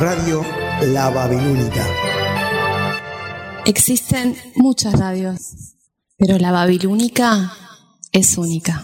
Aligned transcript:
Radio 0.00 0.44
La 0.92 1.08
Babilónica. 1.10 1.86
Existen 3.64 4.36
muchas 4.56 4.98
radios, 4.98 5.76
pero 6.16 6.38
la 6.38 6.50
Babilónica 6.50 7.52
es 8.12 8.36
única. 8.36 8.82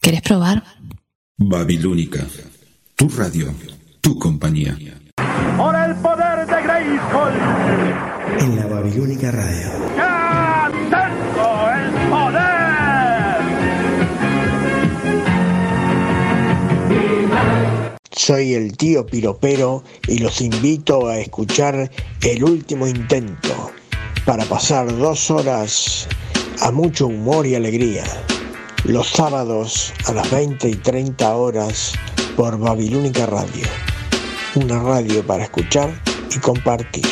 ¿Querés 0.00 0.22
probar? 0.22 0.62
Babilónica, 1.36 2.24
tu 2.94 3.08
radio, 3.08 3.52
tu 4.00 4.18
compañía. 4.18 4.76
Por 5.56 5.74
el 5.74 5.96
poder 5.96 6.46
de 6.46 6.62
Grayskull. 6.62 7.32
En 8.40 8.56
la 8.56 8.66
Babilónica 8.66 9.30
Radio. 9.32 9.96
¡Ya 9.96 10.47
Soy 18.28 18.52
el 18.52 18.76
tío 18.76 19.06
Piropero 19.06 19.82
y 20.06 20.18
los 20.18 20.42
invito 20.42 21.08
a 21.08 21.18
escuchar 21.18 21.90
El 22.20 22.44
último 22.44 22.86
intento 22.86 23.70
para 24.26 24.44
pasar 24.44 24.94
dos 24.98 25.30
horas 25.30 26.06
a 26.60 26.70
mucho 26.70 27.06
humor 27.06 27.46
y 27.46 27.54
alegría. 27.54 28.04
Los 28.84 29.08
sábados 29.08 29.94
a 30.04 30.12
las 30.12 30.30
20 30.30 30.68
y 30.68 30.74
30 30.74 31.36
horas 31.36 31.94
por 32.36 32.58
Babilónica 32.58 33.24
Radio. 33.24 33.66
Una 34.56 34.78
radio 34.78 35.26
para 35.26 35.44
escuchar 35.44 35.98
y 36.30 36.38
compartir. 36.38 37.06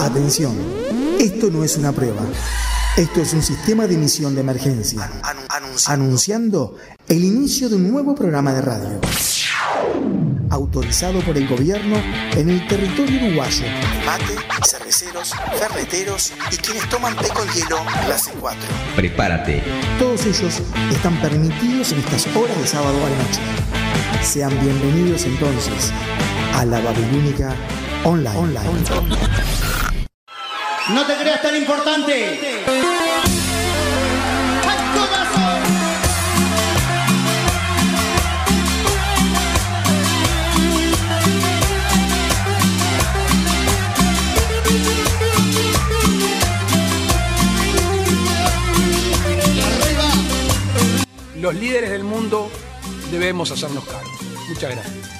Atención, 0.00 0.58
esto 1.20 1.50
no 1.52 1.62
es 1.62 1.76
una 1.76 1.92
prueba. 1.92 2.26
Esto 2.96 3.22
es 3.22 3.32
un 3.34 3.42
sistema 3.42 3.88
de 3.88 3.94
emisión 3.94 4.36
de 4.36 4.42
emergencia, 4.42 5.10
anunciando 5.88 6.76
el 7.08 7.24
inicio 7.24 7.68
de 7.68 7.74
un 7.74 7.90
nuevo 7.90 8.14
programa 8.14 8.52
de 8.52 8.62
radio, 8.62 9.00
autorizado 10.50 11.18
por 11.22 11.36
el 11.36 11.48
gobierno 11.48 11.96
en 12.36 12.50
el 12.50 12.68
territorio 12.68 13.26
uruguayo. 13.26 13.64
Mate, 14.06 14.36
cerveceros, 14.64 15.32
ferreteros 15.58 16.32
y 16.52 16.56
quienes 16.58 16.88
toman 16.88 17.16
té 17.16 17.30
con 17.30 17.48
hielo 17.48 17.78
clase 18.06 18.30
4. 18.38 18.60
Prepárate. 18.94 19.64
Todos 19.98 20.24
ellos 20.26 20.62
están 20.92 21.20
permitidos 21.20 21.90
en 21.90 21.98
estas 21.98 22.28
horas 22.36 22.56
de 22.58 22.66
sábado 22.68 22.96
a 22.96 23.10
la 23.10 23.16
noche. 23.16 23.40
Sean 24.22 24.52
bienvenidos 24.60 25.24
entonces 25.24 25.90
a 26.54 26.64
la 26.64 26.78
Babilónica 26.78 27.56
Online. 28.04 28.38
Online. 28.38 29.93
No 30.90 31.06
te 31.06 31.16
creas 31.16 31.40
tan 31.40 31.56
importante. 31.56 32.62
Los 51.40 51.54
líderes 51.54 51.90
del 51.90 52.04
mundo 52.04 52.50
debemos 53.10 53.50
hacernos 53.50 53.84
cargo. 53.84 54.10
Muchas 54.48 54.70
gracias. 54.70 55.13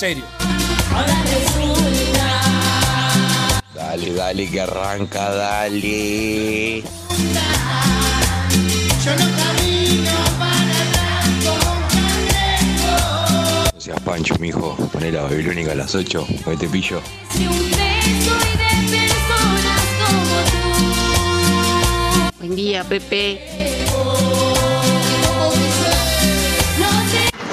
Serio. 0.00 0.24
Dale, 3.74 4.14
dale, 4.14 4.50
que 4.50 4.60
arranca, 4.62 5.28
dale. 5.28 6.82
Yo 9.04 9.12
no 9.12 9.26
camino 9.36 10.12
para 10.38 10.78
atrás. 10.86 11.26
No 13.74 13.80
seas 13.80 14.00
pancho, 14.00 14.36
mijo. 14.38 14.74
Poné 14.90 15.12
la 15.12 15.20
babilónica 15.24 15.72
a 15.72 15.74
las 15.74 15.94
8. 15.94 16.26
Hoy 16.46 16.56
te 16.56 16.66
pillo. 16.66 17.02
Buen 22.38 22.56
día, 22.56 22.84
Pepe. 22.84 23.60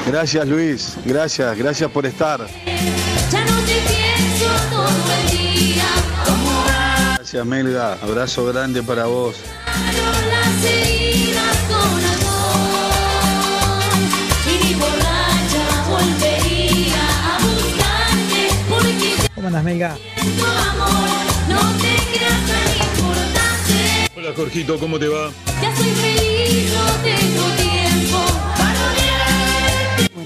Gracias 0.07 0.47
Luis, 0.47 0.94
gracias, 1.03 1.57
gracias 1.57 1.91
por 1.91 2.06
estar. 2.06 2.40
ya 3.29 3.45
no 3.45 3.59
te 3.59 3.75
pienso 3.88 4.45
todo 4.72 5.13
el 5.22 5.38
día. 5.38 5.85
Como 6.25 6.63
Gracias 7.16 7.45
Melga, 7.45 7.94
abrazo 8.01 8.45
grande 8.45 8.81
para 8.84 9.06
vos. 9.06 9.35
¿Cómo 19.35 19.47
andas, 19.47 19.63
Melga? 19.63 19.97
Hola 24.16 24.34
Jorgito, 24.35 24.79
¿cómo 24.79 24.97
te 24.97 25.07
va? 25.09 25.31
Ya 25.62 25.75
soy 25.75 25.89
feliz, 25.89 26.74
no 26.74 26.85
tengo. 27.03 27.56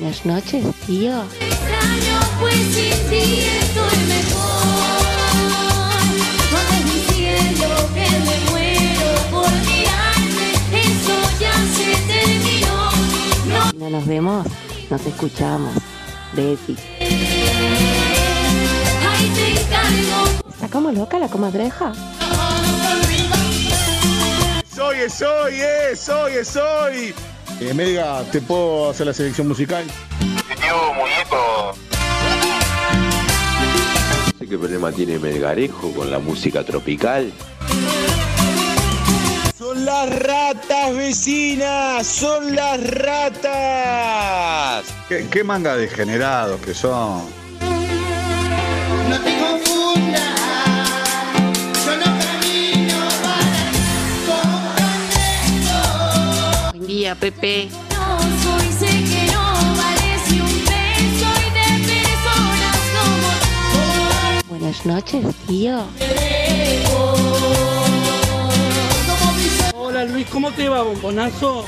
Buenas 0.01 0.25
noches, 0.25 0.65
tío. 0.87 1.13
Extraño, 1.39 2.19
pues 2.39 2.55
sin 2.55 3.09
ti 3.11 3.43
estoy 3.61 3.97
mejor. 4.07 4.65
No 6.51 6.57
andes 6.57 6.85
diciendo 6.91 7.67
que 7.93 8.07
me 8.09 8.35
muero 8.49 9.09
por 9.29 9.51
mirarte, 9.51 10.47
eso 10.81 11.15
ya 11.39 11.53
se 11.75 11.89
terminó. 12.07 12.89
No 13.45 13.69
Si 13.69 13.77
no 13.77 13.89
nos 13.91 14.05
vemos, 14.07 14.47
nos 14.89 15.05
escuchamos. 15.05 15.75
Betty. 16.33 16.75
ahí 19.07 19.31
te 19.35 19.51
encargo. 19.51 20.49
¿Está 20.49 20.67
como 20.67 20.91
loca 20.91 21.19
la 21.19 21.27
comadreja? 21.27 21.93
Soy, 24.75 24.97
soy, 25.11 25.61
eh, 25.61 25.95
soy, 25.95 26.43
soy. 26.43 27.13
Eh, 27.61 27.73
Melga, 27.75 28.23
¿te 28.31 28.41
puedo 28.41 28.89
hacer 28.89 29.05
la 29.05 29.13
selección 29.13 29.47
musical? 29.47 29.85
No 34.25 34.39
sé 34.39 34.47
qué 34.47 34.57
problema 34.57 34.91
tiene 34.91 35.19
Melgarejo 35.19 35.93
con 35.93 36.09
la 36.09 36.17
música 36.17 36.63
tropical. 36.63 37.31
Son 39.55 39.85
las 39.85 40.09
ratas 40.23 40.95
vecinas, 40.95 42.07
son 42.07 42.55
las 42.55 42.83
ratas. 42.83 44.83
¿Qué, 45.07 45.27
qué 45.29 45.43
manga 45.43 45.75
degenerados 45.75 46.59
que 46.61 46.73
son? 46.73 47.40
Como 57.05 57.31
tú. 57.31 57.69
Buenas 64.47 64.85
noches, 64.85 65.25
tío. 65.47 65.83
Hola 69.73 70.05
Luis, 70.05 70.27
¿cómo 70.27 70.51
te 70.51 70.69
va, 70.69 70.83
bombonazo? 70.83 71.65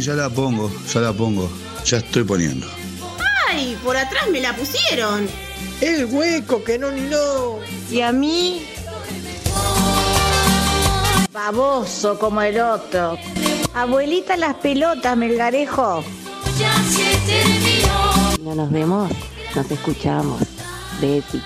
Ya 0.00 0.14
la 0.14 0.28
pongo, 0.30 0.70
ya 0.92 1.00
la 1.00 1.12
pongo. 1.12 1.50
Ya 1.84 1.98
estoy 1.98 2.24
poniendo. 2.24 2.66
¡Ay! 3.48 3.78
Por 3.84 3.96
atrás 3.96 4.28
me 4.30 4.40
la 4.40 4.54
pusieron. 4.54 5.28
El 5.80 6.06
hueco 6.06 6.64
que 6.64 6.78
no 6.78 6.90
ni 6.90 7.02
no. 7.02 7.58
Y 7.90 8.00
a 8.00 8.12
mí. 8.12 8.66
Baboso 11.32 12.18
como 12.18 12.42
el 12.42 12.58
otro. 12.60 13.18
Abuelita 13.74 14.36
las 14.36 14.54
pelotas, 14.54 15.16
Melgarejo. 15.16 16.02
Ya 16.58 16.72
se 16.82 17.16
terminó. 17.26 18.36
No 18.42 18.54
nos 18.54 18.70
vemos, 18.70 19.10
nos 19.54 19.70
escuchamos. 19.70 20.42
Betty. 21.00 21.42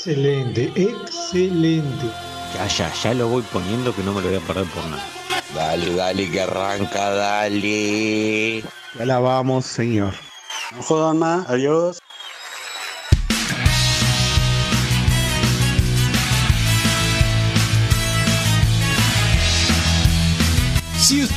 Excelente, 0.00 0.72
excelente. 0.76 2.06
Ya, 2.54 2.66
ya, 2.66 2.90
ya 2.90 3.12
lo 3.12 3.28
voy 3.28 3.42
poniendo 3.42 3.94
que 3.94 4.02
no 4.02 4.14
me 4.14 4.22
lo 4.22 4.28
voy 4.28 4.38
a 4.38 4.40
perder 4.40 4.64
por 4.68 4.82
nada. 4.86 5.04
Dale, 5.54 5.94
dale, 5.94 6.30
que 6.30 6.40
arranca, 6.40 7.10
dale. 7.10 8.64
Te 8.96 9.02
alabamos, 9.02 9.66
Señor. 9.66 10.14
No 10.74 10.82
jodan 10.82 11.18
más, 11.18 11.46
adiós. 11.50 11.98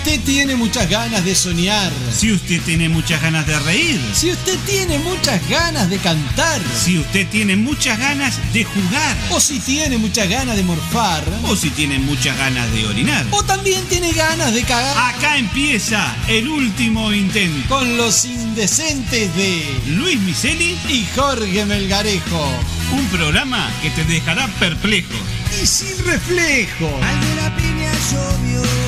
Usted 0.04 0.20
tiene 0.26 0.58
muchas 0.58 0.90
ganas 0.90 1.24
de 1.24 1.34
soñar, 1.34 1.90
Si 2.12 2.34
usted 2.34 2.62
tiene 2.64 2.90
muchas 2.90 3.22
ganas 3.22 3.48
de 3.48 3.58
reír, 3.60 4.02
si 4.14 4.32
usted 4.32 4.60
tiene 4.66 5.00
muchas 5.00 5.48
ganas 5.48 5.90
de 5.90 5.98
cantar, 5.98 6.62
si 6.78 6.98
usted 6.98 7.26
tiene 7.30 7.56
muchas 7.56 7.98
ganas 7.98 8.38
de 8.52 8.66
jugar, 8.66 9.16
o 9.32 9.40
si 9.40 9.60
tiene 9.62 9.98
muchas 9.98 10.28
ganas 10.28 10.58
de 10.58 10.64
morfar, 10.64 11.24
o 11.44 11.56
si 11.56 11.70
tiene 11.70 12.00
muchas 12.00 12.38
ganas 12.38 12.70
de 12.74 12.86
orinar, 12.86 13.26
o 13.32 13.44
también 13.44 13.82
tiene 13.86 14.12
ganas 14.12 14.54
de 14.54 14.64
cagar, 14.64 15.16
acá 15.16 15.38
empieza 15.38 16.14
el 16.28 16.50
último 16.50 17.14
intento. 17.14 17.70
Con 17.70 17.96
los 17.96 18.26
indecentes 18.26 19.34
de 19.38 19.64
Luis 19.88 20.20
Miseli 20.20 20.78
y 20.90 21.08
Jorge 21.16 21.66
Melgarejo. 21.66 22.46
Un 22.92 23.06
programa 23.06 23.72
que 23.82 23.90
te 23.92 24.04
dejará 24.04 24.48
perplejo. 24.60 25.16
Y 25.62 25.66
sin 25.66 25.98
reflejo. 26.06 26.90
Alguna 27.02 27.56
piña 27.56 27.92
llovió 28.12 28.83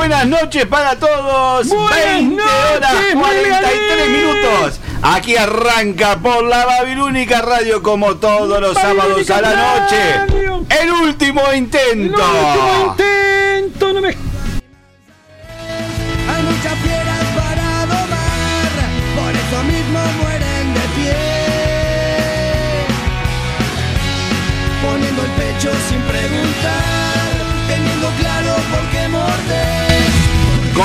buenas 0.00 0.26
noches 0.28 0.64
para 0.64 0.96
todos. 0.96 1.68
Buenas 1.68 2.04
20 2.04 2.42
horas 2.42 2.94
noches, 2.94 3.14
43 3.14 3.50
Melgarín. 3.50 4.12
minutos. 4.12 4.80
Aquí 5.02 5.36
arranca 5.36 6.18
por 6.20 6.42
la 6.42 6.64
Babilónica 6.64 7.42
Radio 7.42 7.82
como 7.82 8.16
todos 8.16 8.60
los 8.62 8.74
sábados 8.74 9.28
a 9.28 9.42
la 9.42 9.80
noche. 9.80 10.66
El 10.80 10.90
último 10.90 11.42
intento. 11.52 12.22
intento, 12.96 13.92
no 13.92 14.00
me. 14.00 14.29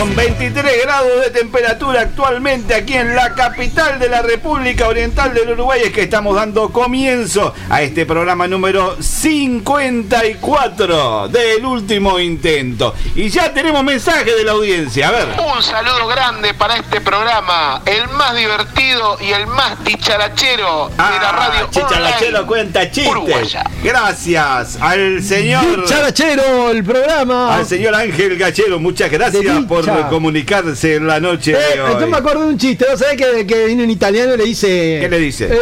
Con 0.05 0.15
23 0.15 0.83
grados 0.83 1.21
de 1.23 1.31
temperatura 1.31 2.01
actualmente 2.01 2.75
aquí 2.75 2.93
en 2.93 3.15
la 3.15 3.33
capital 3.33 3.97
de 3.97 4.07
la 4.07 4.21
República 4.21 4.87
Oriental 4.87 5.33
del 5.33 5.53
Uruguay 5.53 5.81
es 5.85 5.91
que 5.91 6.03
estamos 6.03 6.35
dando 6.35 6.71
comienzo 6.71 7.55
a 7.71 7.81
este 7.81 8.05
programa 8.05 8.47
número 8.47 9.01
54 9.01 11.27
del 11.29 11.65
último 11.65 12.19
intento. 12.19 12.93
Y 13.15 13.29
ya 13.29 13.51
tenemos 13.51 13.83
mensaje 13.83 14.35
de 14.35 14.43
la 14.43 14.51
audiencia. 14.51 15.07
A 15.07 15.11
ver. 15.11 15.25
Un 15.55 15.63
saludo 15.63 16.05
grande 16.05 16.53
para 16.53 16.77
este 16.77 17.01
programa, 17.01 17.81
el 17.87 18.07
más 18.09 18.35
divertido 18.35 19.17
y 19.19 19.31
el 19.31 19.47
más 19.47 19.83
dicharachero 19.83 20.89
de 20.89 20.97
la 20.97 21.31
radio. 21.31 21.67
Chicharachero 21.71 22.41
online 22.41 22.47
cuenta 22.47 22.91
chistes. 22.91 23.07
uruguaya. 23.07 23.63
Gracias 23.83 24.77
al 24.79 25.23
señor. 25.23 25.85
Charachero, 25.87 26.69
el 26.69 26.83
programa. 26.83 27.55
Al 27.55 27.65
señor 27.65 27.95
Ángel 27.95 28.37
Gachero, 28.37 28.79
muchas 28.79 29.09
gracias 29.09 29.43
De 29.43 29.49
por 29.95 30.03
dicha. 30.03 30.09
comunicarse 30.09 30.95
en 30.95 31.07
la 31.07 31.19
noche 31.19 31.51
Eh, 31.53 31.55
de 31.95 32.01
yo 32.01 32.07
me 32.07 32.17
acuerdo 32.17 32.41
de 32.43 32.49
un 32.49 32.57
chiste, 32.57 32.85
¿no 32.89 32.97
sabés 32.97 33.15
que, 33.17 33.45
que 33.45 33.65
vino 33.67 33.83
un 33.83 33.89
italiano 33.89 34.33
y 34.35 34.37
le 34.37 34.43
dice. 34.45 34.97
¿Qué 35.01 35.07
le 35.09 35.19
dice? 35.19 35.45
Eh, 35.51 35.55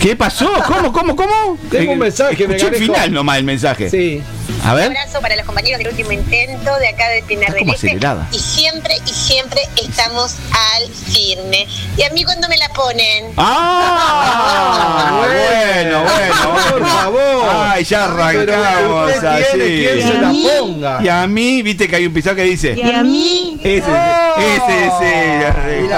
¿Qué 0.00 0.14
pasó? 0.14 0.48
¿Cómo, 0.66 0.92
cómo, 0.92 1.16
cómo? 1.16 1.58
Tengo 1.70 1.92
un 1.92 1.98
mensaje, 1.98 2.34
Escuché 2.44 2.68
el 2.68 2.74
final 2.76 3.12
nomás 3.12 3.38
el 3.38 3.44
mensaje. 3.44 3.90
Sí. 3.90 4.22
A 4.64 4.74
ver. 4.74 4.90
Un 4.90 4.96
abrazo 4.96 5.20
para 5.20 5.36
los 5.36 5.44
compañeros 5.46 5.78
del 5.78 5.88
último 5.88 6.12
intento 6.12 6.76
de 6.78 6.88
acá 6.88 7.08
de 7.08 7.22
Pinar 7.22 7.52
del 7.52 7.68
Este. 7.68 7.98
Y 8.32 8.38
siempre, 8.38 8.96
y 9.06 9.10
siempre 9.10 9.60
estamos 9.82 10.36
al 10.50 10.88
firme. 10.92 11.66
¿Y 11.96 12.02
a 12.02 12.10
mí 12.10 12.24
cuando 12.24 12.48
me 12.48 12.56
la 12.58 12.68
ponen? 12.70 13.32
¡Ah! 13.36 15.18
bueno, 15.18 16.02
bueno, 16.02 16.70
Por 16.70 16.86
favor. 16.86 17.48
Ay, 17.50 17.84
ya 17.84 18.04
arrancamos 18.04 19.12
Pero 19.14 19.30
así. 19.30 19.44
tiene 19.54 19.66
quien 19.66 20.02
se 20.08 20.14
la 20.14 20.32
ponga. 20.60 21.02
Y 21.02 21.08
a 21.08 21.26
mí, 21.26 21.62
viste 21.62 21.88
que 21.88 21.96
hay 21.96 22.06
un 22.06 22.12
pisado 22.12 22.36
que 22.36 22.42
dice. 22.42 22.74
¿Y 22.76 22.90
a 22.90 23.02
mí? 23.02 23.58
Ese, 23.62 23.90
ese, 24.38 24.86
ese. 24.86 25.88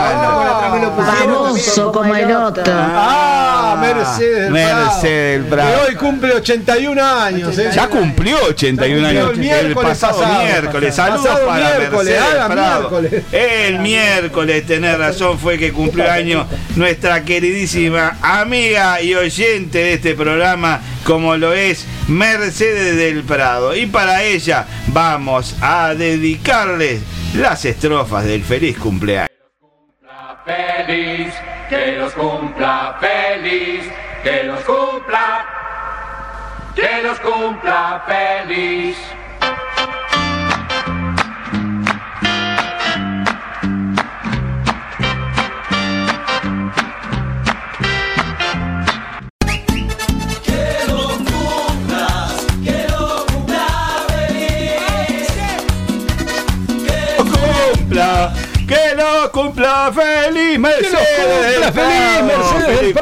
Famoso 0.97 1.93
como 1.93 2.15
el 2.15 2.33
otro. 2.33 2.65
Ah, 2.77 3.77
Mercedes. 3.81 4.51
Mercedes 4.51 5.45
Prado. 5.49 5.85
Que 5.85 5.91
hoy 5.91 5.95
cumple 5.97 6.35
81 6.35 7.03
años. 7.05 7.59
¿eh? 7.59 7.71
Ya 7.75 7.89
cumplió 7.89 8.40
81 8.49 9.01
Ya 9.03 9.09
años. 9.09 9.31
el 9.33 9.39
miércoles 9.39 9.77
pasado 9.91 10.21
pasado. 10.21 10.45
miércoles. 10.45 10.95
Saludos 10.95 11.27
Pasado 11.27 11.47
para 11.47 11.77
miércoles, 11.79 12.15
Mercedes 12.21 12.45
Prado. 12.47 12.91
miércoles. 12.91 13.25
El 13.33 13.79
miércoles, 13.81 14.67
tenés 14.67 14.99
razón, 14.99 15.39
fue 15.39 15.59
que 15.59 15.73
cumplió 15.73 16.11
año 16.11 16.47
nuestra 16.77 17.23
queridísima 17.25 18.17
amiga 18.23 19.01
y 19.03 19.15
oyente 19.15 19.79
de 19.79 19.93
este 19.95 20.15
programa, 20.15 20.81
como 21.05 21.37
lo 21.37 21.53
es 21.53 21.87
Mercedes 22.09 22.97
del 22.97 23.23
Prado. 23.25 23.75
Y 23.77 23.87
para 23.87 24.23
ella 24.23 24.67
vamos 24.89 25.57
a 25.61 25.95
dedicarles 25.95 27.01
las 27.35 27.65
estrofas 27.65 28.25
del 28.25 28.43
feliz 28.43 28.77
cumpleaños. 28.79 29.31
Feliz, 30.45 31.33
que 31.69 31.93
los 31.99 32.13
cumpla 32.15 32.97
feliz, 33.01 33.83
que 34.25 34.43
los 34.45 34.61
cumpla, 34.61 35.45
que 36.81 37.03
los 37.03 37.21
cumpla 37.21 38.03
feliz. 38.07 38.97
Que 50.43 50.87
lo 50.89 51.09
cumplas, 51.19 52.47
que 52.65 52.87
lo 52.89 53.27
cumpla 53.27 53.67
feliz. 54.09 55.29
cumpla, 57.19 58.33
que 58.67 58.95
lo 58.97 59.31
cumpla 59.33 59.93
feliz 59.93 60.59
Mercedes 60.59 61.75
cumpla 61.75 62.67
del 62.67 62.95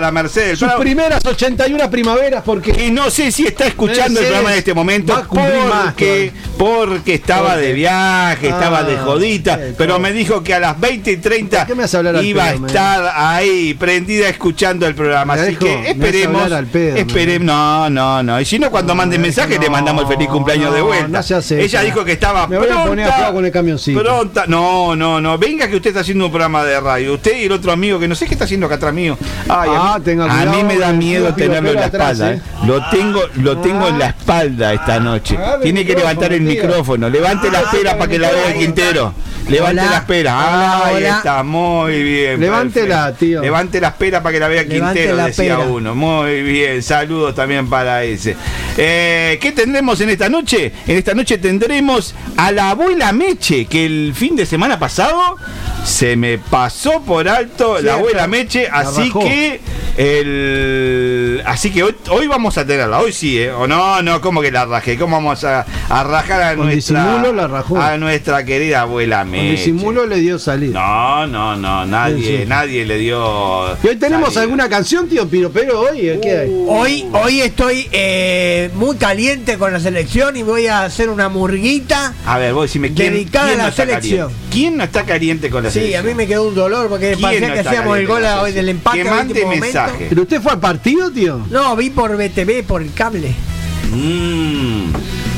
para 0.00 0.10
Mercedes 0.10 0.58
Sus 0.58 0.72
primeras 0.72 1.24
81 1.24 1.90
primaveras 1.90 2.42
porque 2.42 2.86
Y 2.86 2.90
no 2.90 3.10
sé 3.10 3.30
si 3.30 3.46
está 3.46 3.66
escuchando 3.66 4.18
el 4.18 4.26
programa 4.26 4.52
en 4.52 4.58
este 4.58 4.72
momento 4.72 5.12
va 5.12 5.18
a 5.20 5.26
cumplir 5.26 5.64
más 5.68 5.84
porque, 5.88 6.32
porque 6.60 7.14
estaba 7.14 7.56
de 7.56 7.72
viaje, 7.72 8.48
estaba 8.48 8.80
Ah, 8.80 8.84
de 8.84 8.98
jodita, 8.98 9.54
eh, 9.58 9.74
pero 9.78 9.98
me 9.98 10.12
dijo 10.12 10.42
que 10.42 10.52
a 10.52 10.60
las 10.60 10.78
20 10.78 11.12
y 11.12 11.16
30 11.16 11.64
qué 11.64 11.74
me 11.74 11.84
hace 11.84 11.96
hablar 11.96 12.16
al 12.16 12.24
iba 12.24 12.44
a 12.44 12.52
estar 12.52 13.12
ahí 13.16 13.72
prendida 13.72 14.28
escuchando 14.28 14.86
el 14.86 14.94
programa. 14.94 15.34
Así 15.34 15.50
dijo, 15.50 15.60
que 15.60 15.90
esperemos. 15.90 16.52
esperemos 16.74 17.46
no, 17.46 17.88
no, 17.88 18.22
no. 18.22 18.38
Y 18.38 18.44
si 18.44 18.58
no, 18.58 18.70
cuando 18.70 18.94
mande 18.94 19.18
mensaje 19.18 19.58
le 19.58 19.70
mandamos 19.70 20.02
el 20.02 20.08
feliz 20.08 20.28
cumpleaños 20.28 20.74
de 20.74 20.82
vuelta. 20.82 21.24
Ella 21.50 21.80
dijo 21.80 22.04
que 22.04 22.12
estaba 22.12 22.46
Me 22.46 22.58
voy 22.58 22.68
a 22.68 22.84
poner 22.84 23.06
a 23.06 23.14
pronta, 23.16 23.32
con 23.32 23.44
el 23.46 23.52
camioncito. 23.52 24.02
Pronta. 24.02 24.44
No, 24.46 24.94
no, 24.94 25.18
no. 25.18 25.38
Venga 25.38 25.66
que 25.66 25.76
usted 25.76 25.88
está 25.90 26.00
haciendo 26.00 26.26
un 26.26 26.30
programa 26.30 26.62
de 26.62 26.78
radio. 26.78 27.14
Usted 27.14 27.38
y 27.38 27.44
el 27.44 27.52
otro 27.52 27.72
amigo 27.72 27.98
que 27.98 28.06
no 28.06 28.14
sé 28.14 28.26
qué 28.26 28.34
está 28.34 28.44
haciendo 28.44 28.66
acá 28.66 28.74
atrás 28.74 28.92
mío. 28.92 29.16
Ay, 29.48 29.70
Ah, 29.72 29.94
a 29.94 29.98
mí, 29.98 30.04
tenga 30.04 30.24
a 30.26 30.44
mí 30.44 30.62
me 30.62 30.76
da 30.76 30.92
miedo 30.92 31.32
tenerlo 31.34 31.70
en 31.70 31.76
la 31.76 31.86
espalda. 31.86 32.32
¿eh? 32.32 32.34
¿eh? 32.36 32.66
Lo 32.66 32.90
tengo, 32.90 33.22
lo 33.36 33.56
tengo 33.58 33.88
en 33.88 33.98
la 33.98 34.08
espalda 34.08 34.74
esta 34.74 35.00
noche. 35.00 35.38
Tiene 35.62 35.86
que 35.86 35.94
levantar 35.94 36.34
el 36.34 36.49
micrófono. 36.50 37.08
Levante 37.08 37.50
la 37.50 37.60
espera 37.60 37.96
para 37.98 38.10
que 38.10 38.18
la 38.18 38.30
vea 38.30 38.48
el 38.52 38.58
Quintero. 38.58 39.14
Levante 39.48 39.80
Hola. 39.80 39.90
la 39.90 39.96
espera. 39.98 40.34
Hola, 40.38 40.86
Ahí 40.86 40.94
hola. 40.96 41.16
está, 41.16 41.42
muy 41.42 42.02
bien. 42.04 42.40
Levántela, 42.40 42.96
perfecto. 43.06 43.18
tío. 43.26 43.40
Levante 43.42 43.80
la 43.80 43.88
espera 43.88 44.22
para 44.22 44.32
que 44.32 44.38
la 44.40 44.48
vea 44.48 44.62
Levante 44.62 44.76
Quintero, 45.00 45.16
la 45.16 45.26
decía 45.26 45.56
pera. 45.56 45.68
uno. 45.68 45.94
Muy 45.94 46.42
bien, 46.42 46.82
saludos 46.82 47.34
también 47.34 47.68
para 47.68 48.04
ese. 48.04 48.36
Eh, 48.76 49.38
¿Qué 49.40 49.50
tendremos 49.52 50.00
en 50.02 50.10
esta 50.10 50.28
noche? 50.28 50.72
En 50.86 50.96
esta 50.96 51.14
noche 51.14 51.38
tendremos 51.38 52.14
a 52.36 52.52
la 52.52 52.70
abuela 52.70 53.12
Meche, 53.12 53.64
que 53.66 53.86
el 53.86 54.12
fin 54.14 54.36
de 54.36 54.46
semana 54.46 54.78
pasado 54.78 55.36
se 55.84 56.14
me 56.16 56.38
pasó 56.38 57.00
por 57.02 57.28
alto 57.28 57.80
la 57.80 57.94
abuela 57.94 58.26
Meche, 58.28 58.68
La 58.68 58.78
así 58.80 59.10
que 59.12 59.60
el 59.96 61.09
así 61.46 61.70
que 61.70 61.82
hoy, 61.82 61.94
hoy 62.08 62.26
vamos 62.26 62.56
a 62.58 62.66
tenerla, 62.66 62.98
hoy 63.00 63.12
sí, 63.12 63.38
¿eh? 63.38 63.50
O 63.52 63.66
no, 63.66 64.02
no, 64.02 64.20
como 64.20 64.40
que 64.40 64.50
la 64.50 64.64
rajé, 64.66 64.96
¿cómo 64.98 65.16
vamos 65.16 65.44
a, 65.44 65.66
a 65.88 66.04
rajar 66.04 66.42
a 66.42 66.56
Con 66.56 66.66
nuestra 66.66 67.04
disimulo 67.04 67.32
la 67.32 67.46
rajó. 67.48 67.80
a 67.80 67.96
nuestra 67.96 68.44
querida 68.44 68.82
abuela 68.82 69.20
Con 69.20 69.30
Meche? 69.32 69.50
disimulo 69.52 70.06
le 70.06 70.16
dio 70.16 70.38
salir. 70.38 70.70
No, 70.70 71.26
no, 71.26 71.56
no, 71.56 71.84
nadie, 71.86 72.16
Sí, 72.24 72.36
sí. 72.42 72.44
nadie 72.46 72.84
le 72.84 72.98
dio. 72.98 73.72
¿Y 73.82 73.88
hoy 73.88 73.96
tenemos 73.96 74.28
salida. 74.34 74.42
alguna 74.42 74.68
canción, 74.68 75.08
tío 75.08 75.28
Piropero, 75.28 75.80
hoy? 75.80 76.18
¿Qué 76.22 76.38
hay? 76.38 76.64
Hoy, 76.66 77.06
hoy 77.12 77.40
estoy 77.40 77.88
eh, 77.92 78.70
muy 78.74 78.96
caliente 78.96 79.58
con 79.58 79.72
la 79.72 79.80
selección 79.80 80.36
y 80.36 80.42
voy 80.42 80.66
a 80.66 80.84
hacer 80.84 81.08
una 81.08 81.28
murguita. 81.28 82.14
A 82.26 82.38
ver, 82.38 82.52
vos 82.52 82.64
decime 82.64 82.92
quién, 82.92 83.12
Dedicada 83.14 83.48
quién 83.48 83.60
a 83.60 83.64
la 83.64 83.72
selección. 83.72 84.28
caliente? 84.28 84.49
¿Quién 84.50 84.76
no 84.76 84.84
está 84.84 85.04
caliente 85.04 85.48
con 85.50 85.62
la 85.62 85.70
Sí, 85.70 85.78
a 85.78 85.82
selección? 85.82 86.06
mí 86.06 86.14
me 86.14 86.26
quedó 86.26 86.48
un 86.48 86.54
dolor 86.54 86.88
porque 86.88 87.10
¿Quién 87.12 87.20
parecía 87.22 87.48
no 87.48 87.54
que 87.54 87.60
hacíamos 87.60 87.98
el 87.98 88.06
gol 88.06 88.24
hoy 88.42 88.52
del 88.52 88.68
empate. 88.68 89.02
Que 89.02 89.10
mande 89.10 89.42
momento. 89.44 89.64
mensaje. 89.64 90.06
¿Pero 90.08 90.22
usted 90.22 90.40
fue 90.42 90.52
al 90.52 90.60
partido, 90.60 91.10
tío? 91.10 91.46
No, 91.50 91.76
vi 91.76 91.90
por 91.90 92.16
BTV, 92.16 92.64
por 92.66 92.82
el 92.82 92.92
cable. 92.92 93.32
Mm. 93.92 94.92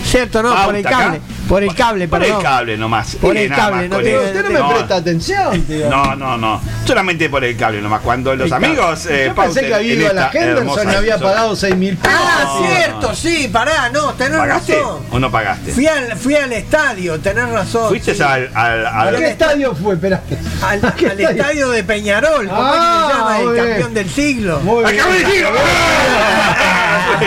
Cierto, 0.04 0.42
no, 0.42 0.50
Pauta 0.50 0.64
por 0.66 0.76
el 0.76 0.86
acá. 0.86 1.18
Por 1.52 1.62
el 1.62 1.74
cable, 1.74 2.08
Por 2.08 2.22
el 2.22 2.28
perdón. 2.28 2.42
cable 2.42 2.76
nomás. 2.78 3.14
Por 3.16 3.36
Eh, 3.36 3.44
el 3.44 3.50
nada 3.50 3.62
cable, 3.64 3.88
más 3.90 3.98
no 4.00 4.00
eso. 4.08 4.20
Usted 4.24 4.42
no 4.42 4.50
me 4.50 4.58
No. 4.58 4.68
presta 4.70 4.96
atención, 4.96 5.62
tío. 5.64 5.90
No, 5.90 6.16
no, 6.16 6.38
no. 6.38 6.62
Solamente 6.86 7.28
por 7.28 7.44
el 7.44 7.54
cable 7.58 7.82
nomás. 7.82 8.00
Cuando 8.00 8.34
los 8.34 8.46
El 8.46 8.52
amigos. 8.54 9.04
eh, 9.04 9.24
Yo 9.28 9.34
pensé 9.34 9.60
pauten 9.60 9.66
que 9.66 9.74
había 9.74 9.92
en 9.92 10.00
ido 10.00 10.10
a 10.10 10.14
la 10.14 10.24
esta 10.28 10.38
Henderson 10.38 10.58
hermosa 10.66 10.92
y 10.92 10.94
había 10.96 11.18
pagado 11.18 11.54
6 11.54 11.76
mil 11.76 11.96
pesos. 11.98 12.18
Ah, 12.18 12.44
No. 12.58 12.66
cierto, 12.66 13.14
sí, 13.14 13.48
pará, 13.52 13.90
no, 13.90 14.14
tenés 14.14 14.38
¿Pagaste 14.38 14.76
razón. 14.80 15.02
o 15.10 15.18
no 15.18 15.30
pagaste? 15.30 15.72
Fui 15.72 15.86
al, 15.86 16.16
fui 16.16 16.36
al 16.36 16.52
estadio, 16.54 17.20
tenés 17.20 17.46
razón. 17.50 17.88
¿Fuiste 17.90 18.14
sí. 18.14 18.22
al, 18.22 18.50
al, 18.54 18.86
al- 18.86 19.14
¿A 19.14 19.18
qué 19.18 19.28
estadio 19.28 19.74
fue? 19.74 19.92
Espera. 19.96 20.22
al, 20.62 20.82
¿A 20.86 20.94
qué 20.94 21.06
al 21.10 21.20
estadio 21.20 21.68
de 21.68 21.84
Peñarol, 21.84 22.48
¿cómo 22.48 22.66
es 22.66 22.72
que 22.72 22.78
Ah, 22.80 23.08
se 23.10 23.18
llama? 23.18 23.40
El 23.40 23.48
bien. 23.52 23.66
campeón 23.66 23.92
del 23.94 24.08
siglo. 24.08 24.60
Muy 24.60 24.84
bien. 24.84 24.98
¡Acaba 25.00 25.12
de 25.12 25.18
decirlo! 25.18 25.50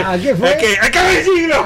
¿A 0.07 0.17
qué 0.17 0.35
fue? 0.35 0.49
Es 0.49 0.55
que 0.57 0.77
¡Acaba 0.81 1.07
de 1.09 1.15
decirlo! 1.17 1.65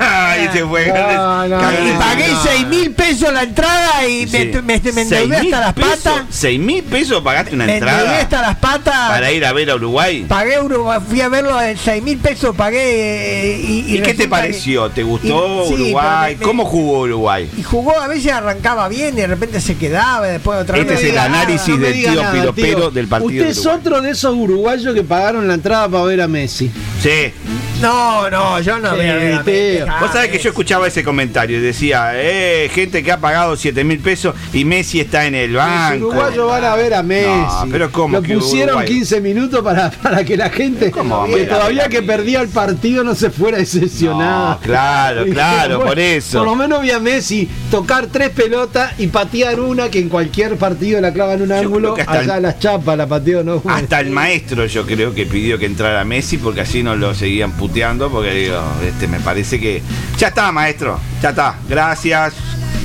Ahí 0.00 0.48
se 0.52 0.64
fue. 0.64 0.77
No, 0.86 1.48
no, 1.48 1.58
Y 1.58 1.92
pagué 1.98 2.26
6 2.42 2.66
mil 2.68 2.90
pesos 2.92 3.32
la 3.32 3.42
entrada 3.42 4.06
y 4.06 4.26
me, 4.26 4.38
Sí. 4.42 4.50
me, 4.62 4.62
me 4.62 4.74
endeudé 4.74 5.04
¿Seis 5.08 5.28
mil 5.28 5.54
hasta 5.54 5.60
las 5.60 5.74
pesos? 5.74 5.90
patas. 5.98 6.22
¿Seis 6.30 6.60
mil 6.60 6.82
pesos 6.84 7.22
pagaste 7.22 7.54
una 7.54 7.64
Me 7.66 7.78
endeudé 7.78 7.94
entrada 7.96 8.20
hasta 8.20 8.42
las 8.42 8.56
patas. 8.56 9.08
para 9.10 9.32
ir 9.32 9.44
a 9.44 9.52
ver 9.52 9.70
a 9.70 9.74
Uruguay? 9.76 10.24
Pagué 10.28 10.60
Uruguay, 10.60 10.98
fui 11.08 11.20
a 11.20 11.28
verlo 11.28 11.60
en 11.60 11.76
6 11.76 12.02
mil 12.02 12.18
pesos, 12.18 12.54
pagué. 12.56 12.78
eh, 12.78 13.60
y, 13.60 13.96
¿Y, 13.96 14.02
qué 14.02 14.14
te 14.14 14.24
que- 14.24 14.28
pareció? 14.28 14.90
¿Te 14.90 15.02
gustó 15.02 15.64
y- 15.64 15.68
sí, 15.68 15.74
Uruguay? 15.74 16.36
me- 16.36 16.44
¿Cómo 16.44 16.64
jugó 16.64 17.00
Uruguay? 17.00 17.50
Y 17.56 17.62
jugó, 17.62 17.98
a 18.00 18.08
veces 18.08 18.32
arrancaba 18.32 18.88
bien 18.88 19.14
y 19.16 19.20
de 19.20 19.26
repente 19.26 19.60
se 19.60 19.76
quedaba, 19.76 20.28
y 20.28 20.32
después 20.32 20.60
otra 20.60 20.78
Este 20.78 20.90
vez. 20.94 21.02
es 21.02 21.08
el 21.10 21.14
nada. 21.16 21.26
análisis 21.26 21.68
No 21.68 21.76
me 21.78 21.86
del 21.88 21.94
tío 21.94 22.14
nada, 22.22 22.32
Piropero 22.32 22.78
tío. 22.80 22.90
del 22.90 23.08
partido 23.08 23.28
Usted 23.28 23.44
de 23.44 23.50
es 23.50 23.66
otro 23.66 24.00
de 24.00 24.10
esos 24.10 24.34
uruguayos 24.34 24.94
que 24.94 25.02
pagaron 25.02 25.46
la 25.48 25.54
entrada 25.54 25.88
para 25.88 26.04
ver 26.04 26.20
a 26.20 26.28
Messi. 26.28 26.70
Sí. 27.02 27.32
No, 27.80 28.28
no, 28.28 28.60
yo 28.60 28.78
no 28.80 28.90
Sí. 28.92 28.96
Messi. 28.98 29.78
Vos 30.00 30.10
sabés 30.12 30.30
que 30.30 30.38
yo 30.38 30.50
escuchaba 30.58 30.88
ese 30.88 31.04
comentario 31.04 31.58
y 31.58 31.60
decía, 31.60 32.10
eh, 32.14 32.68
gente 32.74 33.04
que 33.04 33.12
ha 33.12 33.18
pagado 33.20 33.54
7 33.54 33.84
mil 33.84 34.00
pesos 34.00 34.34
y 34.52 34.64
Messi 34.64 34.98
está 34.98 35.24
en 35.26 35.36
el 35.36 35.52
Los 35.52 35.62
banco. 35.64 36.08
uruguayos 36.08 36.48
van 36.48 36.64
a 36.64 36.74
ver 36.74 36.94
a 36.94 37.02
Messi. 37.04 37.28
No, 37.28 37.66
pero 37.70 37.92
¿cómo 37.92 38.16
Lo 38.20 38.22
pusieron 38.24 38.70
Uruguay? 38.78 38.88
15 38.88 39.20
minutos 39.20 39.62
para, 39.62 39.88
para 39.92 40.24
que 40.24 40.36
la 40.36 40.50
gente 40.50 40.90
¿Cómo 40.90 41.16
vamos 41.20 41.36
a 41.36 41.38
que 41.38 41.44
todavía 41.44 41.88
que 41.88 42.02
perdía 42.02 42.40
el 42.40 42.48
partido 42.48 43.04
no 43.04 43.14
se 43.14 43.30
fuera 43.30 43.58
decepcionada. 43.58 44.54
No, 44.54 44.60
claro, 44.60 45.24
claro, 45.32 45.80
por 45.84 45.96
eso. 45.96 46.38
Por 46.38 46.48
lo 46.48 46.56
menos 46.56 46.82
vi 46.82 46.90
a 46.90 46.98
Messi 46.98 47.48
tocar 47.70 48.08
tres 48.08 48.30
pelotas 48.30 48.98
y 48.98 49.06
patear 49.06 49.60
una 49.60 49.88
que 49.88 50.00
en 50.00 50.08
cualquier 50.08 50.56
partido 50.56 51.00
la 51.00 51.12
clava 51.12 51.34
en 51.34 51.42
un 51.42 51.52
ángulo. 51.52 51.94
Allá 52.04 52.34
el- 52.38 52.42
las 52.42 52.58
chapas 52.58 52.98
la 52.98 53.06
pateó, 53.06 53.44
¿no? 53.44 53.62
Hasta 53.68 54.00
el 54.00 54.10
maestro 54.10 54.66
yo 54.66 54.84
creo 54.84 55.14
que 55.14 55.24
pidió 55.24 55.56
que 55.56 55.66
entrara 55.66 56.04
Messi 56.04 56.36
porque 56.36 56.62
así 56.62 56.82
no 56.82 56.96
lo 56.96 57.14
seguían 57.14 57.52
puteando 57.52 58.10
porque 58.10 58.32
digo, 58.32 58.60
este 58.84 59.06
me 59.06 59.20
parece 59.20 59.60
que 59.60 59.82
ya 60.18 60.26
está 60.28 60.47
maestro, 60.52 60.98
ya 61.22 61.30
está, 61.30 61.56
gracias. 61.68 62.34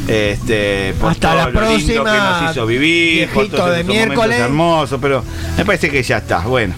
Este, 0.08 0.94
por 1.00 1.12
Hasta 1.12 1.30
todo 1.30 1.38
la 1.38 1.44
lo 1.46 1.52
lindo 1.52 2.04
próxima, 2.04 2.12
que 2.12 2.44
nos 2.44 2.52
hizo 2.52 2.66
vivir, 2.66 3.30
por 3.30 3.48
todos 3.48 3.76
de 3.78 3.84
miércoles. 3.86 4.38
hermosos, 4.38 5.00
pero 5.02 5.24
me 5.58 5.64
parece 5.64 5.90
que 5.90 6.04
ya 6.04 6.18
está. 6.18 6.40
Bueno, 6.40 6.74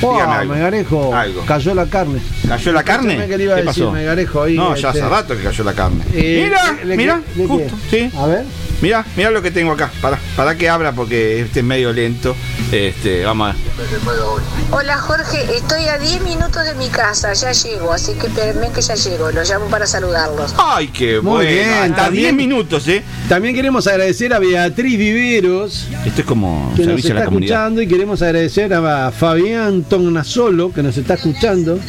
Oh, 0.02 0.14
dígame 0.14 0.34
algo. 0.36 0.54
Megarejo, 0.54 1.16
Algo. 1.16 1.46
cayó 1.46 1.74
la 1.74 1.86
carne. 1.86 2.20
¿Cayó 2.48 2.72
la 2.74 2.84
carne? 2.84 3.28
Que 3.28 3.38
le 3.38 3.44
iba 3.46 3.54
a 3.54 3.58
¿Qué 3.58 3.64
decir, 3.64 3.84
pasó? 3.84 3.92
Megarejo, 3.94 4.44
ahí, 4.44 4.56
no, 4.56 4.76
ya 4.76 4.90
este, 4.90 5.02
hace 5.02 5.10
rato 5.10 5.38
que 5.38 5.44
cayó 5.44 5.64
la 5.64 5.74
carne. 5.74 6.04
Eh, 6.14 6.42
mira, 6.46 6.78
le- 6.84 6.98
mira, 6.98 7.22
justo, 7.48 7.76
sí. 7.90 8.10
A 8.18 8.26
ver. 8.28 8.44
Mira, 8.82 9.06
mira 9.16 9.32
lo 9.32 9.42
que 9.42 9.52
tengo 9.52 9.72
acá. 9.72 9.90
Para, 10.02 10.20
para 10.36 10.56
que 10.58 10.68
abra 10.68 10.92
porque 10.92 11.40
este 11.42 11.60
es 11.62 11.66
medio 11.66 11.94
lento. 11.94 12.36
Este, 12.72 13.24
vamos 13.24 13.54
a. 13.54 14.76
Hola 14.76 14.98
Jorge, 14.98 15.38
estoy 15.56 15.84
a 15.86 15.98
10 16.00 16.22
minutos 16.24 16.66
de 16.66 16.74
mi 16.76 16.88
casa, 16.90 17.32
ya 17.34 17.52
llego, 17.52 17.94
así 17.94 18.14
que 18.14 18.28
espérenme 18.28 18.72
que 18.72 18.82
ya 18.82 18.96
llego, 18.96 19.32
los 19.32 19.48
llamo 19.50 19.66
para 19.68 19.86
saludarlos. 19.86 20.54
Ay, 20.58 20.88
qué 20.88 21.22
Muy 21.22 21.32
bueno. 21.46 21.50
bien, 21.52 21.70
Hasta 21.92 21.96
también- 22.06 22.24
10 22.24 22.34
minutos, 22.34 22.88
¿eh? 22.88 23.04
También 23.30 23.54
queremos 23.56 23.86
agradecer 23.88 24.34
a 24.34 24.40
Beatriz 24.40 24.98
Viveros, 24.98 25.88
Esto 26.06 26.22
es 26.22 26.28
como 26.28 26.72
que 26.76 26.82
nos 26.82 26.88
servicio 26.88 27.10
a 27.10 27.14
está 27.14 27.20
la 27.20 27.26
comunidad. 27.26 27.56
escuchando, 27.58 27.82
y 27.84 27.88
queremos 27.88 28.22
agradecer 28.24 28.74
a 28.74 29.12
Fabián 29.12 29.84
Tonasolo, 29.84 30.74
que 30.74 30.82
nos 30.84 30.98
está 30.98 31.14
escuchando. 31.14 31.80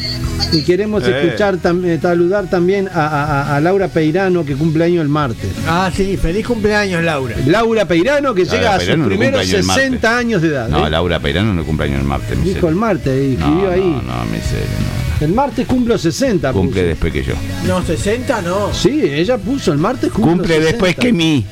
Y 0.51 0.61
queremos 0.63 1.03
Eh. 1.05 1.25
escuchar 1.25 1.57
también, 1.57 1.99
saludar 2.01 2.49
también 2.49 2.87
a, 2.93 3.07
a- 3.07 3.55
a 3.55 3.59
Laura 3.61 3.87
Peirano, 3.87 4.45
que 4.45 4.55
cumple 4.55 4.85
año 4.85 5.01
el 5.01 5.09
martes. 5.09 5.49
Ah, 5.67 5.91
sí, 5.93 6.15
feliz 6.17 6.45
cumpleaños, 6.45 7.03
Laura. 7.03 7.35
Laura 7.47 7.85
Peirano, 7.85 8.33
que 8.33 8.45
Laura 8.45 8.57
llega 8.57 8.75
a 8.75 8.79
sus 8.79 8.85
primeros 9.07 9.17
cumple 9.17 9.39
año 9.41 9.57
el 9.57 9.63
martes. 9.65 9.83
60 9.83 10.17
años 10.17 10.41
de 10.41 10.47
edad. 10.49 10.66
No, 10.67 10.87
¿eh? 10.87 10.89
Laura 10.89 11.19
Peirano 11.19 11.53
no 11.53 11.63
cumple 11.63 11.85
años 11.87 11.99
el 12.01 12.05
martes. 12.07 12.37
Dijo 12.43 12.53
serio. 12.53 12.69
el 12.69 12.75
martes, 12.75 13.39
No, 13.39 13.45
escribió 13.45 13.63
no, 13.67 13.71
ahí. 13.71 13.81
no, 14.05 14.25
mi 14.31 14.39
serio, 14.41 14.67
no. 15.19 15.25
El 15.25 15.33
martes 15.33 15.65
cumplo 15.67 15.97
60. 15.97 16.51
Cumple 16.53 16.81
puso. 16.81 16.87
después 16.87 17.13
que 17.13 17.23
yo. 17.23 17.33
No, 17.65 17.81
60 17.83 18.41
no. 18.43 18.73
Sí, 18.73 19.01
ella 19.03 19.37
puso 19.37 19.71
el 19.71 19.79
martes 19.79 20.11
cumplo 20.11 20.31
Cumple 20.33 20.47
60. 20.55 20.71
después 20.71 20.95
que 20.95 21.11
mí. 21.13 21.45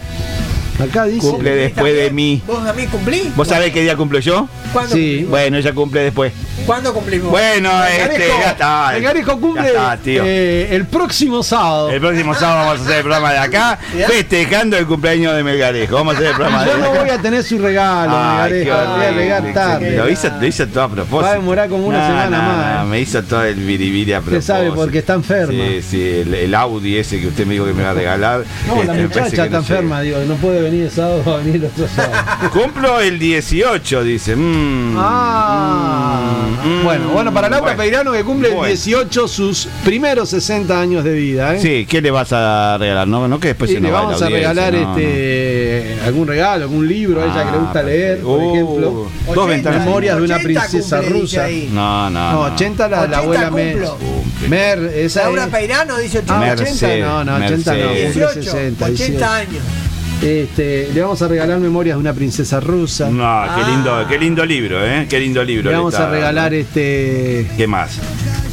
Acá 0.79 1.05
dice. 1.05 1.27
Cumple 1.27 1.55
después 1.55 1.95
de 1.95 2.11
mí. 2.11 2.41
¿Vos 2.45 2.65
a 2.67 2.73
mí 2.73 2.85
cumplí? 2.87 3.31
¿Vos 3.35 3.47
sabés 3.47 3.71
qué 3.71 3.81
día 3.81 3.95
cumplo 3.95 4.19
yo? 4.19 4.47
¿Cuándo, 4.73 4.93
Sí. 4.95 5.25
Bueno, 5.29 5.57
ella 5.57 5.73
cumple 5.73 6.01
después. 6.01 6.33
¿Cuándo 6.65 6.93
cumplimos? 6.93 7.29
Bueno, 7.31 7.69
este, 7.85 8.03
Megarejo, 8.07 8.39
ya 8.41 8.49
está. 8.51 8.89
Megarejo 8.93 9.39
cumple 9.39 9.61
Ya 9.63 9.67
está, 9.69 9.97
tío. 9.97 10.23
eh, 10.25 10.67
el 10.71 10.85
próximo 10.85 11.43
sábado. 11.43 11.89
El 11.91 11.99
próximo 11.99 12.33
sábado 12.33 12.65
vamos 12.65 12.79
a 12.79 12.83
hacer 12.83 12.95
el 12.97 13.01
programa 13.03 13.31
de 13.33 13.37
acá, 13.39 13.77
festejando 14.07 14.77
el 14.77 14.87
cumpleaños 14.87 15.35
de 15.35 15.43
Melgarejo. 15.43 15.95
Vamos 15.95 16.15
a 16.15 16.17
hacer 16.17 16.29
el 16.29 16.35
programa 16.35 16.63
de 16.65 16.71
Yo 16.71 16.77
no 16.77 16.89
voy 16.91 17.09
a 17.09 17.17
tener 17.19 17.43
su 17.43 17.57
regalo, 17.59 18.13
Ay, 18.17 18.51
Megarejo. 18.65 19.15
Voy 19.15 19.29
a 19.29 19.53
tarde. 19.53 19.97
Lo 19.97 20.09
hizo, 20.09 20.29
lo 20.39 20.45
hizo 20.47 20.67
todo 20.67 20.83
a 20.83 20.89
propósito. 20.89 21.21
Va 21.21 21.29
a 21.31 21.33
demorar 21.33 21.69
como 21.69 21.87
una 21.87 22.07
semana 22.07 22.37
no, 22.41 22.77
más. 22.79 22.87
me 22.87 22.99
hizo 23.01 23.21
todo 23.23 23.43
el 23.43 23.55
biribiri 23.55 24.13
a 24.13 24.19
Usted 24.19 24.31
propósito. 24.31 24.53
sabe 24.53 24.71
porque 24.71 24.99
está 24.99 25.13
enferma. 25.13 25.51
Sí, 25.53 25.81
sí, 25.87 26.01
el, 26.01 26.33
el 26.33 26.55
Audi 26.55 26.97
ese 26.97 27.19
que 27.19 27.27
usted 27.27 27.45
me 27.45 27.53
dijo 27.53 27.65
que 27.65 27.73
me 27.73 27.83
va 27.83 27.91
a 27.91 27.93
regalar. 27.93 28.43
No, 28.67 28.75
la 28.83 28.93
este, 28.93 29.03
muchacha 29.03 29.27
está 29.27 29.49
no 29.49 29.57
enferma, 29.57 30.01
digo, 30.01 30.17
no 30.25 30.35
puede 30.35 30.61
venir 30.61 30.83
el 30.85 30.91
sábado, 30.91 31.21
va 31.27 31.33
a 31.35 31.37
venir 31.37 31.55
el 31.57 31.65
otro 31.65 31.87
sábado. 31.87 32.49
Cumplo 32.51 32.99
el 33.01 33.19
18, 33.19 34.03
dice. 34.03 34.35
Mm, 34.35 34.95
Ah, 34.97 36.44
mm, 36.44 36.44
bueno, 36.83 37.09
bueno, 37.09 37.33
para 37.33 37.49
Laura 37.49 37.61
bueno. 37.73 37.77
Peirano 37.77 38.11
que 38.11 38.23
cumple 38.23 38.49
Bueno. 38.49 38.65
el 38.65 38.71
18 38.71 39.27
sus 39.27 39.67
primeros 39.83 40.29
60 40.29 40.79
años 40.79 41.03
de 41.03 41.13
vida, 41.13 41.55
¿eh? 41.55 41.59
Sí, 41.59 41.85
¿qué 41.89 42.01
le 42.01 42.11
vas 42.11 42.31
a 42.33 42.77
regalar? 42.79 43.07
No, 43.07 43.27
no 43.27 43.39
que 43.39 43.49
después 43.49 43.69
se 43.69 43.75
le 43.75 43.81
nos 43.81 43.91
va 43.93 44.01
vamos 44.03 44.19
la 44.21 44.27
a 44.27 44.29
regalar 44.29 44.73
no, 44.73 44.81
no. 44.81 44.97
este 44.97 45.97
algún 46.05 46.27
regalo, 46.27 46.63
algún 46.63 46.87
libro 46.87 47.21
a 47.21 47.25
ella 47.25 47.45
que 47.45 47.51
le 47.51 47.57
gusta 47.57 47.79
Ah, 47.79 47.83
leer, 47.83 48.19
por 48.19 48.41
ejemplo. 48.41 48.89
Uh, 49.27 49.33
dos 49.33 49.47
ventanas. 49.47 49.85
Memorias 49.85 50.17
de 50.17 50.23
una 50.23 50.35
80 50.37 50.43
princesa 50.67 51.01
rusa. 51.01 51.47
No, 51.71 52.09
no. 52.09 52.31
No, 52.31 52.39
80 52.53 52.87
la, 52.87 53.07
la 53.07 53.21
80 53.21 53.47
abuela 53.47 53.51
Mer. 53.51 53.77
Mer, 54.49 54.79
esa 54.95 55.23
Laura 55.23 55.43
es- 55.45 55.49
Peirano 55.49 55.97
dice 55.97 56.19
80. 56.19 56.35
Ah, 56.35 56.39
Mercedes, 56.39 56.83
80 56.83 57.05
no, 57.05 57.23
no, 57.23 57.35
80 57.45 57.71
no, 57.73 57.77
Mercedes. 57.79 58.05
cumple 58.05 58.25
18, 58.33 58.51
60. 58.51 58.85
80 58.85 59.35
años. 59.35 59.63
Este, 60.21 60.89
le 60.93 61.01
vamos 61.01 61.21
a 61.21 61.27
regalar 61.27 61.59
Memorias 61.59 61.97
de 61.97 62.01
una 62.01 62.13
princesa 62.13 62.59
rusa. 62.59 63.09
No, 63.09 63.43
qué 63.55 63.71
lindo, 63.71 64.05
qué 64.07 64.17
lindo 64.17 64.45
libro, 64.45 64.83
¿eh? 64.85 65.05
Qué 65.09 65.19
lindo 65.19 65.43
libro. 65.43 65.65
Le 65.65 65.71
le 65.71 65.77
vamos 65.77 65.93
está 65.93 66.07
a 66.07 66.11
regalar 66.11 66.51
dando. 66.51 66.57
este 66.57 67.47
¿Qué 67.57 67.67
más? 67.67 67.99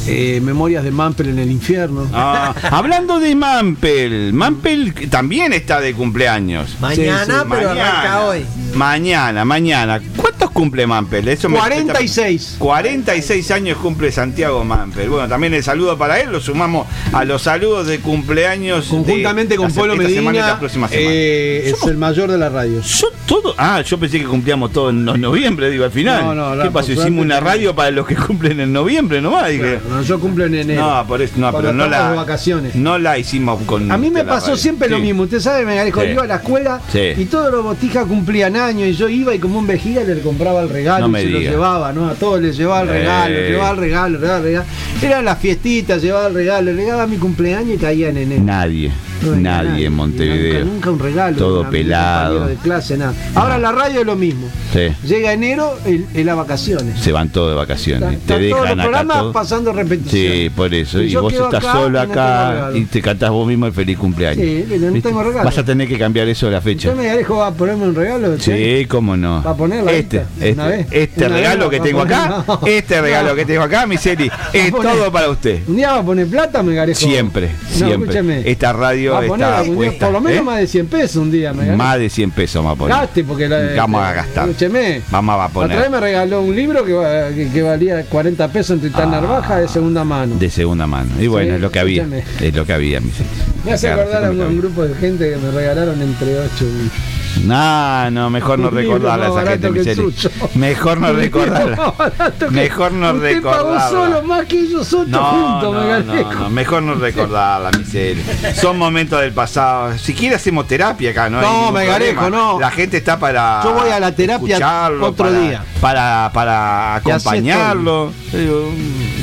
eh, 0.05 0.41
Memorias 0.43 0.83
de 0.83 0.91
Mampel 0.91 1.29
en 1.29 1.39
el 1.39 1.49
infierno. 1.49 2.07
Ah, 2.13 2.53
hablando 2.71 3.19
de 3.19 3.33
Mampel, 3.35 4.33
Mampel 4.33 4.93
también 5.09 5.53
está 5.53 5.79
de 5.79 5.93
cumpleaños. 5.93 6.75
Mañana, 6.79 7.25
Sí, 7.25 7.31
sí, 7.31 7.37
pero 7.49 7.69
arranca 7.71 8.25
hoy. 8.25 8.45
Mañana, 8.75 9.45
mañana. 9.45 10.01
¿Cuántos 10.17 10.32
cumple 10.53 10.87
Mampel? 10.87 11.27
Eso 11.27 11.49
me- 11.49 11.57
46. 11.57 12.55
46 12.59 13.51
años 13.51 13.77
cumple 13.79 14.11
Santiago 14.11 14.63
Mampel. 14.63 15.09
Bueno, 15.09 15.27
también 15.27 15.53
el 15.53 15.63
saludo 15.63 15.97
para 15.97 16.19
él, 16.19 16.31
lo 16.31 16.39
sumamos 16.39 16.87
a 17.11 17.25
los 17.25 17.41
saludos 17.41 17.87
de 17.87 17.99
cumpleaños. 17.99 18.85
de 18.85 18.89
Conjuntamente 18.95 19.55
con 19.55 19.71
Polo 19.73 19.93
esta 19.93 20.05
semana 20.07 20.21
y 20.21 20.25
Medina, 20.25 20.47
la 20.47 20.59
próxima 20.59 20.87
semana. 20.87 21.07
eh, 21.11 21.69
es 21.69 21.83
el 21.87 21.97
mayor 21.97 22.31
de 22.31 22.37
la 22.37 22.49
radio. 22.49 22.81
Yo 22.81 23.07
todo. 23.25 23.55
Ah, 23.57 23.81
yo 23.81 23.97
pensé 23.99 24.19
que 24.19 24.25
cumplíamos 24.25 24.71
todo 24.71 24.89
en 24.91 25.03
no- 25.05 25.17
noviembre, 25.17 25.69
digo, 25.69 25.83
al 25.85 25.91
final. 25.91 26.35
No, 26.35 26.55
no, 26.55 26.63
¿Qué 26.63 26.69
pasó? 26.71 26.91
Hicimos 26.91 27.25
una 27.25 27.39
radio 27.39 27.75
para 27.75 27.91
los 27.91 28.05
que 28.07 28.15
cumplen 28.15 28.59
en 28.59 28.71
noviembre 28.71 29.21
nomás. 29.21 29.49
Dije. 29.49 29.79
No, 29.89 30.01
yo 30.01 30.19
cumplo 30.19 30.45
en 30.45 30.55
enero. 30.55 30.81
No, 30.81 31.07
por 31.07 31.21
eso, 31.21 31.33
no, 31.37 31.51
Cuando 31.51 31.69
pero 31.71 31.73
no 31.73 31.87
la. 31.89 32.11
vacaciones. 32.11 32.75
No 32.75 32.97
la 32.99 33.17
hicimos 33.17 33.61
con. 33.63 33.91
A 33.91 33.97
mí 33.97 34.09
me 34.11 34.23
pasó 34.23 34.47
radio. 34.47 34.57
siempre 34.57 34.89
lo 34.89 34.99
mismo. 34.99 35.23
Usted 35.23 35.39
sabe, 35.39 35.65
me 35.65 35.83
dijo, 35.83 36.01
Sí. 36.01 36.07
iba 36.09 36.23
a 36.23 36.27
la 36.27 36.35
escuela 36.35 36.81
Sí. 36.91 37.13
y 37.17 37.25
todos 37.25 37.51
los 37.51 37.63
botijas 37.63 38.05
cumplían 38.05 38.55
años 38.55 38.87
y 38.89 38.93
yo 38.93 39.09
iba 39.09 39.33
y 39.33 39.39
como 39.39 39.59
un 39.59 39.67
vejiga 39.67 40.03
le 40.03 40.19
compraba 40.21 40.42
el 40.51 40.69
regalo 40.69 41.07
No 41.07 41.17
y 41.19 41.23
se 41.23 41.29
lo 41.29 41.39
llevaba, 41.39 41.93
¿no? 41.93 42.07
A 42.09 42.13
todos 42.13 42.41
les 42.41 42.55
llevaba 42.57 42.81
el 42.83 42.89
Eh. 42.89 42.93
regalo, 42.99 43.35
llevaba 43.35 43.71
el 43.71 43.77
regalo, 43.77 44.19
llevaba 44.19 44.37
el 44.37 44.43
regalo. 44.43 44.65
Eran 45.01 45.25
las 45.25 45.39
fiestitas, 45.39 46.01
llevaba 46.01 46.27
el 46.27 46.33
regalo, 46.33 46.71
le 46.71 46.81
llegaba 46.81 47.07
mi 47.07 47.17
cumpleaños 47.17 47.75
y 47.75 47.77
caía 47.77 48.09
en 48.09 48.17
enero. 48.17 48.43
Nadie. 48.43 48.91
Nadie 49.37 49.87
en 49.87 49.93
Montevideo. 49.93 50.65
Nunca, 50.65 50.73
nunca 50.73 50.91
un 50.91 50.99
regalo. 50.99 51.37
Todo 51.37 51.69
pelado. 51.69 52.47
de 52.47 52.55
clase, 52.55 52.97
nada. 52.97 53.13
Ahora 53.35 53.57
la 53.57 53.71
radio 53.71 54.01
es 54.01 54.05
lo 54.05 54.15
mismo. 54.15 54.47
Sí. 54.73 54.87
Llega 55.07 55.33
enero 55.33 55.77
y 55.85 56.23
las 56.23 56.35
vacaciones. 56.35 56.99
Se 56.99 57.11
van 57.11 57.29
todos 57.29 57.49
de 57.49 57.55
vacaciones. 57.55 58.09
Te 58.09 58.15
están 58.15 58.37
todos 58.37 58.51
los 58.51 58.61
dejan 58.61 58.79
acá 58.79 58.83
programas 58.83 59.17
todo. 59.19 59.33
pasando 59.33 59.73
repetición. 59.73 60.33
Sí, 60.33 60.49
por 60.55 60.73
eso. 60.73 61.01
Y 61.01 61.05
Y, 61.05 61.09
yo 61.09 61.21
vos 61.21 61.33
estás 61.33 61.55
acá 61.55 61.73
solo 61.73 61.89
no 61.89 61.99
acá 61.99 62.71
y 62.73 62.85
te 62.85 63.01
cantás 63.01 63.29
vos 63.29 63.47
mismo 63.47 63.65
el 63.65 63.73
feliz 63.73 63.97
cumpleaños. 63.97 64.45
Sí, 64.45 64.65
pero 64.67 64.91
no 64.91 65.01
tengo 65.01 65.23
regalo. 65.23 65.45
Vas 65.45 65.57
a 65.57 65.63
tener 65.63 65.87
que 65.87 65.97
cambiar 65.97 66.27
eso 66.27 66.47
de 66.47 66.51
la 66.53 66.61
fecha. 66.61 66.89
¿Usted 66.89 67.01
me 67.01 67.17
dijo 67.17 67.37
va 67.37 67.47
a 67.47 67.53
ponerme 67.53 67.87
un 67.87 67.95
regalo? 67.95 68.39
Sí, 68.39 68.85
cómo 68.87 69.15
no. 69.15 69.43
¿Va 69.43 69.51
a 69.51 69.91
este, 69.91 70.25
este, 70.39 70.87
este 70.91 71.25
¿Una 71.25 71.35
regalo 71.35 71.69
que 71.69 71.79
tengo 71.79 72.01
acá, 72.01 72.43
este 72.65 73.01
regalo 73.01 73.35
que 73.35 73.45
tengo 73.45 73.63
acá, 73.63 73.85
Miseli, 73.85 74.29
es 74.53 74.71
todo 74.71 75.11
para 75.11 75.29
usted. 75.29 75.61
¿Un 75.67 75.77
día 75.77 75.91
va 75.91 75.99
a 75.99 76.03
poner 76.03 76.27
plata, 76.27 76.63
me 76.63 76.75
garejo? 76.75 76.99
Siempre, 76.99 77.51
siempre. 77.69 78.49
Esta 78.49 78.73
radio 78.73 79.12
Va 79.13 79.19
a 79.19 79.27
poner 79.27 79.47
está 79.49 79.63
puesta. 79.75 80.05
por 80.05 80.13
lo 80.13 80.21
menos 80.21 80.39
¿eh? 80.39 80.43
más 80.43 80.59
de 80.59 80.67
100 80.67 80.87
pesos 80.87 81.15
un 81.17 81.31
día. 81.31 81.53
Me. 81.53 81.75
Más 81.75 81.97
de 81.99 82.09
100 82.09 82.31
pesos 82.31 82.63
vamos 82.63 82.77
a 82.77 82.79
poner. 82.79 82.97
Gaste, 82.97 83.23
porque 83.23 83.47
la, 83.49 83.59
Vamos 83.77 84.01
a 84.03 84.13
gastar. 84.13 84.49
Escúcheme. 84.49 85.01
Vamos 85.11 85.33
a 85.33 85.37
La 85.37 85.45
otra 85.45 85.61
vez 85.67 85.75
poner 85.77 85.89
me 85.89 85.99
regaló 85.99 86.41
un 86.41 86.55
libro 86.55 86.83
que, 86.85 86.93
va- 86.93 87.29
que, 87.29 87.49
que 87.49 87.61
valía 87.61 88.03
40 88.05 88.47
pesos 88.49 88.71
en 88.77 88.81
Titán 88.89 89.09
Ah. 89.13 89.21
Narvaja 89.21 89.57
de 89.57 89.67
segunda 89.67 90.03
mano. 90.03 90.35
de 90.37 90.49
segunda 90.49 90.87
mano. 90.87 91.09
Y 91.19 91.27
bueno, 91.27 91.49
Sí, 91.51 91.55
es 91.55 91.61
lo 91.61 91.71
que 91.71 91.79
había. 91.79 92.03
escúchame. 92.03 92.23
Es 92.47 92.55
lo 92.55 92.65
que 92.65 92.73
había, 92.73 92.99
mi 92.99 93.11
señor. 93.11 93.31
Me 93.65 93.73
hace 93.73 93.89
acordar 93.89 94.25
a 94.25 94.31
un, 94.31 94.41
un 94.41 94.57
grupo 94.59 94.83
de 94.83 94.95
gente 94.95 95.29
que 95.29 95.37
me 95.37 95.51
regalaron 95.51 96.01
entre 96.01 96.39
8 96.39 96.49
y... 96.65 97.12
No, 97.41 98.11
no, 98.11 98.29
mejor 98.29 98.59
no 98.59 98.69
recordarla 98.69 99.27
esa 99.27 99.51
gente, 99.51 99.69
Micheli. 99.71 100.13
Mejor 100.55 100.99
no 100.99 101.13
recordarla. 101.13 101.93
Mejor 102.51 102.91
no 102.93 103.11
Usted 103.13 103.41
pagó 103.41 103.73
recordarla. 103.73 103.89
solo 103.89 104.21
más 104.23 104.45
que 104.45 104.59
ellos 104.59 104.93
ocho 104.93 105.05
No, 105.09 105.23
juntos, 105.23 105.73
me 105.75 105.81
no, 105.81 105.87
gané. 105.87 106.21
no, 106.21 106.33
no, 106.33 106.49
mejor 106.49 106.83
no 106.83 106.93
recordarla, 106.95 107.71
Michelle. 107.77 108.23
Son 108.55 108.77
momentos 108.77 109.19
del 109.19 109.33
pasado. 109.33 109.97
Si 109.97 110.13
quiere 110.13 110.35
hacemos 110.35 110.67
terapia 110.67 111.11
acá, 111.11 111.29
¿no? 111.29 111.41
No, 111.41 111.71
me 111.71 111.85
garejo, 111.85 112.29
no. 112.29 112.59
La 112.59 112.71
gente 112.71 112.97
está 112.97 113.17
para. 113.19 113.61
Yo 113.63 113.73
voy 113.73 113.89
a 113.89 113.99
la 113.99 114.13
terapia 114.15 114.55
escucharlo, 114.55 115.07
otro 115.07 115.25
para- 115.25 115.39
día. 115.39 115.63
Para, 115.81 116.31
para 116.33 116.95
acompañarlo. 116.95 118.11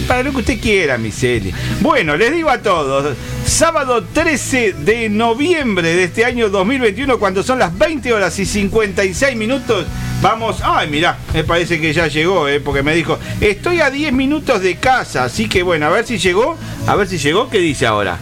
Para 0.07 0.23
lo 0.23 0.33
que 0.33 0.39
usted 0.39 0.61
quiera, 0.61 0.99
Michelle. 0.99 1.53
Bueno, 1.81 2.17
les 2.17 2.33
digo 2.33 2.51
a 2.51 2.59
todos. 2.59 3.17
Sábado 3.45 4.05
13 4.05 4.75
de 4.75 5.09
noviembre 5.09 5.95
de 5.95 6.05
este 6.05 6.25
año 6.25 6.49
2021, 6.49 7.19
cuando 7.19 7.43
son 7.43 7.59
las 7.59 7.77
20 7.77 8.13
horas 8.13 8.39
y 8.39 8.47
56 8.47 9.37
minutos. 9.37 9.87
Vamos, 10.23 10.61
ay, 10.63 10.89
mirá, 10.89 11.19
me 11.33 11.45
parece 11.45 11.81
que 11.81 11.93
ya 11.93 12.07
llegó, 12.07 12.47
eh, 12.47 12.61
porque 12.61 12.83
me 12.83 12.95
dijo, 12.95 13.19
estoy 13.41 13.81
a 13.81 13.91
10 13.91 14.13
minutos 14.13 14.61
de 14.61 14.77
casa, 14.77 15.25
así 15.25 15.49
que 15.49 15.63
bueno, 15.63 15.87
a 15.87 15.91
ver 15.91 16.07
si 16.07 16.19
llegó, 16.19 16.57
a 16.87 16.95
ver 16.95 17.09
si 17.09 17.17
llegó, 17.17 17.49
¿qué 17.49 17.59
dice 17.59 17.87
ahora? 17.87 18.19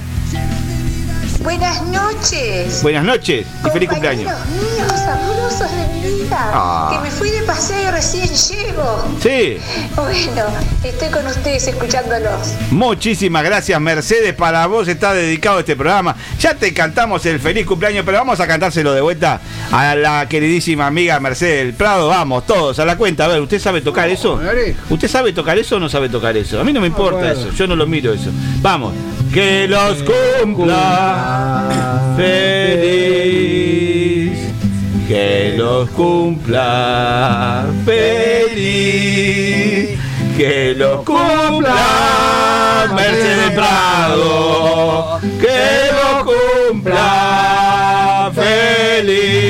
Buenas 1.42 1.82
noches. 1.82 2.82
Buenas 2.82 3.04
noches 3.04 3.46
y 3.66 3.70
feliz 3.70 3.88
cumpleaños. 3.88 4.32
Míos, 4.48 4.92
amorosos 4.92 5.70
de 5.70 5.86
mi 5.94 6.16
vida. 6.24 6.50
Ah. 6.52 6.90
Que 6.92 7.00
me 7.00 7.10
fui 7.10 7.30
de 7.30 7.42
paseo 7.42 7.88
y 7.88 7.90
recién 7.92 8.26
llego. 8.28 9.04
Sí, 9.22 9.58
Bueno, 9.94 10.44
estoy 10.82 11.08
con 11.10 11.26
ustedes 11.26 11.68
escuchándolos. 11.68 12.54
muchísimas 12.70 13.44
gracias 13.44 13.80
Mercedes, 13.80 14.34
para 14.34 14.66
vos 14.66 14.88
está 14.88 15.14
dedicado 15.14 15.60
este 15.60 15.76
programa. 15.76 16.16
Ya 16.40 16.54
te 16.54 16.72
cantamos 16.74 17.24
el 17.26 17.38
feliz 17.40 17.66
cumpleaños, 17.66 18.04
pero 18.04 18.18
vamos 18.18 18.40
a 18.40 18.46
cantárselo 18.46 18.92
de 18.92 19.00
vuelta 19.00 19.40
a 19.70 19.94
la 19.94 20.28
queridísima 20.28 20.86
amiga 20.88 21.20
Mercedes 21.20 21.64
del 21.66 21.74
Prado, 21.74 22.08
vamos, 22.08 22.46
todos 22.46 22.78
a 22.80 22.84
la 22.84 22.96
cuenta. 22.96 23.24
A 23.26 23.28
ver, 23.28 23.40
¿usted 23.40 23.60
sabe 23.60 23.80
tocar 23.80 24.08
eso? 24.08 24.40
¿Usted 24.90 25.08
sabe 25.08 25.32
tocar 25.32 25.56
eso 25.58 25.76
o 25.76 25.78
no 25.80 25.88
sabe 25.88 26.08
tocar 26.08 26.36
eso? 26.36 26.60
A 26.60 26.64
mí 26.64 26.72
no 26.72 26.80
me 26.80 26.88
importa 26.88 27.18
bueno. 27.20 27.32
eso, 27.32 27.50
yo 27.52 27.66
no 27.68 27.76
lo 27.76 27.86
miro 27.86 28.12
eso. 28.12 28.30
Vamos. 28.60 28.92
Que 29.32 29.68
los 29.68 30.02
cumpla 30.02 31.68
feliz. 32.16 33.58
Que 35.06 35.54
los 35.56 35.90
cumpla 35.90 37.66
feliz. 37.84 39.18
Que 40.36 40.74
los 40.76 41.04
cumpla 41.04 42.86
Mercedes 42.94 43.50
Prado. 43.52 45.20
Que 45.40 45.90
los 45.92 46.24
cumpla 46.70 48.32
feliz. 48.34 49.48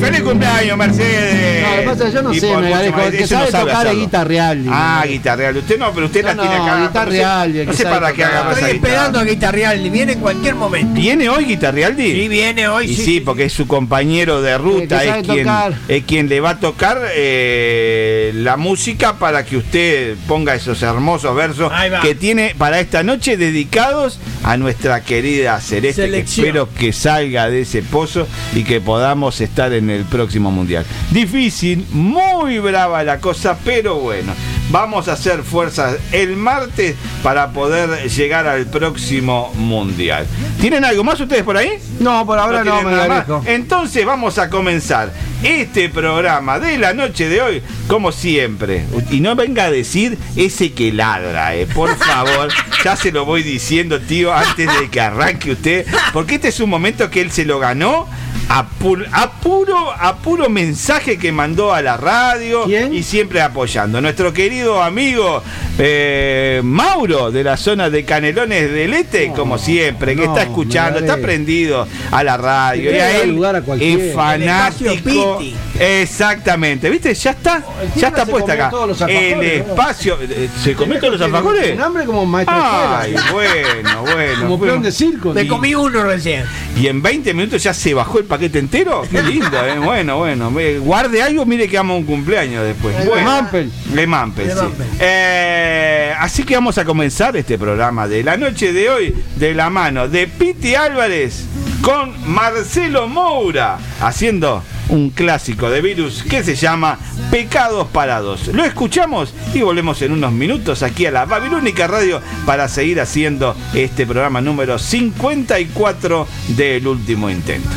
¡Feliz 0.00 0.22
cumpleaños, 0.22 0.76
Mercedes! 0.76 1.47
Pasa 1.88 2.08
yo 2.10 2.22
no 2.22 2.32
Y 2.32 2.40
sé, 2.40 2.56
me 2.56 2.72
el 2.72 2.92
que 3.12 3.22
Eso 3.24 3.38
no 3.38 3.46
sabe 3.46 3.64
tocar 3.72 3.94
guitarreal. 3.96 4.64
Ah, 4.70 5.04
guitarreal. 5.08 5.56
Usted 5.56 5.78
no, 5.78 5.92
pero 5.92 6.06
usted 6.06 6.22
No, 6.22 6.28
la 6.34 6.42
tiene 6.42 6.56
acá. 6.56 6.80
Guitar 6.86 7.06
no 7.06 7.12
sé- 7.12 7.18
Realdi, 7.18 7.58
el 7.58 7.66
No 7.66 7.70
que 7.72 7.76
sé 7.76 7.82
sabe 7.84 7.94
para 7.96 8.12
qué 8.12 8.22
esa 8.22 8.52
Estoy 8.52 8.70
esperando 8.72 9.18
a 9.20 9.24
Guitarrealdi, 9.24 9.90
viene 9.90 10.12
en 10.12 10.20
cualquier 10.20 10.54
momento. 10.54 11.00
¿Viene 11.00 11.28
hoy 11.28 11.44
Guitarrealdi? 11.44 12.12
Sí, 12.12 12.28
viene 12.28 12.68
hoy, 12.68 12.90
Y 12.90 12.94
sí, 12.96 13.20
porque 13.20 13.44
es 13.44 13.52
su 13.52 13.66
compañero 13.66 14.42
de 14.42 14.58
ruta, 14.58 15.02
es 15.02 15.10
sabe 15.10 15.22
quien, 15.22 15.38
tocar. 15.44 15.74
es 15.88 16.04
quien 16.04 16.28
le 16.28 16.40
va 16.40 16.50
a 16.50 16.60
tocar 16.60 17.00
eh, 17.14 18.32
la 18.34 18.56
música 18.56 19.14
para 19.18 19.44
que 19.44 19.56
usted 19.56 20.16
ponga 20.26 20.54
esos 20.54 20.82
hermosos 20.82 21.34
versos 21.34 21.72
que 22.02 22.14
tiene 22.14 22.54
para 22.56 22.80
esta 22.80 23.02
noche 23.02 23.36
dedicados 23.36 24.18
a 24.44 24.56
nuestra 24.56 25.02
querida 25.02 25.60
Celeste, 25.60 26.02
Selección. 26.02 26.44
que 26.44 26.48
espero 26.48 26.68
que 26.78 26.92
salga 26.92 27.48
de 27.50 27.62
ese 27.62 27.82
pozo 27.82 28.26
y 28.54 28.64
que 28.64 28.80
podamos 28.80 29.40
estar 29.40 29.72
en 29.72 29.90
el 29.90 30.04
próximo 30.04 30.50
mundial. 30.50 30.84
Difícil, 31.10 31.77
muy 31.90 32.58
brava 32.58 33.02
la 33.04 33.20
cosa, 33.20 33.58
pero 33.64 33.96
bueno. 33.96 34.32
Vamos 34.70 35.08
a 35.08 35.14
hacer 35.14 35.42
fuerzas 35.44 35.96
el 36.12 36.36
martes 36.36 36.94
para 37.22 37.52
poder 37.52 38.06
llegar 38.10 38.46
al 38.46 38.66
próximo 38.66 39.50
mundial. 39.54 40.26
¿Tienen 40.60 40.84
algo 40.84 41.02
más 41.04 41.18
ustedes 41.18 41.42
por 41.42 41.56
ahí? 41.56 41.78
No, 42.00 42.26
por 42.26 42.38
ahora 42.38 42.62
no, 42.64 42.82
me 42.82 42.90
nada 42.90 43.08
más. 43.08 43.46
Entonces 43.46 44.04
vamos 44.04 44.36
a 44.36 44.50
comenzar 44.50 45.10
este 45.42 45.88
programa 45.88 46.58
de 46.58 46.76
la 46.76 46.92
noche 46.92 47.30
de 47.30 47.40
hoy, 47.40 47.62
como 47.86 48.12
siempre. 48.12 48.84
Y 49.10 49.20
no 49.20 49.34
venga 49.36 49.64
a 49.64 49.70
decir 49.70 50.18
ese 50.36 50.72
que 50.72 50.92
ladra, 50.92 51.54
eh. 51.54 51.66
por 51.66 51.96
favor. 51.96 52.50
ya 52.84 52.94
se 52.94 53.10
lo 53.10 53.24
voy 53.24 53.42
diciendo, 53.42 54.00
tío, 54.00 54.34
antes 54.34 54.68
de 54.80 54.90
que 54.90 55.00
arranque 55.00 55.52
usted. 55.52 55.86
Porque 56.12 56.34
este 56.34 56.48
es 56.48 56.60
un 56.60 56.68
momento 56.68 57.10
que 57.10 57.22
él 57.22 57.30
se 57.30 57.46
lo 57.46 57.58
ganó. 57.58 58.06
A, 58.50 58.64
pu- 58.66 59.06
a 59.12 59.30
puro, 59.30 59.76
a 59.92 60.16
puro 60.16 60.48
mensaje 60.48 61.18
que 61.18 61.30
mandó 61.32 61.74
a 61.74 61.82
la 61.82 61.98
radio 61.98 62.66
y 62.66 63.02
siempre 63.02 63.42
apoyando. 63.42 64.00
Nuestro 64.00 64.32
querido 64.32 64.82
amigo 64.82 65.42
eh, 65.78 66.62
Mauro 66.64 67.30
de 67.30 67.44
la 67.44 67.58
zona 67.58 67.90
de 67.90 68.06
Canelones 68.06 68.72
del 68.72 68.94
Este, 68.94 69.32
como 69.32 69.58
siempre, 69.58 70.16
que 70.16 70.24
no, 70.24 70.32
está 70.34 70.44
escuchando, 70.44 70.98
está 70.98 71.18
prendido 71.18 71.86
a 72.10 72.24
la 72.24 72.38
radio. 72.38 72.90
Y 72.90 72.94
a 72.98 73.20
él 73.20 73.34
lugar 73.34 73.54
a 73.56 73.60
cualquiera. 73.60 74.02
es 74.02 74.14
fanático. 74.14 75.40
Exactamente, 75.78 76.88
¿viste? 76.88 77.12
Ya 77.14 77.30
está, 77.32 77.62
ya 77.96 78.08
está 78.08 78.24
puesta 78.24 78.54
acá. 78.54 78.70
El 79.08 79.42
espacio. 79.42 80.16
eh, 80.22 80.48
¿Se 80.64 80.72
comió 80.72 80.98
todos 80.98 81.12
los 81.12 81.20
alfajores? 81.22 81.74
Un 81.76 81.82
hambre 81.82 82.04
como 82.06 82.24
maestro 82.24 82.56
Ay, 82.58 83.14
bueno, 83.30 84.02
bueno. 84.02 84.40
Como 84.40 84.58
peón 84.60 84.82
de 84.82 84.90
circo. 84.90 85.34
Me 85.34 85.46
comí 85.46 85.74
uno 85.74 86.02
recién. 86.02 86.44
Y 86.80 86.86
en 86.86 87.02
20 87.02 87.34
minutos 87.34 87.62
ya 87.62 87.74
se 87.74 87.92
bajó 87.92 88.18
el 88.18 88.24
paquete 88.24 88.37
entero. 88.46 89.02
Qué 89.10 89.22
lindo, 89.22 89.66
¿eh? 89.66 89.78
Bueno, 89.78 90.18
bueno. 90.18 90.52
Guarde 90.80 91.22
algo, 91.22 91.44
mire 91.46 91.68
que 91.68 91.76
vamos 91.76 91.96
a 91.96 91.98
un 91.98 92.04
cumpleaños 92.04 92.64
después. 92.64 92.96
El 92.96 93.08
Bueno. 93.08 93.24
Mampel. 93.26 93.70
Le 93.94 94.06
Mampel, 94.06 94.50
sí. 94.50 94.84
Eh, 95.00 96.12
así 96.18 96.44
que 96.44 96.54
vamos 96.54 96.78
a 96.78 96.84
comenzar 96.84 97.36
este 97.36 97.58
programa 97.58 98.06
de 98.08 98.22
la 98.22 98.36
noche 98.36 98.72
de 98.72 98.90
hoy 98.90 99.14
de 99.36 99.54
la 99.54 99.70
mano 99.70 100.08
de 100.08 100.26
Piti 100.26 100.74
Álvarez 100.74 101.44
con 101.82 102.12
Marcelo 102.32 103.08
Moura 103.08 103.78
haciendo 104.00 104.62
un 104.88 105.10
clásico 105.10 105.70
de 105.70 105.80
virus 105.80 106.22
que 106.22 106.42
se 106.42 106.54
llama 106.54 106.98
Pecados 107.30 107.88
Parados. 107.88 108.48
Lo 108.48 108.64
escuchamos 108.64 109.34
y 109.54 109.60
volvemos 109.60 110.00
en 110.02 110.12
unos 110.12 110.32
minutos 110.32 110.82
aquí 110.82 111.06
a 111.06 111.10
la 111.10 111.26
Babilónica 111.26 111.86
Radio 111.86 112.20
para 112.46 112.68
seguir 112.68 113.00
haciendo 113.00 113.54
este 113.74 114.06
programa 114.06 114.40
número 114.40 114.78
54 114.78 116.26
del 116.56 116.86
último 116.86 117.28
intento. 117.30 117.68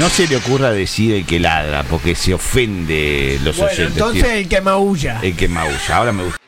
No 0.00 0.08
se 0.08 0.26
le 0.26 0.36
ocurra 0.36 0.70
decir 0.70 1.14
el 1.14 1.26
que 1.26 1.38
ladra, 1.38 1.82
porque 1.82 2.14
se 2.14 2.32
ofende 2.32 3.38
los 3.44 3.58
Bueno, 3.58 3.70
oyentes. 3.70 3.92
entonces 3.98 4.22
tío. 4.22 4.32
el 4.32 4.48
que 4.48 4.60
maulla. 4.62 5.20
El 5.22 5.36
que 5.36 5.46
maulla. 5.46 5.78
Ahora 5.96 6.10
me 6.10 6.22
gusta. 6.22 6.39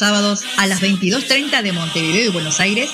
Sábados 0.00 0.44
a 0.56 0.66
las 0.66 0.80
22.30 0.80 1.60
de 1.60 1.72
Montevideo 1.72 2.24
y 2.24 2.32
Buenos 2.32 2.58
Aires, 2.58 2.88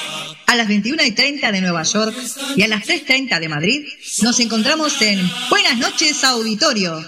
a 0.46 0.56
las 0.56 0.66
21.30 0.66 1.52
de 1.52 1.60
Nueva 1.60 1.84
York 1.84 2.16
y 2.56 2.62
a 2.62 2.68
las 2.68 2.82
3.30 2.84 3.38
de 3.38 3.48
Madrid, 3.48 3.86
nos 4.22 4.40
encontramos 4.40 5.00
en 5.02 5.20
Buenas 5.48 5.78
noches 5.78 6.24
Auditorio, 6.24 6.98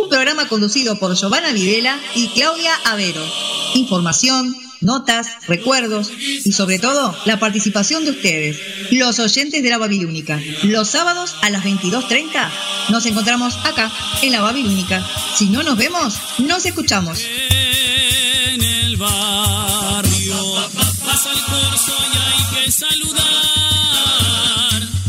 un 0.00 0.08
programa 0.08 0.48
conducido 0.48 0.98
por 0.98 1.14
Giovanna 1.14 1.52
Videla 1.52 2.00
y 2.14 2.28
Claudia 2.28 2.74
Avero. 2.86 3.22
Información, 3.74 4.56
notas, 4.80 5.28
recuerdos 5.46 6.10
y 6.18 6.52
sobre 6.52 6.78
todo 6.78 7.14
la 7.26 7.38
participación 7.38 8.06
de 8.06 8.12
ustedes, 8.12 8.56
los 8.92 9.18
oyentes 9.18 9.62
de 9.62 9.68
la 9.68 9.76
Babilónica. 9.76 10.40
Los 10.62 10.88
sábados 10.88 11.36
a 11.42 11.50
las 11.50 11.62
22.30 11.64 12.50
nos 12.88 13.04
encontramos 13.04 13.58
acá, 13.64 13.92
en 14.22 14.32
la 14.32 14.40
Babilónica. 14.40 15.06
Si 15.36 15.50
no 15.50 15.62
nos 15.62 15.76
vemos, 15.76 16.14
nos 16.38 16.64
escuchamos. 16.64 17.18
Barrio 19.04 20.36
pasa 21.04 21.30
el 21.32 21.40
corso 21.44 21.92
y 22.12 22.16
hay 22.16 22.64
que 22.64 22.72
saludar. 22.72 23.22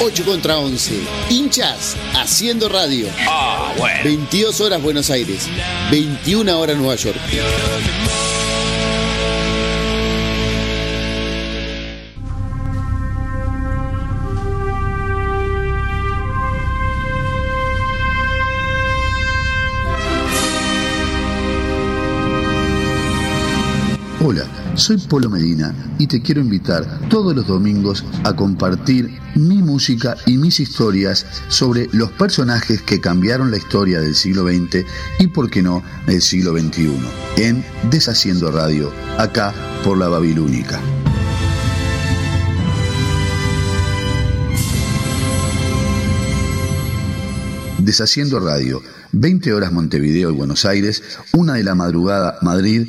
8 0.00 0.24
contra 0.24 0.58
11. 0.58 0.94
Hinchas 1.30 1.96
haciendo 2.14 2.68
radio. 2.68 3.08
Ah, 3.26 3.72
bueno. 3.76 4.00
22 4.04 4.60
horas 4.60 4.80
Buenos 4.80 5.10
Aires. 5.10 5.48
21 5.90 6.58
horas 6.58 6.76
Nueva 6.76 6.94
York. 6.94 7.18
Soy 24.88 24.96
Polo 24.96 25.28
Medina 25.28 25.74
y 25.98 26.06
te 26.06 26.22
quiero 26.22 26.40
invitar 26.40 26.98
todos 27.10 27.36
los 27.36 27.46
domingos 27.46 28.06
a 28.24 28.34
compartir 28.34 29.20
mi 29.34 29.58
música 29.58 30.16
y 30.24 30.38
mis 30.38 30.60
historias 30.60 31.26
sobre 31.48 31.90
los 31.92 32.10
personajes 32.12 32.80
que 32.80 32.98
cambiaron 32.98 33.50
la 33.50 33.58
historia 33.58 34.00
del 34.00 34.14
siglo 34.14 34.44
XX 34.48 34.86
y, 35.18 35.26
por 35.26 35.50
qué 35.50 35.60
no, 35.60 35.82
del 36.06 36.22
siglo 36.22 36.58
XXI, 36.58 36.90
en 37.36 37.62
Deshaciendo 37.90 38.50
Radio, 38.50 38.90
acá 39.18 39.52
por 39.84 39.98
la 39.98 40.08
Babilónica. 40.08 40.80
Deshaciendo 47.76 48.40
Radio, 48.40 48.82
20 49.12 49.52
horas 49.52 49.72
Montevideo 49.72 50.30
y 50.30 50.34
Buenos 50.34 50.64
Aires, 50.64 51.02
1 51.32 51.52
de 51.52 51.62
la 51.62 51.74
madrugada 51.74 52.38
Madrid 52.42 52.88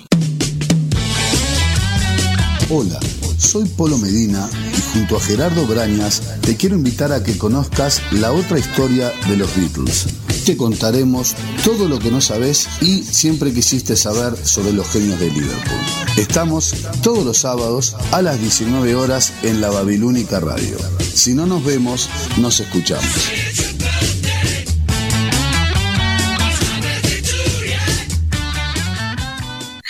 Hola, 2.70 2.98
soy 3.38 3.68
Polo 3.76 3.98
Medina 3.98 4.48
y 4.76 4.80
junto 4.92 5.16
a 5.16 5.20
Gerardo 5.20 5.66
Brañas 5.66 6.40
te 6.40 6.56
quiero 6.56 6.76
invitar 6.76 7.12
a 7.12 7.22
que 7.22 7.36
conozcas 7.36 8.00
la 8.12 8.32
otra 8.32 8.58
historia 8.58 9.12
de 9.28 9.36
los 9.36 9.54
Beatles. 9.56 10.06
Te 10.46 10.56
contaremos 10.56 11.34
todo 11.64 11.88
lo 11.88 11.98
que 11.98 12.12
no 12.12 12.20
sabes 12.20 12.68
y 12.80 13.02
siempre 13.02 13.52
quisiste 13.52 13.96
saber 13.96 14.36
sobre 14.36 14.72
los 14.72 14.86
genios 14.86 15.18
de 15.18 15.28
Liverpool. 15.28 15.80
Estamos 16.16 16.72
todos 17.02 17.24
los 17.24 17.38
sábados 17.38 17.96
a 18.12 18.22
las 18.22 18.40
19 18.40 18.94
horas 18.94 19.32
en 19.42 19.60
la 19.60 19.70
Babilónica 19.70 20.38
Radio. 20.38 20.76
Si 21.00 21.34
no 21.34 21.46
nos 21.46 21.64
vemos, 21.64 22.08
nos 22.38 22.60
escuchamos. 22.60 23.04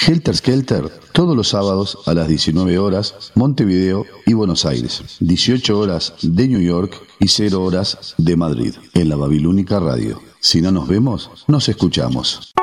Helter 0.07 0.37
Skelter, 0.37 0.89
todos 1.13 1.37
los 1.37 1.49
sábados 1.49 1.99
a 2.07 2.15
las 2.15 2.29
19 2.29 2.79
horas, 2.79 3.33
Montevideo 3.35 4.07
y 4.25 4.33
Buenos 4.33 4.65
Aires. 4.65 5.03
18 5.21 5.79
horas 5.79 6.15
de 6.23 6.49
New 6.49 6.63
York 6.63 6.95
y 7.21 7.29
0 7.29 7.63
horas 7.63 8.15
de 8.17 8.37
Madrid, 8.37 8.75
en 8.95 9.11
la 9.11 9.17
Babilónica 9.17 9.81
Radio. 9.81 10.23
Si 10.49 10.63
no 10.63 10.71
nos 10.71 10.87
vemos, 10.87 11.29
nos 11.49 11.69
escuchamos. 11.69 12.55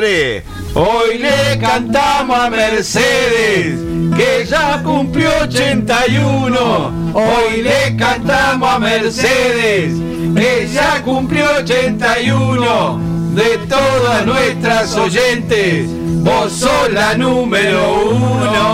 Hoy 0.00 1.18
le 1.18 1.58
cantamos 1.60 2.38
a 2.38 2.48
Mercedes, 2.48 3.80
que 4.16 4.46
ya 4.48 4.80
cumplió 4.84 5.28
81. 5.42 7.12
Hoy 7.14 7.62
le 7.62 7.96
cantamos 7.96 8.70
a 8.70 8.78
Mercedes, 8.78 9.94
que 10.36 10.68
ya 10.72 11.02
cumplió 11.02 11.46
81. 11.58 13.00
De 13.34 13.58
todas 13.68 14.24
nuestras 14.24 14.94
oyentes, 14.96 15.88
vos 16.22 16.52
sos 16.52 16.92
la 16.92 17.14
número 17.14 18.10
uno. 18.12 18.68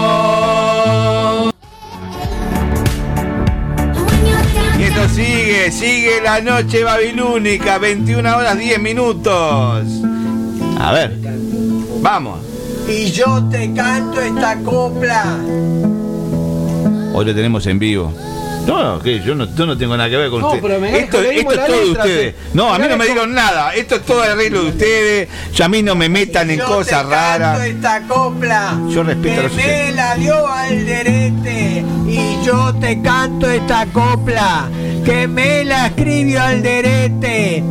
Y 4.79 4.83
esto 4.83 5.09
sigue, 5.09 5.72
sigue 5.72 6.20
la 6.22 6.43
noche 6.43 6.85
babilónica, 6.85 7.79
21 7.79 8.37
horas 8.37 8.59
10 8.59 8.79
minutos. 8.79 10.05
A 10.85 10.93
ver, 10.93 11.16
vamos. 12.03 12.41
Y 12.87 13.07
yo 13.11 13.43
te 13.51 13.72
canto 13.72 14.20
esta 14.20 14.57
copla. 14.59 15.24
Hoy 17.14 17.24
lo 17.24 17.35
tenemos 17.35 17.66
en 17.66 17.78
vivo. 17.78 18.12
No, 18.66 18.82
no, 18.82 18.99
que 19.01 19.20
yo 19.20 19.35
no, 19.35 19.47
yo 19.55 19.66
no 19.66 19.76
tengo 19.76 19.95
nada 19.97 20.09
que 20.09 20.16
ver 20.16 20.30
con 20.30 20.41
No, 20.41 20.47
ustedes. 20.53 20.62
pero 20.62 20.80
me- 20.80 20.99
esto 20.99 21.20
es 21.22 21.66
todo 21.66 21.80
de 21.80 21.91
ustedes. 21.91 22.35
te- 22.35 22.41
No, 22.55 22.72
a 22.72 22.78
mí 22.78 22.87
no 22.89 22.97
me 22.97 23.05
dieron 23.05 23.35
nada. 23.35 23.74
Esto 23.74 23.97
es 23.97 24.03
todo 24.03 24.24
el 24.24 24.30
arreglo 24.32 24.62
de 24.62 24.68
ustedes. 24.70 25.28
Yo 25.55 25.64
a 25.66 25.68
mí 25.68 25.82
no 25.82 25.95
me 25.95 26.09
metan 26.09 26.51
en 26.51 26.59
Yo 26.59 26.66
cosas 26.66 27.03
te 27.05 27.11
raras. 27.11 27.59
canto 27.59 27.62
esta 27.62 28.01
copla. 28.09 28.78
Yo 28.89 29.03
respeto 29.03 29.32
a 29.32 29.37
que 29.37 29.49
los 29.49 29.55
me 29.57 29.93
la 29.93 30.14
dio 30.16 30.47
Alderete. 30.49 31.85
Y 32.17 32.45
yo 32.45 32.73
te 32.81 33.01
canto 33.03 33.51
esta 33.51 33.87
copla. 33.87 34.69
Que 35.05 35.27
me 35.27 35.65
la 35.65 35.87
escribió 35.87 36.43
Alderete. 36.43 37.62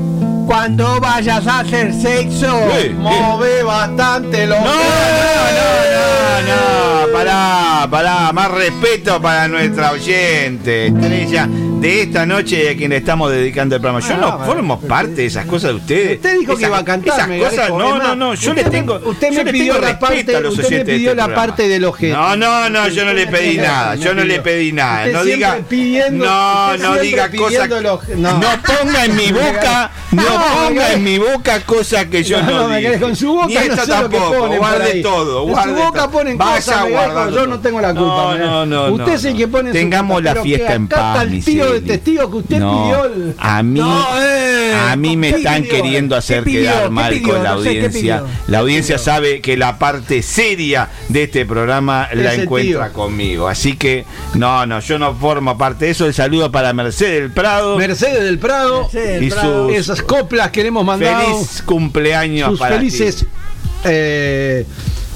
Cuando 0.45 0.99
vayas 0.99 1.47
a 1.47 1.59
hacer 1.61 1.93
sexo, 1.93 2.59
¿Qué? 2.69 2.89
move 2.89 3.63
bastante 3.63 4.45
los 4.45 4.59
No, 4.59 4.65
no, 4.65 4.71
no, 4.75 6.41
no, 6.47 7.05
no, 7.07 7.13
pará, 7.13 7.87
pará, 7.89 8.33
más 8.33 8.51
respeto 8.51 9.21
para 9.21 9.47
nuestra 9.47 9.91
oyente, 9.93 10.87
estrella 10.87 11.47
de 11.49 12.01
esta 12.03 12.25
noche 12.25 12.69
a 12.71 12.75
quien 12.77 12.91
le 12.91 12.97
estamos 12.97 13.29
dedicando 13.31 13.75
el 13.75 13.81
programa. 13.81 14.05
Yo 14.05 14.15
Ah, 14.15 14.37
no 14.39 14.45
formo 14.45 14.79
parte 14.81 15.13
de 15.15 15.25
esas 15.25 15.45
cosas 15.45 15.71
de 15.71 15.75
ustedes. 15.77 16.15
Usted 16.17 16.39
dijo 16.39 16.55
que 16.57 16.65
iba 16.65 16.77
a 16.77 16.85
cantar. 16.85 17.13
Esas 17.31 17.39
cosas, 17.39 17.55
Garejo. 17.69 17.79
no, 17.79 17.97
no, 17.99 18.15
no, 18.15 18.33
yo 18.35 18.51
usted 18.51 18.55
le 18.55 18.69
me- 18.69 18.69
tengo. 18.77 19.01
Usted 19.05 19.31
me 19.33 19.51
pidió 19.51 19.73
la 19.75 19.79
respeto 19.87 19.99
parte, 20.07 20.35
a 20.35 20.39
los 20.41 20.57
usted 20.57 20.69
me 20.69 20.85
pidió 20.85 21.09
este 21.11 21.15
la 21.15 21.23
programa. 21.25 21.35
parte 21.47 21.67
del 21.67 21.85
objeto. 21.85 22.17
No, 22.17 22.35
no, 22.37 22.69
no, 22.69 22.87
yo 22.89 23.05
no 23.05 23.13
le 23.13 23.27
pedí 23.27 23.57
nada. 23.57 23.95
Yo 23.95 24.13
no 24.13 24.23
le 24.23 24.32
pedí 24.41 24.71
nada. 24.71 24.99
Usted 25.05 25.13
No 25.13 25.23
diga. 25.23 25.57
pidiendo- 25.69 26.25
No, 26.25 26.77
no 26.77 26.95
diga 26.97 27.29
cosas. 27.31 27.69
los- 27.69 28.07
No 28.09 28.37
no. 28.39 28.47
ponga 28.65 29.05
en 29.05 29.15
mi 29.15 29.31
boca. 29.31 29.91
No 30.11 30.23
ponga 30.23 30.93
en 30.93 31.03
mi 31.03 31.17
boca 31.17 31.59
cosas 31.61 32.05
que 32.05 32.23
yo 32.23 32.41
No, 32.43 32.67
no 32.69 32.75
quedé 32.75 32.99
con 32.99 33.15
su 33.15 33.33
boca, 33.33 33.47
Ni 33.47 33.55
que 33.55 33.69
tampoco. 33.69 34.47
Guarde 34.57 35.01
todo. 35.01 35.41
En 35.41 35.47
su 35.47 35.51
guarde 35.53 35.73
boca 35.73 35.99
todo. 35.99 36.11
ponen 36.11 36.37
cosas, 36.37 36.85
yo 37.33 37.47
no 37.47 37.59
tengo 37.59 37.81
la 37.81 37.93
culpa, 37.93 38.35
No, 38.37 38.65
no. 38.65 38.93
Usted 38.93 39.13
es 39.13 39.25
el 39.25 39.37
que 39.37 39.47
pone 39.47 39.69
su 39.71 39.73
Tengamos 39.77 40.23
la 40.23 40.35
fiesta 40.35 40.73
en 40.73 40.87
paz, 40.87 41.23
el 41.23 41.43
tío 41.43 41.71
de 41.73 41.81
testigo 41.81 42.29
que 42.29 42.37
usted 42.37 42.57
pidió 42.57 43.11
A 43.39 43.63
mí, 43.63 43.81
eh, 44.19 44.73
a 44.89 44.95
mí 44.95 45.17
me 45.17 45.31
¿qué 45.31 45.37
están 45.37 45.63
queriendo 45.63 46.15
¿Qué 46.15 46.19
hacer 46.19 46.43
quedar 46.43 46.83
¿Qué 46.83 46.89
mal 46.89 47.21
con 47.21 47.43
la 47.43 47.51
No 47.55 47.63
sé, 47.63 47.73
¿qué 47.73 47.85
audiencia. 47.85 48.23
La 48.47 48.59
audiencia 48.59 48.97
sabe 48.97 49.41
que 49.41 49.57
la 49.57 49.79
parte 49.79 50.21
seria 50.21 50.89
de 51.09 51.23
este 51.23 51.45
programa 51.45 52.07
la 52.13 52.33
encuentra 52.35 52.89
conmigo. 52.89 53.47
Así 53.47 53.75
que, 53.75 54.05
no, 54.35 54.65
no, 54.65 54.79
yo 54.79 54.97
no 54.97 55.13
formo 55.15 55.57
parte 55.57 55.85
de 55.85 55.91
eso. 55.91 56.05
El 56.05 56.13
saludo 56.13 56.51
para 56.51 56.73
Mercedes 56.73 57.21
del 57.21 57.31
Prado. 57.31 57.77
Mercedes 57.77 58.23
del 58.23 58.39
Prado. 58.39 58.89
y 59.21 59.29
sus 59.29 59.71
Esas 59.73 60.01
coplas 60.01 60.49
que 60.51 60.61
le 60.61 60.69
hemos 60.69 60.85
mandado. 60.85 61.23
feliz 61.23 61.61
cumpleaños 61.65 62.49
sus 62.51 62.59
para 62.59 62.79
ti. 62.79 62.89
felices 62.89 63.25
eh, 63.85 64.65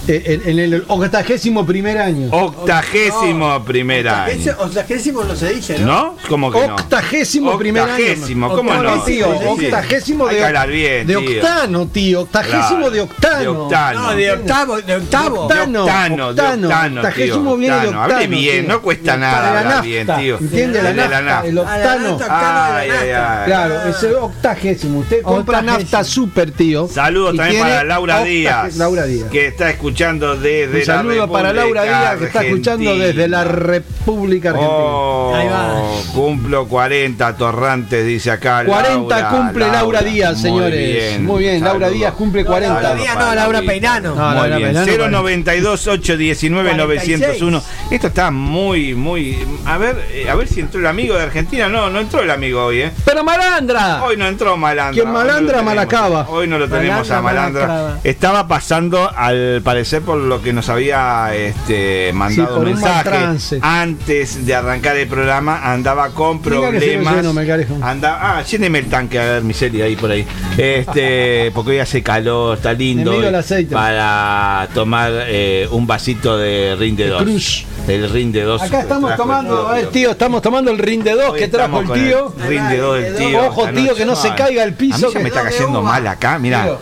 en, 0.10 0.42
en 0.50 0.60
el 0.60 0.84
octagésimo 0.88 1.66
primer 1.66 1.98
año. 1.98 2.30
Octagésimo 2.32 3.64
primer 3.64 4.08
año. 4.08 4.32
Ese 4.34 4.52
octagésimo 4.52 5.24
no 5.24 5.36
se 5.36 5.54
dice, 5.54 5.80
¿no? 5.80 5.86
¿No? 5.88 6.16
¿Cómo 6.30 6.52
que 6.52 6.68
no? 6.68 6.76
Octagésimo 6.76 7.58
primer 7.58 7.84
año. 7.84 7.92
Octagésimo, 7.94 8.50
¿cómo 8.56 8.74
no? 8.76 9.04
tío, 9.04 9.30
octagésimo 9.30 10.28
Hay 10.28 10.36
de, 10.38 10.54
que 10.54 10.68
bien, 10.68 11.08
de 11.08 11.16
octano, 11.18 11.88
tío. 11.88 12.22
Octagésimo 12.22 12.68
Claro, 12.68 12.92
de 12.92 13.02
octano. 13.02 13.40
de 13.40 13.48
octano. 13.48 14.02
No, 14.02 14.16
de 14.16 14.32
octavo, 14.32 14.82
de 14.82 14.96
octavo. 14.96 15.36
De 15.36 15.42
octano, 15.44 15.84
octano, 15.84 16.34
de 16.34 16.42
octano. 16.42 16.68
octano, 16.68 17.02
Octagésimo 17.02 17.50
tío, 17.52 17.58
viene 17.58 17.76
de 17.80 17.88
octano. 17.88 18.04
Hable 18.04 18.28
bien, 18.28 18.66
tío. 18.66 18.74
no 18.74 18.82
cuesta 18.82 19.12
De 19.14 19.18
nada 19.18 19.42
la 19.42 19.48
hablar 19.48 19.66
nafta, 19.66 19.82
bien, 19.82 20.08
tío. 20.18 20.38
¿Entiende? 20.40 20.82
La 20.84 20.90
De 20.90 20.96
la 21.10 21.22
nafta, 21.22 21.48
el 21.48 21.58
octano. 21.58 22.18
Ay, 22.30 22.90
ay, 22.90 23.10
ay. 23.12 23.46
Claro, 23.46 23.90
ese 23.90 24.16
octagésimo. 24.16 25.00
Usted 25.00 25.22
compra 25.22 25.60
Octagésimo. 25.60 25.80
nafta 25.84 26.04
super, 26.04 26.52
tío. 26.52 26.88
Saludos 26.88 27.36
también 27.36 27.62
para 27.62 27.84
Laura 27.84 28.24
Díaz, 28.24 28.76
Laura 28.78 29.06
Díaz. 29.06 29.30
que 29.32 29.48
está 29.48 29.70
escuchando 29.70 29.97
desde 29.98 30.80
Un 30.80 30.86
saludo 30.86 31.16
la 31.26 31.28
para 31.28 31.54
Laura 31.54 31.82
República 31.82 31.84
Díaz, 32.00 32.18
que 32.20 32.26
está 32.26 32.44
escuchando 32.44 32.90
Argentina. 32.92 33.06
desde 33.08 33.28
la 33.28 33.44
República 33.44 34.50
Argentina. 34.52 34.78
Oh, 34.80 35.34
Ahí 35.36 35.48
va. 35.48 35.82
cumplo 36.14 36.68
40 36.68 37.36
torrantes, 37.36 38.06
dice 38.06 38.30
acá 38.32 38.64
40 38.64 38.92
Laura, 39.20 39.30
cumple 39.30 39.68
Laura, 39.68 40.02
Díaz, 40.02 40.34
Muy 40.36 40.42
señores. 40.44 40.94
bien, 40.94 41.26
Muy 41.26 41.44
bien, 41.44 41.64
Laura. 41.64 41.90
Díaz 41.90 42.14
cumple 42.14 42.46
40. 42.46 42.80
Laura 42.82 42.96
Díaz 43.02 43.16
no, 43.18 43.36
Laura 43.36 43.62
Peinano. 43.64 44.16
No, 44.16 44.26
Muy 44.28 44.36
Laura 44.36 44.58
bien. 44.58 44.74
Peinano, 44.86 45.10
092 45.24 45.88
819 45.88 46.74
901. 46.76 47.60
46. 47.60 47.92
Esto 47.92 48.08
está 48.08 48.30
muy, 48.30 48.94
muy. 48.94 49.38
A 49.66 49.78
ver, 49.80 49.98
eh, 50.12 50.30
a 50.30 50.36
ver 50.36 50.48
si 50.48 50.60
entró 50.60 50.80
el 50.80 50.86
amigo 50.86 51.16
de 51.16 51.24
Argentina. 51.24 51.68
No, 51.68 51.90
no 51.90 52.00
entró 52.02 52.22
el 52.22 52.30
amigo 52.30 52.66
hoy, 52.66 52.82
¿eh? 52.84 52.92
Pero 53.04 53.24
malandra. 53.24 54.04
Hoy 54.04 54.16
no 54.16 54.28
entró 54.28 54.56
Malandra. 54.58 54.94
Quien 54.94 55.08
Hoy 55.08 55.14
no 55.14 55.20
lo 55.20 55.26
malandra, 55.28 55.62
malacaba. 55.64 56.28
Hoy 56.30 56.48
no 56.48 56.60
lo 56.60 56.68
tenemos 56.70 57.10
Malandra, 57.10 57.18
a 57.18 57.22
Malandra. 57.22 57.68
malacaba. 57.68 58.00
Estaba 58.04 58.48
pasando, 58.48 59.10
al 59.16 59.62
parecer, 59.64 59.87
por 60.04 60.18
lo 60.18 60.42
que 60.42 60.52
nos 60.52 60.68
había 60.70 61.34
este, 61.34 62.12
mandado 62.14 62.56
por 62.56 62.68
un 62.68 62.74
mensaje. 62.74 63.60
Antes 63.62 64.46
de 64.46 64.54
arrancar 64.54 64.98
el 64.98 65.08
programa, 65.08 65.72
andaba 65.72 66.10
con 66.10 66.42
problemas. 66.42 67.16
lleno, 67.16 67.34
Melgarejo. 67.34 67.78
Anda, 67.82 68.18
ah, 68.22 68.44
lléneme 68.44 68.80
el 68.80 68.88
tanque, 68.88 69.18
a 69.20 69.24
ver, 69.24 69.44
miseria, 69.44 69.86
ahí 69.86 69.96
por 69.96 70.12
ahí. 70.12 70.26
Este, 70.58 71.52
porque 71.56 71.72
hoy 71.72 71.80
hace 71.80 72.04
calor, 72.04 72.58
está 72.58 72.74
lindo. 72.74 73.14
El. 73.14 73.68
Para 73.68 74.68
tomar 74.74 75.12
eh, 75.28 75.68
un 75.72 75.88
vasito 75.88 76.38
de 76.38 76.76
Rinde 76.78 77.06
De 77.06 77.10
2. 77.12 77.24
Cruz. 77.24 77.66
El 77.88 78.10
Rinde 78.10 78.42
2. 78.42 78.62
Acá 78.64 78.82
estamos 78.82 79.12
el 79.12 79.18
tomando, 79.18 79.68
a 79.68 79.74
ver, 79.74 79.82
tío. 79.84 79.92
tío, 79.92 80.12
estamos 80.12 80.42
tomando 80.42 80.72
el 80.72 80.78
Rinde 80.78 81.12
2 81.12 81.30
Hoy 81.30 81.40
que 81.40 81.48
trajo 81.48 81.82
el 81.82 81.92
tío. 81.92 82.34
Rinde 82.46 82.78
2 82.78 83.02
del 83.02 83.16
tío. 83.16 83.48
Ojo, 83.48 83.68
tío, 83.70 83.96
que 83.96 84.06
no 84.06 84.16
se 84.16 84.36
caiga 84.36 84.64
al 84.64 84.70
A 84.70 84.72
mí 84.72 84.78
piso. 84.78 85.08
ya 85.08 85.14
que 85.14 85.20
me 85.20 85.30
está 85.30 85.44
cayendo 85.44 85.82
mal 85.82 86.06
acá, 86.06 86.38
mira. 86.38 86.78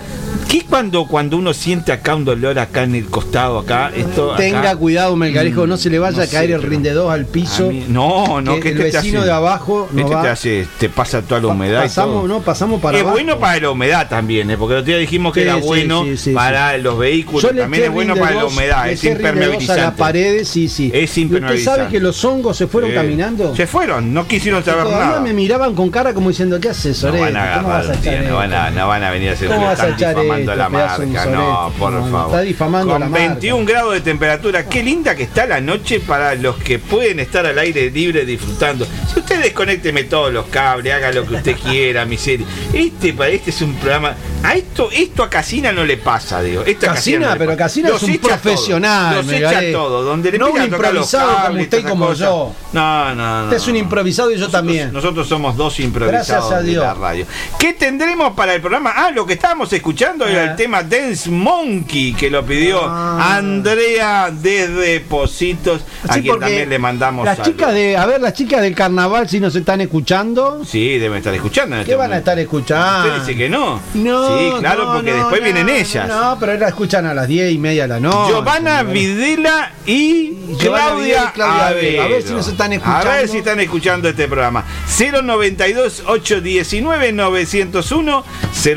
¿Qué 0.50 0.62
cuando, 0.64 1.06
cuando 1.06 1.38
uno 1.38 1.54
siente 1.54 1.92
acá 1.92 2.16
un 2.16 2.24
dolor 2.24 2.58
acá 2.60 2.84
en 2.84 2.96
el 2.96 3.06
costado, 3.08 3.60
acá? 3.60 3.92
Esto 3.96 4.34
acá? 4.34 4.38
Tenga 4.44 4.76
cuidado, 4.76 5.16
Melgarejo, 5.16 5.66
no 5.68 5.76
se 5.76 5.90
le 5.90 6.00
vaya 6.00 6.18
no 6.18 6.24
a 6.24 6.28
caer 6.28 6.52
el 6.52 6.58
pero 6.60 6.70
Rinde 6.70 6.92
2 6.94 7.12
al 7.12 7.26
piso. 7.26 7.70
mí- 7.72 7.86
no, 7.90 8.42
no, 8.42 8.56
que 8.56 8.60
que 8.62 8.70
el 8.70 8.78
este 8.78 8.92
te 8.92 8.98
vecino 8.98 9.20
hace- 9.20 9.28
de 9.28 9.34
abajo 9.34 9.90
no 9.92 10.02
este 10.02 10.16
va. 10.16 10.22
te 10.22 10.28
hace, 10.30 10.68
te 10.80 10.90
pasa 10.90 11.22
toda 11.24 11.42
la 11.42 11.48
humedad 11.48 11.80
y 11.82 11.84
pasamos, 11.88 12.16
todo. 12.16 12.28
no, 12.28 12.40
pasamos 12.42 12.80
para 12.82 12.98
es 12.98 13.02
abajo. 13.04 13.16
bueno 13.18 13.40
para 13.40 13.60
la 13.60 13.70
humedad 13.72 14.08
también, 14.08 14.50
¿eh? 14.52 14.58
porque 14.58 14.76
el 14.76 14.80
otro 14.82 14.88
día 14.90 14.98
dijimos 14.98 15.34
que 15.34 15.42
Sí, 15.42 15.48
era 15.48 15.56
sí, 15.60 15.62
bueno 15.66 16.06
sí, 16.16 16.32
para 16.32 16.78
los 16.78 16.98
vehículos, 17.00 17.56
también 17.56 17.84
es 17.86 17.92
bueno 17.92 18.16
para 18.16 18.36
la 18.36 18.42
2, 18.42 18.54
humedad, 18.54 18.90
es 18.90 19.00
eché 19.04 19.16
Rinde 19.16 19.24
2 19.24 19.26
a 19.26 19.34
las 19.34 19.36
impermeabilizante. 19.42 20.00
paredes, 20.00 20.48
sí, 20.48 20.70
sí. 20.70 20.92
Es 20.94 21.02
¿Y 21.02 21.04
usted 21.06 21.22
impermeabilizante. 21.24 21.80
sabe 21.82 21.92
que 21.92 22.00
los 22.00 22.24
hongos 22.24 22.56
se 22.56 22.68
fueron 22.68 22.92
caminando? 22.92 23.56
Se 23.56 23.68
fueron, 23.68 24.14
no 24.14 24.28
quisieron 24.28 24.64
saber 24.64 24.86
nada. 24.86 25.20
me 25.22 25.34
miraban 25.34 25.74
con 25.76 25.90
cara 25.90 26.14
como 26.14 26.30
diciendo, 26.30 26.60
¿qué 26.60 26.70
haces, 26.70 27.04
No 27.04 27.12
van 27.14 27.36
a 27.36 27.56
¿Cómo 27.58 27.68
vas 27.70 27.86
agarrar 27.86 27.92
a 27.92 27.96
un 27.98 28.02
día, 28.02 28.12
echar 28.14 28.26
no 28.72 28.88
van 28.88 29.04
a, 29.04 29.12
venir 29.12 29.30
a 29.30 29.34
hacer 29.34 29.48
¿Cómo 29.48 29.62
vas 29.66 29.80
a 29.80 29.90
están 29.90 29.94
echar 29.94 30.16
difamando 30.38 30.56
la 30.56 30.70
marca, 30.70 31.26
no, 31.26 31.72
por 31.78 31.94
No, 31.94 32.02
favor. 32.12 32.26
está 32.28 32.42
difamando 32.42 32.92
Con 32.94 33.02
la 33.02 33.10
marca. 33.10 33.28
21 33.30 33.66
grados 33.66 33.94
de 33.94 34.02
temperatura, 34.02 34.66
qué 34.68 34.84
linda 34.84 35.16
que 35.16 35.24
está 35.24 35.46
la 35.46 35.62
noche 35.62 36.00
para 36.00 36.36
los 36.36 36.56
que 36.58 36.80
pueden 36.80 37.20
estar 37.20 37.46
al 37.46 37.58
aire 37.60 37.90
libre 37.92 38.26
disfrutando. 38.26 38.86
Si 39.14 39.20
usted 39.20 39.42
desconécteme 39.42 40.04
todos 40.06 40.32
los 40.34 40.46
cables, 40.48 40.94
haga 40.94 41.12
lo 41.12 41.26
que 41.26 41.36
usted 41.36 41.56
quiera, 41.58 42.06
miseria. 42.06 42.46
Este, 42.74 43.14
pa- 43.14 43.28
este 43.30 43.50
es 43.50 43.62
un 43.62 43.74
programa. 43.76 44.16
A 44.44 44.54
esto, 44.54 44.90
esto 44.92 45.24
a 45.24 45.30
Casina 45.30 45.72
no 45.72 45.84
le 45.84 45.98
pasa, 45.98 46.40
digo. 46.42 46.62
Esto 46.64 46.86
Casina, 46.86 47.32
no 47.32 47.38
pero. 47.40 47.58
Casina 47.58 47.90
es 47.90 48.04
un 48.04 48.12
echa 48.12 48.22
todo, 48.22 48.30
profesional, 48.42 49.16
Los 49.16 49.32
echa 49.32 49.62
todo. 49.72 50.04
Donde 50.04 50.32
le 50.32 50.38
No 50.38 50.52
un 50.52 50.62
improvisado 50.64 51.46
como 51.48 51.62
usted 51.62 51.80
y 51.80 51.84
como 51.84 52.14
yo. 52.14 52.54
No, 52.72 53.16
no, 53.16 53.38
no. 53.40 53.44
Usted 53.46 53.58
es 53.58 53.68
un 53.68 53.76
improvisado 53.78 54.30
y 54.30 54.36
yo 54.36 54.42
Nosotros- 54.42 54.52
también. 54.62 54.94
Nosotros 54.94 55.28
somos 55.28 55.58
dos 55.58 55.80
improvisados 55.80 56.28
Gracias 56.28 56.52
a 56.52 56.62
de 56.62 56.74
la 56.74 56.94
radio. 56.94 57.26
¿Qué 57.58 57.74
tendremos 57.74 58.34
para 58.36 58.54
el 58.54 58.62
programa? 58.62 58.94
Ah, 58.96 59.10
lo 59.10 59.26
que 59.26 59.34
estábamos 59.34 59.74
escuchando 59.74 60.28
era 60.28 60.42
Ah. 60.42 60.52
el 60.52 60.56
tema 60.56 60.84
Dance 60.84 61.28
Monkey 61.30 62.14
que 62.14 62.30
lo 62.30 62.46
pidió 62.46 62.82
Ah. 62.84 63.38
Andrea 63.38 64.30
desde 64.32 65.00
Positos, 65.00 65.82
a 66.08 66.20
quien 66.20 66.40
también 66.40 66.70
le 66.70 66.78
mandamos 66.78 67.26
Las 67.26 67.38
saludos. 67.38 67.56
chicas 67.58 67.74
de, 67.74 67.98
a 67.98 68.06
ver, 68.06 68.22
las 68.22 68.34
chicas 68.34 68.62
del 68.62 68.76
carnaval, 68.76 69.28
si 69.28 69.40
nos 69.40 69.56
están 69.56 69.82
escuchando, 69.82 70.62
Sí, 70.64 71.00
deben 71.00 71.18
estar 71.18 71.34
escuchando. 71.34 71.78
en 71.78 71.84
¿qué 71.84 71.92
este 71.92 71.96
van 72.00 72.14
a 72.14 72.18
estar 72.18 72.38
escuchando? 72.38 73.08
Usted 73.10 73.20
dice 73.22 73.36
que 73.36 73.50
no. 73.50 73.80
No, 73.96 74.35
Sí, 74.35 74.35
claro, 74.60 74.86
no, 74.86 74.94
porque 74.94 75.12
no, 75.12 75.18
después 75.18 75.42
no, 75.42 75.46
vienen 75.46 75.70
ellas. 75.70 76.08
No, 76.08 76.38
pero 76.40 76.58
la 76.58 76.68
escuchan 76.68 77.06
a 77.06 77.14
las 77.14 77.28
10 77.28 77.54
y 77.54 77.58
media 77.58 77.84
de 77.84 77.90
la 77.90 78.00
noche. 78.00 78.32
Giovanna. 78.32 78.84
Videla 78.84 79.72
y 79.86 80.34
Claudia, 80.60 81.30
y 81.30 81.34
Claudia 81.34 81.68
Avero. 81.68 82.04
A 82.04 82.08
ver 82.08 82.24
si 82.24 82.34
nos 82.34 82.48
están 82.48 82.74
escuchando. 82.74 83.10
A 83.10 83.16
ver 83.16 83.28
si 83.28 83.38
están 83.38 83.60
escuchando 83.60 84.10
este 84.10 84.28
programa. 84.28 84.66
092 84.98 86.04
819 86.08 87.14
901 87.14 88.24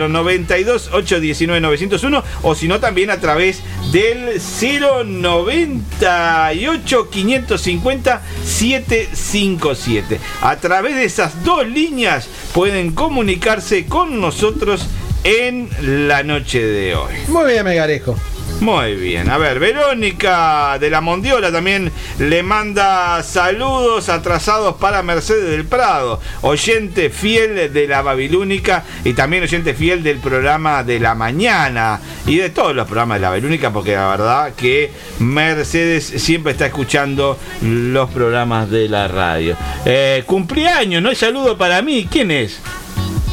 092 0.09 0.91
819 0.93 1.61
901 1.61 2.25
o 2.43 2.55
si 2.55 2.69
no 2.69 2.81
también 2.81 3.11
a 3.11 3.19
través 3.19 3.63
del 3.93 4.41
098 4.41 7.11
550 7.11 8.23
757. 8.45 10.21
A 10.43 10.57
través 10.57 10.97
de 10.97 11.05
esas 11.05 11.45
dos 11.45 11.67
líneas 11.67 12.29
pueden 12.53 12.93
comunicarse 12.93 13.87
con 13.87 14.21
nosotros 14.21 14.87
en 15.25 15.69
la 16.07 16.23
noche 16.23 16.65
de 16.65 16.95
hoy. 16.95 17.15
Muy 17.29 17.53
bien, 17.53 17.65
Megarejo. 17.65 18.17
Muy 18.61 18.97
bien, 18.97 19.31
a 19.31 19.39
ver, 19.39 19.61
Verónica 19.61 20.79
de 20.81 20.91
la 20.91 21.01
Mondiola 21.01 21.53
también 21.53 21.93
le 22.19 22.43
manda 22.43 23.23
saludos 23.23 24.09
atrasados 24.09 24.75
para 24.77 25.05
Mercedes 25.05 25.51
del 25.51 25.65
Prado, 25.65 26.21
oyente 26.43 27.09
fiel 27.09 27.73
de 27.73 27.87
la 27.87 28.03
Babilónica 28.03 28.83
y 29.05 29.13
también 29.13 29.45
oyente 29.45 29.75
fiel 29.75 30.03
del 30.03 30.19
programa 30.19 30.83
de 30.83 30.99
la 30.99 31.15
mañana 31.15 32.01
y 32.27 32.39
de 32.39 32.51
todos 32.51 32.75
los 32.75 32.87
programas 32.87 33.19
de 33.19 33.23
la 33.23 33.31
Babilónica, 33.31 33.73
porque 33.73 33.93
la 33.93 34.09
verdad 34.09 34.53
que 34.57 34.91
Mercedes 35.21 36.05
siempre 36.17 36.51
está 36.51 36.67
escuchando 36.67 37.39
los 37.63 38.11
programas 38.11 38.69
de 38.69 38.89
la 38.89 39.07
radio. 39.07 39.57
Eh, 39.85 40.25
cumpleaños, 40.27 41.01
no 41.01 41.11
hay 41.11 41.17
saludo 41.17 41.57
para 41.57 41.81
mí, 41.81 42.09
¿quién 42.11 42.33
es? 42.33 42.61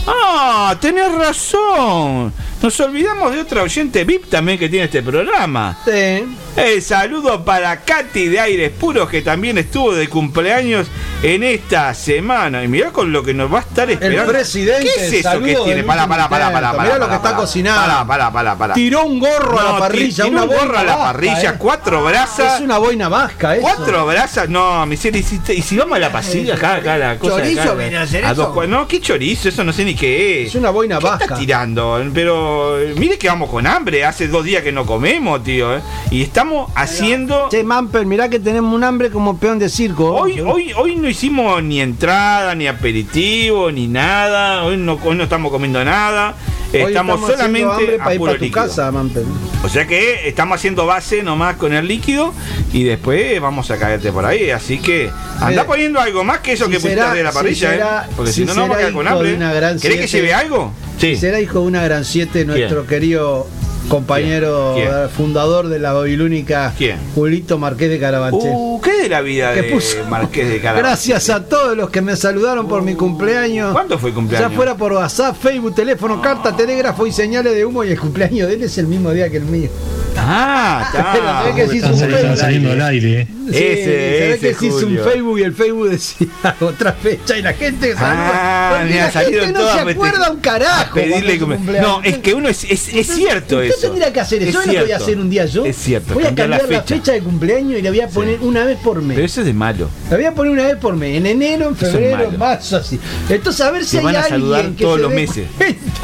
Ah, 0.08 0.76
tenés 0.80 1.12
razón. 1.12 2.34
Nos 2.62 2.80
olvidamos 2.80 3.34
de 3.34 3.41
otra 3.41 3.64
oyente 3.64 4.03
VIP 4.03 4.30
también 4.30 4.58
que 4.58 4.70
tiene 4.70 4.86
este 4.86 5.03
programa. 5.03 5.78
Sí. 5.86 6.24
El 6.56 6.82
saludo 6.82 7.43
para 7.43 7.82
Katy 7.82 8.28
de 8.28 8.39
Aires 8.39 8.72
Puros, 8.72 9.10
que 9.10 9.22
también 9.22 9.58
estuvo 9.58 9.93
de 9.93 10.08
cumpleaños 10.08 10.88
en 11.22 11.43
esta 11.43 11.93
semana. 11.93 12.64
Y 12.64 12.68
mirá 12.68 12.91
con 12.91 13.12
lo 13.12 13.24
que 13.24 13.34
nos 13.34 13.53
va 13.53 13.60
a 13.60 13.62
estar 13.62 13.89
El 13.89 13.95
esperando. 13.95 14.32
presidente, 14.32 14.89
¿Qué 14.95 15.06
es 15.06 15.14
eso 15.26 15.41
que 15.41 15.56
tiene? 15.56 15.84
Para, 15.84 16.08
para, 16.08 16.30
para, 16.30 16.51
para, 16.51 16.68
intento. 16.68 16.78
para. 16.78 16.84
Mirá 16.84 16.97
lo 16.97 17.10
que 17.10 17.16
está 17.16 17.36
cocinando. 17.36 17.82
Para, 17.82 18.08
para, 18.08 18.32
para, 18.32 18.58
para. 18.58 18.74
Tiró 18.74 19.03
un 19.03 19.20
gorro 19.20 19.60
a 19.60 19.64
la 19.64 19.80
parrilla, 19.80 20.24
tiró 20.24 20.28
una 20.30 20.43
un 20.43 20.49
gorro 20.49 20.78
a 20.78 20.84
la 20.84 20.95
vasca, 20.95 21.12
parrilla, 21.12 21.49
eh. 21.49 21.56
cuatro 21.58 22.03
brasas. 22.03 22.56
Es 22.56 22.62
una 22.62 22.78
boina 22.78 23.10
vasca, 23.10 23.56
eso. 23.56 23.62
Cuatro 23.64 24.06
brasas, 24.06 24.49
no, 24.49 24.86
miseria, 24.86 25.20
y 25.20 25.24
si, 25.24 25.41
y 25.53 25.62
si 25.62 25.78
vamos 25.78 25.97
a 25.97 25.99
la 25.99 26.12
pasilla 26.12 26.56
acá, 26.56 26.76
acá, 26.76 26.97
la 26.97 27.20
cosa. 27.20 27.38
¿Chorizo 27.38 27.74
acá, 27.74 28.30
a 28.30 28.34
dos 28.34 28.68
no, 28.70 28.88
qué 28.88 29.01
chorizo, 29.01 29.49
eso 29.49 29.64
no 29.64 29.74
sé 29.74 29.84
ni 29.84 29.95
qué 29.96 30.43
es. 30.43 30.50
Es 30.50 30.56
una 30.56 30.70
boina 30.70 31.00
¿Qué 31.00 31.06
vasca. 31.06 31.36
tirando? 31.36 32.04
Pero 32.14 32.80
eh, 32.80 32.93
mire 32.98 33.18
que 33.18 33.28
vamos 33.28 33.50
con 33.50 33.66
hambre, 33.68 34.06
hace 34.06 34.28
dos 34.28 34.43
días 34.43 34.64
que 34.64 34.72
no 34.72 34.86
comemos, 34.86 35.43
tío. 35.43 35.76
eh. 35.76 35.82
Y 36.12 36.22
estamos 36.22 36.72
haciendo. 36.76 37.50
Che, 37.50 37.64
Mampel, 37.64 38.06
mirá 38.06 38.30
que 38.30 38.39
tenemos 38.39 38.74
un 38.74 38.84
hambre 38.84 39.10
como 39.10 39.38
peón 39.38 39.60
de 39.60 39.70
circo. 39.70 40.14
Hoy, 40.14 40.39
hoy, 40.41 40.72
hoy 40.76 40.96
no 40.96 41.10
hicimos 41.10 41.62
ni 41.64 41.82
entrada, 41.82 42.54
ni 42.56 42.68
aperitivo, 42.68 43.72
ni 43.72 43.88
nada. 43.88 44.64
Hoy 44.64 44.78
no, 44.78 45.00
hoy 45.04 45.16
no 45.16 45.24
estamos 45.24 45.52
comiendo 45.52 45.84
nada. 45.84 46.36
Estamos, 46.84 47.21
solamente 47.21 47.95
a 47.99 48.03
para 48.03 48.13
ir 48.13 48.19
puro 48.19 48.32
para 48.32 48.39
tu 48.39 48.45
líquido. 48.45 48.63
casa, 48.63 48.91
Mampel. 48.91 49.26
O 49.63 49.69
sea 49.69 49.86
que 49.88 50.28
estamos 50.28 50.55
haciendo 50.57 50.86
base 50.86 51.23
nomás 51.23 51.55
con 51.55 51.73
el 51.73 51.88
líquido 51.88 52.34
y 52.73 52.84
después 52.84 53.39
vamos 53.41 53.71
a 53.71 53.78
caerte 53.78 54.11
por 54.11 54.26
ahí. 54.26 54.49
Así 54.51 54.78
que 54.80 55.09
anda 55.39 55.61
Eh, 55.63 55.65
poniendo 55.65 55.99
algo 55.99 56.23
más 56.23 56.39
que 56.39 56.53
eso 56.53 56.65
si 56.65 56.71
que 56.71 56.80
pusiste 56.80 57.01
de 57.09 57.23
la 57.23 57.32
si 57.32 57.38
parrilla, 57.38 57.69
será- 57.71 58.05
¿eh? 58.09 58.13
Porque 58.15 58.32
si, 58.32 58.41
si 58.41 58.45
no, 58.45 58.53
nos 58.53 58.57
vamos 58.63 58.76
a 58.76 58.80
quedar 58.80 58.93
con 58.93 59.07
hambre. 59.07 59.34
una 59.34 59.53
gran 59.53 59.80
¿Querés 59.80 59.99
que 60.01 60.07
siete- 60.07 60.28
lleve 60.28 60.34
algo? 60.34 60.71
Sí. 60.99 61.15
Será 61.15 61.39
hijo 61.41 61.59
de 61.61 61.65
una 61.65 61.84
gran 61.84 62.05
siete, 62.05 62.45
nuestro 62.45 62.86
querido 62.86 63.47
compañero 63.88 64.74
¿Quién? 64.76 64.88
eh, 64.88 65.08
fundador 65.16 65.68
de 65.68 65.80
la 65.80 65.94
Babilónica. 65.94 66.74
Julito 67.14 67.58
Marqués 67.58 67.90
de 67.90 68.00
Carabanchel. 68.00 68.52
Uh, 68.54 68.82
¿qué 68.82 69.04
de 69.04 69.10
la 69.10 69.22
vida 69.22 69.52
de 69.54 69.64
puso- 69.72 70.04
Marqués 70.10 70.50
de 70.50 70.58
Carabanchel? 70.62 70.84
Gracias 70.84 71.30
a 71.30 71.44
todos 71.46 71.76
los 71.78 71.90
que 71.90 72.02
me 72.02 72.16
saludaron 72.16 72.68
por 72.68 72.82
mi 72.82 72.96
cumpleaños. 72.96 73.72
¿Cuándo 73.74 73.98
fue 73.98 74.10
el 74.10 74.16
cumpleaños? 74.16 74.50
Ya 74.52 74.56
fuera 74.56 74.76
por 74.76 74.94
WhatsApp, 74.94 75.36
Facebook, 75.40 75.76
teléfono, 75.76 76.22
carta, 76.22 76.56
telégrafo 76.56 77.06
y 77.08 77.12
señales 77.12 77.54
de 77.54 77.66
humo 77.66 77.84
y 77.84 77.92
el 77.92 78.00
cumpleaños 78.00 78.48
de 78.48 78.56
él 78.56 78.64
es 78.64 78.78
el 78.78 78.88
mismo 78.88 79.12
día 79.12 79.30
que 79.30 79.38
el 79.38 79.44
mío. 79.46 79.70
Ah, 80.18 81.43
ve 81.55 81.55
que 81.55 81.78
Están 81.78 81.97
Facebook. 81.97 82.38
saliendo 82.38 82.72
al 82.72 82.82
aire, 82.82 83.22
¿eh? 83.22 83.28
Sí, 83.45 83.57
Ese, 83.57 84.30
ese, 84.34 84.39
que 84.49 84.53
se 84.55 84.66
hizo 84.66 84.88
un. 84.88 84.97
Facebook 84.97 85.39
y 85.39 85.43
el 85.43 85.53
Facebook 85.53 85.89
decía 85.89 86.28
otra 86.61 86.93
fecha 86.93 87.38
y 87.38 87.41
la 87.43 87.53
gente. 87.53 87.93
Ah, 87.97 88.84
mira, 88.88 89.11
la 89.13 89.22
gente 89.22 89.51
no 89.51 89.72
se 89.72 89.80
acuerda 89.91 90.32
un 90.32 90.39
carajo. 90.39 90.95
pedirle. 90.95 91.38
No, 91.82 92.01
es 92.03 92.18
que 92.20 92.34
uno 92.34 92.49
es, 92.49 92.63
es, 92.63 92.93
es 92.93 93.07
cierto 93.07 93.61
eso. 93.61 93.76
tendría 93.82 94.11
que 94.11 94.20
hacer 94.20 94.41
eso. 94.41 94.49
Es 94.49 94.55
¿Sabe 94.55 94.68
lo 94.68 94.74
que 94.74 94.82
voy 94.82 94.91
a 94.91 94.97
hacer 94.97 95.20
un 95.20 95.30
día 95.30 95.45
yo? 95.45 95.66
Es 95.66 95.76
cierto, 95.76 96.13
Voy 96.16 96.24
a 96.24 96.28
cambiar 96.28 96.49
la 96.49 96.57
la 96.57 96.84
fecha, 96.84 97.11
de 97.11 97.20
cumpleaños 97.22 97.78
y 97.80 97.82
la 97.82 97.89
voy 97.89 98.01
a 98.01 98.07
poner 98.07 98.39
una 98.41 98.66
vez 98.66 98.78
por 98.80 99.01
mes. 99.01 99.16
Pero 99.16 99.26
eso 99.26 99.41
es 99.41 99.47
de 99.47 99.53
malo. 99.53 99.89
La 100.09 100.18
voy 100.18 100.26
a 100.26 100.34
poner 100.34 100.53
una 100.53 100.63
vez 100.63 100.78
por 100.78 100.95
mes, 100.95 101.18
en 101.18 101.26
enero, 101.26 101.68
en 101.68 101.76
febrero, 101.76 102.30
en 102.30 102.38
marzo, 102.39 102.78
así. 102.78 102.99
Entonces, 103.30 103.61
a 103.61 103.72
ver 103.72 103.86
si 103.86 103.97
hay 103.97 104.16
alguien 104.16 104.76
que 104.76 104.84
todos 104.84 104.99
los 104.99 105.13
meses. 105.13 105.47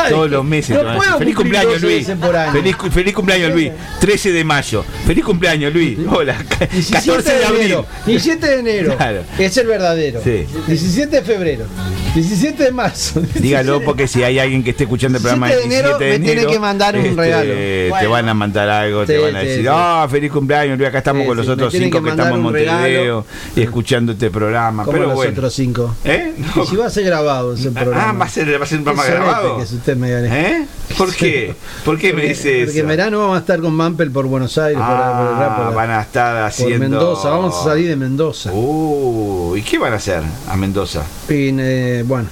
Todos 0.10 0.30
los 0.30 0.46
meses. 0.46 0.78
No 0.82 1.02
Feliz 1.18 1.36
cumpleaños, 1.36 1.82
12 1.82 1.86
Luis. 1.86 2.08
feliz 2.94 3.14
cumpleaños, 3.14 3.52
Luis. 3.52 3.72
13 4.02 4.32
de 4.32 4.44
mayo. 4.44 4.84
Feliz 5.06 5.24
cumpleaños, 5.24 5.72
Luis. 5.72 5.96
Hola. 6.10 6.36
17 6.72 7.08
14 7.08 7.38
de 7.38 7.46
abril. 7.46 7.62
enero. 7.62 7.86
17 8.08 8.48
de 8.48 8.60
enero. 8.60 8.98
Claro. 8.98 9.22
Es 9.38 9.56
el 9.58 9.68
verdadero. 9.68 10.22
Sí. 10.24 10.48
17 10.66 11.18
de 11.18 11.22
febrero. 11.22 11.66
17 12.16 12.64
de 12.64 12.72
marzo. 12.72 13.22
Dígalo 13.36 13.82
porque 13.82 14.08
si 14.08 14.24
hay 14.24 14.40
alguien 14.40 14.64
que 14.64 14.72
esté 14.72 14.86
escuchando 14.86 15.20
el 15.20 15.22
programa 15.22 15.48
17 15.50 15.70
de 15.70 15.76
enero, 15.76 15.98
17 16.00 16.04
de 16.06 16.20
me 16.20 16.26
tiene 16.26 16.42
enero, 16.42 16.52
que 16.52 16.60
mandar 16.60 16.98
un 16.98 17.06
este, 17.06 17.22
regalo. 17.22 18.00
Te 18.00 18.08
van 18.08 18.28
a 18.28 18.34
mandar 18.34 18.70
algo, 18.70 19.06
te 19.06 19.20
van 19.20 19.36
a 19.36 19.40
decir, 19.40 19.62
sí. 19.62 19.68
ah, 19.70 20.08
feliz 20.10 20.32
cumpleaños, 20.32 20.80
Luis, 20.80 20.90
acá 20.90 20.98
estamos 20.98 21.28
con 21.28 21.38
los 21.38 21.48
otros 21.48 21.72
cinco 21.72 22.02
que 22.02 22.10
estamos 22.10 22.34
en 22.34 22.42
Montevideo 22.42 23.26
y 23.56 23.62
escuchando 23.62 24.14
este 24.14 24.32
programa. 24.32 24.84
Como 24.84 24.94
Pero 24.94 25.08
los 25.10 25.16
bueno. 25.16 25.32
otros 25.32 25.54
5. 25.54 25.96
¿Eh? 26.06 26.34
Y 26.62 26.66
si 26.68 26.76
va 26.76 26.88
a 26.88 26.90
ser 26.90 27.06
grabado 27.06 27.54
ese 27.54 27.70
programa. 27.70 28.10
Ah, 28.10 28.14
va 28.14 28.26
a 28.26 28.30
ser, 28.30 28.60
va 28.60 28.64
a 28.64 28.68
ser 28.68 28.80
un 28.80 28.84
programa 28.84 29.08
grabado. 29.08 29.58
Que 29.60 29.66
si 29.68 29.76
usted 29.76 29.96
me 29.96 30.10
gane. 30.10 30.28
¿Eh? 30.50 30.66
¿Por 30.98 31.14
qué? 31.14 31.54
¿Por 31.86 31.98
qué 31.98 32.14
me 32.14 32.24
dice 32.24 32.60
Porque 32.60 32.72
eso? 32.72 32.80
en 32.80 32.88
verano 32.88 33.20
vamos 33.20 33.38
a 33.38 33.40
estar 33.40 33.60
con 33.62 33.74
Mampel 33.92 34.12
por 34.12 34.26
Buenos 34.28 34.58
Aires, 34.58 34.78
por, 34.78 34.88
por 34.88 34.96
rap, 34.96 35.52
Ah, 35.52 35.64
por- 35.66 35.76
van 35.76 35.90
a 35.92 36.02
estar 36.02 36.36
por 36.36 36.44
haciendo. 36.46 36.80
Mendoza. 36.80 37.30
Vamos 37.30 37.60
a 37.60 37.64
salir 37.66 37.88
de 37.90 37.96
Mendoza. 37.96 38.52
Uh, 38.54 39.56
¿y 39.58 39.62
qué 39.62 39.78
van 39.78 39.94
a 39.94 39.98
hacer 39.98 40.24
a 40.48 40.56
Mendoza? 40.58 41.04
Eh, 41.30 42.04
bueno, 42.08 42.28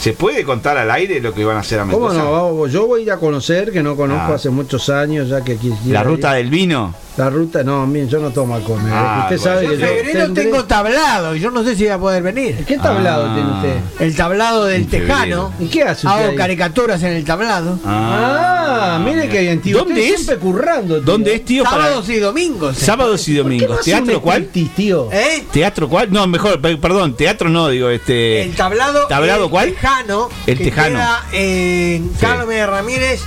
¿Se 0.00 0.12
puede 0.12 0.44
contar 0.44 0.76
al 0.76 0.90
aire 0.90 1.20
lo 1.20 1.32
que 1.32 1.44
van 1.44 1.56
a 1.56 1.60
hacer 1.60 1.78
a 1.80 1.84
¿cómo 1.84 2.08
Mendoza? 2.08 2.22
no? 2.22 2.66
Yo 2.66 2.86
voy 2.86 3.00
a 3.00 3.02
ir 3.04 3.12
a 3.12 3.16
conocer, 3.18 3.72
que 3.72 3.82
no 3.82 3.96
conozco 3.96 4.32
Ah. 4.32 4.34
hace 4.34 4.50
muchos 4.50 4.88
años, 4.90 5.28
ya 5.28 5.40
que 5.42 5.56
quisiera 5.56 6.00
¿La 6.00 6.00
ir. 6.00 6.06
ruta 6.06 6.32
del 6.34 6.50
vino? 6.50 6.94
La 7.16 7.30
ruta, 7.30 7.62
no, 7.62 7.86
miren, 7.86 8.08
yo 8.10 8.18
no 8.18 8.30
tomo 8.30 8.54
alcohol. 8.56 8.78
mire, 8.82 8.94
Ah, 8.94 9.20
usted 9.30 9.38
bueno. 9.38 9.54
sabe 9.54 9.62
Yo 9.62 9.68
que 9.70 9.74
en 9.74 9.80
febrero 10.04 10.26
tendré- 10.26 10.42
tengo 10.44 10.64
tablado 10.64 11.34
y 11.34 11.40
yo 11.40 11.50
no 11.50 11.64
sé 11.64 11.74
si 11.74 11.84
voy 11.84 11.92
a 11.92 11.98
poder 11.98 12.22
venir. 12.22 12.64
¿Qué 12.66 12.76
tablado 12.76 13.26
Ah. 13.30 13.34
tiene 13.34 13.50
usted? 13.52 14.04
El 14.04 14.14
tablado 14.16 14.64
del. 14.66 14.86
Tejano. 14.86 15.52
¿Y 15.58 15.66
qué 15.68 15.82
hace 15.84 16.06
usted 16.06 16.20
Hago 16.20 16.30
ahí? 16.32 16.36
caricaturas 16.36 17.02
en 17.02 17.12
el 17.14 17.24
tablado. 17.24 17.78
Ah, 17.86 19.00
mire 19.02 19.28
que 19.28 19.40
bien, 19.40 19.60
tío. 19.62 19.78
¿Dónde 19.78 19.94
Usted 19.94 20.04
es? 20.14 20.16
siempre 20.24 20.36
currando, 20.38 20.94
tío. 20.96 21.04
¿Dónde 21.04 21.34
es, 21.36 21.44
tío? 21.44 21.64
para- 21.64 21.76
Sábados 21.84 22.08
y 22.10 22.18
domingos. 22.18 22.76
Sábados 22.76 23.28
y 23.28 23.36
¿Por 23.40 23.50
qué 23.50 23.56
no 23.56 23.60
domingos. 23.66 23.84
¿Teatro 23.84 24.20
cuál? 24.22 24.46
tío? 24.46 25.08
¿Eh? 25.12 25.44
¿Teatro 25.50 25.88
cuál? 25.88 26.12
No, 26.12 26.26
mejor, 26.26 26.60
pe- 26.60 26.76
perdón, 26.76 27.14
teatro 27.16 27.48
no, 27.48 27.68
digo, 27.68 27.88
este. 27.88 28.42
El 28.42 28.54
tablado. 28.54 29.06
¿Tablado 29.06 29.44
el 29.44 29.50
cuál? 29.50 29.70
Tejano. 29.72 30.28
El 30.46 30.58
que 30.58 30.64
Tejano. 30.64 30.96
queda 30.98 31.22
en 31.32 32.08
Carmen 32.20 32.66
Ramírez 32.66 33.20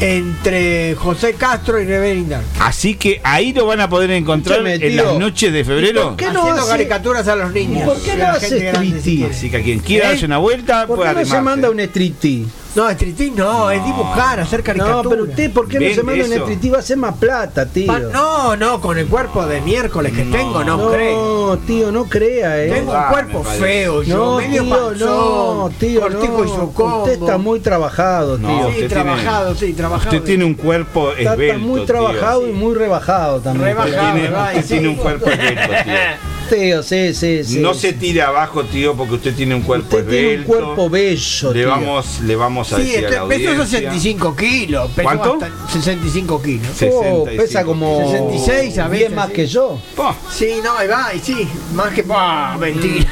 entre 0.00 0.94
José 0.94 1.34
Castro 1.34 1.80
y 1.80 1.84
Reverenda. 1.84 2.40
Así 2.60 2.94
que 2.94 3.20
ahí 3.24 3.52
lo 3.52 3.66
van 3.66 3.80
a 3.80 3.88
poder 3.88 4.10
encontrar 4.12 4.58
Escúchame, 4.66 4.86
en 4.86 4.92
tío. 4.94 5.04
las 5.04 5.18
noches 5.18 5.52
de 5.52 5.64
febrero. 5.64 6.08
¿Por 6.08 6.16
qué 6.16 6.26
no 6.32 6.40
Haciendo 6.40 6.62
hace- 6.62 6.70
caricaturas 6.70 7.28
a 7.28 7.36
los 7.36 7.52
niños. 7.52 7.82
¿Por 7.82 8.00
qué 8.02 8.16
no 8.16 8.26
hace 8.28 8.48
gente 8.48 8.64
grande, 8.66 8.86
si 8.86 8.98
striptease? 8.98 9.16
quiere. 9.16 9.34
Así 9.34 9.50
que 9.50 9.56
a 9.56 9.62
quien 9.62 9.78
quiera 9.80 10.06
¿Eh? 10.06 10.08
darse 10.10 10.26
una 10.26 10.38
vuelta 10.38 10.86
¿Por 10.86 10.96
puede 10.96 11.14
qué 11.14 11.20
no 11.20 11.26
se 11.26 11.40
manda 11.40 11.70
un 11.70 11.80
striptease? 11.80 12.44
No, 12.74 12.88
striptease 12.90 13.32
no, 13.34 13.70
es 13.70 13.84
dibujar, 13.84 14.38
hacer 14.40 14.62
caricaturas. 14.62 15.02
No, 15.04 15.10
pero 15.10 15.24
usted, 15.24 15.52
¿por 15.52 15.66
qué 15.68 15.80
no 15.80 15.94
se 15.94 16.02
manda 16.02 16.24
un 16.24 16.32
eso. 16.32 16.42
striptease? 16.44 16.70
Va 16.70 16.76
a 16.76 16.80
hacer 16.80 16.96
más 16.96 17.14
plata, 17.16 17.66
tío. 17.66 17.86
Pa- 17.86 17.98
No, 17.98 18.56
no, 18.56 18.80
con 18.80 18.98
el 18.98 19.06
cuerpo 19.08 19.44
de 19.46 19.60
miércoles 19.62 20.12
que 20.12 20.22
tengo, 20.24 20.62
no, 20.62 20.76
no, 20.76 20.90
creo. 20.92 21.56
tío, 21.66 21.90
no 21.90 22.04
crea, 22.04 22.62
eh. 22.62 22.70
Tengo 22.70 22.92
un 22.92 22.96
Ah, 22.96 23.08
cuerpo 23.10 23.42
feo, 23.42 24.02
yo, 24.02 24.16
No, 24.16 24.36
medio 24.36 24.62
tío, 24.62 24.70
panzón, 24.70 24.98
no, 24.98 25.70
tío, 25.78 26.00
cortico 26.02 26.44
no. 26.44 26.44
y. 26.44 26.98
Usted 26.98 27.12
está 27.22 27.38
muy 27.38 27.60
trabajado, 27.60 28.38
No, 28.38 28.48
tío. 28.48 28.68
Sí, 28.68 28.72
tiene- 28.74 28.88
trabajado, 28.88 29.54
sí, 29.54 29.72
trabajado. 29.72 30.10
Usted 30.16 30.22
tiene 30.26 30.44
un 30.44 30.54
cuerpo 30.54 31.10
esbelto. 31.12 31.42
está 31.42 31.58
muy 31.58 31.76
tío. 31.80 31.86
trabajado 31.86 32.46
y 32.48 32.52
muy 32.52 32.74
rebajado 32.74 33.40
también. 33.40 33.68
Rebajado, 33.76 34.12
Tiene, 34.12 34.28
usted 34.28 34.62
sí. 34.62 34.68
tiene 34.68 34.88
un 34.88 34.96
cuerpo 34.96 35.30
esbelto, 35.30 35.62
tío. 35.84 35.92
Tío, 36.48 36.82
sí, 36.82 37.14
sí, 37.14 37.44
sí. 37.44 37.58
No 37.60 37.74
se 37.74 37.92
tire 37.92 38.22
abajo, 38.22 38.64
tío, 38.64 38.94
porque 38.94 39.14
usted 39.14 39.34
tiene 39.34 39.54
un 39.54 39.62
cuerpo 39.62 39.96
Usted 39.96 40.08
tiene 40.08 40.26
un 40.28 40.32
esbelto. 40.42 40.46
cuerpo 40.64 40.90
bello, 40.90 41.52
Le 41.52 41.60
tío. 41.60 41.68
vamos, 41.68 42.20
le 42.20 42.36
vamos 42.36 42.72
a 42.72 42.76
Sí, 42.76 42.82
decir 42.82 42.98
a 42.98 43.00
la 43.00 43.08
este, 43.08 43.28
peso 43.28 43.50
audiencia. 43.50 43.66
65 43.66 44.36
kilos. 44.36 44.90
peso 44.92 45.02
¿Cuánto? 45.02 45.38
bastante- 45.38 45.72
65 45.72 46.42
kilos. 46.42 46.66
Oh, 46.68 46.74
65 46.74 47.24
pesa 47.36 47.64
como 47.64 47.98
66 48.10 48.78
a 48.78 48.88
veces, 48.88 48.98
bien 49.08 49.14
más 49.14 49.26
sí. 49.28 49.32
que 49.34 49.46
yo. 49.46 49.78
Pa, 49.96 50.16
Sí, 50.32 50.54
no, 50.62 50.76
ahí 50.76 50.88
va, 50.88 51.14
y 51.14 51.18
sí, 51.20 51.48
más 51.74 51.92
que... 51.92 52.04
Ah, 52.10 52.56
mentira. 52.58 53.04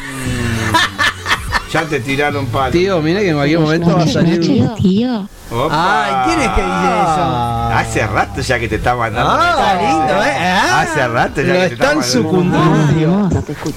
Ya 1.72 1.82
te 1.84 2.00
tiraron 2.00 2.46
palo. 2.46 2.70
Tío, 2.72 3.00
mire 3.00 3.20
que 3.22 3.28
en 3.30 3.34
cualquier 3.36 3.60
momento 3.60 3.96
va 3.96 4.02
a 4.04 4.06
salir 4.06 4.40
un... 4.40 4.74
tío. 4.76 5.28
Opa. 5.50 6.04
Ay, 6.04 6.12
¿quién 6.26 6.40
es 6.40 6.48
que 6.50 6.62
dice 6.62 6.86
eso? 7.02 7.24
Hace 7.72 8.06
rato 8.06 8.40
ya 8.40 8.58
que 8.58 8.68
te 8.68 8.76
está 8.76 8.94
mandando. 8.96 9.30
Ah, 9.32 9.50
Está 9.50 9.74
lindo, 9.82 10.24
¿eh? 10.24 10.36
Ah. 10.40 10.80
Hace 10.80 11.06
rato 11.08 11.40
ya 11.42 11.46
Lo 11.46 11.52
que 11.54 11.58
te 11.68 11.74
está 11.74 11.92
están 11.92 11.98
mandando. 11.98 12.22
sucundando, 12.22 12.94
tío. 12.94 13.10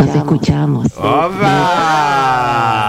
Nos 0.06 0.16
escuchamos. 0.16 0.88
¡Opa! 0.98 2.89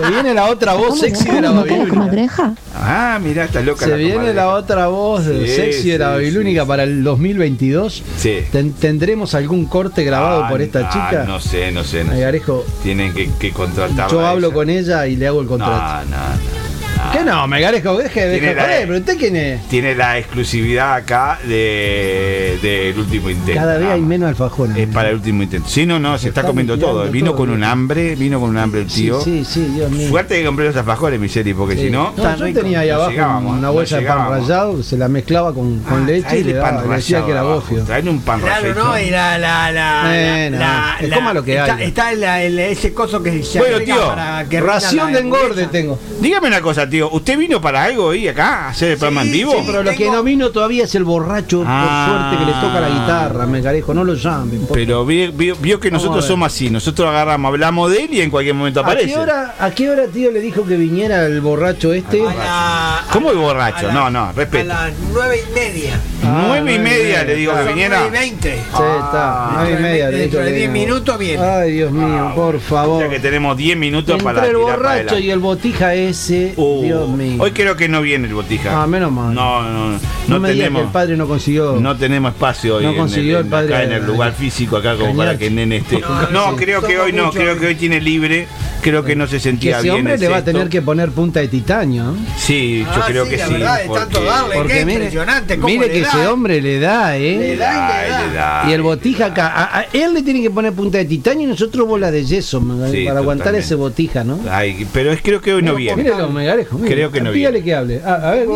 Se 0.00 0.10
viene 0.10 0.34
la 0.34 0.46
otra 0.46 0.74
voz 0.74 0.98
sexy 1.00 1.24
de 1.30 1.40
la 1.42 1.50
¿No 1.50 1.62
Babilónica. 1.64 2.54
Ah, 2.74 3.18
mira, 3.22 3.44
está 3.44 3.60
loca 3.60 3.84
Se 3.84 3.90
la 3.90 3.96
viene 3.96 4.32
la 4.32 4.48
otra 4.48 4.86
voz 4.88 5.24
Sí, 5.24 5.46
sexy 5.48 5.90
de 5.90 5.98
la 5.98 6.06
sí, 6.06 6.12
Babilónica 6.12 6.64
para 6.66 6.84
el 6.84 7.02
2022. 7.04 8.02
Sí. 8.16 8.38
Ten- 8.52 8.72
¿Tendremos 8.74 9.34
algún 9.34 9.66
corte 9.66 10.04
grabado 10.04 10.44
Ah, 10.44 10.48
por 10.48 10.60
esta 10.62 10.80
ah, 10.88 10.90
chica? 10.90 11.24
No 11.26 11.40
sé, 11.40 11.72
no 11.72 11.84
sé. 11.84 12.04
No 12.04 12.12
Ay. 12.12 12.20
Garejo, 12.20 12.64
Tienen 12.82 13.12
que, 13.12 13.28
que 13.38 13.52
contratarla. 13.52 14.08
yo 14.08 14.26
hablo 14.26 14.48
ella. 14.48 14.54
con 14.54 14.70
ella 14.70 15.06
y 15.06 15.16
le 15.16 15.26
hago 15.26 15.40
el 15.40 15.46
No, 15.46 15.50
contrato. 15.50 16.06
no, 16.10 16.16
no. 16.16 16.67
¿Qué 17.12 17.24
no? 17.24 17.46
Me 17.46 17.60
Garejo, 17.60 17.96
deje 17.96 18.26
de 18.26 18.40
dejar 18.40 18.64
joder, 18.66 18.86
pero 18.86 18.98
usted 18.98 19.18
quién 19.18 19.36
es? 19.36 19.62
Tiene 19.68 19.94
la 19.94 20.18
exclusividad 20.18 20.94
acá 20.94 21.38
de 21.46 22.58
del 22.62 22.98
último 22.98 23.30
intento. 23.30 23.60
Cada 23.60 23.78
vez 23.78 23.88
hay 23.88 24.00
menos 24.00 24.28
alfajores. 24.28 24.76
Es 24.76 24.88
para 24.88 25.10
el 25.10 25.16
último 25.16 25.42
intento. 25.42 25.68
Sí, 25.68 25.86
no, 25.86 25.98
no, 25.98 26.18
se 26.18 26.28
está 26.28 26.40
está 26.40 26.48
comiendo 26.48 26.78
todo. 26.78 27.04
Vino 27.10 27.28
todo, 27.30 27.36
con 27.38 27.50
un 27.50 27.64
hambre, 27.64 28.14
vino 28.14 28.40
con 28.40 28.50
un 28.50 28.58
hambre 28.58 28.82
el 28.82 28.86
tío. 28.86 29.20
sí, 29.20 29.44
sí, 29.44 29.64
Dios 29.74 29.90
mío. 29.90 30.08
Suerte 30.08 30.38
que 30.38 30.44
compré 30.44 30.66
los 30.66 30.76
alfajores, 30.76 31.18
Miseri, 31.20 31.54
porque 31.54 31.74
Sí. 31.76 31.82
si 31.86 31.90
no. 31.90 32.12
No, 32.16 32.36
yo 32.36 32.52
tenía 32.52 32.80
ahí 32.80 32.90
abajo 32.90 33.10
una 33.12 33.58
no 33.60 33.72
bolsa 33.72 33.98
de 33.98 34.06
pan 34.06 34.28
rallado, 34.30 34.82
se 34.82 34.96
la 34.96 35.08
mezclaba 35.08 35.54
con, 35.54 35.78
con 35.80 36.02
Ah, 36.02 36.06
leche 36.06 36.38
y 36.40 36.44
le, 36.44 36.54
pan 36.54 36.76
daba, 36.76 36.88
le 36.88 36.96
decía 36.96 37.24
que 37.24 37.30
era 37.30 37.42
gofio. 37.42 37.82
Traele 37.84 38.10
un 38.10 38.20
pan 38.20 38.40
Claro, 38.40 38.68
rallado. 38.68 38.88
¿no? 38.88 38.98
Y 39.00 39.10
la... 39.10 39.38
la, 39.38 39.72
la, 39.72 40.02
Bueno, 40.04 40.58
la, 40.58 40.96
es 41.00 41.08
la- 41.08 41.16
coma 41.16 41.32
lo 41.34 41.42
que 41.44 41.58
hay. 41.58 41.82
Está 41.84 42.12
ese 42.12 42.92
coso 42.92 43.22
que 43.22 43.42
se 43.42 43.58
Bueno, 43.58 43.76
agrega 43.76 43.94
tío, 43.94 44.08
para 44.08 44.44
que 44.48 44.58
rinda 44.60 44.74
Ración 44.74 45.12
de 45.12 45.18
engorde 45.20 45.66
tengo. 45.68 45.98
Dígame 46.20 46.48
una 46.48 46.60
cosa, 46.60 46.87
tío. 46.88 47.08
tío. 47.08 47.10
¿Usted 47.16 47.38
vino 47.38 47.60
para 47.60 47.84
algo 47.84 48.06
hoy 48.06 48.26
acá 48.28 48.66
a 48.66 48.68
hacer 48.70 48.92
el 48.92 48.98
programa 48.98 49.22
en 49.22 49.32
vivo? 49.32 49.52
Sí, 49.52 49.58
pero 49.66 49.82
lo 49.82 49.92
que 49.92 50.10
no 50.10 50.22
vino 50.22 50.50
todavía 50.50 50.84
es 50.84 50.94
el 50.94 51.04
borracho, 51.04 51.62
Ah. 51.66 52.06
por 52.08 52.18
suerte, 52.18 52.38
que 52.38 52.50
le 52.50 52.66
toca 52.66 52.80
la 52.80 52.88
guitarra, 52.88 53.46
me 53.46 53.62
carejo, 53.62 53.94
no 53.94 54.04
lo 54.04 54.14
llamen. 54.14 54.66
por 54.66 54.76
Pero 54.76 55.04
vi- 55.06 55.28
vi- 55.28 55.52
vio, 55.60 55.78
que 55.80 55.90
Vamos 55.90 56.02
nosotros 56.02 56.24
a 56.24 56.26
ver. 56.26 56.32
somos 56.32 56.46
así. 56.52 56.70
Nosotros 56.70 57.08
agarramos, 57.08 57.48
hablamos 57.50 57.90
de 57.90 58.04
él 58.04 58.14
y 58.14 58.20
en 58.20 58.30
cualquier 58.30 58.54
momento 58.54 58.80
¿A 58.80 58.84
qué, 58.84 58.90
aparece. 58.90 59.18
hora, 59.18 59.54
¿A 59.58 59.70
qué 59.70 59.90
hora, 59.90 60.06
tío, 60.06 60.30
le 60.30 60.40
dijo 60.40 60.64
que 60.64 60.76
viniera 60.76 61.24
el 61.26 61.40
borracho 61.40 61.92
este? 61.92 62.22
¿Cómo 63.12 63.30
el 63.30 63.36
borracho? 63.38 63.90
No, 63.92 64.10
no, 64.10 64.24
A 64.26 64.32
respeto. 64.32 64.64
las 64.68 64.92
nueve 65.12 65.40
y 65.48 65.54
media. 65.54 66.00
Nueve 66.22 66.74
y 66.74 66.78
media 66.78 67.24
le 67.24 67.34
digo 67.36 67.52
que 67.52 67.58
Son 67.58 67.68
viniera. 67.68 67.98
nueve 68.00 68.16
y 68.16 68.20
veinte. 68.20 68.54
Sí, 68.54 68.82
está, 69.04 69.50
nueve 69.54 69.76
y 69.78 69.82
media. 69.82 70.10
le 70.10 70.18
Dentro 70.18 70.40
de 70.40 70.46
que 70.46 70.52
diez 70.56 70.72
viniera. 70.72 70.92
minutos 70.94 71.18
viene. 71.18 71.42
Ay, 71.44 71.72
Dios 71.72 71.92
mío, 71.92 72.32
por 72.34 72.60
favor. 72.60 73.02
Ya 73.04 73.08
que 73.08 73.18
tenemos 73.20 73.56
10 73.56 73.76
minutos 73.76 74.22
para 74.22 74.38
Entre 74.40 74.50
el 74.50 74.56
tirar 74.64 74.76
para 74.76 74.76
borracho 74.76 74.94
adelante. 75.14 75.20
y 75.26 75.30
el 75.30 75.38
botija 75.38 75.94
ese, 75.94 76.52
Uh, 76.56 76.77
Dios 76.82 77.08
mío. 77.08 77.36
Hoy 77.42 77.50
creo 77.52 77.76
que 77.76 77.88
no 77.88 78.02
viene 78.02 78.28
el 78.28 78.34
botija. 78.34 78.82
Ah, 78.82 78.86
menos 78.86 79.10
mal. 79.12 79.34
No, 79.34 79.62
no, 79.62 79.90
no. 79.90 80.00
No, 80.28 80.40
me 80.40 80.50
tenemos. 80.50 80.80
que 80.80 80.86
el 80.86 80.92
padre 80.92 81.16
no 81.16 81.26
consiguió. 81.26 81.76
No 81.80 81.96
tenemos 81.96 82.32
espacio 82.32 82.76
hoy 82.76 82.84
No 82.84 82.90
en 82.90 82.96
consiguió 82.96 83.38
el, 83.38 83.44
el 83.44 83.50
padre 83.50 83.74
acá 83.74 83.84
en 83.84 83.92
el 83.92 84.06
lugar 84.06 84.32
físico 84.32 84.76
acá 84.76 84.96
como 84.96 85.16
para 85.16 85.38
que 85.38 85.46
el 85.48 85.54
nene 85.54 85.76
esté. 85.78 86.00
No, 86.30 86.56
creo 86.56 86.82
que 86.82 86.98
hoy 86.98 87.12
no, 87.12 87.30
creo 87.30 87.58
que 87.58 87.66
hoy 87.66 87.74
tiene 87.74 88.00
libre. 88.00 88.48
Creo 88.80 89.02
que 89.04 89.16
no 89.16 89.26
se 89.26 89.36
que 89.36 89.40
sentía 89.40 89.72
ese 89.76 89.82
bien. 89.84 89.96
hombre 89.96 90.14
el 90.14 90.20
le 90.20 90.28
va 90.28 90.36
a 90.38 90.44
tener 90.44 90.68
que 90.68 90.80
poner 90.82 91.10
punta 91.10 91.40
de 91.40 91.48
titanio. 91.48 92.14
Sí, 92.36 92.84
yo 92.84 93.02
Ah, 93.02 93.04
creo 93.08 93.24
sí, 93.24 93.30
que 93.32 93.36
la 93.38 93.46
sí. 93.46 93.52
verdad, 93.54 93.78
de 93.82 93.88
tanto 93.88 94.22
darle, 94.24 94.54
Porque 94.54 94.72
qué 94.74 94.84
mire, 94.84 94.96
impresionante 94.98 95.56
cómo 95.58 95.66
mire 95.74 95.86
le 95.88 95.92
que 95.92 96.00
da, 96.02 96.08
ese 96.08 96.26
hombre 96.28 96.60
le 96.62 96.80
da, 96.80 97.16
¿eh? 97.16 97.38
Le 97.38 97.56
da 97.56 98.06
y 98.06 98.28
le 98.28 98.34
da. 98.34 98.64
Y 98.68 98.72
el 98.72 98.82
botija 98.82 99.26
acá, 99.26 99.48
a, 99.48 99.78
a 99.80 99.82
él 99.92 100.14
le 100.14 100.22
tiene 100.22 100.40
que 100.42 100.50
poner 100.50 100.72
punta 100.72 100.98
de 100.98 101.04
titanio 101.06 101.46
y 101.46 101.50
nosotros 101.50 101.86
bola 101.88 102.10
de 102.10 102.24
yeso 102.24 102.62
Sí, 102.90 103.04
para 103.04 103.18
aguantar 103.20 103.54
ese 103.56 103.74
botija, 103.74 104.22
¿no? 104.24 104.38
Ay, 104.50 104.86
pero 104.92 105.12
es, 105.12 105.20
creo 105.22 105.40
que 105.40 105.54
hoy 105.54 105.62
no 105.62 105.74
viene. 105.74 106.02
Mírelo, 106.02 106.28
Megarejo, 106.30 106.78
mire. 106.78 106.94
Creo 106.94 107.10
que 107.10 107.20
no 107.20 107.32
Dígale 107.32 107.60
viene. 107.60 107.64
que 107.64 107.74
hable. 107.74 108.00
A, 108.04 108.14
a 108.14 108.30
ver, 108.32 108.46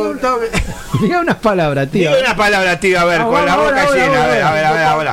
diga, 1.02 1.20
unas 1.20 1.36
palabras, 1.42 1.90
tío. 1.90 2.08
Diga 2.10 2.20
una 2.26 2.36
palabra, 2.36 2.78
tío, 2.80 2.98
a 3.00 3.04
ver, 3.04 3.20
Ah, 3.20 3.26
con 3.26 3.44
la 3.44 3.56
boca 3.56 3.86
llena. 3.92 4.24
A 4.24 4.26
ver, 4.28 4.42
a 4.42 4.52
ver, 4.52 4.64
a 4.64 4.96
ver. 4.96 5.08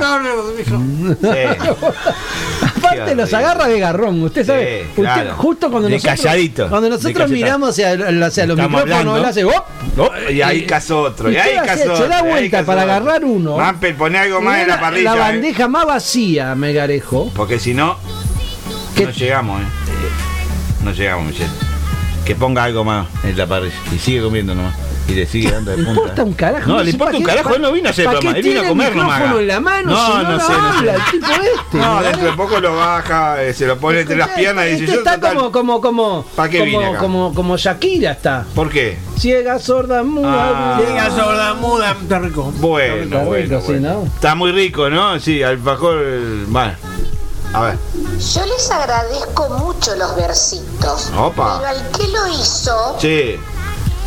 Aparte 2.79 3.15
los 3.15 3.33
agarra 3.33 3.67
de 3.67 3.79
garrón, 3.79 4.23
usted 4.23 4.45
sabe. 4.45 4.81
Sí, 4.83 4.89
usted, 4.89 5.03
claro. 5.03 5.33
justo 5.35 5.69
cuando 5.71 5.87
De 5.89 5.95
nosotros, 5.95 6.21
calladito, 6.21 6.69
cuando 6.69 6.89
nosotros 6.89 7.29
miramos 7.29 7.69
hacia, 7.69 7.91
hacia 7.93 8.45
los 8.47 8.57
Estamos 8.57 8.83
micrófonos, 8.83 9.17
él 9.19 9.25
hace 9.25 9.43
¡op! 9.45 9.65
Y 10.31 10.41
ahí 10.41 10.65
casó 10.65 11.01
otro, 11.01 11.31
y 11.31 11.35
Usted 11.37 11.57
ahí 11.57 11.65
casó 11.67 11.95
se 11.97 12.07
da 12.07 12.19
y 12.25 12.29
vuelta 12.29 12.63
para 12.63 12.81
otro. 12.83 12.93
agarrar 12.93 13.25
uno. 13.25 13.57
Mampel, 13.57 13.95
pone 13.95 14.17
algo 14.17 14.41
más 14.41 14.57
Y 14.57 14.61
en 14.61 14.67
la 14.67 14.75
la- 14.75 14.81
parrilla. 14.81 15.11
La 15.11 15.15
eh, 15.15 15.19
bandeja 15.19 15.67
más 15.67 15.85
vacía, 15.85 16.55
Megarejo. 16.55 17.31
Porque 17.35 17.59
si 17.59 17.73
no, 17.73 17.97
no 19.03 19.09
llegamos, 19.11 19.61
¿eh? 19.61 19.65
No 20.83 20.91
llegamos, 20.91 21.25
Michelle. 21.27 21.49
Que 22.25 22.35
ponga 22.35 22.63
algo 22.63 22.83
más 22.83 23.07
en 23.23 23.37
la 23.37 23.47
parrilla. 23.47 23.75
Y 23.93 23.99
sigue 23.99 24.21
comiendo 24.21 24.55
nomás. 24.55 24.75
Y 25.09 25.13
le 25.15 25.25
sigue 25.25 25.51
dando 25.51 25.71
de 25.71 25.77
Le 25.77 25.83
punta. 25.85 25.99
importa 26.01 26.23
un 26.23 26.33
carajo. 26.33 26.67
No, 26.69 26.77
no 26.77 26.83
le 26.83 26.91
importa 26.91 27.17
un 27.17 27.23
carajo. 27.23 27.55
Él 27.55 27.61
no 27.61 27.71
vino 27.71 27.87
a 27.87 27.91
hacer 27.91 28.05
programa. 28.05 28.37
Él 28.37 28.43
vino 28.43 28.61
a 28.61 28.67
comer 28.67 28.95
nomás. 28.95 29.21
en 29.39 29.47
la 29.47 29.59
mano 29.59 29.91
No, 29.91 30.23
no, 30.23 30.29
sé, 30.29 30.31
no 30.31 30.39
sé. 30.47 30.53
habla, 30.53 30.93
el 30.95 31.01
tipo 31.11 31.27
este. 31.31 31.77
No, 31.77 32.01
dentro 32.03 32.25
de 32.25 32.33
poco 32.33 32.59
lo 32.59 32.75
baja, 32.75 33.43
eh, 33.43 33.53
se 33.53 33.65
lo 33.65 33.77
pone 33.77 34.01
entre 34.01 34.15
las 34.17 34.29
piernas 34.29 34.67
y 34.67 34.71
dice 34.71 34.83
Este 34.83 34.93
yo 34.93 34.99
está 34.99 35.15
total, 35.15 35.35
como, 35.35 35.51
como, 35.51 35.81
como, 35.81 36.23
¿Pa' 36.35 36.47
qué 36.49 36.61
vine 36.61 36.85
como, 36.85 36.97
como, 36.99 37.33
como 37.33 37.57
Shakira 37.57 38.11
está. 38.11 38.45
¿Por 38.53 38.69
qué? 38.69 38.97
Ciega, 39.17 39.57
sorda, 39.59 40.03
muda. 40.03 40.75
Ah. 40.75 40.79
Llega 40.79 41.09
sorda 41.09 41.53
muda, 41.55 41.95
está 42.01 42.19
rico. 42.19 42.53
Bueno, 42.57 43.25
bueno. 43.25 44.03
Está 44.15 44.35
muy 44.35 44.51
rico, 44.51 44.89
¿no? 44.89 45.19
Sí, 45.19 45.41
alfajor. 45.43 46.03
Bueno. 46.47 46.73
A 47.51 47.61
ver. 47.61 47.77
Yo 48.33 48.45
les 48.45 48.69
agradezco 48.69 49.49
mucho 49.57 49.95
los 49.95 50.15
versitos. 50.15 51.11
Opa. 51.17 51.57
Pero 51.59 51.67
al 51.69 51.89
que 51.91 52.07
lo 52.07 52.27
hizo 52.27 52.95
Sí. 52.99 53.37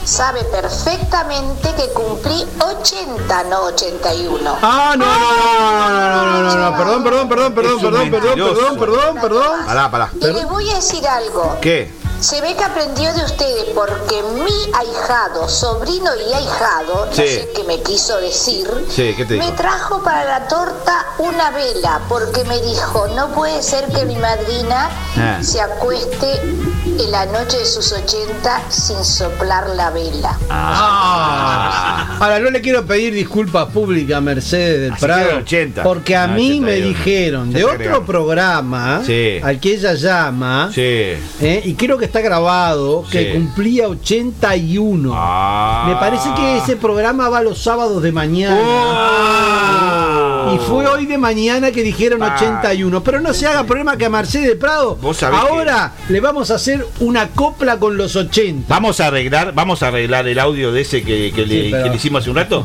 Sabe 0.05 0.45
perfectamente 0.45 1.75
que 1.75 1.89
cumplí 1.93 2.45
80, 2.61 3.45
no 3.45 3.63
81. 3.65 4.57
Ah, 4.63 4.95
no, 4.97 5.05
no, 5.07 5.15
no, 5.15 5.91
no, 5.91 6.11
no, 6.11 6.43
no, 6.43 6.55
no, 6.57 6.71
no, 6.71 6.77
perdón, 6.77 7.05
perdón, 7.05 7.29
perdón, 7.29 7.55
perdón, 7.55 7.81
perdón, 7.81 8.11
perdón, 8.11 8.35
perdón, 8.37 8.79
perdón, 8.79 9.15
perdón. 9.21 9.67
Pará, 9.67 9.91
pará. 9.91 10.11
Y 10.21 10.27
les 10.27 10.49
voy 10.49 10.71
a 10.71 10.75
decir 10.77 11.07
algo. 11.07 11.57
¿Qué? 11.61 12.03
Se 12.21 12.41
ve 12.41 12.55
que 12.55 12.63
aprendió 12.63 13.13
de 13.15 13.25
ustedes 13.25 13.65
porque 13.75 14.23
mi 14.23 14.73
ahijado, 14.79 15.49
sobrino 15.49 16.09
y 16.15 16.33
ahijado, 16.33 17.07
no 17.07 17.13
Sí. 17.13 17.27
sé 17.27 17.51
qué 17.53 17.65
me 17.65 17.83
quiso 17.83 18.17
decir, 18.19 18.69
Sí, 18.95 19.13
¿qué 19.17 19.25
te 19.25 19.37
me 19.39 19.51
trajo 19.53 20.01
para 20.05 20.23
la 20.25 20.47
torta 20.47 21.05
una 21.19 21.51
vela 21.51 22.01
porque 22.09 22.45
me 22.45 22.61
dijo, 22.61 23.09
no 23.17 23.27
puede 23.31 23.61
ser 23.61 23.89
que 23.89 24.05
mi 24.05 24.15
madrina 24.15 24.89
Ah. 25.17 25.39
se 25.43 25.61
acueste 25.61 26.41
en 26.85 27.11
la 27.11 27.27
noche 27.27 27.59
de 27.59 27.65
sus 27.67 27.93
80 27.93 28.63
sin 28.71 29.03
soplar 29.05 29.69
la 29.71 29.91
vela. 29.91 30.37
Ah. 30.51 32.17
Ahora, 32.21 32.39
no 32.41 32.51
le 32.51 32.61
quiero 32.61 32.85
pedir 32.85 33.15
disculpas 33.15 33.67
públicas 33.69 34.17
a 34.19 34.21
Mercedes 34.21 34.81
del 34.83 34.93
Así 34.93 35.05
Prado. 35.05 35.21
era 35.29 35.37
80. 35.39 35.83
Porque 35.83 36.17
a 36.17 36.25
Ah, 36.25 36.29
mí 36.29 36.61
me 36.61 36.73
81. 36.73 36.89
dijeron 36.89 37.53
de 37.53 37.65
otro 37.65 38.05
programa 38.05 39.03
Sí. 39.05 39.39
al 39.43 39.59
que 39.61 39.75
ella 39.75 39.95
llama, 39.95 40.71
Sí. 40.73 40.81
eh, 40.81 41.63
y 41.65 41.75
creo 41.75 41.99
que 41.99 42.05
está 42.05 42.21
grabado, 42.21 43.05
que 43.11 43.27
Sí. 43.27 43.33
cumplía 43.33 43.89
81. 43.89 45.13
Ah. 45.15 45.85
Me 45.89 45.95
parece 45.97 46.29
que 46.35 46.59
ese 46.59 46.77
programa 46.77 47.29
va 47.29 47.43
los 47.43 47.63
sábados 47.63 48.03
de 48.03 48.13
mañana. 48.13 48.61
Oh. 48.61 50.12
Y 50.55 50.59
fue 50.59 50.87
hoy 50.87 51.07
de 51.07 51.19
mañana 51.19 51.71
que 51.71 51.83
dijeron 51.83 52.23
Ah. 52.23 52.35
81. 52.37 53.03
Pero 53.03 53.21
no 53.21 53.33
se 53.35 53.47
haga 53.47 53.65
problema 53.65 53.97
que 53.97 54.05
a 54.05 54.11
Mercedes 54.11 54.57
Prado 54.57 54.97
Vos 54.97 55.17
sabés 55.19 55.39
ahora 55.41 55.93
le 56.09 56.21
vamos 56.21 56.51
a 56.51 56.55
hacer 56.57 56.87
una 57.01 57.29
copla 57.29 57.79
con 57.79 57.97
los 57.97 58.17
80. 58.17 58.67
Vamos 58.69 59.01
a 59.01 59.07
arreglar, 59.09 59.53
vamos 59.55 59.83
a 59.83 59.89
arreglar 59.89 60.27
el 60.29 60.39
audio 60.39 60.73
de 60.73 60.81
ese 60.83 61.03
que, 61.03 61.33
que 61.35 61.47
le, 61.47 61.63
Sí, 61.65 61.69
pero- 61.71 61.85
que 61.85 61.91
le 61.91 61.97
hicimos 61.97 62.21
hace 62.23 62.31
un 62.31 62.37
rato. 62.37 62.65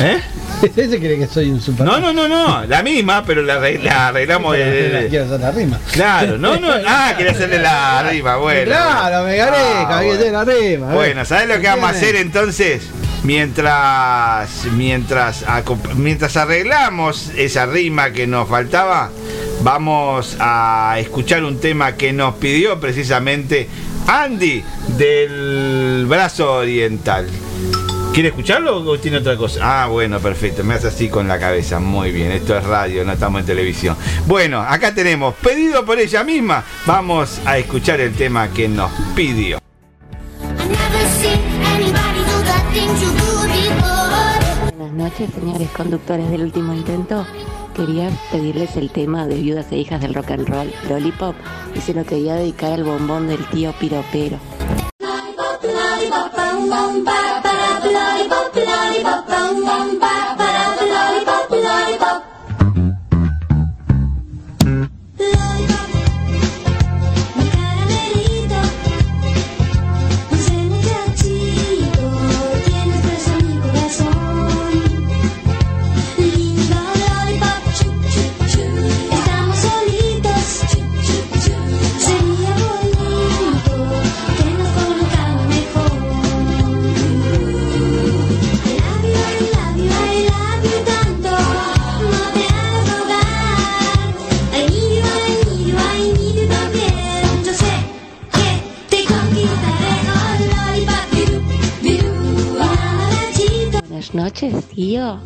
¿Eh? 0.00 0.20
Ese 0.76 1.00
cree 1.00 1.18
que 1.18 1.26
soy 1.26 1.50
un 1.50 1.60
super. 1.60 1.84
No, 1.84 1.98
no, 1.98 2.12
no, 2.12 2.28
no, 2.28 2.64
la 2.66 2.84
misma, 2.84 3.24
pero 3.24 3.42
la, 3.42 3.58
arre- 3.60 3.82
la 3.82 4.08
arreglamos. 4.08 4.54
Quiero 4.54 5.24
hacer 5.24 5.40
la 5.40 5.50
rima. 5.50 5.80
Claro, 5.92 6.38
no, 6.38 6.56
no, 6.56 6.68
ah, 6.86 7.14
quería 7.16 7.32
hacerle 7.32 7.58
la 7.58 8.08
rima, 8.08 8.36
bueno. 8.36 8.66
Claro, 8.66 9.24
me 9.26 9.36
gané, 9.36 9.56
Ah, 9.58 9.98
hacer 9.98 10.30
la 10.32 10.44
rima. 10.44 10.86
a 10.86 10.88
ver. 10.88 10.94
Bueno, 10.94 11.24
¿sabes 11.24 11.48
lo 11.48 11.60
que 11.60 11.66
vamos 11.66 11.86
a 11.86 11.88
hacer 11.88 12.14
entonces? 12.14 12.82
Mientras, 13.24 14.64
mientras, 14.72 15.44
mientras 15.96 16.36
arreglamos 16.36 17.30
esa 17.36 17.66
rima 17.66 18.10
que 18.10 18.26
nos 18.26 18.48
faltaba, 18.48 19.10
vamos 19.62 20.36
a 20.40 20.96
escuchar 20.98 21.44
un 21.44 21.60
tema 21.60 21.92
que 21.96 22.12
nos 22.12 22.34
pidió 22.34 22.80
precisamente 22.80 23.68
Andy 24.08 24.64
del 24.98 26.06
brazo 26.08 26.52
oriental. 26.54 27.28
¿Quiere 28.12 28.28
escucharlo 28.28 28.76
o 28.76 28.98
tiene 28.98 29.18
otra 29.18 29.38
cosa? 29.38 29.84
Ah, 29.84 29.86
bueno, 29.86 30.20
perfecto. 30.20 30.62
Me 30.64 30.74
hace 30.74 30.88
así 30.88 31.08
con 31.08 31.26
la 31.26 31.38
cabeza. 31.38 31.80
Muy 31.80 32.10
bien. 32.12 32.30
Esto 32.30 32.58
es 32.58 32.64
radio, 32.64 33.04
no 33.06 33.12
estamos 33.12 33.40
en 33.40 33.46
televisión. 33.46 33.96
Bueno, 34.26 34.60
acá 34.60 34.94
tenemos 34.94 35.34
pedido 35.36 35.82
por 35.86 35.98
ella 35.98 36.22
misma. 36.22 36.62
Vamos 36.84 37.40
a 37.46 37.56
escuchar 37.56 38.00
el 38.00 38.12
tema 38.12 38.48
que 38.48 38.68
nos 38.68 38.90
pidió. 39.14 39.62
Buenas 44.62 44.92
noches, 44.92 45.28
señores 45.34 45.68
conductores 45.76 46.30
del 46.30 46.44
último 46.44 46.72
intento. 46.72 47.26
Quería 47.74 48.08
pedirles 48.30 48.76
el 48.76 48.90
tema 48.90 49.26
de 49.26 49.34
Viudas 49.34 49.70
e 49.72 49.76
Hijas 49.76 50.00
del 50.00 50.14
Rock 50.14 50.30
and 50.30 50.48
Roll, 50.48 50.72
Lollipop, 50.88 51.34
y 51.74 51.80
se 51.80 51.92
lo 51.92 52.02
quería 52.04 52.34
dedicar 52.34 52.72
al 52.72 52.84
bombón 52.84 53.28
del 53.28 53.44
tío 53.48 53.74
Piropero. 53.78 54.38
Noches, 104.22 104.54
tío. 104.68 105.18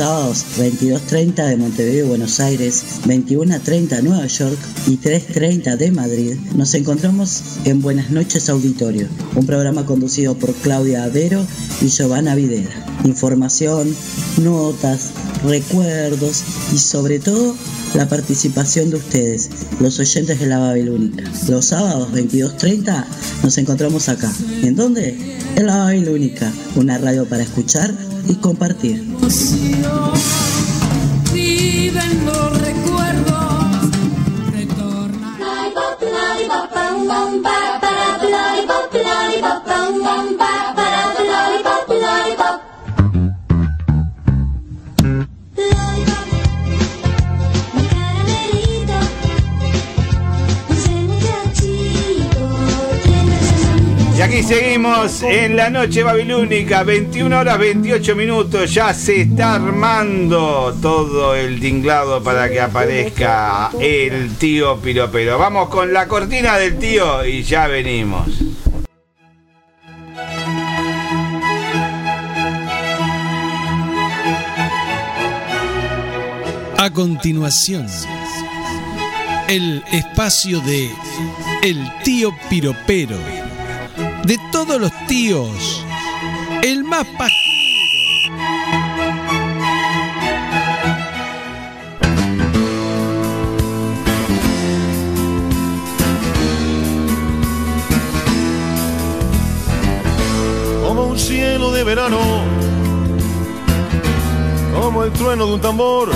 Sábados 0.00 0.46
22.30 0.56 1.46
de 1.46 1.56
Montevideo, 1.58 2.06
Buenos 2.06 2.40
Aires, 2.40 2.84
21.30 3.04 4.02
Nueva 4.02 4.26
York 4.26 4.56
y 4.86 4.96
3.30 4.96 5.76
de 5.76 5.90
Madrid, 5.90 6.36
nos 6.54 6.72
encontramos 6.72 7.42
en 7.66 7.82
Buenas 7.82 8.08
noches 8.10 8.48
Auditorio, 8.48 9.08
un 9.34 9.44
programa 9.44 9.84
conducido 9.84 10.34
por 10.36 10.54
Claudia 10.54 11.04
Avero 11.04 11.44
y 11.82 11.88
Giovanna 11.88 12.34
Videra. 12.34 12.70
Información, 13.04 13.94
notas, 14.38 15.10
recuerdos 15.44 16.44
y 16.72 16.78
sobre 16.78 17.18
todo 17.18 17.54
la 17.94 18.08
participación 18.08 18.88
de 18.88 18.96
ustedes, 18.96 19.50
los 19.80 19.98
oyentes 19.98 20.40
de 20.40 20.46
la 20.46 20.60
Babilónica. 20.60 21.24
Los 21.46 21.66
sábados 21.66 22.10
22.30 22.14 23.04
nos 23.42 23.58
encontramos 23.58 24.08
acá. 24.08 24.32
¿En 24.62 24.76
dónde? 24.76 25.14
En 25.56 25.66
la 25.66 25.76
Babilónica, 25.76 26.50
una 26.74 26.96
radio 26.96 27.28
para 27.28 27.42
escuchar 27.42 27.94
y 28.26 28.36
compartir. 28.36 29.09
Viven 31.32 32.26
los 32.26 32.58
recuerdos. 32.60 33.90
Y 34.58 36.48
seguimos 54.50 55.22
en 55.22 55.54
la 55.54 55.70
noche 55.70 56.02
babilónica, 56.02 56.82
21 56.82 57.38
horas 57.38 57.56
28 57.56 58.16
minutos, 58.16 58.74
ya 58.74 58.92
se 58.92 59.20
está 59.20 59.54
armando 59.54 60.76
todo 60.82 61.36
el 61.36 61.60
tinglado 61.60 62.20
para 62.20 62.50
que 62.50 62.60
aparezca 62.60 63.70
el 63.78 64.34
tío 64.38 64.76
Piropero. 64.78 65.38
Vamos 65.38 65.68
con 65.68 65.92
la 65.92 66.08
cortina 66.08 66.58
del 66.58 66.76
tío 66.80 67.24
y 67.24 67.44
ya 67.44 67.68
venimos. 67.68 68.26
A 76.76 76.90
continuación, 76.92 77.86
el 79.46 79.84
espacio 79.92 80.60
de 80.62 80.90
El 81.62 81.88
tío 82.02 82.34
Piropero. 82.48 83.39
De 84.24 84.38
todos 84.52 84.80
los 84.80 84.92
tíos, 85.06 85.84
el 86.62 86.84
más 86.84 87.06
pajero. 87.18 87.50
como 100.86 101.06
un 101.06 101.18
cielo 101.18 101.72
de 101.72 101.84
verano, 101.84 102.18
como 104.74 105.04
el 105.04 105.12
trueno 105.12 105.46
de 105.46 105.54
un 105.54 105.60
tambor. 105.60 106.10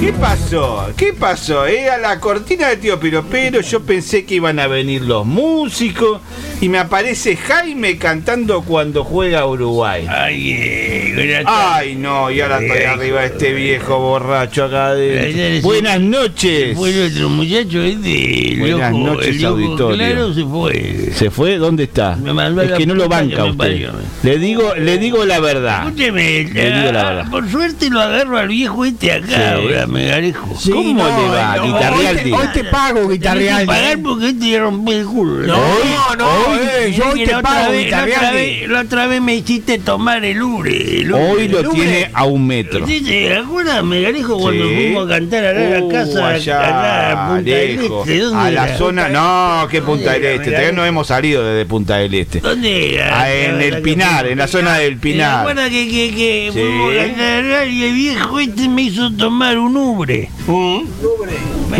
¿Qué 0.00 0.12
pasó? 0.12 0.88
¿Qué 0.96 1.12
pasó? 1.12 1.64
Era 1.66 1.98
la 1.98 2.20
cortina 2.20 2.68
del 2.68 2.80
tío 2.80 3.00
Piropero, 3.00 3.60
yo 3.60 3.82
pensé 3.82 4.24
que 4.24 4.36
iban 4.36 4.58
a 4.58 4.66
venir 4.66 5.02
los 5.02 5.24
músicos 5.24 6.20
y 6.62 6.68
me 6.68 6.78
aparece 6.78 7.36
Jaime 7.36 7.98
cantando 7.98 8.62
cuando 8.62 9.02
juega 9.02 9.44
Uruguay. 9.46 10.06
Ay, 10.08 11.12
Ay, 11.44 11.96
no, 11.96 12.30
y 12.30 12.40
ahora 12.40 12.60
estoy 12.62 12.82
arriba 12.84 13.20
de 13.22 13.26
este 13.26 13.52
viejo 13.52 13.98
borracho 13.98 14.64
acá 14.66 14.86
adentro. 14.90 15.62
Buenas 15.62 16.00
noches. 16.00 16.76
Fue 16.76 16.90
el 16.90 17.12
otro 17.12 17.28
muchacho 17.30 17.82
este, 17.82 18.56
Buenas 18.60 18.92
loco- 18.92 19.06
noches, 19.06 19.36
el 19.36 19.44
auditorio. 19.44 19.96
Claro 19.96 20.32
se 20.34 20.44
fue. 20.44 21.10
¿Se 21.14 21.30
fue? 21.30 21.56
¿Dónde 21.58 21.82
está? 21.84 22.14
Me 22.16 22.30
Es 22.64 22.72
que 22.78 22.86
no 22.86 22.94
lo 22.94 23.08
banca 23.08 23.44
usted. 23.44 23.56
parió. 23.56 23.90
Le 24.22 24.38
digo, 24.38 24.72
le 24.76 24.98
digo 24.98 25.24
la 25.24 25.40
verdad. 25.40 25.86
Escúcheme, 25.88 26.44
Le 26.44 26.70
digo 26.70 26.92
la 26.92 27.00
ah, 27.00 27.12
verdad. 27.14 27.30
por 27.30 27.50
suerte 27.50 27.90
lo 27.90 28.00
agarro 28.00 28.38
al 28.38 28.48
viejo 28.48 28.84
este 28.84 29.10
acá, 29.12 29.26
Sí. 29.26 29.34
ahora 29.64 29.86
me 29.88 30.06
garejo. 30.06 30.48
¿Cómo 30.70 31.04
le 31.04 31.28
va, 31.28 31.58
Guitarrialdi? 31.58 32.32
Hoy 32.32 32.46
te 32.54 32.64
pago, 32.64 33.08
Guitarrialdi. 33.08 33.66
pagar 33.66 33.98
porque 34.00 34.28
este 34.28 34.50
ya 34.50 34.60
rompió 34.60 34.96
el 34.96 35.04
culo. 35.06 35.46
No, 35.48 35.54
Hoy- 35.56 36.16
no, 36.18 36.51
hoy- 36.52 36.92
yo 36.92 37.04
hoy 37.10 37.24
te 37.24 37.32
la 37.32 37.38
otra 37.38 37.50
pago, 37.50 37.72
vez- 37.72 37.90
la 37.90 38.04
otra 38.04 38.30
vez- 38.32 38.68
La 38.68 38.80
otra 38.80 39.06
vez 39.06 39.20
me 39.20 39.34
hiciste 39.36 39.78
tomar 39.78 40.24
el 40.24 40.42
ubre. 40.42 41.00
el 41.00 41.12
ubre, 41.12 41.22
Hoy 41.30 41.48
lo 41.48 41.60
ubre. 41.60 41.70
tiene 41.72 42.10
a 42.12 42.24
un 42.24 42.46
metro. 42.46 42.86
¿Sí 42.86 43.00
¿Te 43.02 43.34
acuerdas, 43.36 43.82
Megalejo, 43.84 44.38
cuando 44.38 44.68
Sí. 44.68 44.74
fuimos 44.74 45.06
a 45.06 45.08
cantar 45.08 45.44
a 45.44 45.52
la 45.52 45.82
Uh, 45.82 45.88
casa, 45.90 46.28
allá, 46.28 46.60
allá 46.60 47.12
a 47.12 47.28
Punta 47.28 47.50
del 47.50 47.76
lejos. 47.82 48.08
Este? 48.08 48.18
¿Dónde 48.20 48.38
a 48.40 48.50
la 48.50 48.64
era? 48.68 48.78
zona, 48.78 49.08
no, 49.08 49.68
que 49.68 49.82
Punta 49.82 50.12
del 50.12 50.24
era, 50.24 50.34
Este, 50.34 50.50
todavía 50.50 50.72
no 50.72 50.84
hemos 50.86 51.06
salido 51.06 51.44
desde 51.44 51.66
Punta 51.66 51.96
del 51.96 52.14
Este. 52.14 52.40
¿Dónde 52.40 52.94
era? 52.94 53.20
Ah, 53.22 53.32
en 53.32 53.60
el 53.60 53.82
Pinar, 53.82 54.26
en 54.26 54.38
la 54.38 54.46
zona 54.48 54.78
del 54.78 54.94
¿Te 54.94 55.00
Pinar. 55.00 55.40
acuerdas 55.40 55.70
que, 55.70 55.88
que, 55.88 56.10
que 56.14 56.50
Sí. 56.52 56.58
fuimos 56.60 56.92
a 56.94 57.06
cantar 57.06 57.68
y 57.68 57.82
el 57.84 57.94
viejo 57.94 58.40
este 58.40 58.68
me 58.68 58.82
hizo 58.82 59.10
tomar 59.12 59.58
un 59.58 59.76
ubre? 59.76 60.30
Un 60.46 60.88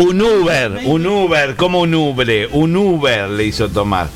Uber, 0.01 0.79
un 0.85 1.05
Uber, 1.05 1.55
como 1.55 1.81
un 1.81 1.93
Uber, 1.93 2.49
un 2.51 2.75
Uber 2.75 3.29
le 3.29 3.45
hizo 3.45 3.69
tomar. 3.69 4.07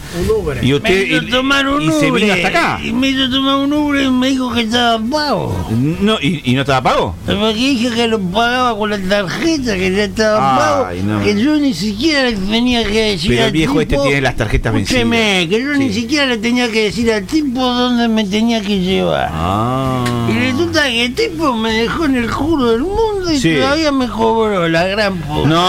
Y 0.62 0.68
me 0.68 0.76
usted 0.76 1.06
hizo 1.08 1.24
y, 1.24 1.30
tomar 1.30 1.68
un 1.68 1.82
y 1.84 1.92
se 1.92 2.12
vino 2.12 2.34
hasta 2.34 2.48
acá. 2.48 2.80
Y 2.84 2.92
me 2.92 3.10
hizo 3.10 3.30
tomar 3.30 3.56
un 3.58 3.74
ubre 3.74 4.04
y 4.04 4.10
me 4.10 4.30
dijo 4.30 4.54
que 4.54 4.62
estaba 4.62 5.00
pago. 5.00 5.68
No, 6.02 6.18
y, 6.22 6.42
y 6.46 6.54
no 6.56 6.66
te 6.66 6.72
la 6.72 6.82
pagó. 6.82 7.16
Porque 7.26 7.54
dije 7.54 7.90
que 7.92 8.08
lo 8.08 8.20
pagaba 8.20 8.78
con 8.78 8.90
la 8.90 8.98
tarjeta, 9.00 9.76
que 9.76 9.92
ya 9.96 10.04
estaba 10.06 10.88
Ay, 10.90 11.00
pago. 11.02 11.14
no. 11.14 11.24
Que 11.24 11.42
yo 11.42 11.56
ni 11.58 11.74
siquiera 11.74 12.24
le 12.30 12.34
tenía 12.38 12.84
que 12.84 13.12
decir 13.12 13.30
Pero 13.30 13.42
el 13.42 13.48
al 13.48 13.52
viejo 13.52 13.82
este 13.82 13.96
tipo- 13.96 14.04
tiene 14.04 14.22
las 14.22 14.36
tarjetas 14.36 14.74
vencidas. 14.74 15.02
Escúcheme, 15.04 15.48
que 15.50 15.62
yo 15.62 15.74
ni 15.74 15.94
siquiera 15.94 16.26
le 16.26 16.38
tenía 16.38 16.70
que 16.72 16.84
decir 16.86 17.12
al 17.12 17.26
tipo 17.26 17.62
dónde 17.62 18.08
me 18.08 18.24
tenía 18.26 18.62
que 18.62 18.80
llevar. 18.80 19.30
Ah. 19.32 20.04
Y 20.30 20.38
resulta 20.40 20.86
que 20.88 21.06
el 21.06 21.14
tipo 21.16 21.54
me 21.56 21.72
dejó 21.74 22.06
en 22.06 22.16
el 22.16 22.30
juro 22.30 22.72
del 22.72 22.82
mundo 22.82 23.32
y 23.32 23.38
Sí. 23.40 23.56
todavía 23.56 23.92
me 23.92 24.08
cobró 24.08 24.68
la 24.68 24.86
gran 24.88 25.18
puta. 25.18 25.48
No, 25.48 25.67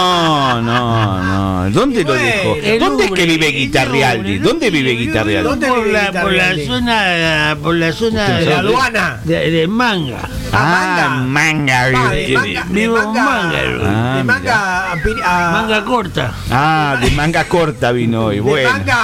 no, 0.61 1.23
no. 1.23 1.69
¿Dónde 1.71 2.03
lo 2.03 2.13
dejó? 2.13 2.55
¿Dónde 2.79 3.05
es 3.05 3.11
Ubre, 3.11 3.21
que 3.21 3.27
vive 3.27 3.47
Guitarrialdi? 3.47 4.37
Ubre, 4.37 4.39
¿Dónde 4.39 4.69
vive 4.71 4.91
Guitarrialdi? 4.91 5.65
por 5.67 5.87
la, 5.87 6.11
por 6.11 6.31
la 6.33 6.55
zona, 6.65 7.57
por 7.61 7.75
la 7.75 7.91
zona 7.93 8.21
¿Usted 8.23 8.39
de 8.39 8.45
la 8.45 8.59
aduana 8.59 9.19
de, 9.23 9.51
de 9.51 9.67
manga. 9.67 10.29
Ah, 10.51 11.23
manga. 11.27 11.83
Ah, 11.85 12.09
de 12.11 12.27
manga, 12.33 12.63
de 12.65 12.73
Vivo 12.73 12.97
en 12.97 13.03
manga, 13.03 13.23
manga, 13.23 13.59
Ah, 13.83 14.17
de 14.17 14.23
manga 14.23 14.91
a, 15.25 15.51
manga 15.51 15.85
corta. 15.85 16.31
Ah, 16.49 16.97
de 16.99 17.11
manga 17.11 17.43
corta 17.45 17.91
vino 17.91 18.25
hoy. 18.25 18.35
de 18.35 18.41
Bueno. 18.41 18.71
manga 18.71 18.95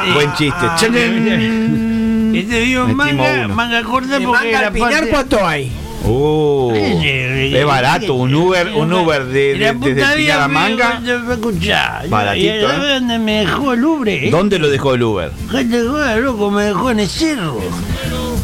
a, 0.00 0.04
Buen 0.14 0.32
chiste. 0.34 0.66
a- 0.66 0.76
Este 0.76 2.60
vivo 2.60 2.84
en 2.84 2.96
manga, 2.96 3.32
uno. 3.44 3.54
manga 3.54 3.82
corta 3.82 4.18
de 4.18 4.24
porque 4.26 4.44
manga 4.44 4.60
la 4.60 4.66
al 4.68 4.72
Pinar, 4.72 4.90
parte... 4.92 5.08
¿cuánto 5.10 5.46
hay? 5.46 5.72
Ese, 6.74 7.58
es 7.60 7.66
barato, 7.66 8.14
un 8.14 8.34
Uber, 8.34 8.68
un 8.74 8.92
Uber 8.92 9.24
de, 9.24 9.32
de- 9.32 9.54
desde 9.58 9.74
puta 9.74 10.12
el 10.12 10.18
vida 10.18 10.34
Pinar 10.34 10.40
a 10.42 10.48
me- 10.48 10.54
Manga. 10.54 11.00
me- 11.00 11.18
me 11.18 11.34
escuchá, 11.34 12.02
yo- 12.04 12.10
Baratito, 12.10 12.54
¿Y 12.56 12.60
sabes 12.60 12.78
¿eh? 12.90 12.94
dónde 12.94 13.18
me 13.18 13.32
dejó 13.40 13.72
el 13.72 13.84
ubre? 13.84 14.30
¿Dónde 14.30 14.58
lo 14.58 14.68
dejó 14.70 14.94
el 14.94 15.02
Uber? 15.02 15.32
Gente 15.50 15.82
joda, 15.82 16.16
loco, 16.16 16.50
me 16.50 16.64
dejó 16.64 16.90
en 16.90 17.00
el 17.00 17.08
cerro. 17.08 17.60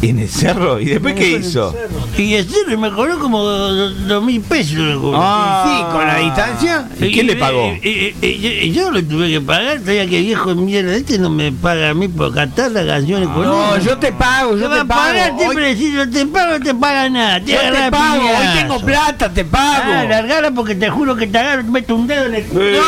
¿En 0.03 0.19
el 0.19 0.27
cerro? 0.29 0.79
¿Y 0.81 0.85
después 0.85 1.13
qué 1.15 1.31
hizo? 1.37 1.73
Y 2.17 2.33
el 2.33 2.47
cerro 2.49 2.77
me 2.77 2.91
cobró 2.91 3.17
como 3.19 3.41
dos 3.41 4.05
dos 4.07 4.23
mil 4.23 4.41
pesos. 4.41 4.77
Ah. 5.15 5.63
sí, 5.65 5.93
con 5.95 6.05
la 6.05 6.17
distancia. 6.17 6.87
¿Y 6.99 7.11
quién 7.13 7.27
le 7.27 7.35
pagó? 7.37 7.73
Y, 7.81 7.87
y- 7.87 8.15
y- 8.21 8.27
y- 8.27 8.59
y 8.67 8.71
yo 8.73 8.91
lo 8.91 9.01
tuve 9.03 9.29
que 9.29 9.39
pagar, 9.39 9.79
todavía 9.79 10.05
que 10.07 10.19
el 10.19 10.25
viejo 10.25 10.53
mierda 10.55 10.93
este 10.95 11.17
no 11.17 11.29
me 11.29 11.51
paga 11.53 11.91
a 11.91 11.93
mí 11.93 12.07
por 12.09 12.33
cantar 12.33 12.71
las 12.71 12.85
canciones 12.85 13.29
con 13.29 13.43
No, 13.43 13.53
uno. 13.71 13.77
yo 13.79 13.97
te 13.97 14.11
pago, 14.11 14.57
yo 14.57 14.69
Te 14.69 14.83
pago. 14.85 15.37
siempre 15.39 15.75
yo 15.77 16.09
te 16.09 16.25
pago, 16.25 16.57
no 16.59 16.63
te 16.65 16.75
paga 16.75 17.09
nada. 17.09 17.39
Te 17.39 17.51
yo 17.53 17.59
te 17.59 17.67
agarra 17.67 17.91
pago, 17.91 18.23
hoy 18.23 18.47
tengo 18.59 18.79
plata, 18.81 19.33
te 19.33 19.45
pago. 19.45 19.83
Ah, 19.93 20.03
largala 20.03 20.51
porque 20.51 20.75
te 20.75 20.89
juro 20.89 21.15
que 21.15 21.27
te 21.27 21.37
agarro, 21.37 21.63
meto 21.63 21.95
un 21.95 22.07
dedo 22.07 22.25
en 22.25 22.35
el 22.35 22.43
culo. 22.43 22.79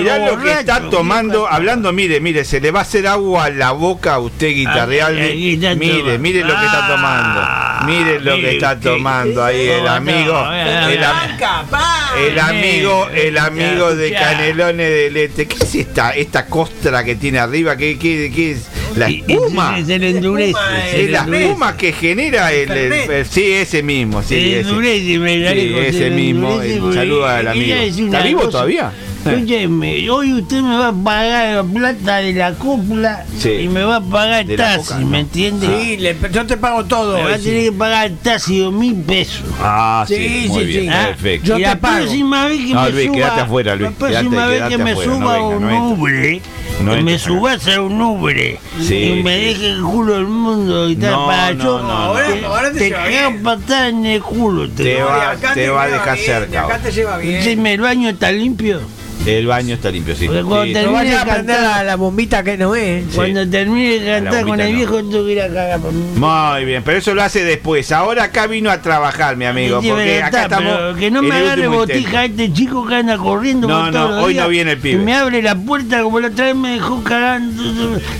Mirá 0.00 0.18
lo 0.18 0.38
que 0.42 0.52
está 0.52 0.88
tomando, 0.90 1.46
hablando, 1.48 1.92
mire, 1.92 2.20
mire, 2.20 2.44
se 2.44 2.60
le 2.60 2.70
va 2.70 2.80
a 2.80 2.82
hacer 2.82 3.06
agua 3.06 3.44
a 3.46 3.50
la 3.50 3.72
boca 3.72 4.14
a 4.14 4.18
usted, 4.18 4.48
Ah, 4.48 4.50
Guitarrealdi. 4.50 5.20
aquí 5.22 5.52
está 5.54 5.74
Mire, 5.74 6.18
mire 6.18 6.40
lo 6.40 6.58
que 6.58 6.64
está 6.66 6.88
tomando. 6.88 7.86
Mire 7.86 8.20
lo 8.20 8.34
que 8.36 8.50
está 8.52 8.78
tomando 8.80 9.44
ahí 9.44 9.66
el 9.68 9.78
¿Cómo 9.78 9.88
amigo. 9.90 10.52
El, 10.52 12.28
el 12.28 12.38
amigo, 12.38 13.08
el 13.14 13.38
amigo 13.38 13.94
de. 13.94 14.12
Canelones 14.12 14.88
del 14.90 15.16
Este. 15.16 15.46
¿Qué 15.46 15.56
es 15.64 15.74
esta, 15.74 16.10
esta 16.12 16.46
costra 16.46 17.02
que 17.04 17.16
tiene 17.16 17.38
arriba? 17.38 17.76
¿Qué, 17.76 17.98
qué, 17.98 18.30
qué 18.34 18.52
es? 18.52 18.68
La 18.96 19.08
espuma. 19.08 19.78
Se 19.84 19.98
le 19.98 20.10
endurece. 20.10 20.58
Es 20.94 21.10
la 21.10 21.20
espuma 21.26 21.76
que 21.76 21.92
genera 21.92 22.52
el, 22.52 22.70
el- 22.70 22.92
el- 22.92 23.26
sí 23.26 23.50
ese 23.52 23.82
mismo 23.82 24.22
sí 24.22 24.28
Se 24.28 24.60
ese, 24.60 24.68
Sí, 24.70 25.74
ese 25.78 26.10
mismo 26.10 26.60
el 26.60 26.94
saludo 26.94 27.26
al 27.26 27.48
amigo 27.48 27.74
está 27.76 28.20
vivo 28.22 28.48
todavía 28.48 28.92
Escúcheme, 29.24 30.10
hoy 30.10 30.32
usted 30.34 30.60
me 30.62 30.76
va 30.76 30.88
a 30.88 30.92
pagar 30.92 31.54
la 31.54 31.62
plata 31.64 32.16
de 32.16 32.32
la 32.32 32.52
cúpula 32.54 33.24
Sí. 33.38 33.50
y 33.50 33.68
me 33.68 33.82
va 33.84 33.96
a 33.96 34.00
pagar 34.00 34.44
De 34.44 34.56
la 34.56 34.76
taxi, 34.76 34.94
¿no? 35.00 35.06
¿me 35.06 35.20
entiende? 35.20 35.66
Sí, 35.82 35.96
le- 35.98 36.16
yo 36.32 36.46
te 36.46 36.56
pago 36.56 36.84
todo. 36.84 37.16
Me 37.18 37.22
va 37.24 37.34
a 37.34 37.38
tener 37.38 37.60
sí. 37.60 37.64
que 37.66 37.72
pagar 37.72 38.10
taxi 38.22 38.58
dos 38.58 38.72
mil 38.72 38.94
pesos. 38.96 39.44
Ah, 39.60 40.04
sí, 40.08 40.14
Sí, 40.16 40.48
muy 40.48 40.60
sí, 40.60 40.66
bien, 40.66 40.82
sí. 40.84 40.88
Ah, 40.92 41.04
perfecto. 41.08 41.46
Yo 41.46 41.54
y 41.58 41.62
te 41.62 41.68
la 41.68 41.76
pago. 41.78 41.96
próxima 41.98 42.46
vez 42.46 42.66
que 42.66 42.74
No, 42.74 42.82
me 42.82 42.90
Luis, 42.90 43.04
suba, 43.06 43.14
quédate 43.16 43.40
afuera, 43.40 43.76
Luis, 43.76 43.90
La 43.90 43.96
próxima 43.96 44.30
quédate- 44.46 44.50
vez 44.60 44.68
que 44.68 44.78
me 44.78 44.90
afuera, 44.92 45.10
no 45.12 45.16
suba 45.18 45.32
venga, 45.34 45.46
un 45.56 45.68
no. 45.68 45.88
Ubre, 45.90 46.42
No 46.82 46.94
que 46.94 47.02
me 47.02 47.18
subas 47.18 47.68
a 47.68 47.80
un 47.82 48.00
Ubre 48.02 48.58
Sí, 48.80 48.94
y 49.18 49.22
me 49.22 49.38
sí. 49.38 49.44
deje 49.44 49.68
el 49.70 49.82
culo 49.82 50.14
del 50.14 50.26
mundo 50.26 50.88
y 50.88 50.96
tal 50.96 51.10
No, 51.12 51.26
para 51.26 51.54
no, 51.54 51.62
yo 51.64 51.78
no, 51.78 51.86
no. 51.88 51.92
Ahora- 51.92 52.26
te, 52.32 52.44
ahora 52.44 52.72
te 52.72 52.78
te 52.78 52.84
lleva 52.88 53.04
cago 53.04 53.42
patada 53.44 53.88
en 53.88 54.06
el 54.06 54.22
culo 54.22 54.68
te, 54.70 55.00
va- 55.02 55.30
acá 55.32 55.54
te 55.54 55.68
va 55.68 55.82
a 55.84 55.88
dejar 55.88 56.18
cerca, 56.18 56.64
Acá 56.64 56.78
te 56.78 56.90
lleva 56.90 57.18
bien. 57.18 57.34
Decime, 57.36 57.74
¿el 57.74 57.80
baño 57.82 58.08
está 58.08 58.32
limpio? 58.32 58.80
El 59.24 59.46
baño 59.46 59.74
está 59.76 59.88
limpio, 59.90 60.16
sí. 60.16 60.26
Porque 60.26 60.42
cuando 60.42 60.64
Sí. 60.64 60.72
No 60.72 60.80
Termine 60.80 61.10
de 61.10 61.24
cantar. 61.24 61.60
la, 61.62 61.84
la 61.84 61.96
bombita 61.96 62.42
que 62.42 62.56
no 62.56 62.74
es. 62.74 63.04
Sí. 63.04 63.10
Cuando 63.14 63.48
termine 63.48 63.98
de 64.00 64.06
cantar 64.20 64.44
con 64.44 64.60
el 64.60 64.70
no. 64.72 64.76
viejo, 64.78 64.96
tengo 64.96 65.24
que 65.26 65.32
ir 65.32 65.40
a 65.42 65.46
cagar 65.48 65.80
por 65.80 65.92
mí. 65.92 66.02
Muy 66.16 66.64
bien, 66.64 66.82
pero 66.84 66.98
eso 66.98 67.14
lo 67.14 67.22
hace 67.22 67.44
después. 67.44 67.92
Ahora 67.92 68.24
acá 68.24 68.48
vino 68.48 68.68
a 68.68 68.82
trabajar, 68.82 69.36
mi 69.36 69.44
amigo. 69.44 69.80
Sí, 69.80 69.90
Porque 69.90 70.20
acá 70.22 70.42
estamos. 70.42 70.96
que 70.98 71.10
no 71.12 71.22
me 71.22 71.36
agarre 71.36 71.68
botija 71.68 72.24
intento. 72.26 72.42
este 72.42 72.52
chico 72.52 72.84
que 72.86 72.94
anda 72.96 73.16
corriendo 73.16 73.68
No, 73.68 73.90
no, 73.92 74.06
todos 74.08 74.24
hoy 74.24 74.34
no 74.34 74.48
viene 74.48 74.72
el 74.72 74.78
pibe. 74.78 75.02
me 75.04 75.14
abre 75.14 75.40
la 75.40 75.54
puerta 75.54 76.02
como 76.02 76.18
la 76.18 76.26
otra 76.28 76.46
vez 76.46 76.56
me 76.56 76.70
dejó 76.70 77.04
cagando 77.04 77.62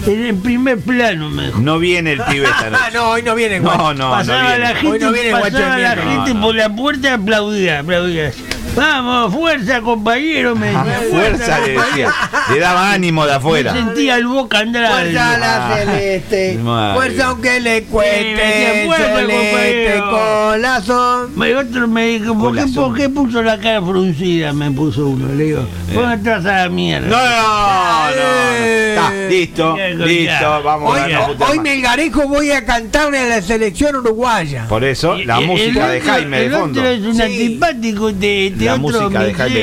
en 0.06 0.24
el 0.26 0.34
primer 0.36 0.78
plano 0.78 1.30
me 1.30 1.44
dejó. 1.46 1.60
No 1.60 1.78
viene 1.80 2.12
el 2.12 2.20
pibe 2.22 2.44
esta 2.46 2.66
Ah, 2.66 2.70
noche. 2.70 2.90
no, 2.94 3.10
hoy 3.10 3.22
no 3.24 3.34
viene. 3.34 3.58
No, 3.58 3.76
no, 3.76 3.94
no 3.94 4.10
pasaba 4.12 4.42
viene. 4.50 4.58
la 4.60 4.68
gente, 4.76 4.86
Hoy 4.88 4.98
no 5.00 5.12
viene 5.12 5.30
pasaba 5.32 5.78
la 5.78 5.96
gente 5.96 6.28
No, 6.32 6.34
no. 6.34 6.40
por 6.42 6.54
la 6.54 6.68
puerta 6.74 7.08
y 7.08 7.10
aplaudía, 7.10 7.80
aplaudía. 7.80 8.32
Vamos, 8.74 9.34
fuerza 9.34 9.82
compañero, 9.82 10.56
me 10.56 10.66
decía. 10.68 10.82
Ah, 10.82 11.02
Fuerza 11.10 11.60
le 11.60 11.72
decía. 11.74 12.10
Le 12.50 12.58
daba 12.58 12.92
ánimo 12.92 13.24
de 13.26 13.30
Me 13.32 13.36
afuera. 13.36 13.72
sentía 13.74 14.16
el 14.16 14.26
boca 14.26 14.60
Andrade. 14.60 14.88
Fuerza 15.12 15.34
a 15.34 15.38
la 15.38 15.66
Ah. 15.72 15.76
celeste. 15.76 16.58
Madre. 16.62 16.94
Fuerza 16.94 17.26
aunque 17.26 17.60
le 17.60 17.76
Sí, 17.78 17.84
me 17.84 17.90
cueste. 17.90 18.24
decía, 18.34 18.86
fuerza, 18.86 19.16
Celeste 19.16 19.98
compañero. 20.00 20.10
corazón. 20.10 21.30
Me, 21.36 21.54
otro 21.54 21.86
me 21.88 22.06
dijo, 22.06 22.38
¿por 22.38 22.54
qué. 22.56 22.66
¿por 22.74 22.94
qué 22.96 23.08
puso 23.10 23.42
la 23.42 23.58
cara 23.58 23.82
fruncida? 23.82 24.52
Me 24.54 24.70
puso 24.70 25.06
uno. 25.06 25.28
Le 25.34 25.44
digo, 25.44 25.66
¿por 25.92 26.08
qué 26.08 26.14
estás 26.14 26.46
a 26.46 26.56
la 26.62 26.68
mierda? 26.70 27.08
No, 27.08 27.16
no, 27.16 28.10
no, 28.10 28.16
no. 28.16 28.66
Está, 28.66 29.12
listo, 29.28 29.76
listo. 30.06 30.62
Vamos 30.64 30.94
Hoy, 30.98 31.12
a 31.12 31.26
hoy. 31.50 31.58
Melgarejo 31.60 32.26
voy 32.26 32.50
a 32.52 32.64
cantarle 32.64 33.18
a 33.18 33.26
la 33.26 33.42
selección 33.42 33.96
uruguaya. 33.96 34.66
Por 34.68 34.82
eso, 34.84 35.16
la 35.18 35.40
música 35.40 35.94
el 35.94 36.00
de 36.02 36.08
Jaime 36.10 36.38
de 36.40 36.46
el 36.46 36.52
fondo. 36.52 36.80
otro 36.80 36.90
es 36.90 37.00
un 37.02 37.14
Sí. 37.16 37.22
antipático 37.22 38.12
de, 38.12 38.52
La 38.64 38.76
música 38.76 39.24
de 39.24 39.34
Jaime 39.34 39.60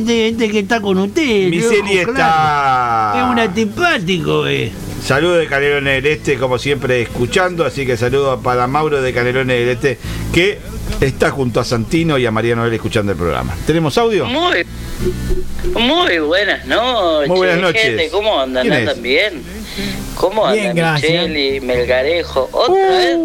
de 0.00 0.28
este, 0.28 0.50
que 0.50 0.58
está 0.60 0.80
con 0.80 0.98
usted. 0.98 1.48
Miseli 1.48 2.00
loco, 2.00 2.12
claro. 2.14 3.18
Es 3.18 3.24
un 3.24 3.38
está. 3.38 3.42
antipático, 3.42 4.46
eh. 4.46 4.72
Saludos 5.04 5.38
de 5.38 5.46
Canelones 5.46 6.02
del 6.02 6.12
Este, 6.12 6.38
como 6.38 6.58
siempre, 6.58 7.02
escuchando. 7.02 7.64
Así 7.64 7.84
que 7.84 7.96
saludos 7.96 8.40
para 8.42 8.66
Mauro 8.66 9.02
de 9.02 9.12
Canelones 9.12 9.58
del 9.58 9.68
Este, 9.70 9.98
que 10.32 10.58
está 11.00 11.30
junto 11.30 11.60
a 11.60 11.64
Santino 11.64 12.18
y 12.18 12.26
a 12.26 12.30
Mariano 12.30 12.62
Noel 12.62 12.74
escuchando 12.74 13.12
el 13.12 13.18
programa. 13.18 13.54
¿Tenemos 13.66 13.98
audio? 13.98 14.26
Muy, 14.26 14.64
muy 15.74 16.18
buenas 16.18 16.64
noches. 16.66 17.28
Muy 17.28 17.36
buenas 17.36 17.60
noches. 17.60 17.82
Gente, 17.82 18.08
¿cómo 18.10 18.40
andan? 18.40 18.62
¿Quién 18.62 18.74
es? 18.74 18.88
¿Andan 18.88 19.02
bien? 19.02 19.61
¿Cómo 20.14 20.46
andan. 20.46 20.94
Micheli, 20.94 21.60
Melgarejo? 21.60 22.48
¿Otra 22.52 22.88
vez 22.90 23.18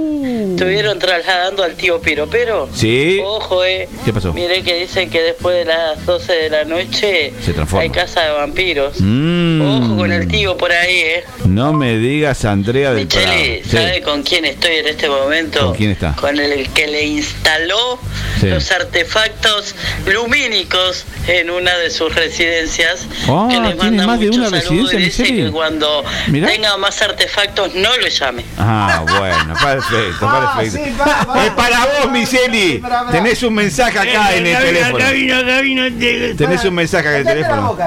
estuvieron 0.52 0.98
trasladando 1.00 1.64
al 1.64 1.76
tío 1.76 2.00
Piropero? 2.02 2.70
Sí. 2.74 3.20
Ojo, 3.24 3.64
eh. 3.66 3.88
¿Qué 4.06 4.14
pasó? 4.14 4.34
Mire 4.34 4.64
que 4.64 4.76
dicen 4.82 5.10
que 5.10 5.22
después 5.22 5.56
de 5.58 5.66
las 5.66 6.06
12 6.06 6.34
de 6.34 6.50
la 6.50 6.64
noche 6.66 7.34
Se 7.44 7.54
transforma. 7.54 7.84
hay 7.84 7.90
casa 7.90 8.22
de 8.24 8.32
vampiros. 8.32 8.96
Mm, 9.00 9.62
Ojo 9.84 9.98
con 9.98 10.12
el 10.12 10.28
tío 10.28 10.58
por 10.58 10.72
ahí, 10.72 10.96
eh. 10.98 11.24
No 11.46 11.74
me 11.74 11.98
digas 11.98 12.44
Andrea 12.46 12.94
del 12.94 13.08
Prado. 13.08 13.28
Micheli, 13.28 13.62
Sí. 13.64 13.70
¿sabe 13.78 14.02
con 14.02 14.24
quién 14.24 14.46
estoy 14.46 14.76
en 14.76 14.88
este 14.88 15.10
momento? 15.10 15.60
¿Con 15.68 15.76
quién 15.76 15.92
está? 15.92 16.16
Con 16.16 16.40
el 16.40 16.70
que 16.70 16.88
le 16.88 17.06
instaló 17.06 18.00
Sí. 18.40 18.48
los 18.48 18.72
artefactos 18.72 19.76
lumínicos 20.06 21.06
en 21.28 21.50
una 21.50 21.76
de 21.78 21.90
sus 21.90 22.14
residencias. 22.14 23.08
Ah, 23.28 23.48
que 23.50 23.56
le 23.60 23.62
¿tiene 23.74 23.76
manda 23.76 24.08
más 24.08 24.20
de 24.20 24.28
muchos 24.28 24.48
una 24.48 24.62
saludos 24.62 24.92
residencia, 24.92 25.00
y 25.00 25.04
dice 25.04 25.24
Micheli? 25.24 25.44
que 25.48 25.52
cuando 25.52 26.04
Mirá. 26.28 26.37
Tenga 26.46 26.78
más 26.78 27.02
artefactos 27.02 27.74
no 27.76 27.90
lo 27.98 28.08
llame. 28.08 28.46
Ah, 28.58 29.04
bueno, 29.18 29.54
perfecto, 29.56 30.28
Ah, 30.30 30.54
perfecto. 30.58 30.86
sí, 30.86 30.92
para, 30.98 31.26
para. 31.26 31.46
es 31.46 31.52
para 31.52 31.80
vos, 31.86 32.12
Miseli. 32.12 32.84
Tenés 33.12 33.44
un 33.44 33.54
mensaje 33.54 33.98
acá 34.00 34.36
en 34.36 34.48
el 34.48 34.58
teléfono. 34.58 34.98
este- 35.00 36.36
Tenés 36.36 36.64
un 36.66 36.74
mensaje 36.76 37.08
acá 37.08 37.18
en 37.20 37.28
el 37.28 37.34
teléfono. 37.34 37.78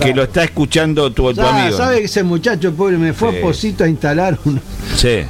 que, 0.00 0.14
lo 0.14 0.22
está 0.24 0.44
escuchando 0.44 1.12
tu, 1.12 1.32
tu 1.34 1.40
Ya, 1.42 1.48
amigo. 1.62 1.76
¿Sabe 1.76 1.98
que 2.00 2.04
ese 2.04 2.22
muchacho 2.22 2.72
pobre 2.74 2.96
me 2.98 3.12
fue 3.12 3.32
Sí. 3.32 3.38
a 3.38 3.40
Posito 3.40 3.84
a 3.84 3.88
instalar 3.88 4.38
unos, 4.44 4.62
Sí. 4.96 5.24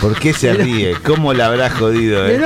¿Por 0.00 0.18
qué 0.18 0.32
se 0.32 0.52
ríe? 0.54 0.94
¿Cómo 1.04 1.34
la 1.34 1.46
habrá 1.46 1.68
jodido, 1.68 2.26
eh? 2.26 2.40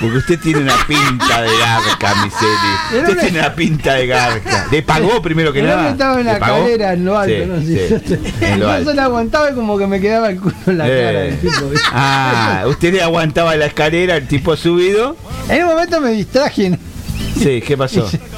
Porque 0.00 0.16
usted 0.16 0.40
tiene 0.40 0.60
una 0.60 0.74
pinta 0.86 1.42
de 1.42 1.50
garca, 1.58 2.14
Miseli. 2.24 2.94
El 2.94 2.98
Usted 3.04 3.18
tiene 3.20 3.38
una 3.38 3.54
pinta 3.54 3.94
de 3.94 4.06
garca. 4.08 4.66
¿Le 4.72 4.82
pagó 4.82 5.22
primero 5.22 5.52
que 5.52 5.62
nada? 5.62 5.76
hombre 5.76 5.90
estaba 5.92 6.18
en 6.20 6.26
¿Le 6.26 6.32
la 6.32 6.38
cadera, 6.40 6.92
en 6.94 7.04
lo 7.04 7.16
alto, 7.18 7.34
Sí, 7.34 7.46
no 7.46 7.60
sí, 7.60 7.66
sé. 7.76 8.20
en 8.52 8.60
lo 8.60 8.66
No 8.66 8.72
alto. 8.72 8.90
se 8.90 8.96
la 8.96 9.04
aguantaba 9.04 9.50
y 9.50 9.54
como 9.54 9.78
que 9.78 9.86
me 9.86 10.00
quedaba 10.00 10.30
el 10.30 10.40
culo 10.40 10.54
en 10.66 10.78
la 10.78 10.88
Eh. 10.88 11.02
cara 11.04 11.20
del 11.20 11.38
tipo. 11.38 11.70
Ah, 11.92 12.64
usted 12.66 12.92
le 12.92 13.02
aguantaba 13.02 13.54
la 13.54 13.66
escalera, 13.66 14.16
el 14.16 14.26
tipo 14.26 14.56
subido. 14.56 15.16
En 15.48 15.62
un 15.64 15.68
momento 15.70 16.00
me 16.00 16.10
distraje. 16.10 16.76
Sí, 17.40 17.62
¿qué 17.64 17.76
pasó? 17.76 18.10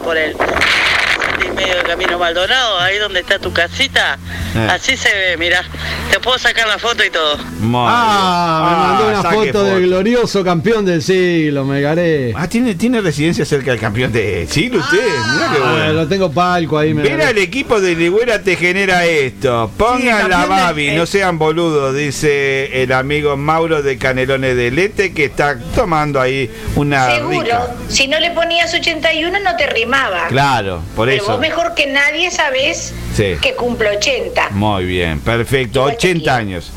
por 0.00 0.16
él 0.16 0.36
medio 1.62 1.76
de 1.76 1.82
Camino 1.84 2.18
Maldonado, 2.18 2.78
ahí 2.80 2.98
donde 2.98 3.20
está 3.20 3.38
tu 3.38 3.52
casita. 3.52 4.18
Eh. 4.54 4.68
Así 4.70 4.96
se 4.96 5.08
ve, 5.14 5.36
mira. 5.36 5.62
Te 6.10 6.20
puedo 6.20 6.38
sacar 6.38 6.66
la 6.68 6.78
foto 6.78 7.02
y 7.04 7.10
todo. 7.10 7.38
Ah, 7.74 8.68
me 8.70 8.76
mandó 8.76 9.08
una 9.20 9.30
foto 9.30 9.64
del 9.64 9.86
glorioso 9.86 10.44
campeón 10.44 10.84
del 10.84 11.02
siglo, 11.02 11.64
me 11.64 11.80
garé. 11.80 12.32
Ah, 12.36 12.46
¿tiene, 12.48 12.74
tiene 12.74 13.00
residencia 13.00 13.44
cerca 13.46 13.70
del 13.70 13.80
campeón 13.80 14.12
de 14.12 14.46
siglo 14.50 14.80
usted. 14.80 14.98
Mirá 14.98 15.48
qué 15.52 15.58
Ah, 15.62 15.72
bueno. 15.72 15.92
lo 15.94 16.08
tengo 16.08 16.30
palco 16.30 16.76
ahí, 16.78 16.92
garé. 16.92 17.24
al 17.24 17.38
equipo 17.38 17.80
de 17.80 17.94
Ligüera 17.94 18.42
te 18.42 18.56
genera 18.56 19.04
esto. 19.06 19.70
Pongan 19.78 20.24
Sí, 20.24 20.28
la 20.28 20.38
del- 20.40 20.48
Babi, 20.48 20.88
eh. 20.88 20.96
no 20.96 21.06
sean 21.06 21.38
boludos, 21.38 21.94
dice 21.94 22.82
el 22.82 22.92
amigo 22.92 23.36
Mauro 23.36 23.82
de 23.82 23.96
Canelones 23.96 24.54
de 24.56 24.70
Lete 24.70 25.14
que 25.14 25.24
está 25.24 25.58
tomando 25.74 26.20
ahí 26.20 26.50
una 26.76 27.14
Seguro, 27.16 27.40
rica. 27.40 27.66
si 27.88 28.06
no 28.08 28.18
le 28.20 28.30
ponías 28.32 28.72
81 28.74 29.38
no 29.40 29.56
te 29.56 29.66
rimaba. 29.68 30.26
Claro, 30.28 30.82
por 30.94 31.08
Pero 31.08 31.22
eso. 31.22 31.32
vos 31.32 31.40
mejor 31.52 31.74
que 31.74 31.86
nadie 31.86 32.30
sabés 32.30 32.94
Sí. 33.14 33.36
que 33.42 33.54
cumplo 33.54 33.90
80. 33.90 34.50
Muy 34.52 34.86
bien, 34.86 35.20
perfecto. 35.20 35.80
Igual 35.80 35.96
te 35.98 36.08
80 36.08 36.36
años. 36.36 36.72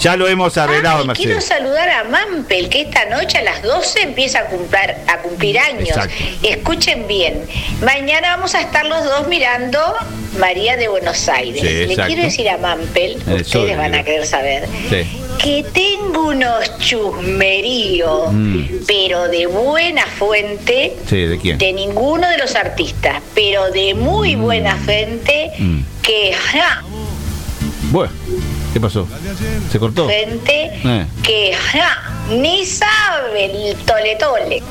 Ya 0.00 0.16
lo 0.16 0.28
hemos 0.28 0.56
arreglado, 0.56 0.98
Ah, 1.00 1.04
y 1.04 1.06
Mercedes. 1.08 1.26
quiero 1.26 1.40
saludar 1.40 1.88
a 1.90 2.04
Mampel, 2.04 2.68
que 2.68 2.82
esta 2.82 3.04
noche 3.06 3.38
a 3.38 3.42
las 3.42 3.62
12 3.62 4.02
empieza 4.02 4.40
a 4.40 4.44
cumplir, 4.46 4.94
a 5.06 5.18
cumplir 5.18 5.58
años. 5.58 5.88
Exacto. 5.88 6.14
Escuchen 6.42 7.06
bien, 7.08 7.44
mañana 7.82 8.36
vamos 8.36 8.54
a 8.54 8.60
estar 8.60 8.86
los 8.86 9.02
dos 9.04 9.26
mirando 9.28 9.80
María 10.38 10.76
de 10.76 10.88
Buenos 10.88 11.28
Aires. 11.28 11.60
Sí, 11.60 11.86
Le 11.86 11.96
quiero 12.06 12.22
decir 12.22 12.48
a 12.48 12.58
Mampel, 12.58 13.16
ustedes 13.40 13.76
van 13.76 13.94
a 13.94 14.04
querer 14.04 14.24
saber, 14.26 14.68
Sí. 14.88 15.04
que 15.42 15.64
tengo 15.72 16.28
unos 16.28 16.78
chusmeríos, 16.78 18.32
Mm. 18.32 18.64
pero 18.86 19.28
de 19.28 19.46
buena 19.46 20.06
fuente, 20.06 20.96
Sí, 21.08 21.22
¿de 21.24 21.38
quién? 21.38 21.58
de 21.58 21.72
ninguno 21.72 22.28
de 22.28 22.38
los 22.38 22.54
artistas, 22.54 23.20
pero 23.34 23.70
de 23.70 23.94
muy 23.94 24.36
buena 24.36 24.76
fuente, 24.76 25.50
Mm. 25.58 25.80
que... 26.02 26.32
ja, 26.34 26.82
Bueno, 27.90 28.12
¿qué 28.72 28.80
pasó? 28.80 29.06
¿Se 29.70 29.78
cortó? 29.78 30.08
Gente 30.08 30.70
Eh. 30.84 31.06
que 31.22 31.54
ja, 31.54 32.02
ni 32.30 32.64
sabe 32.66 33.46
el 33.70 33.76
tole 33.78 34.16
tole. 34.16 34.62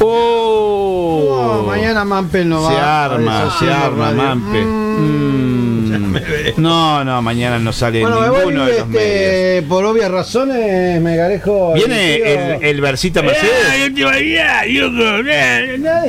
Oh, 0.00 1.58
No, 1.58 1.62
mañana 1.64 2.04
Mampel 2.04 2.48
no 2.48 2.62
va. 2.62 2.70
se 2.70 2.76
a 2.76 3.04
arma, 3.04 3.56
se 3.58 3.70
arma. 3.72 4.10
Mampe. 4.12 4.60
Mm. 4.60 5.73
No, 6.56 7.04
no, 7.04 7.22
mañana 7.22 7.58
no 7.58 7.72
sale 7.72 8.00
Bueno, 8.00 8.20
me 8.20 8.28
voy, 8.30 8.38
ninguno 8.38 8.66
de 8.66 8.78
los 8.78 8.88
medios. 8.88 9.02
este, 9.04 9.62
por 9.68 9.84
obvias 9.84 10.10
razones, 10.10 11.00
me 11.00 11.16
garejo. 11.16 11.72
¿Viene 11.74 12.14
el, 12.16 12.64
el 12.64 12.80
versita 12.80 13.22
Mercedes? 13.22 13.90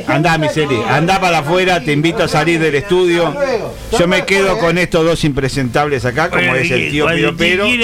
Andá, 0.06 0.38
Miseli, 0.38 0.76
andá 0.88 1.20
para 1.20 1.38
afuera, 1.38 1.80
te 1.80 1.92
invito 1.92 2.24
a 2.24 2.28
salir 2.28 2.58
del 2.60 2.74
estudio. 2.74 3.34
Yo 3.98 4.06
me 4.08 4.24
quedo 4.24 4.58
con 4.58 4.78
estos 4.78 5.04
dos 5.04 5.24
impresentables 5.24 6.04
acá, 6.04 6.30
como 6.30 6.54
es 6.54 6.70
el 6.70 6.90
tío 6.90 7.06
Piro 7.08 7.36
Pero 7.36 7.66
y. 7.66 7.76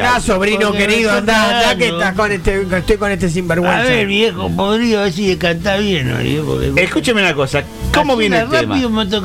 Andá, 0.00 0.20
sobrino 0.20 0.72
querido, 0.72 1.12
andá, 1.12 1.60
andá 1.60 1.76
que 1.76 1.88
estás 1.88 2.14
con 2.14 2.32
este, 2.32 2.66
que 2.68 2.76
estoy 2.78 2.96
con 2.96 3.10
este 3.10 3.28
sinvergüenza. 3.28 3.80
A 3.80 3.84
ver, 3.84 4.06
viejo, 4.06 4.50
podría 4.50 5.02
ver 5.02 5.12
si 5.12 5.36
canta 5.36 5.76
bien, 5.76 6.12
oye, 6.12 6.40
porque- 6.44 6.82
Escúcheme 6.82 7.20
una 7.22 7.34
cosa, 7.34 7.62
¿cómo 7.92 8.12
Así 8.14 8.20
viene 8.20 8.36
de 8.38 8.42
el 8.44 8.48
tema? 8.50 8.76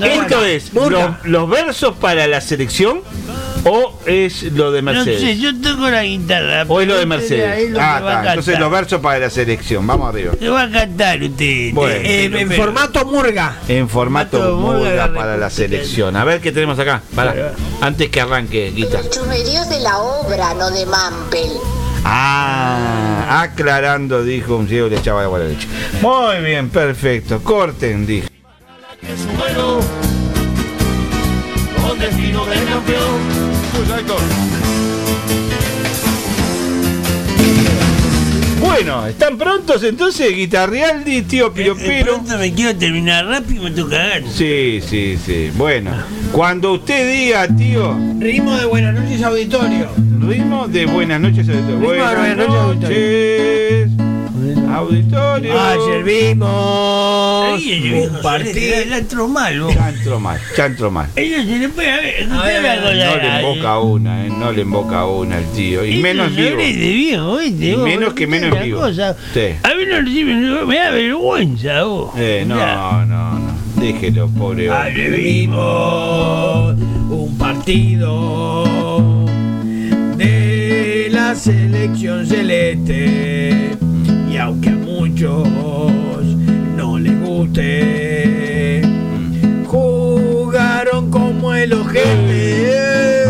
¿Esto 0.07 0.45
es 0.45 0.73
los, 0.73 1.20
los 1.24 1.49
versos 1.49 1.95
para 1.97 2.28
la 2.28 2.41
selección 2.41 3.01
o 3.63 3.99
es 4.07 4.43
lo 4.43 4.72
de 4.72 4.82
No 4.82 4.91
Mercedes? 4.91 5.22
sé, 5.22 5.38
yo 5.38 5.51
toco 5.61 5.89
la 5.89 6.03
guitarra. 6.03 6.65
¿O 6.67 6.82
es 6.82 6.88
lo 6.88 6.95
de 6.95 7.01
ahí 7.01 7.05
Mercedes? 7.05 7.69
lo 7.72 7.80
Ah, 7.80 7.97
está. 7.99 8.30
Entonces 8.30 8.59
los 8.59 8.72
versos 8.72 9.01
para 9.01 9.19
la 9.19 9.30
selección. 9.30 9.86
Vamos 9.86 10.09
arriba. 10.09 10.34
¿Qué 10.39 10.49
va 10.49 10.63
a 10.63 10.72
cantar 10.72 11.22
usted? 11.22 11.72
Bueno. 11.74 11.95
Eh, 12.03 12.26
en 12.34 12.51
formato 12.51 13.05
murga. 13.05 13.57
En 13.67 13.88
formato 13.88 14.38
Formato 14.39 14.57
murga 14.57 15.07
murga, 15.07 15.13
para 15.13 15.38
la 15.38 15.49
selección. 15.49 16.15
A 16.15 16.24
ver 16.24 16.41
qué 16.41 16.51
tenemos 16.51 16.80
acá. 16.80 17.01
Para. 17.15 17.53
Antes 17.82 18.09
que 18.09 18.22
arranque, 18.22 18.72
guitarra. 18.76 19.09
Chumeríos 19.09 19.69
de 19.69 19.80
la 19.80 19.99
obra, 19.99 20.53
no 20.55 20.72
de 20.72 20.86
Mampel. 20.88 21.51
Ah, 22.03 23.41
aclarando, 23.43 24.24
dijo 24.24 24.55
un 24.55 24.67
ciego 24.67 24.88
le 24.89 24.97
echaba 24.97 25.22
agua 25.22 25.38
a 25.38 25.41
la 25.43 25.47
leche. 25.49 25.67
Muy 26.01 26.43
bien, 26.43 26.69
perfecto. 26.69 27.43
Corten, 27.43 28.07
dijo. 28.07 28.28
Bueno, 29.38 29.80
destino 32.02 32.45
de 32.45 32.56
campeón. 32.66 33.52
Bueno, 38.60 39.06
¿están 39.06 39.38
prontos 39.38 39.84
entonces? 39.84 40.36
Guitarrialdi, 40.36 41.24
tío 41.24 41.54
Piro 41.54 41.76
Piro. 41.76 42.16
Pronto 42.16 42.38
me 42.38 42.54
quiero 42.54 42.76
terminar 42.76 43.26
rápido 43.26 43.68
y 43.68 43.70
me 43.70 43.72
toca 43.72 43.97
ganar. 43.97 44.24
Sí, 44.32 44.80
sí, 44.88 45.18
sí. 45.24 45.52
Bueno, 45.56 45.91
cuando 46.32 46.74
usted 46.74 47.12
diga, 47.12 47.47
tío, 47.47 47.95
Ritmo 48.20 48.56
de 48.58 48.66
buenas 48.66 48.93
noches, 48.93 49.22
auditorio. 49.24 49.89
ritmo 50.20 50.68
de 50.68 50.86
buenas 50.86 51.22
noches, 51.22 51.47
auditorio. 51.49 51.78
Ritmo 51.78 51.82
de 51.82 51.86
Buenas 51.86 52.16
buenas 52.16 52.38
noches, 52.38 52.47
noches, 52.47 52.89
auditorio. 52.89 54.01
Ayer 54.58 56.04
vimos 56.04 57.62
un 57.62 58.22
partido. 58.22 58.54
le- 58.54 58.86
le 58.86 58.97
entró 58.97 59.28
mal, 59.28 59.62
vos. 59.62 59.74
Ya 59.76 59.89
entró 59.89 60.20
mal, 60.20 60.39
ya 60.58 60.66
entró 60.66 60.91
mal. 60.91 61.08
Se 61.16 61.22
le 61.28 61.70
puede 61.70 61.91
ver, 62.02 62.28
No 62.28 62.43
le 62.45 63.39
emboca 63.39 63.80
una, 63.80 64.26
eh, 64.26 64.30
no 64.30 64.52
le 64.52 64.62
emboca 64.62 65.06
una 65.06 65.38
el 65.39 65.45
tío. 65.52 65.86
Y 65.86 65.89
Esto 65.91 66.02
menos 66.04 66.36
vivo. 66.36 66.49
sobre 66.52 66.74
de 66.74 66.89
viejo, 66.91 67.38
¿viste? 67.38 67.66
Y 67.66 67.74
Vos, 67.74 67.84
menos 67.84 68.14
que 68.14 68.28
menos 68.28 68.64
vivo. 68.64 68.80
cosa. 68.82 69.16
Sí. 69.34 69.39
A 69.64 69.70
mí 69.76 69.84
no 69.89 70.02
reciben, 70.02 70.68
me 70.68 70.76
da 70.78 70.91
vergüenza, 70.91 71.84
vos. 71.84 72.12
Eh, 72.18 72.43
no, 72.47 72.58
Ya. 72.58 73.06
no, 73.08 73.39
no. 73.39 73.52
Déjelo, 73.82 74.28
pobre 74.30 74.70
hombre. 74.70 74.91
Ayer 74.91 75.12
vimos 75.12 76.76
un 77.10 77.36
partido 77.38 78.64
de 80.18 81.08
la 81.12 81.34
selección 81.36 82.26
celeste 82.28 83.78
aunque 84.41 84.69
a 84.69 84.75
muchos 84.75 85.47
no 86.75 86.97
les 86.97 87.19
guste 87.21 88.81
jugaron 89.67 91.11
como 91.11 91.53
el 91.53 91.73
ojete 91.73 93.27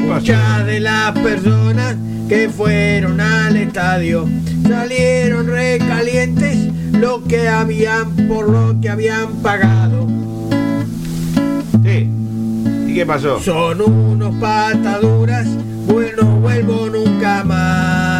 muchas 0.00 0.64
de 0.66 0.78
las 0.78 1.10
personas 1.18 1.96
que 2.28 2.48
fueron 2.48 3.20
al 3.20 3.56
estadio 3.56 4.28
salieron 4.68 5.48
recalientes 5.48 6.68
lo 6.92 7.24
que 7.24 7.48
habían 7.48 8.28
por 8.28 8.48
lo 8.48 8.80
que 8.80 8.90
habían 8.90 9.32
pagado 9.42 10.06
Sí. 11.84 12.08
¿Y 12.86 12.94
qué 12.94 13.04
pasó? 13.04 13.40
son 13.40 13.80
unos 13.80 14.36
pataduras, 14.36 15.48
bueno, 15.88 16.22
vuelvo 16.36 16.88
nunca 16.88 17.42
más. 17.42 18.11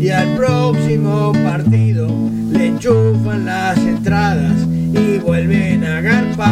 Y 0.00 0.08
al 0.08 0.34
próximo 0.34 1.30
partido 1.44 2.08
le 2.52 2.68
enchufan 2.68 3.44
las 3.44 3.76
entradas 3.76 4.56
y 4.94 5.18
vuelven 5.18 5.84
a 5.84 6.00
garpar. 6.00 6.48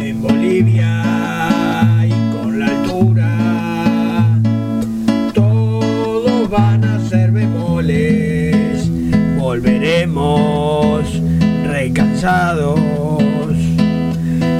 En 0.00 0.22
Bolivia 0.22 1.02
y 2.06 2.12
con 2.36 2.60
la 2.60 2.66
altura, 2.66 4.38
todos 5.34 6.48
van 6.48 6.84
a 6.84 7.00
ser 7.08 7.32
bemoles. 7.32 8.88
Volveremos 9.40 11.20
recansados 11.66 12.78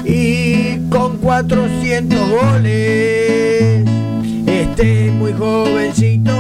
y 0.05 0.79
con 0.91 1.19
400 1.19 2.31
goles. 2.31 4.02
Este 4.73 5.11
muy 5.11 5.35
jovencito 5.35 6.33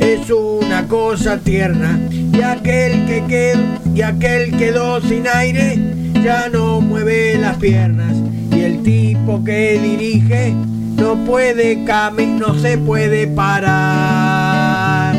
es 0.00 0.28
una 0.28 0.88
cosa 0.88 1.38
tierna 1.38 2.00
y 2.10 2.42
aquel 2.42 3.06
que 3.06 3.22
quedó, 3.28 3.62
y 3.94 4.02
aquel 4.02 4.56
quedó 4.56 5.00
sin 5.00 5.28
aire 5.32 5.78
ya 6.14 6.48
no 6.48 6.80
mueve 6.80 7.38
las 7.38 7.56
piernas 7.58 8.12
y 8.50 8.58
el 8.58 8.82
tipo 8.82 9.44
que 9.44 9.78
dirige 9.80 10.52
no 10.96 11.14
puede 11.24 11.84
caminar, 11.84 12.48
no 12.48 12.58
se 12.58 12.76
puede 12.76 13.28
parar. 13.28 15.14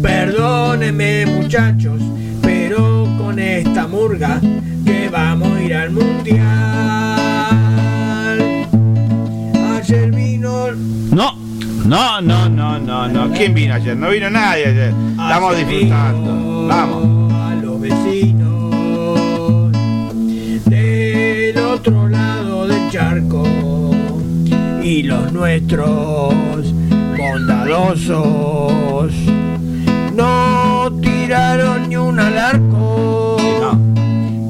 Perdónenme 0.00 1.26
muchachos, 1.26 2.00
pero 2.40 3.06
con 3.18 3.38
esta 3.38 3.86
murga 3.86 4.40
que 4.86 5.10
vamos 5.10 5.52
a 5.52 5.62
ir 5.62 5.74
al 5.74 5.90
mundial. 5.90 6.74
Vino 10.44 10.72
No, 11.14 11.32
no, 11.86 12.20
no, 12.20 12.48
no, 12.48 12.78
no, 12.78 13.08
no. 13.08 13.30
¿Quién 13.32 13.54
vino 13.54 13.74
ayer? 13.74 13.96
No 13.96 14.10
vino 14.10 14.28
nadie 14.30 14.66
ayer. 14.66 14.92
Estamos 15.10 15.56
disfrutando. 15.56 16.66
Vamos. 16.68 17.32
A 17.32 17.54
los 17.54 17.80
vecinos 17.80 19.72
del 20.66 21.56
otro 21.58 22.08
lado 22.08 22.66
del 22.66 22.90
charco 22.90 23.44
y 24.82 25.02
los 25.02 25.32
nuestros 25.32 26.34
bondadosos 27.16 29.12
no 30.14 30.92
tiraron 31.00 31.88
ni 31.88 31.96
un 31.96 32.20
al 32.20 32.38
arco. 32.38 33.36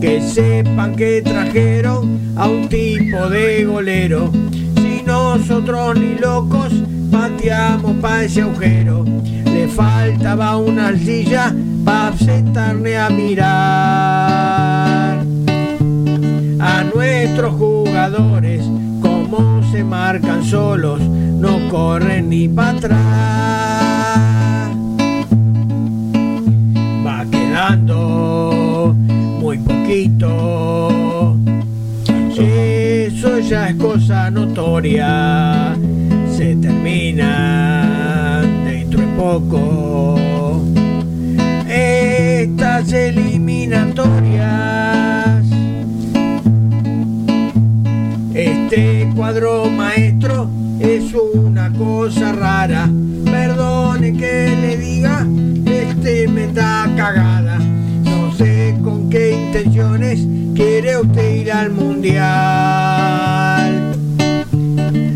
Que 0.00 0.20
sepan 0.20 0.94
que 0.96 1.22
trajeron 1.22 2.34
a 2.36 2.46
un 2.46 2.68
tipo 2.68 3.28
de 3.28 3.64
golero. 3.64 4.30
Nosotros 5.36 5.98
ni 5.98 6.14
locos 6.14 6.72
pateamos 7.10 7.96
pa' 8.00 8.22
ese 8.22 8.42
agujero. 8.42 9.04
Le 9.44 9.66
faltaba 9.66 10.56
una 10.56 10.96
silla 10.96 11.52
pa' 11.84 12.12
sentarle 12.16 12.96
a 12.96 13.10
mirar 13.10 13.44
a 16.60 16.84
nuestros 16.94 17.52
jugadores 17.54 18.62
como 19.02 19.60
se 19.72 19.82
marcan 19.82 20.44
solos, 20.44 21.00
no 21.00 21.68
corren 21.68 22.28
ni 22.28 22.46
para 22.46 22.78
atrás. 22.78 23.00
Va 27.04 27.24
quedando 27.28 28.94
muy 29.40 29.58
poquito. 29.58 30.93
Eso 33.24 33.38
ya 33.38 33.70
es 33.70 33.76
cosa 33.76 34.30
notoria. 34.30 35.74
Se 36.36 36.54
termina 36.56 38.42
dentro 38.66 39.00
de 39.00 39.06
poco. 39.16 40.18
Estas 41.66 42.92
eliminatorias. 42.92 45.42
Este 48.34 49.10
cuadro 49.16 49.70
maestro 49.70 50.50
es 50.78 51.14
una 51.14 51.72
cosa 51.72 52.32
rara. 52.32 52.90
Perdone 53.24 54.12
que 54.18 54.54
le 54.60 54.76
diga, 54.76 55.26
este 55.64 56.28
me 56.28 56.48
da 56.48 56.90
cagada. 56.94 57.58
Qué 59.14 59.30
intenciones 59.30 60.26
quiere 60.56 60.98
usted 60.98 61.34
ir 61.36 61.52
al 61.52 61.70
mundial. 61.70 62.24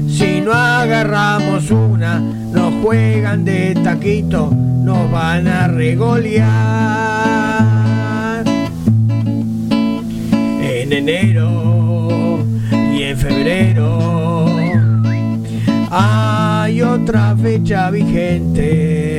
Si 0.08 0.40
no 0.40 0.52
agarramos 0.52 1.68
una, 1.72 2.20
nos 2.20 2.72
juegan 2.80 3.44
de 3.44 3.74
taquito, 3.82 4.52
nos 4.52 5.10
van 5.10 5.48
a 5.48 5.66
regolear. 5.66 7.08
enero 10.92 12.38
y 12.72 13.02
en 13.02 13.18
febrero 13.18 14.46
hay 15.90 16.82
otra 16.82 17.36
fecha 17.36 17.90
vigente, 17.90 19.18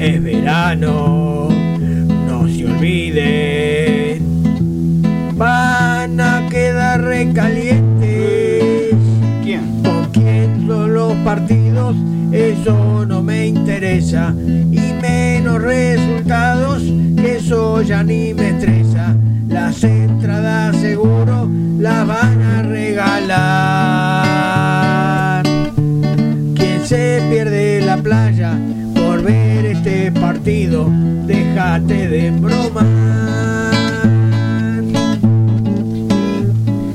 es 0.00 0.22
verano, 0.22 1.48
olviden, 2.82 4.18
van 5.36 6.20
a 6.20 6.48
quedar 6.50 7.00
recalientes. 7.00 8.96
¿Quién? 9.44 9.82
¿Con 9.84 10.06
quién 10.10 10.66
son 10.66 10.92
los 10.92 11.14
partidos? 11.18 11.94
Eso 12.32 13.06
no 13.06 13.22
me 13.22 13.46
interesa. 13.46 14.34
Y 14.36 14.94
menos 15.00 15.62
resultados, 15.62 16.82
eso 17.18 17.82
ya 17.82 18.02
ni 18.02 18.34
me 18.34 18.48
estresa. 18.48 19.14
Las 19.46 19.84
entradas 19.84 20.74
seguro 20.78 21.48
las 21.78 22.04
van 22.04 22.42
a 22.42 22.62
regalar. 22.64 23.62
Quien 26.56 26.84
se 26.84 27.22
pierde 27.30 27.80
la 27.80 27.96
playa 27.98 28.58
partido, 30.32 30.88
déjate 31.26 32.08
de 32.08 32.30
broma. 32.30 32.82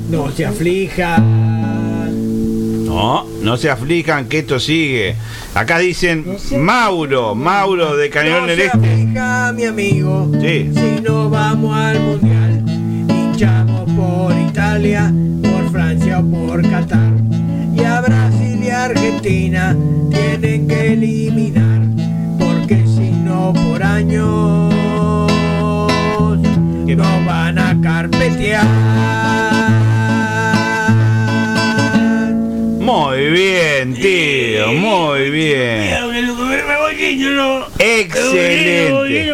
No 0.10 0.32
se 0.32 0.46
aflija. 0.46 1.20
No, 1.20 3.26
no 3.44 3.58
se 3.58 3.70
aflijan 3.70 4.26
que 4.26 4.40
esto 4.40 4.60
sigue. 4.60 5.16
Acá 5.54 5.78
dicen 5.78 6.26
Mauro, 6.60 7.36
Mauro 7.36 7.96
de 7.96 8.10
Cañón 8.10 8.42
No 8.42 8.48
del 8.48 8.58
se 8.58 8.66
Este. 8.66 8.78
aflija, 8.78 9.54
mi 9.54 9.66
amigo. 9.66 10.32
Sí. 10.42 10.72
Si 10.74 11.02
no 11.04 11.30
vamos 11.30 11.78
al 11.78 12.00
mundial, 12.00 12.64
hinchamos 13.08 13.92
por 13.92 14.36
Italia, 14.36 15.14
por 15.44 15.70
Francia 15.72 16.20
o 16.20 16.26
por 16.26 16.62
Qatar. 16.68 17.12
Y 17.76 17.84
a 17.84 18.02
Brasil 18.02 18.60
y 18.64 18.70
Argentina 18.72 19.76
tienen 20.10 20.68
que 20.68 20.94
eliminar, 20.94 21.66
por 23.54 23.84
años 23.84 24.78
no 26.98 27.26
van 27.26 27.60
a 27.60 27.80
carpetear. 27.82 28.66
Muy 32.80 33.30
bien, 33.30 33.93
tío, 33.95 34.68
muy 34.74 35.30
bien. 35.30 35.98
Excelente. 37.78 39.34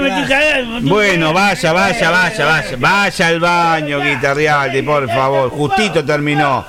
Bueno, 0.82 1.32
vaya, 1.34 1.72
vaya, 1.72 2.09
vaya, 2.09 2.45
vaya. 2.45 2.78
Vaya 2.78 3.28
al 3.28 3.39
baño, 3.39 4.01
Guitarrialdi, 4.01 4.82
por 4.82 5.07
favor. 5.07 5.49
Justito 5.51 6.03
terminó. 6.03 6.66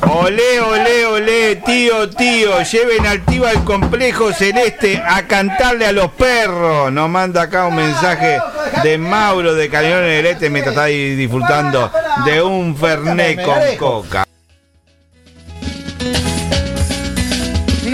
Olé, 0.00 0.60
olé, 0.60 1.06
olé, 1.06 1.56
tío, 1.56 2.08
tío, 2.10 2.62
lleven 2.62 3.06
al 3.06 3.24
tío 3.24 3.46
al 3.46 3.64
complejo 3.64 4.32
celeste 4.32 5.02
a 5.04 5.26
cantarle 5.26 5.86
a 5.86 5.92
los 5.92 6.10
perros. 6.12 6.92
Nos 6.92 7.10
manda 7.10 7.42
acá 7.42 7.66
un 7.66 7.76
mensaje 7.76 8.38
de 8.82 8.98
Mauro 8.98 9.54
de 9.54 9.68
Cañón 9.68 10.02
del 10.02 10.26
Este 10.26 10.50
mientras 10.50 10.74
está 10.74 10.84
ahí 10.84 11.16
disfrutando 11.16 11.90
de 12.24 12.42
un 12.42 12.76
Fernet 12.76 13.42
con 13.42 13.76
coca. 13.76 14.24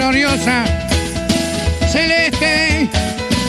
gloriosa 0.05 0.65
celeste 1.89 2.89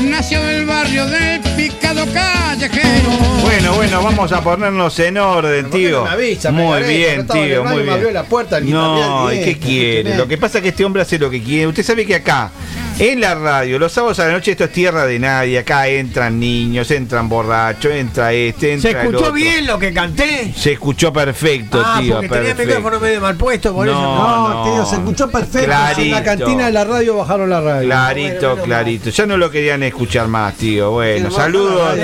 nació 0.07 0.43
del 0.43 0.65
barrio 0.67 1.07
del 1.07 1.41
picado 1.57 2.05
callejero 2.13 3.11
Bueno, 3.43 3.75
bueno, 3.75 4.03
vamos 4.03 4.33
a 4.33 4.41
ponernos 4.43 4.99
en 4.99 5.19
orden, 5.19 5.71
tío. 5.71 6.07
avisa, 6.07 6.51
Muy 6.53 6.83
bien, 6.83 7.27
tío, 7.27 7.65
muy 7.65 7.83
me 7.83 7.91
abrió 7.93 8.09
bien. 8.09 8.15
la 8.15 8.25
puerta 8.25 8.59
el 8.59 8.71
No, 8.71 8.97
guitarreal 8.97 9.35
¿y 9.35 9.39
qué 9.39 9.45
bien, 9.45 9.59
quiere? 9.59 10.11
¿qué 10.13 10.17
Lo 10.17 10.29
que 10.29 10.39
pasa 10.39 10.59
es 10.59 10.63
que 10.63 10.69
este 10.71 10.85
hombre 10.85 11.03
hace 11.03 11.19
lo 11.19 11.31
que 11.31 11.43
quiere. 11.43 11.67
Usted 11.67 11.83
sabe 11.83 12.07
que 12.07 12.15
acá, 12.15 12.51
en 12.99 13.21
la 13.21 13.35
radio, 13.35 13.79
los 13.79 13.93
sábados 13.93 14.19
a 14.21 14.27
la 14.27 14.33
noche 14.33 14.53
esto 14.53 14.65
es 14.65 14.73
tierra 14.73 15.05
de 15.05 15.19
nadie. 15.19 15.59
Acá 15.59 15.87
entran 15.89 16.41
niños, 16.41 16.91
entran 16.91 17.29
borrachos, 17.29 17.93
entra 17.93 18.33
este, 18.33 18.73
entra 18.73 18.91
¿Se 18.91 18.97
el 18.97 19.05
escuchó 19.05 19.19
otro. 19.19 19.33
bien 19.35 19.67
lo 19.67 19.79
que 19.79 19.93
canté? 19.93 20.55
Se 20.57 20.73
escuchó 20.73 21.13
perfecto, 21.13 21.83
Ah, 21.85 21.99
tío, 22.01 22.15
porque 22.15 22.29
tenía 22.29 22.51
el 22.51 22.57
perfecto. 22.57 22.75
micrófono 22.81 23.01
medio 23.01 23.21
mal 23.21 23.37
puesto, 23.37 23.75
por 23.75 23.87
No, 23.87 23.93
eso. 23.93 24.49
no. 24.49 24.65
tío, 24.65 24.87
se 24.87 24.95
escuchó 24.97 25.31
perfecto. 25.31 25.59
En 25.65 25.69
la 25.71 25.93
Clarito. 26.23 26.25
cantina 26.25 26.67
de 26.67 26.73
la 26.73 26.85
radio 26.85 27.17
bajaron 27.19 27.51
la 27.51 27.61
radio. 27.61 27.87
Clarito, 27.87 28.57
clarito. 28.63 29.11
Ya 29.11 29.27
no 29.27 29.37
lo 29.37 29.51
querían 29.51 29.83
escuchar 29.83 30.29
más, 30.29 30.55
tío. 30.55 30.93
Bueno, 30.93 31.31
saludos. 31.31 31.97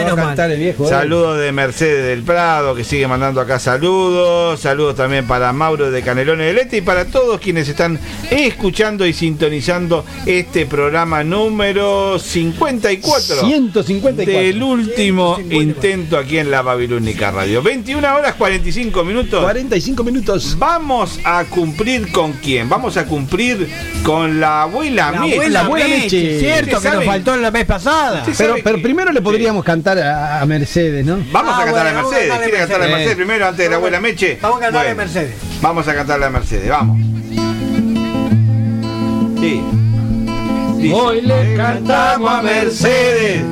viejo. 0.58 0.86
Saludos 0.86 1.38
de 1.38 1.52
Mercedes 1.52 2.04
del 2.04 2.22
Prado, 2.22 2.74
que 2.74 2.84
sigue 2.84 3.06
mandando 3.08 3.40
acá 3.40 3.58
saludos. 3.58 4.60
Saludos 4.60 4.94
también 4.96 5.26
para 5.26 5.54
Mauro 5.54 5.90
de 5.90 6.02
Canelones 6.02 6.46
del 6.48 6.58
Este 6.58 6.76
y 6.76 6.80
para 6.82 7.06
todos 7.06 7.40
quienes 7.40 7.66
están 7.68 7.98
escuchando 8.30 9.06
y 9.06 9.14
sintonizando 9.14 10.04
este 10.26 10.66
programa 10.66 10.81
número 10.90 12.18
54. 12.18 13.46
154. 13.46 14.24
Del 14.42 14.62
último 14.62 15.38
intento 15.50 16.18
aquí 16.18 16.38
en 16.38 16.50
la 16.50 16.62
Babilónica 16.62 17.30
Radio. 17.30 17.62
21 17.62 18.14
horas 18.16 18.34
45 18.34 19.04
minutos. 19.04 19.42
45 19.42 20.04
minutos. 20.04 20.56
Vamos 20.58 21.18
a 21.24 21.44
cumplir 21.44 22.10
con 22.12 22.32
quién? 22.34 22.68
Vamos 22.68 22.96
a 22.96 23.04
cumplir 23.06 23.68
con 24.02 24.40
la 24.40 24.62
abuela 24.62 25.10
La 25.12 25.20
Meche. 25.20 25.34
abuela, 25.34 25.52
La 25.52 25.60
abuela 25.66 25.86
Meche, 25.88 26.04
¿Usted 26.04 26.40
cierto 26.40 26.80
que 26.80 26.90
nos 26.90 27.04
faltó 27.04 27.36
la 27.36 27.50
vez 27.50 27.64
pasada. 27.64 28.22
Pero, 28.24 28.36
sabe 28.36 28.62
pero 28.62 28.76
que- 28.76 28.82
primero 28.82 29.12
le 29.12 29.20
podríamos 29.22 29.64
cantar 29.64 29.98
a, 29.98 30.40
a 30.40 30.46
Mercedes, 30.46 31.04
¿no? 31.06 31.18
Vamos 31.30 31.54
Ah, 31.56 31.62
a 31.62 31.64
cantar 31.64 31.84
bueno, 31.84 31.98
a 31.98 32.02
Mercedes. 32.10 32.32
¿Quiere 32.38 32.58
cantar 32.58 32.76
a 32.76 32.78
Mercedes. 32.78 32.90
Mercedes 32.98 33.16
primero 33.16 33.46
antes 33.46 33.64
de 33.64 33.70
la 33.70 33.76
abuela 33.76 34.00
Meche? 34.00 34.38
Vamos 34.40 34.58
a 34.58 34.60
cantarle 34.60 34.90
a 34.90 34.94
Mercedes. 34.94 35.34
Vamos 35.60 35.88
a 35.88 35.94
cantarle 35.94 36.26
a 36.26 36.30
Mercedes, 36.30 36.68
vamos. 36.68 36.98
Sí. 39.40 39.60
Hoy 40.90 41.20
le 41.22 41.54
cantamos 41.56 42.30
a 42.30 42.42
Mercedes 42.42 43.42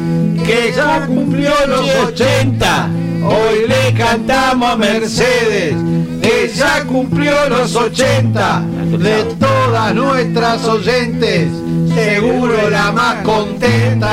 que 0.44 0.72
ya 0.74 1.06
cumplió 1.06 1.52
los 1.68 1.88
80. 2.06 2.88
Hoy 3.24 3.68
le 3.68 3.92
cantamos 3.96 4.72
a 4.72 4.76
Mercedes 4.76 5.74
que 6.22 6.50
ya 6.54 6.82
cumplió 6.84 7.32
los 7.48 7.74
80. 7.76 8.62
De 8.98 9.24
todas 9.38 9.94
nuestras 9.94 10.64
oyentes, 10.64 11.48
seguro 11.94 12.68
la 12.70 12.90
más 12.92 13.16
contenta. 13.22 14.08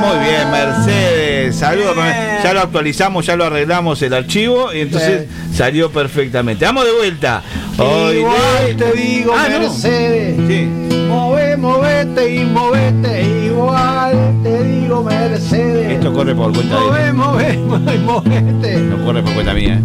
Muy 0.00 0.18
bien, 0.24 0.50
Mercedes. 0.50 1.56
Saludos. 1.56 1.96
Ya 2.44 2.52
lo 2.54 2.60
actualizamos, 2.60 3.26
ya 3.26 3.36
lo 3.36 3.44
arreglamos 3.46 4.00
el 4.02 4.14
archivo 4.14 4.72
y 4.72 4.80
entonces 4.80 5.26
salió 5.54 5.90
perfectamente. 5.90 6.64
Vamos 6.64 6.84
de 6.86 6.92
vuelta. 6.92 7.42
Hoy 7.78 8.18
Igual 8.18 8.76
te 8.78 8.92
digo, 8.92 9.34
Ah, 9.36 9.48
no. 9.50 9.58
Mercedes. 9.60 10.36
Sí. 10.48 10.68
Move, 11.10 11.56
movete 11.56 12.34
y 12.36 12.44
movete. 12.44 13.22
Igual 13.46 14.16
te 14.42 14.62
digo, 14.62 15.02
Mercedes. 15.02 15.92
Esto 15.92 16.12
corre 16.12 16.34
por 16.34 16.52
cuenta 16.52 16.76
de 16.76 17.12
Move, 17.12 17.12
move, 17.12 17.78
move, 17.78 17.98
movete. 17.98 18.76
No 18.78 19.04
corre 19.04 19.22
por 19.22 19.34
cuenta 19.34 19.52
mía. 19.54 19.74
¿eh? 19.74 19.82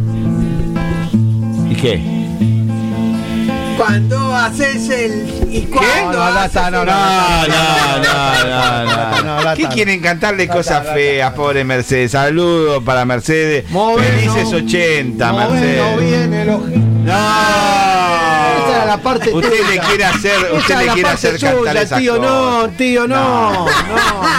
¿Y 1.71 1.75
qué? 1.75 2.15
Cuando 3.77 4.33
haces 4.33 4.89
el. 4.89 5.47
¿Y 5.51 5.61
cuando 5.63 6.11
No, 6.13 6.13
no, 6.13 6.23
haces 6.23 6.45
está, 6.45 6.71
no, 6.71 6.81
el- 6.81 6.87
No, 6.87 6.93
no, 7.47 7.97
no, 7.97 8.85
no, 8.85 8.85
no. 8.85 9.23
No, 9.23 9.43
la 9.43 9.53
¿Qué 9.55 9.67
quieren 9.67 9.99
cantarle 10.01 10.47
cosas 10.47 10.87
feas, 10.93 11.33
pobre 11.33 11.63
Mercedes? 11.63 12.11
Saludos 12.11 12.83
para 12.83 13.03
Mercedes. 13.05 13.69
Move, 13.71 14.01
Felices 14.03 14.51
no. 14.51 14.57
80, 14.57 15.31
Move, 15.31 15.43
no 15.43 15.49
Mercedes. 15.51 15.99
viene 15.99 16.41
el 16.43 16.49
ojito. 16.49 16.79
No. 17.05 18.34
Era 18.85 18.95
la 18.97 19.01
parte 19.03 19.33
Usted 19.33 19.49
tuya. 19.49 19.69
le 19.69 19.79
quiere 19.79 20.05
hacer, 20.05 20.37
usted 20.53 20.73
es 20.73 20.79
le 20.79 20.85
la 20.85 20.93
quiere 20.93 21.09
parte 21.09 21.27
hacer 21.27 21.39
cantar 21.39 21.57
suya, 21.59 21.81
esas 21.81 21.99
tío, 21.99 22.17
cosas. 22.17 22.31
no, 22.31 22.69
tío, 22.77 23.07
no, 23.07 23.51
no, 23.65 23.65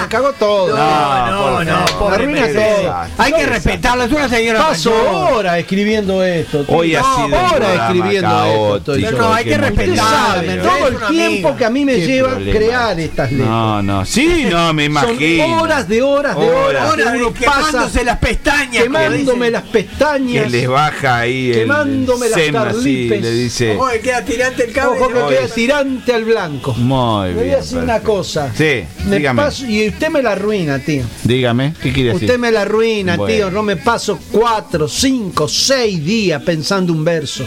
me 0.02 0.08
cagó 0.08 0.32
todo. 0.32 0.76
No, 0.76 1.30
No, 1.30 1.52
por 1.56 1.66
no, 1.66 1.72
favor. 1.86 1.98
pobre 1.98 2.14
arruina 2.24 2.46
todo. 2.52 2.94
Hay 3.18 3.32
que 3.32 3.46
respetarla, 3.46 4.04
es 4.04 4.12
una 4.12 4.28
señora 4.28 4.58
Paso 4.68 4.92
horas 5.34 5.58
escribiendo 5.58 6.22
esto. 6.24 6.64
tío. 6.64 6.76
Hoy 6.76 6.94
ha 6.94 7.00
No, 7.00 7.16
sido 7.26 7.38
horas 7.54 7.70
escribiendo 7.74 8.44
esto. 8.44 8.92
caótico, 8.92 9.10
No, 9.10 9.18
no, 9.18 9.34
hay 9.34 9.44
que 9.44 9.58
Mercedes 9.58 10.62
todo 10.62 10.88
es 10.88 10.94
el 11.02 11.08
tiempo 11.08 11.56
que 11.56 11.64
a 11.64 11.70
mí 11.70 11.84
me 11.84 11.96
lleva 12.00 12.34
crear 12.36 12.98
estas 13.00 13.30
letras. 13.32 13.48
No, 13.48 13.82
no. 13.82 14.04
Sí, 14.04 14.46
no, 14.50 14.72
me 14.72 14.84
imagino. 14.84 15.44
Son 15.44 15.52
horas 15.60 15.88
de 15.88 16.02
horas 16.02 16.36
de 16.38 16.46
Horas. 16.46 16.92
horas. 16.92 17.14
Uno 17.16 17.32
quemándose 17.34 18.04
las 18.04 18.18
pestañas. 18.18 18.82
quemándome 18.82 19.50
las 19.50 19.62
pestañas. 19.64 20.44
Que 20.44 20.50
les 20.50 20.68
baja 20.68 21.18
ahí 21.18 21.50
el 21.50 21.58
Quemándome 21.60 22.28
las 22.28 22.40
carlipes. 22.52 23.22
le 23.22 23.30
dice. 23.32 23.78
Que 23.92 24.00
queda 24.00 24.24
tirante 24.36 24.64
el 24.64 24.72
cabello. 24.72 25.00
Ojo 25.04 25.12
que 25.12 25.18
Oye. 25.18 25.36
queda 25.38 25.48
tirante 25.54 26.12
al 26.12 26.24
blanco. 26.24 26.74
Muy 26.74 27.28
Le 27.28 27.34
voy 27.34 27.50
a 27.50 27.56
decir 27.56 27.78
una 27.78 27.86
perfecto. 27.94 28.12
cosa. 28.12 28.52
Sí, 28.56 28.84
Me 29.06 29.16
dígame. 29.16 29.42
paso- 29.42 29.66
y 29.66 29.88
usted 29.88 30.08
me 30.10 30.22
la 30.22 30.32
arruina, 30.32 30.78
tío. 30.78 31.02
Dígame, 31.24 31.74
¿qué 31.82 31.92
quiere 31.92 32.10
decir? 32.12 32.24
Usted 32.28 32.38
me 32.38 32.50
la 32.52 32.62
arruina, 32.62 33.16
Bueno. 33.16 33.34
tío. 33.34 33.50
No 33.50 33.62
me 33.62 33.76
paso 33.76 34.18
cuatro, 34.30 34.88
cinco, 34.88 35.48
seis 35.48 36.04
días 36.04 36.42
pensando 36.42 36.92
un 36.92 37.04
verso. 37.04 37.44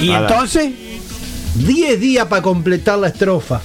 ¿Y 0.00 0.10
entonces? 0.10 0.70
Diez 1.54 2.00
días 2.00 2.26
para 2.26 2.42
completar 2.42 2.98
la 2.98 3.08
estrofa. 3.08 3.60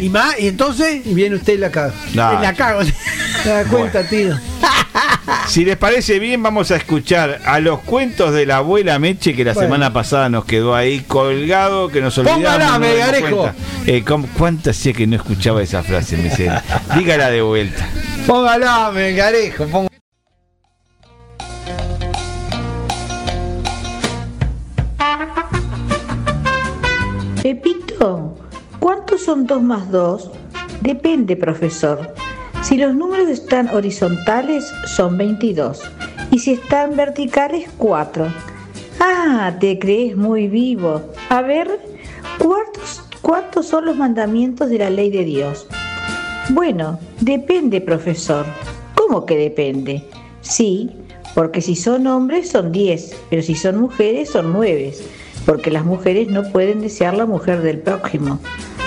¿Y 0.00 0.08
más? 0.08 0.38
¿Y 0.38 0.48
entonces? 0.48 1.04
Y 1.04 1.12
viene 1.14 1.36
usted 1.36 1.54
y 1.54 1.58
la 1.58 1.70
caga. 1.70 1.92
No, 2.14 2.40
La 2.40 2.52
cago. 2.54 2.80
¿Te 3.42 3.48
das 3.48 3.66
cuenta, 3.66 4.04
tío? 4.08 4.38
Si 5.48 5.64
les 5.64 5.76
parece 5.76 6.18
bien, 6.20 6.42
vamos 6.42 6.70
a 6.70 6.76
escuchar 6.76 7.40
a 7.44 7.58
los 7.58 7.80
cuentos 7.80 8.32
de 8.32 8.46
la 8.46 8.58
abuela 8.58 8.98
Meche 8.98 9.34
que 9.34 9.44
la 9.44 9.52
Bueno. 9.54 9.66
semana 9.68 9.92
pasada 9.92 10.28
nos 10.28 10.44
quedó 10.44 10.74
ahí 10.74 11.00
colgado, 11.00 11.88
que 11.88 12.00
nos 12.00 12.16
olvidamos. 12.18 12.44
Póngala, 12.44 12.72
no 12.74 12.78
Melgarejo. 12.78 13.36
cuenta. 13.38 13.54
Eh, 13.86 14.04
¿cómo- 14.06 14.28
¿Cuántas 14.38 14.78
hacía 14.78 14.92
que 14.92 15.06
no 15.06 15.16
escuchaba 15.16 15.62
esa 15.62 15.82
frase? 15.82 16.16
Me 16.16 16.30
dígala 16.98 17.30
de 17.30 17.42
vuelta. 17.42 17.88
Póngala, 18.26 18.90
Melgarejo. 18.92 19.64
Póngala. 19.66 19.88
Pepito, 27.42 28.36
¿cuántos 28.78 29.24
son 29.24 29.48
2 29.48 29.62
más 29.62 29.90
2? 29.90 30.30
Depende, 30.80 31.34
profesor. 31.34 32.14
Si 32.62 32.76
los 32.76 32.94
números 32.94 33.28
están 33.28 33.68
horizontales, 33.70 34.64
son 34.86 35.18
22. 35.18 35.80
Y 36.30 36.38
si 36.38 36.52
están 36.52 36.94
verticales, 36.94 37.68
4. 37.78 38.28
Ah, 39.00 39.56
te 39.58 39.76
crees 39.80 40.16
muy 40.16 40.46
vivo. 40.46 41.02
A 41.30 41.42
ver, 41.42 41.80
¿cuántos, 42.38 43.02
cuántos 43.22 43.66
son 43.66 43.86
los 43.86 43.96
mandamientos 43.96 44.70
de 44.70 44.78
la 44.78 44.90
ley 44.90 45.10
de 45.10 45.24
Dios? 45.24 45.66
Bueno, 46.50 47.00
depende, 47.20 47.80
profesor. 47.80 48.46
¿Cómo 48.94 49.26
que 49.26 49.36
depende? 49.36 50.04
Sí, 50.42 50.92
porque 51.34 51.60
si 51.60 51.74
son 51.74 52.06
hombres 52.06 52.50
son 52.50 52.70
10, 52.70 53.16
pero 53.30 53.42
si 53.42 53.56
son 53.56 53.80
mujeres 53.80 54.30
son 54.30 54.52
9, 54.52 54.94
porque 55.46 55.70
las 55.70 55.84
mujeres 55.84 56.28
no 56.28 56.44
pueden 56.50 56.80
desear 56.80 57.14
la 57.14 57.26
mujer 57.26 57.62
del 57.62 57.78
prójimo, 57.78 58.38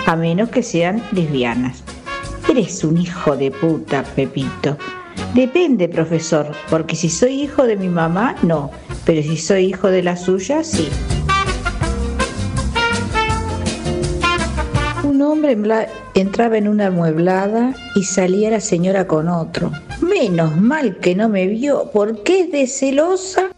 a 0.06 0.15
menos 0.15 0.49
que 0.49 0.64
sean 0.64 1.03
lesbianas. 1.11 1.84
Eres 2.49 2.84
un 2.84 2.98
hijo 2.98 3.36
de 3.36 3.52
puta, 3.52 4.03
Pepito. 4.15 4.77
Depende, 5.34 5.90
profesor, 5.90 6.52
porque 6.69 6.95
si 6.95 7.10
soy 7.10 7.41
hijo 7.41 7.64
de 7.64 7.76
mi 7.76 7.90
mamá, 7.90 8.36
no, 8.41 8.72
pero 9.06 9.22
si 9.22 9.38
soy 9.38 9.65
hijo 9.65 9.90
de 9.90 10.03
la 10.03 10.15
suya, 10.15 10.64
sí. 10.64 10.88
Un 15.03 15.22
hombre 15.22 15.57
entraba 16.14 16.57
en 16.57 16.68
una 16.68 16.88
amueblada 16.88 17.73
y 17.95 18.03
salía 18.03 18.49
la 18.52 18.60
señora 18.60 19.07
con 19.07 19.27
otro. 19.27 19.72
Menos 20.02 20.56
mal 20.57 20.98
que 20.98 21.15
no 21.15 21.30
me 21.30 21.48
vio, 21.48 21.90
porque 21.94 22.41
es 22.41 22.52
de 22.52 22.68
celosa. 22.68 23.52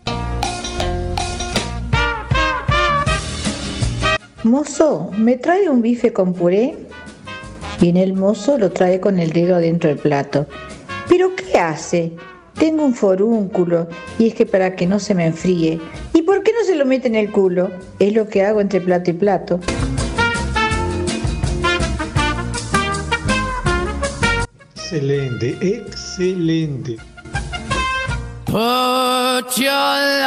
Mozo, 4.48 5.12
¿me 5.18 5.36
trae 5.36 5.70
un 5.70 5.82
bife 5.82 6.14
con 6.14 6.34
puré? 6.34 6.74
Viene 7.82 8.02
el 8.02 8.14
mozo, 8.14 8.58
lo 8.58 8.72
trae 8.72 9.02
con 9.02 9.20
el 9.20 9.34
dedo 9.34 9.58
adentro 9.58 9.90
del 9.90 10.00
plato. 10.00 10.48
¿Pero 11.10 11.36
qué 11.36 11.60
hace? 11.60 12.14
Tengo 12.58 12.86
un 12.86 12.96
forúnculo 12.96 13.90
y 14.18 14.28
es 14.28 14.36
que 14.36 14.46
para 14.46 14.74
que 14.76 14.88
no 14.88 15.00
se 15.00 15.14
me 15.14 15.26
enfríe. 15.26 15.82
¿Y 16.14 16.22
por 16.22 16.44
qué 16.44 16.54
no 16.54 16.66
se 16.66 16.76
lo 16.76 16.86
mete 16.86 17.10
en 17.10 17.16
el 17.16 17.30
culo? 17.30 17.70
Es 18.00 18.14
lo 18.14 18.30
que 18.30 18.46
hago 18.46 18.62
entre 18.62 18.80
plato 18.80 19.12
y 19.12 19.14
plato. 19.14 19.60
Excelente, 24.76 25.58
excelente. 25.62 26.96
Put 28.46 29.58
your 29.58 30.18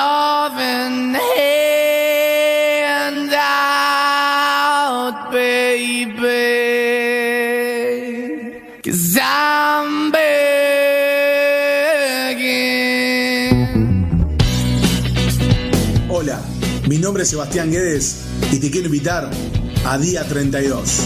nombre 17.11 17.25
es 17.25 17.31
Sebastián 17.31 17.73
Guedes 17.73 18.19
y 18.53 18.61
te 18.61 18.71
quiero 18.71 18.87
invitar 18.87 19.29
a 19.85 19.99
Día 19.99 20.23
32. 20.23 21.01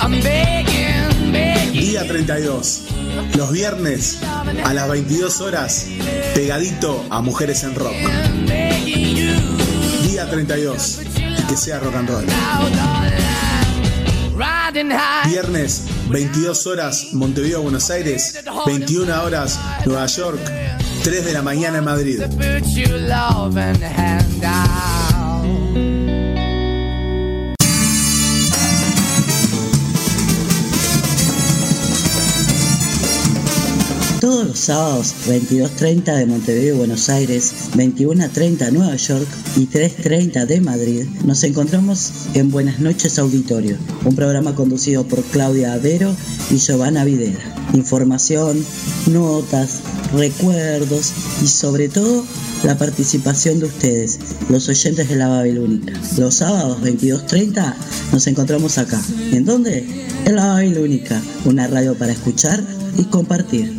I'm 0.00 0.12
begging, 0.22 1.30
begging. 1.30 1.72
Día 1.78 2.06
32. 2.08 2.84
Los 3.36 3.52
viernes 3.52 4.16
a 4.64 4.72
las 4.72 4.88
22 4.88 5.42
horas, 5.42 5.88
pegadito 6.34 7.04
a 7.10 7.20
Mujeres 7.20 7.64
en 7.64 7.74
Rock. 7.74 7.92
Día 10.04 10.30
32. 10.30 11.00
Y 11.18 11.42
que 11.42 11.56
sea 11.58 11.80
rock 11.80 11.94
and 11.94 12.08
roll. 12.08 12.24
Viernes, 15.28 15.84
22 16.08 16.66
horas, 16.66 17.08
Montevideo, 17.12 17.60
Buenos 17.60 17.90
Aires. 17.90 18.42
21 18.64 19.22
horas, 19.22 19.60
Nueva 19.84 20.06
York. 20.06 20.40
3 21.08 21.24
de 21.24 21.32
la 21.32 21.40
mañana 21.40 21.78
en 21.78 21.84
Madrid. 21.84 22.20
Todos 34.20 34.48
los 34.48 34.58
sábados, 34.58 35.14
22.30 35.28 36.16
de 36.16 36.26
Montevideo, 36.26 36.78
Buenos 36.78 37.08
Aires, 37.08 37.52
21.30 37.74 38.72
Nueva 38.72 38.96
York 38.96 39.28
y 39.56 39.68
3.30 39.68 40.44
de 40.44 40.60
Madrid, 40.60 41.04
nos 41.24 41.44
encontramos 41.44 42.10
en 42.34 42.50
Buenas 42.50 42.80
noches 42.80 43.16
Auditorio, 43.20 43.76
un 44.04 44.16
programa 44.16 44.56
conducido 44.56 45.04
por 45.06 45.22
Claudia 45.22 45.74
Avero 45.74 46.12
y 46.50 46.56
Giovanna 46.56 47.04
Videra. 47.04 47.38
Información, 47.74 48.64
notas, 49.06 49.82
recuerdos 50.12 51.12
y 51.44 51.46
sobre 51.46 51.88
todo 51.88 52.24
la 52.64 52.76
participación 52.76 53.60
de 53.60 53.66
ustedes, 53.66 54.18
los 54.48 54.68
oyentes 54.68 55.08
de 55.08 55.14
la 55.14 55.28
Babilónica. 55.28 55.92
Los 56.16 56.36
sábados 56.36 56.82
22.30 56.82 57.74
nos 58.12 58.26
encontramos 58.26 58.78
acá. 58.78 59.00
¿En 59.30 59.44
dónde? 59.44 59.86
En 60.24 60.34
la 60.34 60.46
Babilónica, 60.46 61.22
una 61.44 61.68
radio 61.68 61.94
para 61.96 62.10
escuchar 62.10 62.77
y 62.98 63.04
compartir. 63.04 63.74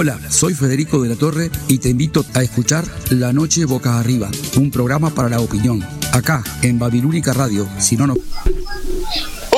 Hola, 0.00 0.16
soy 0.30 0.54
Federico 0.54 1.02
de 1.02 1.08
la 1.08 1.16
Torre 1.16 1.50
y 1.66 1.78
te 1.78 1.88
invito 1.88 2.24
a 2.34 2.42
escuchar 2.44 2.84
La 3.10 3.32
Noche 3.32 3.64
Boca 3.64 3.98
Arriba, 3.98 4.30
un 4.56 4.70
programa 4.70 5.10
para 5.10 5.28
la 5.28 5.40
opinión, 5.40 5.84
acá 6.12 6.44
en 6.62 6.78
Babilónica 6.78 7.32
Radio, 7.32 7.66
si 7.80 7.96
no, 7.96 8.06
no... 8.06 8.14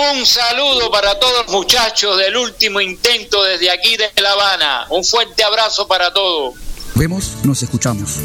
Un 0.00 0.24
saludo 0.24 0.90
para 0.90 1.18
todos 1.20 1.44
los 1.44 1.52
muchachos 1.52 2.16
del 2.16 2.34
último 2.34 2.80
intento 2.80 3.42
desde 3.42 3.70
aquí 3.70 3.98
de 3.98 4.10
La 4.22 4.32
Habana. 4.32 4.86
Un 4.88 5.04
fuerte 5.04 5.44
abrazo 5.44 5.86
para 5.86 6.10
todos. 6.10 6.54
Vemos, 6.94 7.32
nos 7.44 7.62
escuchamos. 7.62 8.16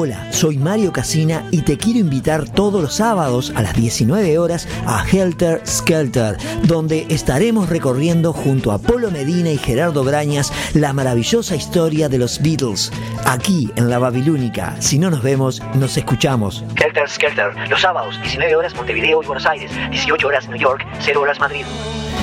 Hola, 0.00 0.28
soy 0.30 0.58
Mario 0.58 0.92
Casina 0.92 1.42
y 1.50 1.62
te 1.62 1.76
quiero 1.76 1.98
invitar 1.98 2.48
todos 2.48 2.80
los 2.80 2.94
sábados 2.94 3.52
a 3.56 3.62
las 3.62 3.74
19 3.74 4.38
horas 4.38 4.68
a 4.86 5.04
Helter 5.04 5.60
Skelter, 5.66 6.36
donde 6.62 7.04
estaremos 7.08 7.68
recorriendo 7.68 8.32
junto 8.32 8.70
a 8.70 8.78
Polo 8.78 9.10
Medina 9.10 9.50
y 9.50 9.58
Gerardo 9.58 10.04
Brañas 10.04 10.52
la 10.72 10.92
maravillosa 10.92 11.56
historia 11.56 12.08
de 12.08 12.16
los 12.18 12.40
Beatles, 12.40 12.92
aquí 13.26 13.72
en 13.74 13.90
la 13.90 13.98
Babilónica. 13.98 14.80
Si 14.80 15.00
no 15.00 15.10
nos 15.10 15.20
vemos, 15.20 15.60
nos 15.74 15.96
escuchamos. 15.96 16.62
Helter 16.76 17.10
Skelter, 17.10 17.68
los 17.68 17.80
sábados, 17.80 18.20
19 18.22 18.54
horas 18.54 18.76
Montevideo 18.76 19.20
y 19.20 19.26
Buenos 19.26 19.46
Aires, 19.46 19.72
18 19.90 20.28
horas 20.28 20.48
New 20.48 20.60
York, 20.60 20.86
0 21.00 21.22
horas 21.22 21.40
Madrid. 21.40 21.64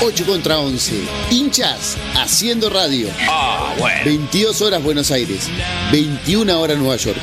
8 0.00 0.26
contra 0.26 0.58
11. 0.58 1.04
Hinchas 1.30 1.96
haciendo 2.14 2.70
radio. 2.70 3.08
Ah, 3.28 3.74
bueno. 3.78 4.04
22 4.04 4.60
horas 4.62 4.82
Buenos 4.82 5.10
Aires. 5.10 5.48
21 5.92 6.60
horas 6.60 6.78
Nueva 6.78 6.96
York. 6.96 7.18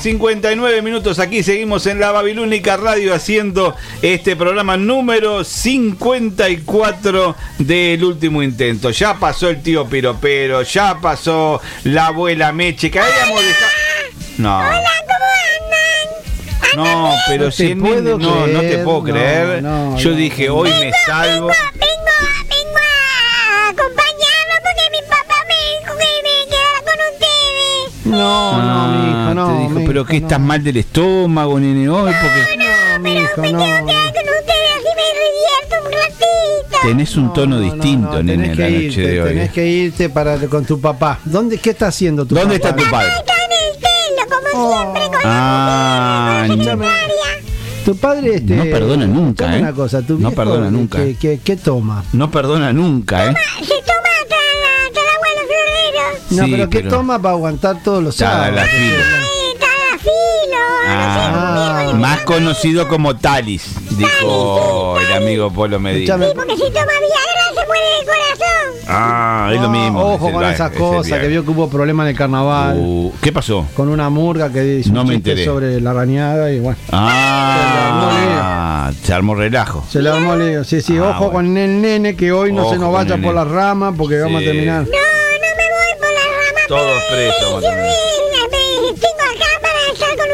59 0.00 0.80
minutos 0.82 1.18
aquí 1.18 1.42
seguimos 1.42 1.86
en 1.86 2.00
la 2.00 2.10
Babilónica 2.10 2.78
Radio 2.78 3.14
haciendo 3.14 3.76
este 4.00 4.34
programa 4.34 4.78
número 4.78 5.44
54 5.44 7.36
del 7.58 8.02
último 8.04 8.42
intento. 8.42 8.90
Ya 8.90 9.18
pasó 9.18 9.50
el 9.50 9.62
tío 9.62 9.86
Piropero, 9.86 10.62
ya 10.62 10.98
pasó 11.00 11.60
la 11.84 12.06
abuela 12.06 12.50
Meche, 12.52 12.90
que 12.90 12.98
habíamos 12.98 13.44
dejado... 13.44 13.70
No. 14.38 14.62
No, 16.76 17.12
pero 17.26 17.46
No 17.46 17.50
si 17.50 17.74
puedo 17.74 18.16
no, 18.16 18.46
no 18.46 18.60
te 18.60 18.78
puedo 18.78 19.02
creer. 19.02 19.60
no, 19.62 19.98
Yo 19.98 20.12
dije, 20.12 20.48
hoy 20.48 20.70
me 20.70 20.92
salvo. 21.04 21.50
Dijo, 29.78 29.86
pero 29.86 30.04
que 30.04 30.20
no. 30.20 30.26
estás 30.26 30.40
mal 30.40 30.62
del 30.64 30.76
estómago, 30.78 31.58
nene, 31.60 31.88
hoy, 31.88 32.12
porque 32.12 32.56
No, 32.56 32.98
mi 33.00 33.14
hijo, 33.16 33.36
no. 33.36 33.46
Quedar 33.46 33.54
con 33.58 34.24
ustedes 34.38 34.70
así 34.76 34.90
me 34.96 35.06
divierto 35.20 35.86
un 35.86 35.92
ratito. 35.92 36.78
tenés 36.82 37.16
un 37.16 37.32
tono 37.32 37.56
No, 37.56 37.62
no, 37.66 37.72
distinto, 37.72 38.12
no, 38.14 38.22
nene, 38.22 38.42
tenés 38.42 38.58
la 38.58 38.66
que 38.66 38.70
noche 38.72 38.84
irte, 38.86 39.00
de 39.06 39.22
hoy. 39.22 39.28
tenés 39.30 39.50
que 39.52 39.66
irte 39.66 40.08
para, 40.10 40.36
con 40.48 40.64
tu 40.64 40.80
papá. 40.80 41.18
¿Dónde, 41.24 41.58
¿Qué 41.58 41.70
está 41.70 41.88
haciendo 41.88 42.24
tu 42.26 42.34
¿Dónde 42.34 42.58
papá? 42.58 42.70
está 42.70 42.84
tu 42.84 42.90
padre? 42.90 43.08
Está 43.18 43.32
en 43.34 43.52
el 43.52 43.80
telo, 43.80 44.52
como 44.52 44.72
siempre, 44.74 45.02
con 45.06 45.20
Ah, 45.24 46.44
la. 46.48 46.86
Tu 47.84 47.96
padre 47.96 48.34
este, 48.36 48.54
No 48.56 48.64
perdona 48.64 49.06
nunca, 49.06 49.44
toma 49.46 49.56
¿eh? 49.56 49.60
una 49.60 49.72
cosa, 49.72 50.02
tu 50.02 50.18
No 50.18 50.30
perdona 50.32 50.70
nunca. 50.70 50.98
¿Qué, 50.98 51.16
qué, 51.18 51.40
qué 51.42 51.56
toma? 51.56 52.04
No 52.12 52.30
perdona 52.30 52.72
nunca, 52.74 53.24
¿eh? 53.30 53.34
Se 53.62 53.68
toma 53.68 54.08
hasta, 54.20 54.36
el 55.00 55.08
agua 55.08 55.28
de 55.28 55.34
los 55.40 55.46
floreros. 55.46 56.30
No, 56.32 56.44
Sí, 56.44 56.50
pero 56.52 56.68
¿qué 56.70 56.78
pero- 56.80 56.90
toma 56.90 57.18
para 57.22 57.34
aguantar 57.34 57.82
todos 57.82 58.02
los 58.04 58.14
sábados? 58.16 58.60
Ah, 61.02 61.92
más 61.94 62.20
conocido 62.20 62.86
como 62.88 63.16
Talis, 63.16 63.64
dijo 63.96 64.98
el 65.00 65.12
amigo 65.12 65.50
Polo 65.52 65.78
Medina. 65.80 66.16
Sí, 66.16 66.24
porque 66.34 66.54
si 66.56 66.62
toma 66.64 66.84
Viagra 66.86 67.48
se 67.60 67.66
muere 67.66 67.98
el 68.00 68.06
corazón. 68.06 68.86
Ah, 68.88 69.50
es 69.54 69.60
lo 69.60 69.68
mismo. 69.70 70.00
Ojo 70.00 70.26
es 70.26 70.32
con 70.32 70.40
viaje, 70.40 70.54
esas 70.54 70.70
cosas, 70.72 71.18
que 71.20 71.28
vio 71.28 71.44
que 71.44 71.50
hubo 71.50 71.68
problema 71.68 72.02
en 72.04 72.10
el 72.10 72.16
carnaval. 72.16 72.76
Uh, 72.78 73.12
¿Qué 73.22 73.32
pasó? 73.32 73.66
Con 73.76 73.88
una 73.88 74.08
murga 74.10 74.50
que 74.52 74.78
hizo 74.80 74.92
No 74.92 75.02
un 75.02 75.08
me 75.08 75.14
chiste 75.14 75.30
enteré. 75.30 75.46
sobre 75.46 75.80
la 75.80 75.92
rañada 75.92 76.50
y 76.52 76.58
bueno. 76.60 76.76
Ah, 76.92 78.90
se 79.02 79.12
armó 79.12 79.34
relajo. 79.34 79.84
Se 79.90 80.02
le 80.02 80.10
armó 80.10 80.36
lío. 80.36 80.64
Sí, 80.64 80.80
sí, 80.82 80.96
Ah, 80.98 81.10
ojo 81.10 81.30
bueno. 81.30 81.32
con 81.32 81.56
el 81.56 81.80
nene 81.82 82.16
que 82.16 82.32
hoy 82.32 82.52
no 82.52 82.62
Ojo 82.62 82.72
se 82.72 82.78
nos 82.78 82.92
vaya 82.92 83.16
por 83.16 83.34
las 83.34 83.46
ramas 83.48 83.94
porque 83.96 84.18
vamos 84.18 84.42
a 84.42 84.44
terminar. 84.44 84.82
No, 84.82 84.86
no 84.88 84.90
me 84.90 85.66
voy 85.70 85.98
por 85.98 86.08
la 86.12 86.20
rama. 86.20 86.60
Todos 86.68 87.02
presos. 87.10 87.42
vamos 87.42 87.64
a 87.64 87.66
Yo 87.66 87.70
terminar. 87.70 87.94
me, 88.50 88.58
me- 88.90 88.92
tengo 88.94 89.24
acá 89.30 89.50
para 89.62 89.80
estar 89.92 90.10
con 90.16 90.28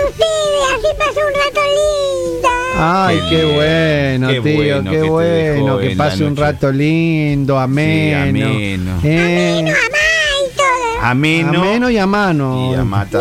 paso 0.99 1.21
un 1.21 1.35
rato 1.35 1.61
lindo. 1.77 2.49
Ay, 2.79 3.21
Qué 3.31 3.45
bueno, 3.45 4.29
Qué 4.29 4.41
tío, 4.41 4.57
bueno 4.57 4.91
qué 4.91 5.03
bueno, 5.03 5.79
que 5.79 5.97
pase 5.97 6.25
un 6.25 6.37
rato 6.37 6.71
lindo, 6.71 7.59
ameno. 7.59 8.49
ameno. 8.49 9.01
Eh, 9.03 9.65
y 9.65 10.57
todo. 10.57 11.03
Ameno. 11.03 11.63
ameno 11.63 11.91
y 11.91 11.99
a 11.99 12.07
mano. 12.07 12.73
Y 12.73 12.75
a 12.77 12.85
Mata. 12.85 13.21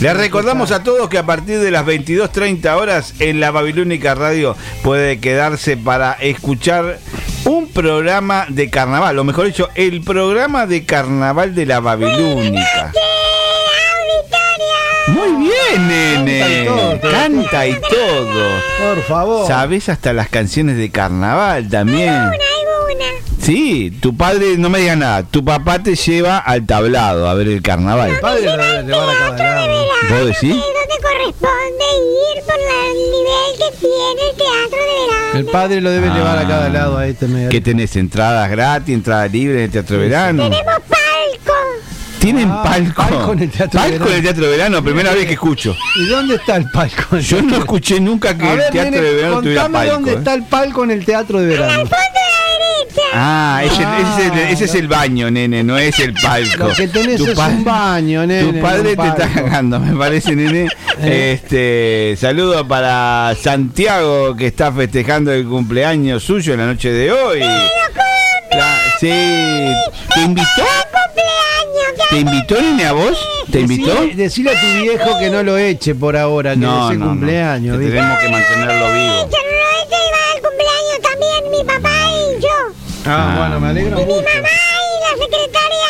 Les 0.00 0.16
recordamos 0.16 0.72
a 0.72 0.82
todos 0.82 1.08
que 1.08 1.18
a 1.18 1.26
partir 1.26 1.60
de 1.60 1.70
las 1.70 1.86
22.30 1.86 2.74
horas 2.76 3.14
en 3.20 3.38
la 3.38 3.52
Babilónica 3.52 4.14
Radio 4.16 4.56
puede 4.82 5.20
quedarse 5.20 5.76
para 5.76 6.14
escuchar 6.14 6.98
un 7.44 7.68
programa 7.68 8.46
de 8.48 8.68
carnaval, 8.68 9.18
o 9.18 9.24
mejor 9.24 9.46
dicho, 9.46 9.68
el 9.76 10.02
programa 10.02 10.66
de 10.66 10.84
carnaval 10.84 11.54
de 11.54 11.66
la 11.66 11.78
Babilónica. 11.80 12.92
Muy 15.08 15.48
bien, 15.48 15.88
nene. 15.88 16.68
Canta 17.00 17.66
y 17.66 17.74
todo. 17.74 18.44
Por 18.78 19.02
favor. 19.04 19.46
Sabes 19.46 19.88
hasta 19.88 20.12
las 20.12 20.28
canciones 20.28 20.76
de 20.76 20.90
carnaval 20.90 21.68
también. 21.68 22.30
Sí, 23.40 23.90
tu 24.00 24.16
padre, 24.16 24.56
no 24.56 24.70
me 24.70 24.78
digas 24.78 24.96
nada, 24.96 25.24
tu 25.24 25.44
papá 25.44 25.80
te 25.82 25.96
lleva 25.96 26.38
al 26.38 26.64
tablado 26.64 27.28
a 27.28 27.34
ver 27.34 27.48
el 27.48 27.60
carnaval. 27.60 28.12
Padre 28.20 28.44
lo 28.44 28.56
debe 28.56 28.82
llevar 28.84 29.08
a 29.10 29.36
cada 29.36 29.66
lado. 29.66 29.86
¿Vos 30.10 30.26
decís? 30.26 30.54
donde 30.54 30.96
corresponde 31.02 31.84
ir 32.36 32.44
por 32.44 32.54
el 32.54 32.94
nivel 33.10 33.50
que 33.58 33.78
tiene 33.80 34.30
el 34.30 34.36
teatro 34.36 34.78
de 34.78 35.06
verano. 35.06 35.38
El 35.38 35.44
padre 35.46 35.80
lo 35.80 35.90
debe 35.90 36.08
llevar 36.10 36.38
a 36.38 36.46
cada 36.46 36.68
lado 36.68 36.98
a 36.98 37.06
este 37.08 37.26
medio. 37.26 37.48
¿Qué 37.48 37.60
tenés? 37.60 37.96
¿Entradas 37.96 38.48
gratis, 38.48 38.94
entradas 38.94 39.32
libres 39.32 39.56
en 39.58 39.64
el 39.64 39.70
Teatro 39.72 39.96
de 39.96 40.02
Verano? 40.04 40.44
Tenemos. 40.44 40.91
¿Tienen 42.22 42.48
Ah, 42.50 42.62
palco? 42.64 43.02
palco 43.02 43.32
en 43.32 43.40
el 43.40 43.50
Teatro 43.50 43.80
de 43.82 43.88
Palco 43.90 43.94
en 43.94 43.98
Verano. 44.00 44.16
el 44.16 44.22
Teatro 44.22 44.44
de 44.44 44.50
Verano, 44.50 44.84
primera 44.84 45.12
vez 45.12 45.26
que 45.26 45.32
escucho. 45.32 45.76
¿Y 45.96 46.06
dónde 46.08 46.36
está 46.36 46.56
el 46.56 46.70
palco? 46.70 47.18
Yo 47.18 47.42
no 47.42 47.56
escuché 47.56 48.00
nunca 48.00 48.36
que 48.38 48.48
el 48.50 48.58
Teatro 48.70 48.82
nene, 48.84 49.00
de 49.02 49.14
Verano 49.14 49.40
tuviera 49.42 49.62
contame 49.62 49.78
palco. 49.86 49.94
dónde 49.94 50.10
¿eh? 50.12 50.14
está 50.18 50.34
el 50.34 50.42
palco 50.44 50.84
en 50.84 50.90
el 50.92 51.04
teatro 51.04 51.40
de 51.40 51.46
verano. 51.48 51.82
Ah, 53.14 53.62
ese, 53.64 53.82
ese 53.82 54.26
es 54.26 54.32
el, 54.32 54.38
ese 54.52 54.64
es 54.66 54.74
el 54.74 54.88
baño, 54.88 55.30
nene, 55.30 55.62
no 55.64 55.76
es 55.78 55.98
el 55.98 56.14
palco. 56.14 56.68
Lo 56.68 56.74
que 56.74 56.88
tenés 56.88 57.16
Tu 57.18 57.26
es 57.26 57.34
pa- 57.36 57.48
un 57.48 57.64
baño, 57.64 58.26
nene. 58.26 58.52
Tu 58.52 58.60
padre 58.60 58.96
te 58.96 59.08
está 59.08 59.28
cagando, 59.28 59.80
me 59.80 59.96
parece, 59.96 60.34
nene. 60.36 60.68
Eh. 61.04 61.32
Este, 61.42 62.16
saludo 62.20 62.68
para 62.68 63.34
Santiago 63.42 64.36
que 64.36 64.46
está 64.46 64.70
festejando 64.70 65.32
el 65.32 65.46
cumpleaños 65.46 66.22
suyo 66.22 66.52
en 66.52 66.60
la 66.60 66.66
noche 66.66 66.92
de 66.92 67.10
hoy. 67.10 67.40
La- 67.40 68.78
sí, 69.00 69.08
¿te 70.14 70.20
invitó? 70.22 70.62
¿Te 72.10 72.18
invitó, 72.18 72.60
nene, 72.60 72.84
a 72.84 72.92
vos? 72.92 73.18
¿Te 73.50 73.60
invitó? 73.60 73.92
Decile, 73.94 74.14
decile 74.14 74.50
a 74.50 74.60
tu 74.60 74.82
viejo 74.82 75.18
que 75.18 75.30
no 75.30 75.42
lo 75.42 75.56
eche 75.56 75.94
por 75.94 76.16
ahora, 76.16 76.52
que 76.52 76.58
No, 76.58 76.86
es 76.88 76.92
el 76.92 76.98
no, 76.98 77.06
no. 77.06 77.10
cumpleaños. 77.12 77.78
Que 77.78 77.84
¿viste? 77.84 77.96
tenemos 77.96 78.18
que 78.20 78.28
mantenerlo 78.28 78.92
vivo. 78.92 79.30
Yo 79.30 79.38
no 79.38 79.68
ese 79.82 79.96
iba 80.08 80.32
al 80.34 80.42
cumpleaños 80.42 81.00
también 81.02 81.50
mi 81.50 81.64
papá 81.64 82.10
y 82.10 82.42
yo. 82.42 82.74
Ah, 83.06 83.34
bueno, 83.38 83.60
me 83.60 83.68
alegro 83.68 84.00
Y 84.00 84.04
mi 84.04 84.12
mucho. 84.14 84.24
mamá 84.34 84.48
y 84.84 85.18
la 85.18 85.24
secretaria. 85.24 85.88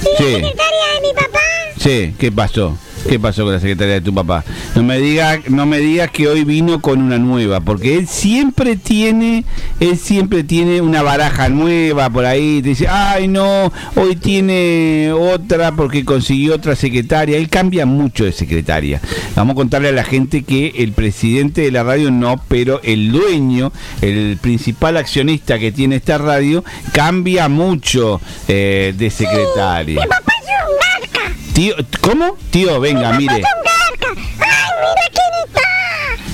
Y 0.00 0.16
Sí. 0.16 0.32
la 0.32 0.48
secretaria 0.48 0.86
de 0.94 1.00
mi 1.06 1.12
papá. 1.14 1.40
Sí, 1.78 2.14
¿qué 2.18 2.32
pasó? 2.32 2.76
¿Qué 3.08 3.18
pasó 3.18 3.44
con 3.44 3.52
la 3.52 3.60
secretaria 3.60 3.94
de 3.94 4.00
tu 4.00 4.14
papá? 4.14 4.44
No 4.74 4.82
me 4.82 4.98
digas, 4.98 5.40
no 5.48 5.66
me 5.66 5.78
digas 5.78 6.10
que 6.10 6.28
hoy 6.28 6.44
vino 6.44 6.80
con 6.80 7.02
una 7.02 7.18
nueva, 7.18 7.60
porque 7.60 7.98
él 7.98 8.06
siempre 8.06 8.76
tiene, 8.76 9.44
él 9.80 9.98
siempre 9.98 10.44
tiene 10.44 10.80
una 10.80 11.02
baraja 11.02 11.48
nueva 11.48 12.08
por 12.10 12.24
ahí, 12.24 12.62
te 12.62 12.70
dice, 12.70 12.88
ay 12.88 13.28
no, 13.28 13.72
hoy 13.96 14.16
tiene 14.16 15.12
otra 15.12 15.72
porque 15.72 16.04
consiguió 16.04 16.54
otra 16.54 16.76
secretaria, 16.76 17.36
él 17.36 17.48
cambia 17.48 17.86
mucho 17.86 18.24
de 18.24 18.32
secretaria. 18.32 19.00
Vamos 19.34 19.52
a 19.52 19.56
contarle 19.56 19.88
a 19.88 19.92
la 19.92 20.04
gente 20.04 20.42
que 20.42 20.72
el 20.78 20.92
presidente 20.92 21.62
de 21.62 21.70
la 21.70 21.82
radio 21.82 22.10
no, 22.10 22.40
pero 22.48 22.80
el 22.82 23.10
dueño, 23.10 23.72
el 24.00 24.38
principal 24.40 24.96
accionista 24.96 25.58
que 25.58 25.72
tiene 25.72 25.96
esta 25.96 26.18
radio, 26.18 26.64
cambia 26.92 27.48
mucho 27.48 28.20
eh, 28.48 28.94
de 28.96 29.10
secretaria. 29.10 30.06
Es 30.48 30.68
un 30.68 30.76
garca. 31.22 31.36
Tío, 31.54 31.74
¿cómo? 32.00 32.36
Tío, 32.50 32.80
venga, 32.80 33.12
mire. 33.12 33.34
Es 33.40 33.44
un 33.44 33.62
garca. 33.64 34.20
Ay, 34.40 34.70
mira 34.80 35.10
quién 35.12 35.32
está. 35.46 35.68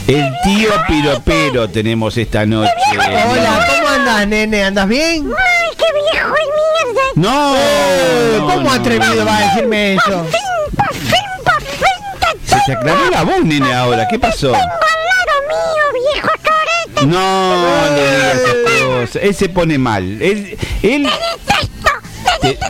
El 0.08 0.32
tío 0.44 0.70
Piropero 0.86 1.68
tenemos 1.68 2.16
esta 2.16 2.46
noche. 2.46 2.72
Hola, 2.92 3.66
¿cómo 3.68 3.88
andas, 3.88 4.26
nene? 4.26 4.64
¿Andas 4.64 4.88
bien? 4.88 5.30
Ay, 5.36 5.76
qué 5.76 5.84
viejo 6.12 6.34
es 6.34 6.94
mierda. 6.94 7.02
No, 7.16 7.54
Eh, 7.56 8.36
no, 8.38 8.46
¿Cómo 8.46 8.60
no, 8.62 8.72
atrevido 8.72 9.14
no. 9.16 9.24
va 9.26 9.36
a 9.36 9.40
decirme 9.42 9.94
eso? 9.94 10.02
Por 10.10 10.94
fin, 10.94 11.20
por 11.44 11.62
fin 11.62 11.88
te 12.20 12.48
Se 12.48 12.56
te 12.66 12.72
aclaró 12.72 13.10
la 13.10 13.22
voz, 13.24 13.44
nene, 13.44 13.72
ahora. 13.74 14.06
¿Qué 14.08 14.18
pasó? 14.18 14.52
tengo 14.52 14.56
al 14.56 14.68
lado 14.70 15.40
mío, 15.48 16.02
viejo 16.14 16.28
torete. 16.42 17.06
No 17.06 17.94
le 17.94 18.10
digas 18.10 18.34
esas 18.36 18.82
cosas. 18.82 19.22
Él 19.22 19.34
se 19.34 19.48
pone 19.50 19.78
mal. 19.78 20.22
Él, 20.22 20.56
él. 20.82 21.08
te- 21.46 21.68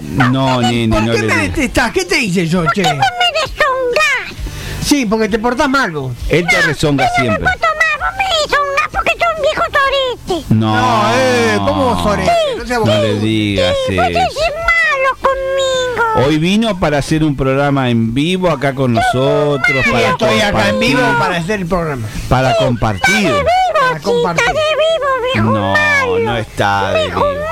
no, 0.02 0.60
nene, 0.62 0.94
¿Por 0.94 1.04
no 1.06 1.12
qué 1.12 1.18
le 1.22 1.26
me 1.26 1.34
digas. 1.34 1.56
detestás? 1.56 1.92
¿Qué 1.92 2.04
te 2.04 2.18
hice 2.20 2.46
yo, 2.46 2.64
che? 2.72 2.82
Me 2.82 2.88
deshongás. 2.88 4.36
Sí, 4.82 5.06
porque 5.06 5.28
te 5.28 5.38
portás 5.38 5.68
mal 5.68 5.90
vos. 5.92 6.12
Él 6.28 6.46
te 6.48 6.60
rezonga 6.62 7.08
siempre. 7.16 7.42
Vos 7.44 7.52
tomás, 7.52 7.98
vos 7.98 8.18
me 8.18 8.24
deshongás 8.42 8.88
porque 8.90 9.10
sos 9.12 9.28
un 9.36 9.42
viejo 9.42 9.62
torete. 9.70 10.54
No, 10.54 10.74
No, 10.74 11.10
eh, 11.14 11.56
¿cómo 11.58 12.02
sorete? 12.02 12.32
No 12.56 12.66
seas 12.66 12.78
no 12.80 12.86
boludo. 12.86 13.02
le 13.02 13.14
digas 13.20 13.74
Vos 13.88 13.96
malo 13.96 15.16
conmigo. 15.20 16.26
Hoy 16.26 16.38
vino 16.38 16.78
para 16.80 16.98
hacer 16.98 17.22
un 17.22 17.36
programa 17.36 17.90
en 17.90 18.12
vivo 18.14 18.50
acá 18.50 18.74
con 18.74 18.94
nosotros. 18.94 19.84
Sí, 19.84 19.90
Para 19.90 20.08
estoy 20.10 20.40
acá 20.40 20.68
en 20.70 20.78
vivo 20.80 21.00
compartir, 21.00 21.18
para 21.18 21.36
hacer 21.36 21.60
el 21.60 21.66
programa. 21.66 22.08
Para 22.28 22.56
compartir. 22.56 23.14
Vivo, 23.26 23.38
Para 23.88 24.00
compartir. 24.00 24.46
chita 24.46 24.58
de 24.58 24.66
vivo, 24.70 25.08
viejo 25.34 25.50
No, 25.50 25.72
malo. 25.72 26.18
no 26.20 26.36
está 26.38 26.90
de 26.92 27.02
Viejo 27.04 27.20
vivo. 27.20 27.32
malo. 27.40 27.48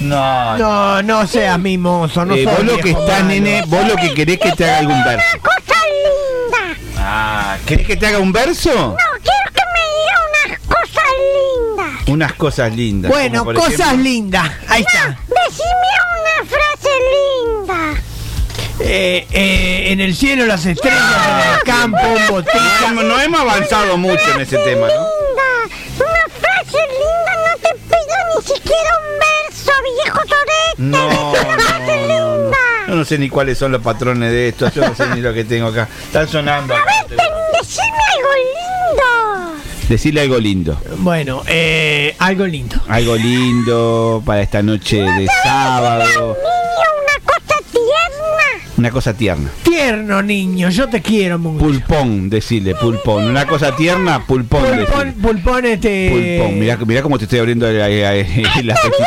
No, 0.00 0.58
No, 0.58 1.02
no 1.02 1.26
seas 1.26 1.58
mimoso, 1.58 2.24
no 2.24 2.34
Eh, 2.34 2.44
sos 2.44 2.52
vos 2.56 2.64
lo 2.64 2.76
que 2.76 2.82
viejo 2.84 3.00
está, 3.00 3.14
malo. 3.14 3.28
nene, 3.28 3.62
vos 3.66 3.88
lo 3.88 3.96
que 3.96 4.12
querés 4.14 4.38
que 4.38 4.52
te 4.52 4.64
haga 4.64 4.78
algún 4.78 5.04
verso. 5.04 5.24
Una 5.32 5.42
cosa 5.42 5.80
linda. 6.04 6.78
Ah, 6.98 7.56
¿querés 7.66 7.86
que 7.86 7.96
te 7.96 8.06
haga 8.06 8.18
un 8.18 8.32
verso? 8.32 8.70
No, 8.70 8.96
quiero 9.22 9.52
que 9.54 9.62
me 9.74 9.82
diga 9.96 10.18
unas 10.28 10.58
cosas 10.66 11.04
lindas. 11.32 12.08
Unas 12.08 12.32
cosas 12.34 12.72
lindas. 12.76 13.10
Bueno, 13.10 13.44
cosas 13.44 13.72
ejemplo- 13.80 14.02
lindas. 14.02 14.50
Ahí 14.68 14.82
está. 14.82 15.18
Decime 15.26 15.92
una 16.12 16.50
frase 16.50 16.90
linda. 17.14 18.00
Eh, 18.80 19.26
eh, 19.32 19.84
en 19.92 20.00
el 20.02 20.14
cielo 20.14 20.44
las 20.44 20.66
estrellas, 20.66 21.00
en 21.00 21.54
el 21.54 21.60
campo, 21.64 21.98
un. 22.06 22.44
No, 22.96 23.02
no 23.02 23.20
hemos 23.20 23.40
avanzado 23.40 23.96
mucho 23.96 24.22
en 24.34 24.40
ese 24.42 24.58
tema, 24.58 24.86
¿no? 24.88 24.92
Linda. 24.92 25.76
Una 25.98 26.24
frase 26.38 26.78
linda. 26.86 27.32
No 27.48 27.56
te 27.62 27.74
pido 27.74 28.16
ni 28.36 28.42
siquiera 28.46 28.90
un 28.98 29.04
verso, 29.04 29.05
viejo 30.02 30.18
torete. 30.20 30.76
No, 30.78 31.08
no, 31.10 31.32
no, 31.32 31.86
linda. 31.86 32.56
Yo 32.88 32.94
no 32.94 33.04
sé 33.04 33.18
ni 33.18 33.28
cuáles 33.28 33.58
son 33.58 33.72
los 33.72 33.82
patrones 33.82 34.30
de 34.30 34.48
esto, 34.48 34.70
yo 34.72 34.86
no 34.88 34.94
sé 34.94 35.06
ni 35.14 35.20
lo 35.20 35.34
que 35.34 35.44
tengo 35.44 35.68
acá. 35.68 35.88
Están 36.04 36.28
sonando. 36.28 36.74
A 36.74 36.78
ver, 36.78 36.86
ten- 37.08 37.18
decime 37.60 37.88
algo 38.14 38.28
lindo. 38.34 39.62
Decirle 39.88 40.20
algo 40.22 40.38
lindo. 40.38 40.80
Bueno, 40.98 41.42
eh, 41.46 42.14
algo 42.18 42.46
lindo. 42.46 42.76
Algo 42.88 43.16
lindo 43.16 44.22
para 44.24 44.42
esta 44.42 44.62
noche 44.62 45.02
de 45.02 45.26
sábado. 45.44 46.04
Niño, 46.04 46.34
una 47.02 47.24
cosa 47.24 47.56
tierna. 47.72 48.64
Una 48.78 48.90
cosa 48.90 49.14
tierna. 49.14 49.50
Tierno 49.62 50.22
niño, 50.22 50.70
yo 50.70 50.88
te 50.88 51.00
quiero 51.02 51.38
mucho. 51.38 51.64
Pulpón, 51.64 52.28
decirle, 52.30 52.74
pulpón. 52.74 53.24
Una 53.24 53.46
cosa 53.46 53.74
tierna, 53.76 54.24
pulpón. 54.26 54.62
Pulpón, 54.64 55.12
pulpón, 55.22 55.66
este. 55.66 56.10
Pulpón. 56.38 56.58
Mirá, 56.58 56.76
mirá 56.78 57.02
cómo 57.02 57.18
te 57.18 57.24
estoy 57.24 57.38
abriendo 57.40 57.68
el, 57.68 57.76
el, 57.80 58.26
el 58.58 58.70
apetito. 58.70 59.04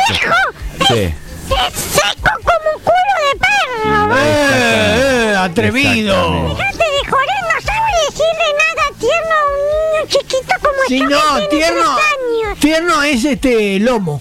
Sí. 0.94 1.14
Es 1.50 1.74
seco 1.74 2.30
como 2.42 2.76
un 2.76 2.82
culo 2.82 3.14
de 3.26 3.38
perro. 3.40 4.16
Eh, 4.16 5.30
eh, 5.32 5.36
atrevido. 5.38 6.56
Fíjate 6.56 6.76
de 6.78 7.10
joder, 7.10 7.40
no 7.54 7.60
sabe 7.64 7.90
decirle 8.06 8.46
nada 8.58 8.84
tierno 8.98 9.34
a 9.34 9.46
un 9.46 9.60
niño 9.92 10.06
chiquito 10.08 10.54
como 10.60 10.78
Si 10.88 10.98
yo 10.98 11.08
no, 11.08 11.48
tierno. 11.48 11.90
años. 11.90 12.58
Tierno 12.60 13.02
es 13.02 13.24
este 13.24 13.78
lomo. 13.80 14.20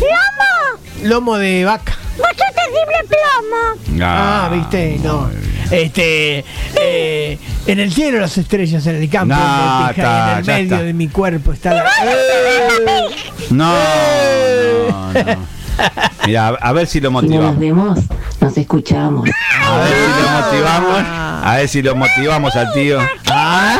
¡Lomo! 0.00 1.08
Lomo 1.08 1.38
de 1.38 1.64
vaca. 1.64 1.96
¡Vos 2.18 2.26
sos 2.28 2.54
terrible 2.54 3.08
plomo! 3.08 4.04
Ah, 4.04 4.50
viste, 4.52 4.98
no. 5.02 5.30
Este, 5.70 6.44
eh, 6.74 7.38
en 7.66 7.80
el 7.80 7.90
cielo 7.92 8.20
las 8.20 8.36
estrellas, 8.36 8.86
en 8.86 8.96
el 8.96 9.08
campo, 9.08 9.34
No, 9.34 9.90
en 9.90 10.00
el 10.38 10.44
medio 10.44 10.62
está. 10.74 10.82
de 10.82 10.92
mi 10.92 11.08
cuerpo 11.08 11.52
está 11.52 11.72
la. 11.72 11.84
No, 13.50 13.74
no, 13.74 15.12
no. 15.24 15.52
Mira, 16.26 16.48
a, 16.48 16.72
ver 16.72 16.86
si 16.86 17.00
lo 17.00 17.10
motivamos. 17.10 17.58
vemos, 17.58 17.98
nos 18.40 18.56
escuchamos. 18.56 19.28
A 19.64 19.76
ver 19.78 19.92
si 19.92 20.22
lo 20.22 20.30
motivamos. 20.30 21.02
A 21.44 21.54
ver 21.56 21.68
si 21.68 21.82
lo 21.82 21.96
motivamos 21.96 22.56
al 22.56 22.72
tío. 22.72 22.98
Ah. 23.30 23.78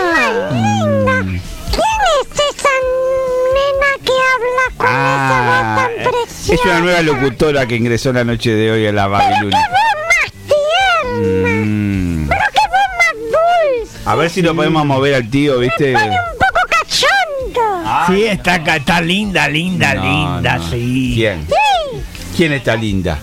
¿Quién 0.51 1.85
es 2.21 2.41
esa 2.57 2.69
nena 3.55 3.91
que 4.05 4.13
habla 4.13 4.77
con 4.77 4.87
Ah, 4.89 5.09
esa 5.29 5.41
voz 5.47 5.63
tan 5.77 6.13
preciosa? 6.13 6.55
es 6.55 6.65
una 6.65 6.81
nueva 6.81 7.03
locutora 7.03 7.67
que 7.67 7.77
ingresó 7.77 8.13
la 8.13 8.25
noche 8.25 8.51
de 8.51 8.71
hoy 8.73 8.87
a 8.87 8.93
la 8.93 9.07
Babilón. 9.07 9.51
¡Qué 9.51 9.57
voz 9.57 9.97
más 10.09 10.33
tierna! 10.49 11.65
Mm. 11.65 12.29
¡Pero 12.29 12.41
qué 12.53 12.61
voz 12.69 12.89
más 12.99 13.15
dulce! 13.87 13.99
A 14.11 14.15
ver 14.17 14.31
si 14.31 14.43
lo 14.43 14.55
podemos 14.57 14.85
mover 14.85 15.15
al 15.15 15.31
tío, 15.31 15.59
¿viste? 15.59 15.95
¡Un 15.95 16.01
poco 16.39 16.52
cachondo! 17.53 18.07
Sí, 18.09 18.25
está, 18.25 18.57
está 18.57 19.01
linda, 19.01 19.49
linda, 19.49 19.95
No, 19.95 20.03
linda, 20.03 20.59
no. 20.59 20.71
sí. 20.71 21.13
¿Quién? 21.17 21.47
¿Quién 22.37 22.53
está 22.53 22.75
linda? 22.77 23.19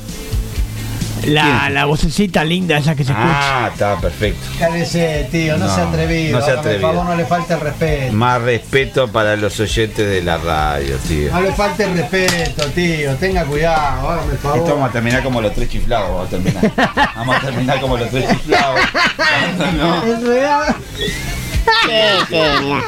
La, 1.26 1.70
la 1.70 1.84
vocecita 1.84 2.46
linda 2.46 2.78
esa 2.78 2.96
que 2.96 3.04
se 3.04 3.12
escucha. 3.12 3.66
Ah, 3.66 3.70
está 3.74 3.98
perfecto. 4.00 4.40
Cálese, 4.58 5.28
tío, 5.30 5.58
no, 5.58 5.66
No, 5.68 5.76
se 5.76 5.82
atrevido. 5.82 6.40
no 6.40 6.46
se 6.46 6.52
el 6.54 6.58
atrevido. 6.60 6.88
favor, 6.88 7.06
no 7.08 7.16
le 7.18 7.26
falte 7.26 7.54
el 7.56 7.60
respeto. 7.60 8.14
Más 8.14 8.42
respeto 8.42 9.08
para 9.12 9.36
los 9.36 9.60
oyentes 9.60 10.10
de 10.10 10.22
la 10.24 10.38
radio, 10.38 10.96
tío. 11.10 11.30
No 11.34 11.42
le 11.42 11.52
falte 11.52 11.84
el 11.84 11.98
respeto, 11.98 12.66
tío. 12.68 13.16
Tenga 13.16 13.44
cuidado, 13.44 14.10
hágame 14.10 14.32
el 14.32 14.38
favor. 14.38 14.60
Esto 14.60 14.72
vamos 14.76 14.90
a 14.90 14.94
terminar 14.94 15.22
como 15.24 15.42
los 15.42 15.54
tres 15.54 15.70
chiflados, 15.70 16.10
vamos 16.10 16.28
a 16.28 16.30
terminar. 16.30 16.72
Vamos 17.18 17.36
a 17.36 17.40
terminar 17.42 17.82
como 17.82 17.98
los 17.98 18.10
tres 18.10 18.30
chiflados. 18.30 18.80
No. 19.78 20.04
Es 20.06 20.24
real. 20.24 20.76
Sí, 20.96 22.26
sí, 22.30 22.36
mira. 22.64 22.84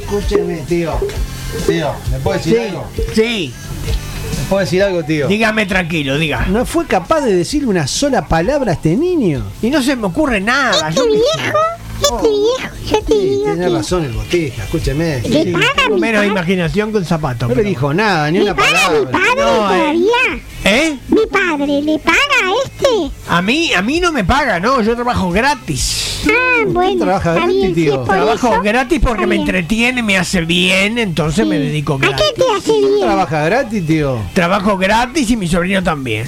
Escúcheme, 0.00 0.56
tío. 0.68 0.92
Tío, 1.66 1.92
¿me 2.10 2.18
puede 2.18 2.38
decir 2.38 2.54
Sí, 2.54 2.60
algo? 2.68 2.86
sí. 3.14 3.54
¿Me 4.38 4.44
puede 4.48 4.64
decir 4.64 4.82
algo, 4.82 5.02
tío? 5.04 5.28
Dígame 5.28 5.66
tranquilo, 5.66 6.18
diga. 6.18 6.46
No 6.46 6.66
fue 6.66 6.86
capaz 6.86 7.20
de 7.22 7.34
decirle 7.34 7.68
una 7.68 7.86
sola 7.86 8.26
palabra 8.26 8.72
a 8.72 8.74
este 8.74 8.96
niño. 8.96 9.44
Y 9.62 9.70
no 9.70 9.82
se 9.82 9.96
me 9.96 10.06
ocurre 10.06 10.40
nada. 10.40 10.88
Este 10.88 11.00
yo 11.00 11.06
qué 11.06 11.12
yo 12.00 12.98
te 13.02 13.12
Sí, 13.12 13.18
digo 13.18 13.44
tiene 13.44 13.66
que... 13.66 13.68
razón 13.72 14.04
el 14.04 14.12
botija, 14.12 14.64
escúcheme. 14.64 15.20
Le 15.22 15.44
Sí. 15.44 15.52
paga 15.52 15.66
Tengo 15.76 15.98
menos 15.98 16.18
padre. 16.20 16.26
imaginación 16.28 16.92
que 16.92 16.98
un 16.98 17.04
zapato. 17.04 17.48
No 17.48 17.54
le 17.54 17.62
dijo 17.62 17.94
nada, 17.94 18.30
ni 18.30 18.38
¿Le 18.38 18.44
una 18.44 18.56
paga 18.56 18.90
mi 18.90 19.06
palabra. 19.06 19.10
padre 19.10 19.34
No, 19.36 19.74
eh. 19.74 19.78
todavía? 19.78 20.42
¿Eh? 20.66 20.96
Mi 21.08 21.26
padre, 21.30 21.82
¿le 21.82 21.98
paga 21.98 22.16
a 22.18 22.52
este? 22.64 23.10
A 23.28 23.42
mí, 23.42 23.72
a 23.74 23.82
mí 23.82 24.00
no 24.00 24.12
me 24.12 24.24
paga, 24.24 24.58
no, 24.60 24.80
yo 24.82 24.94
trabajo 24.94 25.30
gratis. 25.30 26.22
Ah, 26.26 26.64
bueno, 26.66 27.04
trabaja 27.04 27.34
gratis, 27.34 27.54
bien, 27.54 27.74
tío? 27.74 28.04
sí, 28.04 28.10
Trabajo 28.10 28.52
eso. 28.54 28.62
gratis 28.62 29.00
porque 29.02 29.26
me 29.26 29.36
entretiene, 29.36 30.02
me 30.02 30.16
hace 30.16 30.40
bien, 30.42 30.98
entonces 30.98 31.46
me 31.46 31.58
dedico 31.58 31.94
¿A 31.94 31.98
gratis. 31.98 32.24
qué 32.34 32.42
te 32.42 32.50
hace 32.56 32.78
bien? 32.78 33.00
Trabaja 33.02 33.44
gratis, 33.44 33.86
tío. 33.86 34.18
Trabajo 34.32 34.78
gratis 34.78 35.30
y 35.30 35.36
mi 35.36 35.46
sobrino 35.48 35.82
también. 35.82 36.26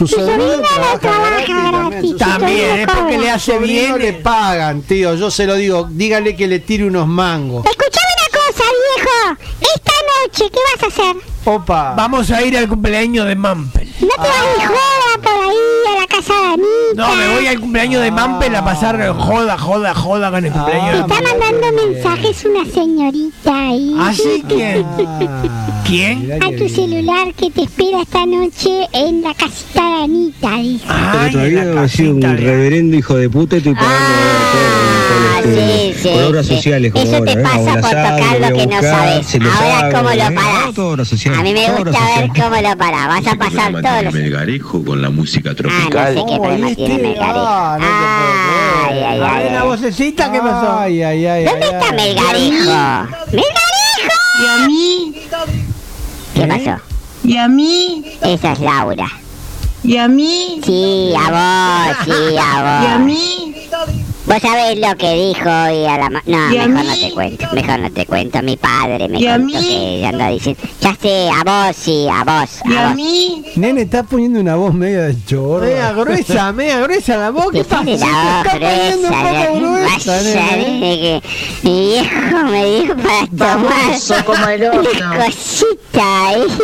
Su 0.00 0.06
sobrino 0.06 0.32
sobrino 0.32 0.56
no 0.56 0.62
trabaja 0.62 0.98
trabaja 0.98 1.44
gratis 1.44 1.90
gratis. 1.90 2.10
Su 2.12 2.16
También, 2.16 2.80
es 2.80 2.86
porque 2.86 3.18
le 3.18 3.30
hace 3.30 3.58
bien. 3.58 3.98
le 3.98 4.14
pagan, 4.14 4.80
tío. 4.80 5.14
Yo 5.14 5.30
se 5.30 5.44
lo 5.44 5.56
digo. 5.56 5.88
Dígale 5.90 6.34
que 6.34 6.46
le 6.46 6.58
tire 6.60 6.86
unos 6.86 7.06
mangos. 7.06 7.66
Escuchame 7.66 8.06
una 8.16 8.38
cosa, 8.40 8.64
viejo. 8.96 9.36
Esta 9.60 9.92
noche, 10.24 10.50
¿qué 10.50 10.58
vas 10.74 10.82
a 10.84 10.86
hacer? 10.86 11.16
Opa. 11.44 11.94
Vamos 11.96 12.30
a 12.30 12.42
ir 12.42 12.56
al 12.56 12.68
cumpleaños 12.68 13.26
de 13.26 13.34
Mampel. 13.34 13.88
¿No 14.00 14.08
te 14.08 14.28
vas 14.28 14.58
de 14.58 14.66
joda 14.66 15.22
por 15.22 15.32
ahí 15.48 15.56
a 15.96 16.00
la 16.00 16.06
casa 16.06 16.32
de 16.34 16.46
Anita? 16.48 16.94
No, 16.96 17.16
me 17.16 17.28
voy 17.34 17.46
al 17.46 17.60
cumpleaños 17.60 18.02
de 18.02 18.10
Mampel 18.10 18.54
a 18.56 18.64
pasar 18.64 19.14
joda, 19.16 19.56
joda, 19.58 19.94
joda 19.94 20.30
con 20.30 20.44
el 20.44 20.52
cumpleaños 20.52 20.92
de 21.08 21.14
Está 21.14 21.22
mandando 21.22 21.86
mensajes 21.86 22.44
una 22.44 22.64
señorita 22.70 23.52
ahí. 23.68 23.96
¿Ah, 23.98 24.12
sí? 24.14 24.44
¿Quién? 24.48 24.86
Ah, 24.86 25.82
¿Quién? 25.86 26.22
mirá 26.22 26.36
A 26.36 26.48
tu 26.50 26.54
bien. 26.56 26.68
celular 26.70 27.34
que 27.34 27.50
te 27.50 27.62
espera 27.62 28.02
esta 28.02 28.26
noche 28.26 28.86
en 28.92 29.22
la 29.22 29.34
casita 29.34 29.82
de 29.82 30.02
Anita, 30.04 30.56
dice. 30.56 30.84
Ay, 30.88 31.32
todavía 31.32 31.62
en 31.62 31.74
la 31.74 31.82
ha 31.82 31.88
sido 31.88 32.14
un 32.14 32.22
reverendo 32.22 32.96
hijo 32.96 33.14
de 33.16 33.30
puta 33.30 33.56
y 33.56 33.58
estoy 33.58 33.74
pagando 33.74 33.96
Ah, 35.12 35.42
sí, 35.42 35.94
sí, 36.02 36.08
con 36.10 36.24
obras 36.24 36.46
sociales 36.46 36.92
Eso 36.94 37.22
te 37.22 37.32
¿eh? 37.32 37.36
pasa 37.42 37.72
por 37.80 37.90
tocar 37.90 38.40
lo 38.40 38.56
que 38.56 38.66
no 38.66 38.80
sabes. 38.82 39.34
Ahora, 39.34 39.90
¿cómo 39.90 40.10
lo 40.10 40.14
¿eh? 40.14 40.34
Todo 41.30 41.40
A 41.40 41.42
mí 41.42 41.52
me 41.52 41.66
todo 41.66 41.76
gusta 41.84 42.00
ver 42.16 42.28
cómo 42.28 42.56
lo 42.68 42.76
parás. 42.76 43.08
Vas 43.08 43.26
a 43.26 43.36
pasar 43.36 43.72
todos 43.82 44.02
los... 44.04 44.14
Melgarejo 44.14 44.84
con 44.84 45.02
la 45.02 45.10
música 45.10 45.50
Ah, 45.50 45.54
tropical. 45.54 46.14
no 46.14 46.20
sé 46.20 46.26
qué 46.26 46.36
problema 46.40 46.74
tiene 46.74 46.94
este- 46.94 47.02
Melgarejo. 47.08 47.38
ah, 47.46 47.76
puedo 47.78 48.90
Ay, 48.90 48.98
ay, 49.02 49.20
A 49.20 49.32
ay, 49.34 49.42
ver, 49.44 49.52
la 49.52 49.62
vocecita, 49.64 50.32
¿qué 50.32 50.38
pasó? 50.40 50.78
Ay, 50.78 51.02
ay, 51.02 51.26
ay. 51.26 51.44
¿Dónde 51.44 51.66
ay, 51.66 51.72
está 51.72 51.86
ay. 51.90 51.96
Melgarejo? 51.96 53.08
¡Melgarejo! 53.32 54.16
¿Y 54.42 54.46
a 54.46 54.66
mí? 54.66 55.14
¿Qué 56.34 56.46
pasó? 56.46 56.82
¿Y 57.24 57.36
a 57.36 57.48
mí? 57.48 58.04
Esa 58.22 58.52
es 58.52 58.60
Laura. 58.60 59.06
¿Y 59.82 59.96
a 59.96 60.08
mí? 60.08 60.60
Sí, 60.64 61.12
a 61.16 61.30
vos, 61.30 61.96
sí, 62.04 62.36
a 62.36 62.62
vos. 62.62 62.88
¿Y 62.88 62.92
a 62.92 62.98
mí? 62.98 63.59
Vos 64.30 64.38
sabés 64.42 64.78
lo 64.78 64.96
que 64.96 65.12
dijo 65.12 65.48
hoy 65.50 65.86
a 65.86 65.98
la 65.98 66.08
ma- 66.08 66.22
No, 66.24 66.52
¿Y 66.52 66.58
a 66.58 66.68
mejor 66.68 66.84
no 66.86 66.94
te 66.94 67.10
cuento, 67.12 67.46
mejor 67.52 67.78
no 67.80 67.90
te 67.90 68.06
cuento. 68.06 68.42
Mi 68.42 68.56
padre 68.56 69.08
me 69.08 69.18
¿Y 69.18 69.26
a 69.26 69.32
contó 69.38 69.58
mí? 69.58 69.98
que 70.00 70.06
anda 70.06 70.28
diciendo. 70.28 70.62
Ya 70.80 70.94
sé, 71.02 71.28
a 71.30 71.42
vos 71.42 71.76
sí, 71.76 72.06
a 72.08 72.22
vos. 72.22 72.50
¿Y 72.64 72.74
a 72.76 72.80
a 72.80 72.86
vos. 72.86 72.94
mí? 72.96 73.42
Nene, 73.56 73.82
está 73.82 74.04
poniendo 74.04 74.38
una 74.38 74.54
voz 74.54 74.72
media 74.72 75.02
de 75.02 75.16
chorro. 75.26 75.64
Media 75.66 75.92
gruesa, 75.92 76.52
media 76.52 76.80
gruesa 76.80 77.16
la 77.16 77.30
voz. 77.30 77.46
¿Qué 77.50 77.64
pasa? 77.64 77.82
la 77.84 77.92
está 77.92 78.42
poniendo 78.52 79.08
un 79.08 79.60
gruesa, 79.74 80.20
gruesa, 80.20 80.40
vaya, 80.40 80.56
nene. 80.56 80.78
que 81.00 81.22
mi 81.64 81.86
viejo 81.88 82.44
me 82.50 82.64
dijo 82.66 82.94
para 82.96 83.26
tomar 83.26 84.24
como 84.26 84.46
el 84.48 84.64
horno. 84.64 84.80
una 85.10 85.24
cosita 85.26 86.26
ahí. 86.28 86.42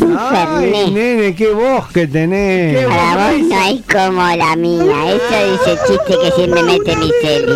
Un 0.00 0.16
Ay, 0.16 0.36
fernet. 0.36 0.88
nene, 0.92 1.34
qué 1.34 1.50
voz 1.52 1.88
que 1.88 2.06
tenés. 2.06 2.86
Para 2.86 3.30
vos 3.32 3.40
no 3.42 3.60
hay 3.60 3.82
como 3.92 4.22
la 4.36 4.56
mía. 4.56 4.94
Eso 5.12 5.52
dice 5.52 5.72
el 5.72 5.78
chiste 5.86 6.14
que 6.22 6.37
siempre 6.38 6.62
mete 6.62 6.96
mi 6.96 7.10
celi. 7.22 7.52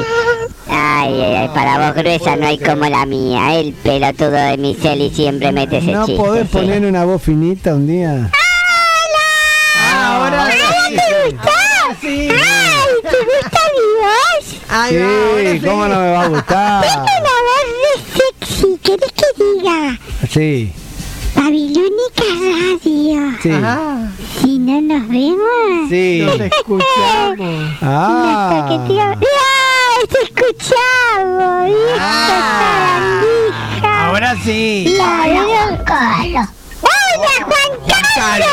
Ay, 0.69 1.21
ay, 1.21 1.35
ay, 1.37 1.49
para 1.55 1.79
vos 1.79 1.95
gruesa 1.97 2.37
no 2.37 2.47
hay 2.47 2.59
como 2.59 2.85
la 2.89 3.07
mía. 3.07 3.59
El 3.59 3.73
pelotudo 3.75 4.31
de 4.31 4.57
mi 4.59 4.75
celi 4.75 5.11
siempre 5.11 5.53
mete 5.53 5.79
ese 5.79 5.93
¿No 5.93 6.07
chiste. 6.07 6.23
podés 6.23 6.43
sí. 6.49 6.53
poner 6.53 6.85
una 6.85 7.05
voz 7.05 7.23
finita 7.23 7.75
un 7.75 7.87
día? 7.87 8.31
Ahora 9.95 10.47
¡Ay, 10.47 10.97
te 10.97 11.31
gustó! 11.31 11.51
sí. 12.01 12.29
¡Ay, 12.31 12.95
te 13.03 13.19
gusta 13.25 13.61
mi 13.75 13.87
voz! 14.01 14.57
Ay, 14.69 15.53
Sí, 15.53 15.61
¿cómo 15.67 15.87
no 15.89 16.01
me 16.01 16.11
va 16.13 16.23
a 16.23 16.29
gustar? 16.29 16.83
Tengo 16.85 17.03
una 17.03 17.37
voz 17.49 17.67
re 17.83 18.47
sexy. 18.47 18.79
¿Querés 18.83 19.13
que 19.13 19.45
diga? 19.45 19.99
Sí, 20.31 20.73
Babilónica 21.35 22.25
Radio. 22.41 22.79
sí. 23.43 23.51
Si 24.41 24.59
no 24.59 24.81
nos 24.81 25.09
vemos. 25.09 25.89
Sí. 25.89 26.23
Nos 26.25 26.41
escuchamos. 26.41 27.73
Ah. 27.85 28.69
¡Ay, 28.69 30.07
te 30.09 30.23
escuchamos! 30.25 31.67
¡Viejo 31.67 31.99
Ah. 31.99 33.23
sabandija! 33.81 34.37
sí. 34.45 34.97
Hola, 34.99 35.43
Juan 35.45 35.77
Carlos. 35.85 36.49
Hola, 36.83 37.45
Juan 37.45 37.73
Carlos. 38.17 38.49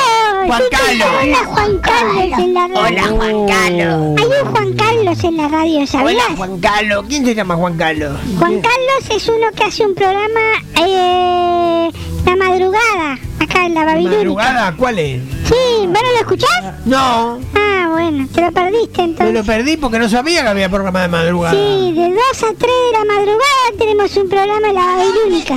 Juan 0.48 0.64
Carlos. 0.72 1.08
Hola, 1.22 1.40
Juan 1.46 1.78
Carlos 1.80 2.40
en 2.40 2.54
la 2.54 2.68
radio. 2.68 2.80
Hola, 2.82 3.04
Juan 3.08 3.48
Carlos. 3.48 4.20
Hay 4.20 4.26
un 4.42 4.52
Juan 4.52 4.74
Carlos 4.74 5.24
en 5.24 5.38
la 5.38 5.48
radio, 5.48 5.88
¿sabías? 5.88 6.24
Hola, 6.26 6.36
Juan 6.38 6.60
Carlos. 6.60 7.06
¿Quién 7.08 7.26
se 7.26 7.36
llama 7.36 7.56
Juan 7.56 7.78
Carlos? 7.78 8.18
Juan 8.38 8.62
Carlos 8.62 9.10
es 9.16 9.28
uno 9.30 9.48
que 9.56 9.64
hace 9.64 9.86
un 9.86 9.96
programa 9.96 10.40
eh, 10.86 11.90
la 12.26 12.36
madrugada 12.36 13.18
acá 13.40 13.66
en 13.66 13.74
la 13.74 13.86
Babilónica. 13.86 14.18
¿Madrugada? 14.18 14.76
¿Cuál 14.78 15.00
es? 15.00 15.22
Sí, 15.48 15.56
¿vos 15.80 15.88
no 15.88 16.12
lo 16.12 16.18
escuchás? 16.20 16.86
No, 16.86 17.40
Ah, 17.56 17.88
bueno, 17.92 18.28
te 18.34 18.42
lo 18.42 18.52
perdiste 18.52 18.98
me 19.02 19.04
entonces. 19.10 19.34
lo 19.34 19.44
perdí 19.44 19.78
porque 19.78 20.00
no 20.00 20.10
sabía 20.10 20.44
que 20.44 20.48
había 20.50 20.70
programa 20.70 21.02
de 21.02 21.08
madrugada. 21.08 21.54
Sí, 21.54 21.94
de 21.96 22.10
2 22.10 22.14
a 22.44 22.54
3 22.54 22.60
de 22.60 22.92
la 22.98 23.06
madrugada 23.06 23.72
tenemos 23.78 24.16
un 24.18 24.30
programa 24.30 24.68
en 24.68 24.76
la 24.76 24.86
Babilónica. 24.86 25.54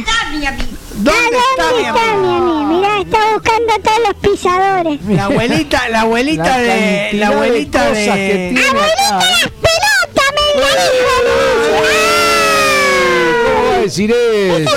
¿Dónde 0.95 1.21
ah, 1.21 1.41
está, 1.51 1.65
¿dónde 1.65 1.83
mi 1.83 1.87
está, 1.89 2.15
mi 2.17 2.29
amigo? 2.29 2.65
Mirá, 2.65 3.01
está 3.01 3.19
buscando 3.35 3.73
a 3.73 3.79
todos 3.79 3.99
los 4.09 4.15
pisadores. 4.31 5.01
La 5.09 5.25
abuelita, 5.25 5.89
la 5.89 6.01
abuelita 6.03 6.45
La 6.45 6.59
de. 6.59 7.11
La 7.15 7.29
abuelita 7.29 7.91
de 7.91 7.99
de. 7.99 8.07
cosas 8.07 8.17
que 8.17 8.51
tiene 8.55 8.69
¡Abuelita, 8.69 9.17
acá. 9.17 9.19
las 9.19 9.51
pelotas, 9.51 10.29
me 10.37 10.61
lo 10.61 10.67
dijo, 10.69 11.13
¿Cómo 13.45 13.69
voy 13.69 13.75
a 13.75 13.81
decir 13.83 14.11
eso? 14.11 14.59
¡Esa 14.59 14.77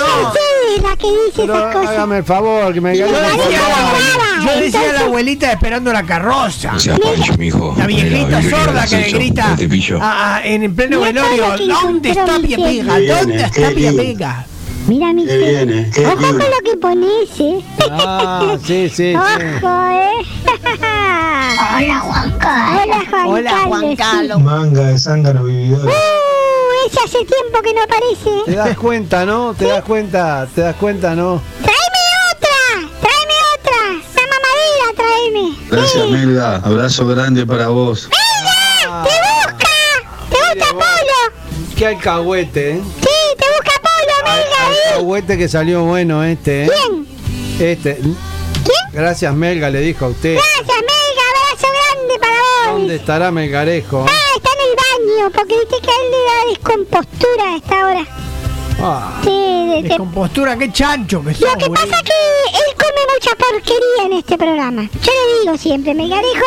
es 0.76 0.82
la 0.82 0.96
que 0.96 1.06
dice 1.06 1.32
Pero 1.36 1.56
esas 1.56 1.74
cosas! 1.74 1.90
hágame 1.90 2.18
el 2.18 2.24
favor, 2.24 2.72
que 2.74 2.80
me 2.80 2.96
Yo 2.96 3.06
gane 3.06 3.18
decía, 3.18 3.60
por 3.60 3.68
la 3.68 3.76
abuelita, 3.76 4.44
yo 4.54 4.60
decía 4.60 4.92
la 4.92 5.00
abuelita 5.00 5.52
esperando 5.52 5.92
la 5.92 6.02
carroza. 6.04 6.72
O 6.74 6.78
sea, 6.80 6.96
Pancho, 6.96 7.34
mijo. 7.38 7.74
La 7.78 7.86
viejita 7.86 8.42
sorda 8.42 8.86
que 8.86 8.96
le 8.98 9.10
grita 9.10 9.56
a- 10.00 10.36
a- 10.36 10.46
en 10.46 10.74
pleno 10.74 11.00
velorio. 11.00 11.44
¿Dónde 11.82 12.10
está 12.10 12.38
mi 12.38 12.46
Pia. 12.48 12.56
Pega? 12.58 12.96
Qué 12.96 13.06
¿Dónde 13.08 13.36
está 13.36 13.68
qué 13.68 13.74
Pia. 13.74 13.92
Pega? 13.92 14.46
Mira 14.86 15.12
mi 15.12 15.26
Qué 15.26 15.90
qué 15.92 16.06
Ojo 16.06 16.16
con 16.16 16.38
lo 16.38 16.60
que 16.64 16.76
pones, 16.80 17.40
¿eh? 17.40 17.58
Ah, 17.90 18.56
sí, 18.64 18.88
sí, 18.88 18.94
sí. 18.94 19.14
Ojo, 19.16 19.86
¿eh? 19.90 20.10
Hola, 21.76 22.00
Juan 22.00 22.30
Carlos. 22.38 22.84
Hola, 22.86 23.04
Juan 23.10 23.26
Hola, 23.26 23.50
Carlos. 23.50 23.68
Juan. 23.80 23.96
Carlos. 23.96 24.42
Manga 24.42 24.80
de 24.86 24.98
zángano 24.98 25.44
vividores. 25.44 25.94
Ese 26.86 27.00
hace 27.04 27.18
tiempo 27.24 27.60
que 27.62 27.74
no 27.74 27.84
Te 27.86 27.94
aparece. 27.94 28.56
das 28.56 28.76
cuenta, 28.78 29.24
¿no? 29.26 29.54
Te 29.54 29.64
das 29.66 29.82
cuenta, 29.84 30.46
te 30.54 30.60
das 30.60 30.76
cuenta, 30.76 31.14
¿no? 31.14 31.42
¡Tráeme 31.62 32.02
otra! 32.32 32.90
¡Tráeme 33.00 33.34
otra! 33.54 33.82
¡La 34.14 34.22
mamadera, 34.32 34.86
tráeme! 34.96 35.56
Gracias, 35.70 36.04
Sí. 36.04 36.10
Melga. 36.12 36.56
Abrazo 36.56 37.06
grande 37.08 37.44
para 37.46 37.68
vos. 37.68 38.08
¡Te 38.08 39.10
busca! 39.10 39.68
¿Te 40.30 40.36
gusta 40.36 40.70
Polo? 40.72 41.74
Qué 41.76 41.86
alcahuete, 41.86 42.70
¿eh? 42.70 42.80
Sí, 43.00 43.08
te 43.36 43.44
busca 43.50 43.80
Polo, 43.82 44.14
Melga, 44.24 44.72
¿eh? 44.72 44.88
Alcahuete 44.92 45.38
que 45.38 45.48
salió 45.48 45.82
bueno 45.84 46.22
este, 46.22 46.64
¿eh? 46.66 46.70
¿Quién? 46.70 47.68
Este. 47.70 47.96
¿Quién? 47.96 48.14
Gracias, 48.92 49.34
Melga, 49.34 49.70
le 49.70 49.80
dijo 49.80 50.04
a 50.04 50.08
usted. 50.08 50.34
Gracias, 50.34 50.66
Melga, 50.68 51.22
abrazo 51.30 51.66
grande 51.72 52.18
para 52.20 52.32
vos. 52.32 52.72
¿Dónde 52.78 52.94
estará 52.96 53.30
Melgarejo? 53.32 54.06
Ah, 54.08 54.25
porque 55.32 55.54
viste 55.58 55.76
que 55.82 55.90
a 55.90 55.94
él 55.94 56.10
le 56.10 56.18
da 56.18 56.50
descompostura 56.50 57.44
a 57.52 57.56
esta 57.56 57.86
hora. 57.86 58.06
Ah, 58.80 59.20
Sí, 59.24 59.30
de- 59.30 59.82
de- 59.82 59.88
Descompostura, 59.88 60.56
qué 60.58 60.70
chancho 60.70 61.22
que 61.24 61.32
sos, 61.34 61.50
Lo 61.50 61.58
que 61.58 61.70
pasa 61.70 62.02
que 62.02 62.12
él 62.58 62.74
come 62.76 63.02
mucha 63.14 63.36
porquería 63.36 64.04
en 64.06 64.12
este 64.12 64.36
programa. 64.36 64.82
Yo 65.02 65.12
le 65.12 65.40
digo 65.42 65.56
siempre, 65.56 65.94
Melgarejo, 65.94 66.44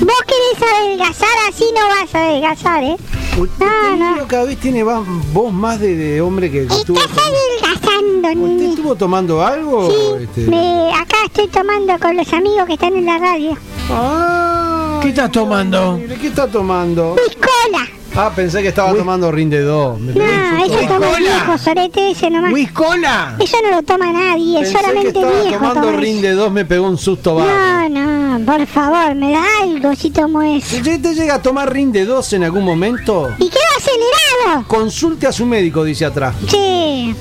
vos 0.00 0.16
querés 0.26 0.72
adelgazar, 0.72 1.28
así 1.48 1.64
no 1.74 1.86
vas 1.86 2.14
a 2.14 2.24
adelgazar, 2.26 2.82
¿eh? 2.84 2.96
usted 3.38 3.66
No, 3.66 4.16
no. 4.16 4.26
Cada 4.28 4.44
vez 4.44 4.58
tiene 4.58 4.82
más- 4.84 5.02
voz 5.34 5.52
más 5.52 5.78
de, 5.78 5.94
de 5.96 6.20
hombre 6.22 6.50
que 6.50 6.62
estuvo. 6.62 6.98
Estás 6.98 7.18
adelgazando, 7.18 8.28
¿Usted 8.28 8.34
nene. 8.36 8.68
estuvo 8.70 8.94
tomando 8.94 9.42
algo? 9.44 9.90
Sí, 9.90 10.22
Este, 10.24 10.40
me- 10.50 10.92
acá 10.94 11.16
estoy 11.26 11.48
tomando 11.48 11.98
con 11.98 12.16
los 12.16 12.32
amigos 12.32 12.66
que 12.66 12.72
están 12.72 12.96
en 12.96 13.04
la 13.04 13.18
radio. 13.18 13.56
Ah, 13.90 14.98
¿Qué 15.02 15.10
estás 15.10 15.30
tomando? 15.30 16.00
¿Qué 16.20 16.26
está 16.28 16.48
tomando? 16.50 17.14
Piscola. 17.16 17.86
Ah, 18.18 18.32
pensé 18.34 18.62
que 18.62 18.68
estaba 18.68 18.94
tomando 18.94 19.30
Rinde 19.30 19.60
2. 19.60 20.00
Me 20.00 20.12
No, 20.14 20.64
eso 20.64 20.78
toma 20.88 21.10
el 21.18 21.22
viejo, 21.22 21.58
sorete 21.58 22.10
ese 22.12 22.30
nomás. 22.30 22.50
¡Whiskola! 22.50 23.36
Eso 23.38 23.56
no 23.62 23.70
lo 23.76 23.82
toma 23.82 24.10
nadie, 24.10 24.60
es 24.62 24.68
Pensé 24.68 24.72
que 24.72 24.80
solamente 24.86 25.18
estaba 25.20 25.42
viejo 25.42 25.58
tomando 25.58 25.80
toma. 25.88 25.96
Rinde 26.00 26.32
2, 26.32 26.50
me 26.52 26.64
pegó 26.64 26.88
un 26.88 26.96
susto 26.96 27.34
bárbaro. 27.34 27.88
No, 27.90 28.38
no, 28.38 28.46
por 28.46 28.66
favor, 28.66 29.14
me 29.14 29.32
da 29.32 29.44
algo 29.62 29.94
si 29.94 30.10
tomo 30.10 30.40
eso. 30.42 30.76
¿Usted 30.76 31.02
te 31.02 31.14
llega 31.14 31.34
a 31.34 31.42
tomar 31.42 31.70
Rinde 31.70 32.06
2 32.06 32.32
en 32.32 32.44
algún 32.44 32.64
momento? 32.64 33.34
¿Y 33.38 33.50
qué 33.50 33.58
acelerado? 33.76 34.66
Consulte 34.66 35.26
a 35.26 35.32
su 35.32 35.44
médico, 35.44 35.84
dice 35.84 36.06
atrás. 36.06 36.34
Sí, 36.48 37.14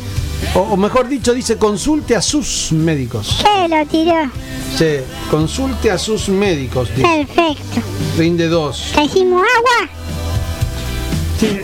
O, 0.53 0.59
o 0.61 0.77
mejor 0.77 1.09
dicho, 1.09 1.33
dice 1.33 1.57
consulte 1.57 2.15
a 2.15 2.21
sus 2.21 2.71
médicos. 2.71 3.41
se 3.41 3.67
lo 3.67 3.85
tiró. 3.85 4.31
Sí, 4.77 5.03
consulte 5.29 5.91
a 5.91 5.97
sus 5.97 6.29
médicos. 6.29 6.87
dice. 6.95 7.25
Perfecto. 7.35 7.81
Rinde 8.17 8.47
2. 8.47 8.93
¿Ya 8.95 9.03
hicimos 9.03 9.41
agua? 9.57 9.89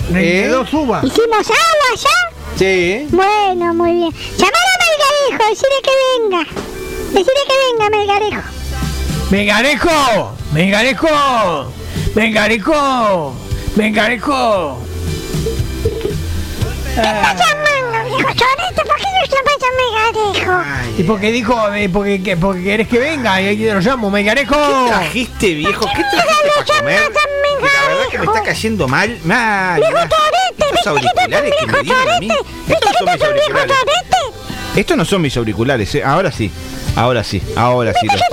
¿De 0.10 0.44
¿Eh? 0.44 0.48
dos 0.48 0.72
uvas? 0.74 1.04
¿Hicimos 1.04 1.48
agua 1.50 1.96
ya? 1.96 2.58
Sí. 2.58 3.08
Bueno, 3.12 3.74
muy 3.74 3.94
bien. 3.94 4.12
Llamar 4.38 4.54
a 4.54 4.78
Melgarejo, 4.84 5.50
decirle 5.50 5.82
que 5.84 5.92
venga. 6.20 6.44
Decirle 7.08 7.42
que 7.48 7.56
venga, 7.74 7.90
Melgarejo. 7.98 8.42
¡Mengarejo! 9.32 10.36
¡Mengarejo! 10.52 11.72
¡Mengarejo! 12.16 13.36
¡Mengarejo! 13.76 14.82
¿Qué 16.94 17.02
está 17.02 17.34
llamando, 17.36 18.10
viejo? 18.10 18.28
¿Por 18.28 18.36
qué 18.36 19.06
no 19.06 19.26
llamas 19.32 19.58
a 19.64 19.70
Melgarejo? 19.78 21.00
¿Y 21.00 21.04
por 21.04 21.20
qué 21.22 21.32
dijo? 21.32 21.74
eh, 21.74 21.90
porque, 21.90 22.22
que- 22.22 22.38
porque 22.38 22.64
querés 22.64 22.88
que 22.90 23.00
venga 23.00 23.42
y 23.42 23.48
ahí 23.48 23.58
lo 23.66 23.80
llamo, 23.80 24.12
¡Mengarejo! 24.12 24.56
trajiste, 24.88 25.54
viejo? 25.54 25.86
¿Qué 25.86 26.04
trajiste 26.04 26.18
para 26.18 26.80
comer? 26.80 27.02
La 27.62 27.88
verdad 27.88 28.08
que 28.10 28.18
me 28.18 28.26
está 28.26 28.44
cayendo 28.44 28.88
mal. 28.88 29.20
Mal. 29.24 29.80
Viejo 29.80 29.94
mal. 29.94 30.10
chorete, 30.10 30.66
Estos 30.72 30.72
¿viste 30.72 30.72
que 30.72 30.76
estás 30.76 30.88
un 30.88 31.34
auriculares 31.34 31.54
que 31.60 31.66
me 31.68 31.82
dieron 31.84 32.10
a 32.10 32.20
mí. 32.20 32.30
Estos 32.68 32.92
son 32.98 33.14
mis 33.14 33.22
auriculares. 33.24 33.76
Estos 34.76 34.98
no 34.98 35.06
son 35.06 35.22
mis 35.22 35.38
auriculares, 35.38 35.96
¿eh? 35.96 36.04
Ahora 36.04 36.32
sí. 36.32 36.52
Ahora 36.96 37.24
sí. 37.24 37.42
Ahora 37.56 37.94
sí. 37.94 38.08
¿Viste 38.08 38.26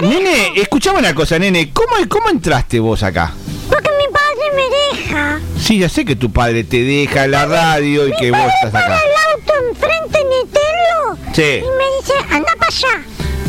los. 0.00 0.10
Nene, 0.10 0.52
escuchame 0.56 0.98
una 0.98 1.14
cosa, 1.14 1.38
nene. 1.38 1.72
¿Cómo, 1.72 1.96
¿Cómo 2.08 2.28
entraste 2.28 2.78
vos 2.80 3.02
acá? 3.02 3.32
Porque 3.68 3.90
mi 3.98 4.12
padre 4.12 4.52
me 4.54 4.98
deja. 4.98 5.40
Sí, 5.58 5.78
ya 5.78 5.88
sé 5.88 6.04
que 6.04 6.16
tu 6.16 6.30
padre 6.30 6.64
te 6.64 6.82
deja 6.82 7.26
la 7.26 7.46
radio 7.46 8.06
y 8.06 8.12
que 8.16 8.30
vos 8.30 8.40
estás 8.40 8.70
para 8.72 8.84
acá. 8.84 9.00
el 9.04 9.40
auto 9.40 9.54
enfrente 9.70 10.20
en. 10.20 11.34
Sí. 11.34 11.62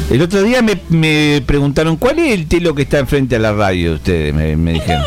El 0.09 0.21
otro 0.21 0.41
día 0.41 0.61
me, 0.61 0.79
me 0.89 1.41
preguntaron 1.45 1.97
cuál 1.97 2.19
es 2.19 2.33
el 2.33 2.47
telo 2.47 2.73
que 2.73 2.83
está 2.83 2.99
enfrente 2.99 3.35
a 3.35 3.39
la 3.39 3.51
radio. 3.53 3.93
Ustedes 3.95 4.33
me, 4.33 4.55
me 4.55 4.73
dijeron. 4.73 5.03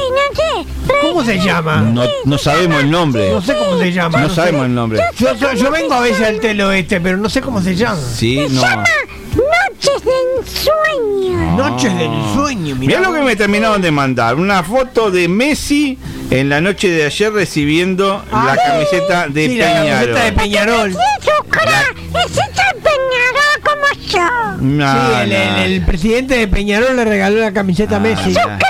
¿Cómo 1.01 1.25
se 1.25 1.39
llama? 1.39 1.81
No, 1.81 2.03
no 2.25 2.39
sabemos 2.39 2.81
el 2.83 2.91
nombre. 2.91 3.31
No 3.31 3.41
sé 3.41 3.55
cómo 3.57 3.79
se 3.79 3.93
llama. 3.93 4.21
No 4.21 4.29
sabemos 4.29 4.67
el 4.67 4.75
nombre. 4.75 5.01
Yo, 5.19 5.35
yo, 5.37 5.53
yo 5.55 5.71
vengo 5.71 5.95
a 5.95 6.01
veces 6.01 6.27
al 6.27 6.39
telo 6.41 6.71
este, 6.73 7.01
pero 7.01 7.17
no 7.17 7.29
sé 7.31 7.41
cómo 7.41 7.63
se 7.63 7.75
llama. 7.75 7.99
Sí, 8.15 8.45
no. 8.51 8.61
Noches 8.61 10.05
de 10.05 10.13
ensueño. 10.39 11.57
Noches 11.57 11.97
del 11.99 12.11
sueño, 12.35 12.77
mirá. 12.77 12.99
Mirá 12.99 13.01
lo 13.01 13.15
que 13.15 13.23
me 13.23 13.37
terminaron 13.37 13.81
de 13.81 13.91
mandar. 13.91 14.35
Una 14.35 14.63
foto 14.63 15.11
de 15.11 15.29
Messi 15.29 15.99
en 16.31 16.49
la 16.51 16.61
noche 16.61 16.89
de 16.91 17.05
ayer 17.07 17.33
recibiendo 17.33 18.23
la 18.31 18.57
camiseta 18.57 19.29
de 19.29 19.49
Sí, 19.49 19.57
la 19.57 19.67
Peñarol. 19.67 19.89
camiseta 19.91 20.25
de 20.25 20.33
Peñarol. 20.33 20.91
Peñarol 20.93 22.50
No, 24.19 24.93
Sí, 24.93 25.21
el, 25.23 25.33
el- 25.33 25.49
no. 25.53 25.63
el 25.63 25.85
presidente 25.87 26.37
de 26.37 26.49
Peñarol 26.49 26.97
le 26.97 27.05
regaló 27.05 27.41
la 27.41 27.53
camiseta 27.53 27.97
a 27.97 28.01
Messi. 28.01 28.35
Ah, 28.39 28.57
de 28.59 28.65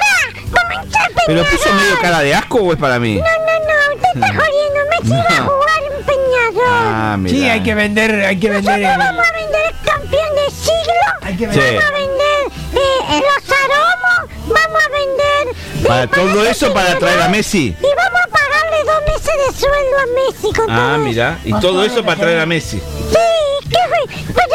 ¿Pero 1.26 1.44
puso 1.44 1.72
medio 1.74 1.98
cara 2.00 2.20
de 2.20 2.34
asco 2.34 2.58
o 2.58 2.72
es 2.72 2.78
para 2.78 2.98
mí? 2.98 3.16
No, 3.16 3.22
no, 3.22 3.26
no, 3.26 3.94
usted 3.94 4.08
está 4.14 4.26
jodiendo. 4.28 4.80
Messi 4.90 5.10
va 5.12 5.38
a 5.38 5.42
jugar 5.44 5.82
en 5.84 6.04
Peñarol. 6.04 6.68
Ah. 6.68 7.18
Sí, 7.28 7.48
hay 7.48 7.60
que 7.62 7.74
vender, 7.74 8.24
hay 8.24 8.38
que 8.38 8.50
vender. 8.50 8.80
El- 8.80 8.98
vamos 8.98 9.24
a 9.26 9.32
vender 9.32 9.60
el 9.68 9.88
campeón 9.90 10.34
del 10.34 10.52
siglo. 10.52 11.06
Hay 11.22 11.36
que 11.36 11.44
Sí. 11.52 11.58
vender. 11.58 11.74
Vamos 11.74 11.84
a 11.84 11.92
vender 11.98 12.80
eh, 12.82 13.22
los 13.22 13.56
aromos. 13.58 14.36
Vamos 14.48 14.82
a 14.84 14.88
vender. 14.88 15.56
eh, 15.82 15.86
Para 15.86 16.06
todo 16.06 16.44
eso, 16.46 16.72
para 16.74 16.98
traer 16.98 17.22
a 17.22 17.28
Messi. 17.28 17.76
Y 17.78 17.82
vamos 17.96 18.20
a 18.24 18.28
pagarle 18.28 18.84
dos 18.84 19.02
meses 19.06 19.32
de 19.46 19.60
sueldo 19.60 19.98
a 19.98 20.06
Messi 20.32 20.52
con 20.56 20.70
Ah, 20.70 20.98
mira. 20.98 21.38
Y 21.44 21.52
todo 21.60 21.84
eso 21.84 22.04
para 22.04 22.20
traer 22.20 22.40
a 22.40 22.46
Messi. 22.46 22.80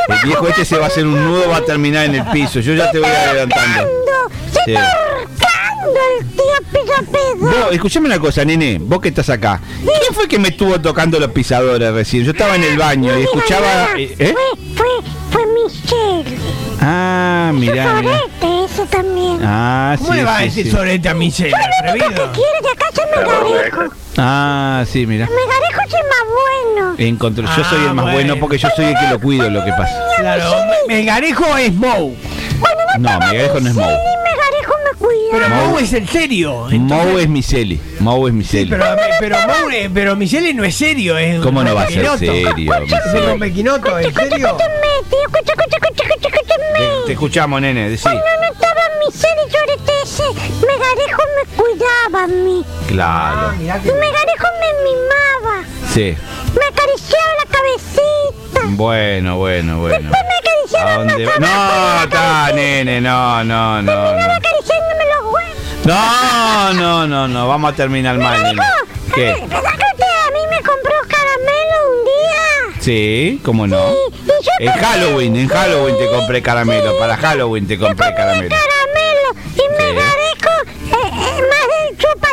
El 0.07 0.27
viejo 0.27 0.47
este 0.47 0.65
se 0.65 0.77
va 0.77 0.85
a 0.85 0.87
hacer 0.87 1.05
un 1.05 1.23
nudo, 1.25 1.49
va 1.49 1.57
a 1.57 1.61
terminar 1.65 2.05
en 2.05 2.15
el 2.15 2.23
piso. 2.27 2.59
Yo 2.59 2.73
ya 2.73 2.91
te 2.91 2.99
voy 2.99 3.09
adelantando. 3.09 3.89
Se 4.51 4.63
Sí. 4.65 4.71
está 4.73 4.81
ahorcando 4.81 5.99
el 6.19 6.27
tío 6.31 6.43
Pisapedo. 6.81 7.35
Vos, 7.39 7.71
escuchame 7.73 8.05
una 8.07 8.19
cosa, 8.19 8.43
nene, 8.45 8.77
vos 8.81 8.99
que 9.01 9.09
estás 9.09 9.29
acá. 9.29 9.59
¿Quién 9.83 10.13
fue 10.13 10.27
que 10.27 10.39
me 10.39 10.49
estuvo 10.49 10.79
tocando 10.81 11.19
los 11.19 11.31
pisadores 11.31 11.93
recién? 11.93 12.23
Yo 12.23 12.31
estaba 12.31 12.55
en 12.55 12.63
el 12.63 12.77
baño 12.77 13.17
y 13.17 13.23
escuchaba. 13.23 13.89
eh, 13.97 14.15
¿eh? 14.19 14.33
Fue, 14.75 14.85
fue, 14.85 15.11
fue 15.31 15.43
Michelle. 15.53 16.37
Ah, 16.81 17.51
mirá. 17.53 17.95
Sorete, 18.01 18.65
ese 18.65 18.85
también. 18.87 19.39
Ah, 19.43 19.95
¿Cómo 19.97 20.11
sí, 20.11 20.17
le 20.17 20.23
va 20.23 20.37
a 20.37 20.41
decir 20.41 20.65
sí. 20.65 20.71
sorete 20.71 21.09
a 21.09 21.13
Michelle? 21.13 21.51
Lo 21.51 21.57
único 21.91 22.05
Atrevido. 22.05 22.31
que 22.31 22.39
quiere 22.39 22.61
de 22.61 22.69
acá 22.69 22.85
el 22.95 23.49
Megarejo. 23.51 23.95
Ah, 24.17 24.83
sí, 24.89 25.05
mira. 25.05 25.27
Megarejo 25.27 25.81
es 25.87 25.93
el 25.93 25.99
más 26.09 26.19
bueno. 26.25 26.93
bueno. 26.95 26.95
Encontró, 26.97 27.45
yo 27.45 27.63
soy 27.65 27.79
Ah, 27.81 27.87
el 27.89 27.93
más 27.93 28.05
bueno. 28.05 28.13
bueno 28.19 28.35
porque 28.39 28.57
yo 28.57 28.69
soy 28.75 28.85
el 28.85 28.97
que 28.97 29.07
lo 29.07 29.19
cuido, 29.19 29.49
lo 29.49 29.63
que 29.65 29.71
pasa. 29.71 29.93
Claro, 30.19 30.51
me- 30.87 30.95
Melgarejo 30.95 31.57
es 31.57 31.73
Mou. 31.73 32.15
No, 32.99 33.09
Melgarejo 33.19 33.59
no 33.59 33.69
es 33.69 33.75
Mou. 33.75 33.85
Megarejo 33.89 34.73
me 34.85 34.97
cuida. 34.97 35.29
Pero 35.31 35.49
Mou. 35.49 35.77
Es 35.79 35.93
el 35.93 36.07
serio. 36.07 36.67
Mou 36.71 37.17
es 37.19 37.27
Miseli. 37.27 37.79
Mou 37.99 38.27
es 38.27 38.33
Miseli. 38.33 38.69
Pero, 38.69 38.85
pero, 39.19 39.37
Mou, 39.47 39.69
eh, 39.71 39.89
pero 39.93 40.15
Michele 40.15 40.53
no 40.53 40.63
es 40.63 40.75
serio, 40.75 41.17
es 41.17 41.41
¿Cómo 41.41 41.63
no 41.63 41.75
va 41.75 41.83
a 41.83 41.87
ser 41.87 42.05
rompequinoto. 42.05 42.17
serio, 42.19 42.49
Es 42.49 42.79
un 42.79 42.83
Michele? 42.83 43.25
rompequinoto, 43.27 43.99
¿en 43.99 44.13
serio? 44.13 44.47
Escúchame, 44.47 44.87
tío, 45.09 45.19
escucha, 45.25 45.53
escucha, 45.53 45.77
escucha, 45.77 46.03
escucha, 46.03 46.27
escúchame. 46.29 46.79
Te, 46.79 47.05
te 47.07 47.11
escuchamos, 47.13 47.61
nene, 47.61 47.89
decí. 47.89 48.03
Cuando 48.03 48.21
no 48.21 48.53
estaba 48.53 48.75
yo 49.51 49.59
ese, 50.15 50.65
Megarejo 50.65 51.23
me 51.35 51.55
cuidaba 51.55 52.23
a 52.23 52.27
mí. 52.27 52.65
Claro. 52.87 53.53
Y 53.55 53.63
Megarejo 53.63 54.47
me 54.61 54.69
mimaba. 54.83 55.63
Sí. 55.93 56.17
Me 56.57 56.65
acariciaba 56.65 57.31
la 57.43 57.51
cabecita. 57.51 58.61
Bueno, 58.75 59.37
bueno, 59.37 59.79
bueno. 59.79 60.09
Me 60.09 60.17
acariciaba 60.17 60.91
¿A 60.91 60.97
dónde 60.97 61.25
va? 61.25 61.33
No, 61.39 62.03
está, 62.03 62.51
nene, 62.53 63.01
no, 63.01 63.43
no, 63.43 63.81
no. 63.81 63.93
No, 63.93 64.33
acariciándome 64.33 65.03
los 65.15 65.33
huevos. 65.33 65.85
no, 65.85 66.73
no, 66.73 67.07
no, 67.07 67.27
no. 67.27 67.47
Vamos 67.47 67.73
a 67.73 67.75
terminar 67.75 68.17
mal, 68.17 68.41
nene. 68.43 68.61
¿Qué? 69.13 69.25
¿Verdad 69.25 69.47
que 69.49 69.85
usted 69.93 70.13
a 70.27 70.31
mí 70.31 70.39
me 70.49 70.57
compró 70.57 70.93
caramelo 71.07 71.77
un 71.91 72.05
día? 72.05 72.81
Sí, 72.81 73.41
¿cómo 73.43 73.67
no? 73.67 73.77
Yo 73.87 74.51
En 74.59 74.71
Halloween, 74.71 75.35
en 75.37 75.47
Halloween 75.47 75.97
te 75.97 76.09
compré 76.09 76.41
caramelo. 76.41 76.97
Para 76.97 77.15
Halloween 77.17 77.67
te 77.67 77.77
compré 77.77 78.13
caramelo. 78.13 78.49
caramelo 78.49 78.75
y 79.55 79.69
Megarejo 79.77 80.55
eh, 80.91 81.11
eh, 81.11 81.41
más 81.49 81.65
del 81.71 81.97
chupa 81.97 82.29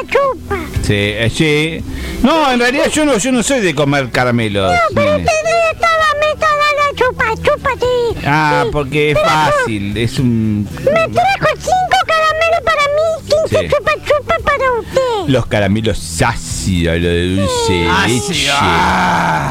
Sí, 0.93 0.99
eh, 0.99 1.31
sí. 1.35 1.83
No, 2.23 2.53
en 2.53 2.61
realidad 2.61 2.89
yo 2.93 3.07
no, 3.07 3.17
yo 3.17 3.33
no 3.33 3.43
soy 3.43 3.61
de 3.61 3.75
comer 3.75 4.11
caramelos, 4.11 4.71
Pero 4.95 5.13
nene. 5.13 5.25
usted 5.25 5.73
estaba 5.73 6.05
meta 6.21 6.47
a 6.47 6.91
la 6.91 6.95
chupa 6.95 7.35
chupa, 7.37 7.71
sí. 7.81 8.19
Ah, 8.27 8.65
porque 8.71 9.13
es 9.13 9.19
fácil, 9.19 9.97
es 9.97 10.19
un... 10.19 10.69
Me 10.71 11.09
trajo 11.09 11.49
cinco 11.59 11.99
caramelos 12.07 12.61
para 12.63 12.83
mí, 12.83 13.35
15 13.49 13.59
Sí. 13.59 13.69
chupa 13.75 13.93
chupa 14.05 14.35
para 14.45 14.65
usted. 14.81 15.29
Los 15.33 15.47
caramelos 15.47 16.23
ácidos, 16.23 16.99
lo 17.01 17.09
de 17.09 17.27
dulce 17.37 17.73
de 17.73 18.09
leche. 18.09 18.51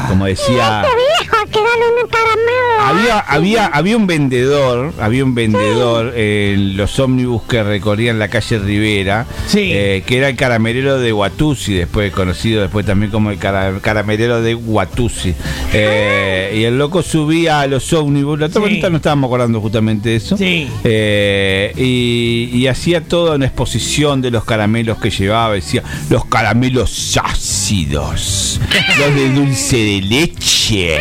Como 0.08 0.26
decía... 0.26 0.84
Este 0.84 0.96
viejo 0.96 1.46
que 1.50 1.61
darle 1.80 2.02
un 2.02 2.08
caramelo. 2.08 2.82
Había, 2.84 3.18
había, 3.20 3.66
había 3.66 3.96
un 3.96 4.06
vendedor, 4.06 4.92
había 5.00 5.24
un 5.24 5.34
vendedor 5.34 6.12
en 6.16 6.76
los 6.76 6.98
ómnibus 6.98 7.42
que 7.44 7.62
recorrían 7.62 8.18
la 8.18 8.28
calle 8.28 8.58
Rivera, 8.58 9.26
eh, 9.72 10.02
que 10.04 10.18
era 10.18 10.28
el 10.28 10.36
caramelero 10.36 10.98
de 10.98 11.12
Guatuzzi, 11.12 11.74
después 11.74 12.12
conocido 12.12 12.60
después 12.62 12.84
también 12.84 13.10
como 13.12 13.30
el 13.30 13.38
cara- 13.38 13.78
caramelero 13.80 14.42
de 14.42 14.54
Guatuzzi. 14.54 15.34
Eh, 15.72 16.54
y 16.56 16.64
el 16.64 16.76
loco 16.78 17.02
subía 17.02 17.60
a 17.60 17.66
los 17.66 17.92
ómnibus, 17.92 18.38
la 18.38 18.46
otra 18.46 18.60
vuelta 18.60 18.90
no 18.90 18.96
estábamos 18.96 19.28
acordando 19.28 19.60
justamente 19.60 20.10
de 20.10 20.16
eso. 20.16 20.36
Eh, 20.84 21.72
y, 21.76 22.50
y 22.52 22.66
hacía 22.66 23.02
toda 23.02 23.36
una 23.36 23.46
exposición 23.46 24.20
de 24.20 24.30
los 24.30 24.44
caramelos 24.44 24.98
que 24.98 25.10
llevaba, 25.10 25.54
decía, 25.54 25.82
los 26.10 26.24
caramelos 26.26 27.18
ácidos, 27.22 28.60
los 28.98 29.14
de 29.14 29.30
dulce 29.32 29.76
de 29.76 30.00
leche. 30.02 30.98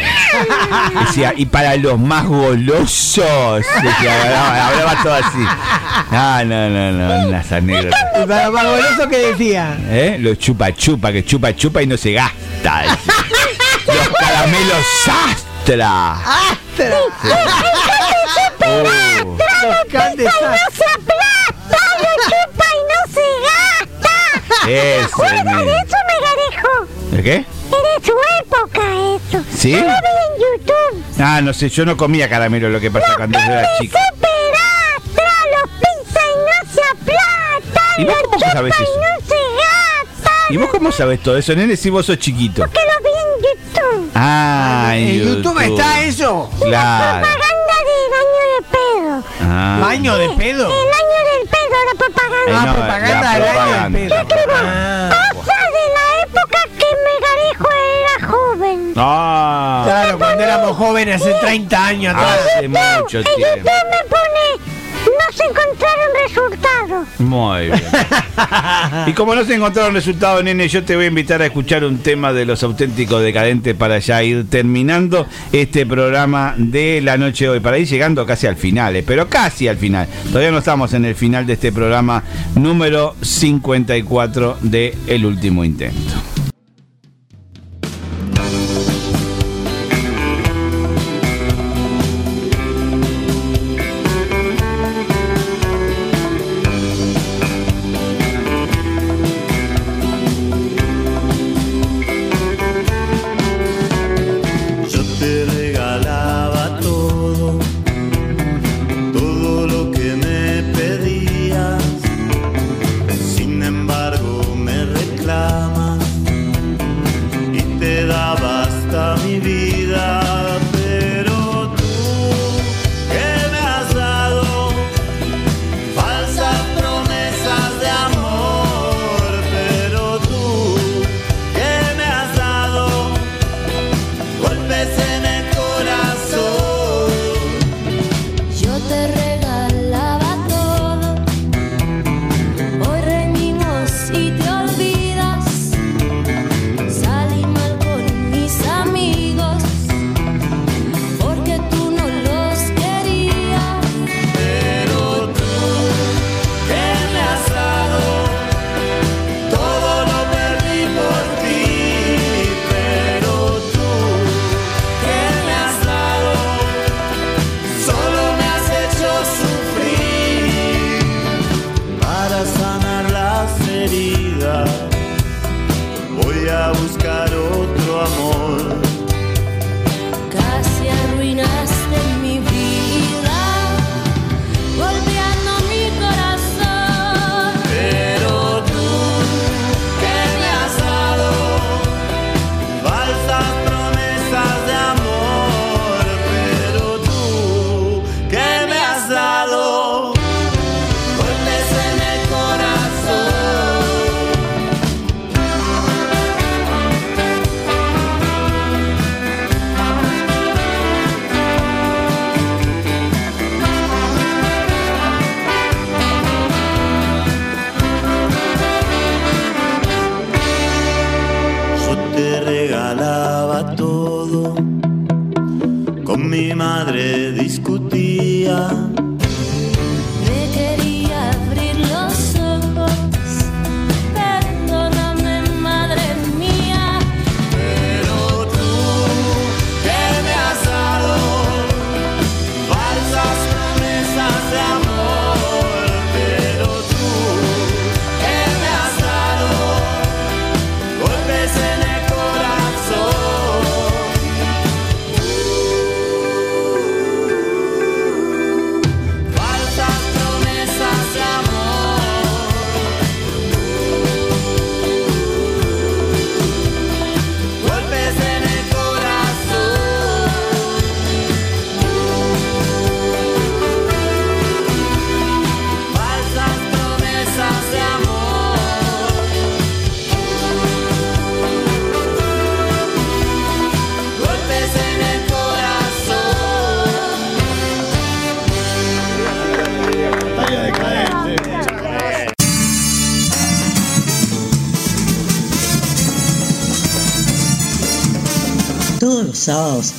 Decía, 1.06 1.34
y 1.36 1.46
para 1.46 1.76
los 1.78 2.00
más 2.00 2.26
golosos. 2.26 3.66
Decía, 3.84 4.22
hablaba, 4.24 4.68
hablaba 4.68 5.04
todo 5.04 5.14
así. 5.14 5.46
No, 6.12 6.46
no, 6.46 6.70
no, 6.70 6.92
no, 6.92 7.28
unas 7.28 7.52
anécdotas. 7.52 8.00
¿Y 8.22 8.28
para 8.28 8.46
lo 8.48 8.52
más 8.52 8.66
goloso 8.66 9.10
que 9.10 9.18
decía? 9.18 9.78
¿Eh? 9.90 10.18
Los 10.20 10.38
chupa 10.40 10.74
chupa, 10.74 11.12
que 11.12 11.24
chupa 11.24 11.56
chupa 11.56 11.82
y 11.82 11.88
no 11.88 11.98
se 11.98 12.14
gasta. 12.14 12.82
decía. 12.82 12.98
Los 13.88 14.10
caramelos 14.18 14.86
Astra. 15.62 16.14
¡Astra! 16.14 16.98
Oh. 18.64 19.38
Los 19.64 19.92
candes 19.92 20.26
¡Y 20.26 20.44
no 20.44 20.56
se 20.72 20.86
aplasta! 20.96 21.80
¡Lo 22.00 22.12
chupa 22.26 22.66
y 22.74 22.82
no 22.90 23.00
se 23.14 23.26
Eso, 24.68 25.06
¿Acuerdas 25.06 25.44
de 25.46 25.52
nene. 25.52 25.72
eso, 25.72 25.96
Megarejo? 26.08 26.88
¿De 27.12 27.24
qué? 27.24 27.34
Era 27.72 28.00
de 28.00 28.06
su 28.06 28.14
época 28.42 28.82
eso. 29.16 29.44
¿Sí? 29.58 29.72
Yo 29.72 29.80
lo 29.80 29.86
vi 29.86 29.90
en 29.90 30.60
YouTube. 30.60 31.04
Ah, 31.20 31.42
no 31.42 31.54
sé, 31.54 31.70
yo 31.70 31.86
no 31.86 31.98
comía 31.98 32.30
caramelo, 32.30 32.70
lo 32.70 32.80
que 32.80 32.92
pasa 32.92 33.16
cuando 33.16 33.38
yo 33.40 33.46
era 33.46 33.68
chico. 33.80 33.98
Superastra, 33.98 35.34
los 35.52 35.70
pisa 35.80 36.22
y 36.26 36.36
no 36.38 36.74
se 36.74 36.82
aplasta. 36.92 37.82
¿Y 37.98 38.06
vos 38.06 38.16
cómo 38.24 38.40
sabés 38.52 38.74
eso? 38.80 38.84
no 38.84 39.26
se 39.28 39.36
gasta. 39.36 40.32
¿Y 40.50 40.58
vos 40.58 40.70
cómo 40.70 40.92
sabes 40.92 41.22
todo 41.24 41.38
eso, 41.38 41.56
nene, 41.56 41.76
si 41.78 41.90
vos 41.90 42.06
sos 42.06 42.18
chiquito? 42.18 42.64
Que 42.70 42.80
lo 42.80 43.04
vi 43.04 43.10
en 43.10 43.44
YouTube. 43.44 44.12
Ah, 44.16 44.92
en, 44.96 45.08
¿En 45.08 45.20
YouTube 45.20 45.60
está 45.62 46.02
eso? 46.04 46.50
Claro. 46.60 47.20
Propaganda 47.28 47.76
del 47.88 48.14
año 48.22 48.42
de 48.56 48.62
pedo. 48.72 49.24
Ah. 49.42 49.80
¿Baño 49.82 50.18
de 50.18 50.30
pedo? 50.38 50.68
El 50.68 50.88
la 51.92 51.98
propaganda. 51.98 52.66
No, 52.66 52.74
propaganda 52.74 53.40
la 53.40 53.46
propaganda. 53.46 54.00
del 54.00 54.10
pedo. 54.10 54.16
Yo 54.16 54.22
escribo 54.22 54.54
Ah. 54.56 55.10
cosas 55.34 55.46
de 55.78 55.86
la 55.98 56.24
época 56.24 56.60
que 56.78 56.88
Megarejo 57.06 57.70
era 57.72 58.28
joven. 58.28 58.94
Ah, 58.98 59.82
Claro, 59.86 60.18
cuando 60.18 60.44
éramos 60.44 60.78
jóvenes 60.78 61.22
hace 61.22 61.34
30 61.36 61.86
años 61.86 62.16
atrás. 62.16 62.40
hace 62.58 62.68
mucho 62.68 63.24
tiempo. 63.24 63.70
Se 65.42 65.50
encontraron 65.50 66.08
resultados. 66.28 67.20
Muy 67.20 67.66
bien. 67.68 67.82
Y 69.08 69.14
como 69.14 69.36
no 69.36 69.44
se 69.44 69.56
encontraron 69.56 69.94
resultados, 69.94 70.44
nene, 70.44 70.68
yo 70.68 70.84
te 70.84 70.96
voy 70.96 71.06
a 71.06 71.08
invitar 71.08 71.42
a 71.42 71.46
escuchar 71.46 71.84
un 71.84 72.00
tema 72.00 72.34
de 72.34 72.46
los 72.46 72.64
auténticos 72.64 73.22
decadentes 73.22 73.76
para 73.76 74.00
ya 74.00 74.24
ir 74.24 74.50
terminando 74.50 75.28
este 75.52 75.86
programa 75.86 76.56
de 76.58 77.02
la 77.02 77.18
noche 77.18 77.46
de 77.46 77.52
hoy, 77.52 77.60
para 77.60 77.78
ir 77.78 77.88
llegando 77.88 78.26
casi 78.26 78.48
al 78.48 78.56
final, 78.56 78.96
eh, 78.96 79.04
pero 79.06 79.28
casi 79.28 79.68
al 79.68 79.78
final. 79.78 80.08
Todavía 80.28 80.52
no 80.52 80.60
estamos 80.60 80.94
en 80.94 81.06
el 81.06 81.16
final 81.16 81.46
de 81.46 81.54
este 81.54 81.72
programa 81.72 82.24
número 82.56 83.16
54 83.22 84.58
de 84.62 84.98
El 85.08 85.26
Último 85.26 85.64
Intento. 85.64 86.41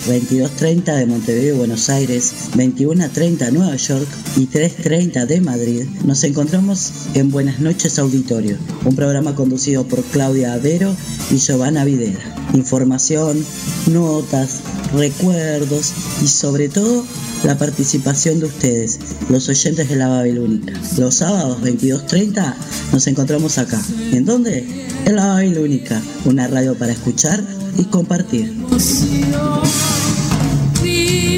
22.30 0.07 0.97
de 0.97 1.07
Montevideo, 1.07 1.57
Buenos 1.57 1.89
Aires, 1.89 2.33
21.30 2.57 3.53
Nueva 3.53 3.77
York 3.77 4.09
y 4.37 4.47
3.30 4.47 5.27
de 5.27 5.41
Madrid, 5.41 5.85
nos 6.05 6.25
encontramos 6.25 6.93
en 7.15 7.31
Buenas 7.31 7.61
noches 7.61 7.99
Auditorio, 7.99 8.57
un 8.85 8.97
programa 8.97 9.37
conducido 9.37 9.87
por 9.87 10.03
Claudia 10.05 10.55
Avero 10.55 10.95
y 11.31 11.37
Giovanna 11.37 11.85
Videra. 11.85 12.21
Información, 12.55 13.45
notas, 13.93 14.61
recuerdos 14.93 15.93
y 16.21 16.27
sobre 16.27 16.69
todo 16.69 17.05
la 17.45 17.57
participación 17.57 18.41
de 18.41 18.47
ustedes, 18.47 18.99
los 19.29 19.49
oyentes 19.49 19.89
de 19.89 19.97
la 19.97 20.09
Babilónica. 20.09 20.73
Los 20.99 21.17
sábados 21.17 21.61
22.30 21.63 22.55
nos 22.93 23.07
encontramos 23.07 23.59
acá. 23.59 23.81
¿En 24.13 24.25
dónde? 24.25 24.67
En 25.05 25.17
la 25.17 25.27
Babilónica, 25.27 26.01
una 26.25 26.49
radio 26.49 26.75
para 26.75 26.93
escuchar 26.93 27.43
y 27.79 27.85
compartir. 27.85 28.53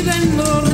Recuerdos. 0.05 0.74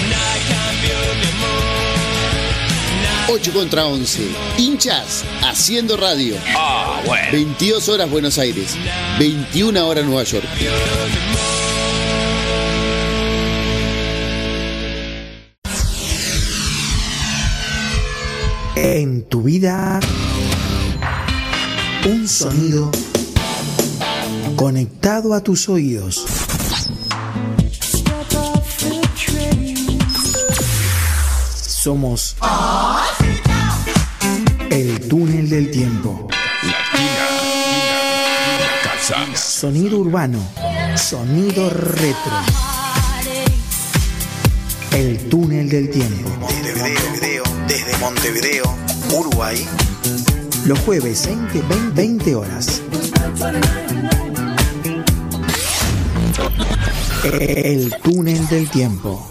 8 3.33 3.53
contra 3.53 3.85
11. 3.85 4.27
Hinchas 4.57 5.23
haciendo 5.41 5.95
radio. 5.95 6.35
Ah, 6.53 7.01
bueno. 7.05 7.31
22 7.31 7.87
horas 7.87 8.11
Buenos 8.11 8.37
Aires. 8.37 8.75
21 9.19 9.87
horas 9.87 10.03
Nueva 10.03 10.23
York. 10.23 10.45
En 18.75 19.23
tu 19.29 19.43
vida, 19.43 20.01
un 22.05 22.27
sonido 22.27 22.91
conectado 24.57 25.33
a 25.33 25.41
tus 25.41 25.69
oídos. 25.69 26.25
Somos 31.55 32.35
el 34.71 35.01
túnel 35.09 35.49
del 35.49 35.69
tiempo. 35.69 36.29
Sonido 39.35 39.99
urbano, 39.99 40.39
sonido 40.95 41.69
retro. 41.69 42.31
El 44.93 45.17
túnel 45.29 45.67
del 45.67 45.89
tiempo. 45.89 46.29
Montevideo, 46.39 47.43
desde 47.67 47.97
Montevideo, 47.97 48.63
Uruguay. 49.13 49.67
Los 50.65 50.79
jueves 50.79 51.25
20, 51.25 51.61
20, 51.67 51.93
20 51.93 52.35
horas. 52.35 52.81
El 57.41 57.93
túnel 58.01 58.47
del 58.47 58.69
tiempo. 58.69 59.30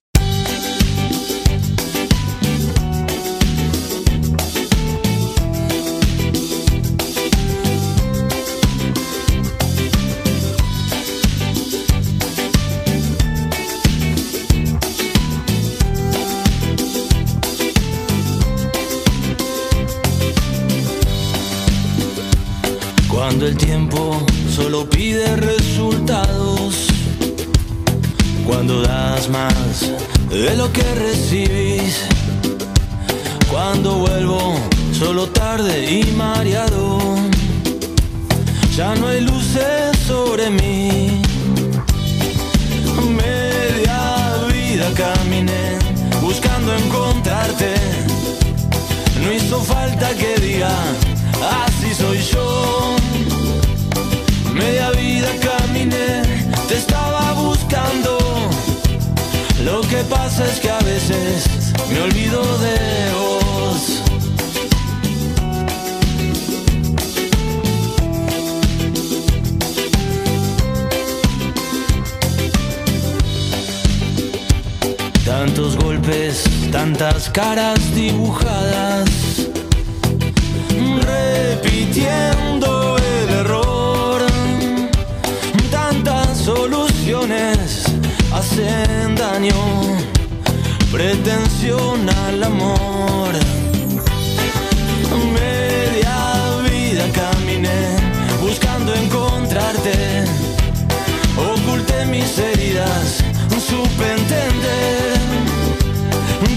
más 29.29 29.91
de 30.29 30.55
lo 30.55 30.71
que 30.71 30.83
recibís. 30.95 32.05
Cuando 33.51 33.95
vuelvo 33.95 34.55
solo 34.97 35.27
tarde 35.27 35.91
y 35.91 36.03
mareado. 36.15 36.99
Ya 38.75 38.95
no 38.95 39.07
hay 39.07 39.21
luces 39.21 39.97
sobre 40.07 40.49
mí. 40.49 41.21
Media 43.09 44.01
vida 44.51 44.87
caminé 44.95 45.77
buscando 46.21 46.73
encontrarte. 46.75 47.73
No 49.21 49.33
hizo 49.33 49.59
falta 49.61 50.09
que 50.15 50.35
diga, 50.39 50.73
así 51.65 51.93
soy 51.93 52.19
yo. 52.33 52.95
Media 54.53 54.91
vida 54.91 55.29
caminé, 55.41 56.21
te 56.67 56.77
estaba 56.77 57.33
buscando. 57.33 58.30
Lo 59.71 59.79
que 59.79 60.03
pasa 60.09 60.45
es 60.47 60.59
que 60.59 60.69
a 60.69 60.79
veces 60.79 61.45
me 61.89 62.01
olvido 62.01 62.41
de 62.57 62.77
vos. 63.13 64.03
Tantos 75.23 75.77
golpes, 75.77 76.43
tantas 76.69 77.29
caras 77.29 77.79
dibujadas, 77.95 79.09
repitiendo 81.07 82.40
hacen 88.51 89.15
daño, 89.15 89.55
pretensión 90.91 92.07
al 92.27 92.43
amor. 92.43 93.31
Media 95.33 96.17
vida 96.69 97.05
caminé 97.13 97.95
buscando 98.41 98.93
encontrarte, 98.93 100.25
oculté 101.37 102.05
mis 102.07 102.37
heridas, 102.37 103.23
supe 103.67 104.11
entender 104.19 105.19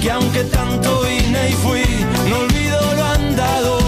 que 0.03 0.11
aunque 0.11 0.45
tanto 0.45 1.01
vine 1.03 1.49
y 1.49 1.53
fui, 1.53 1.85
no 2.29 2.41
olvido 2.41 2.81
lo 2.95 3.05
andado. 3.05 3.79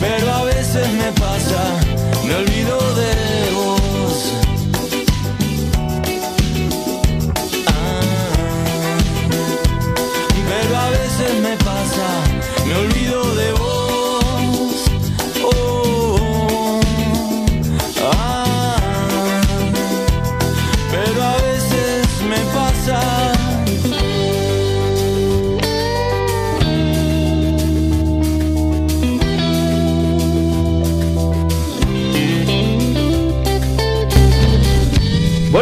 Pero 0.00 0.32
a 0.32 0.44
veces 0.44 0.88
me 0.92 1.12
pasa, 1.20 1.62
me 2.26 2.34
olvido 2.36 2.59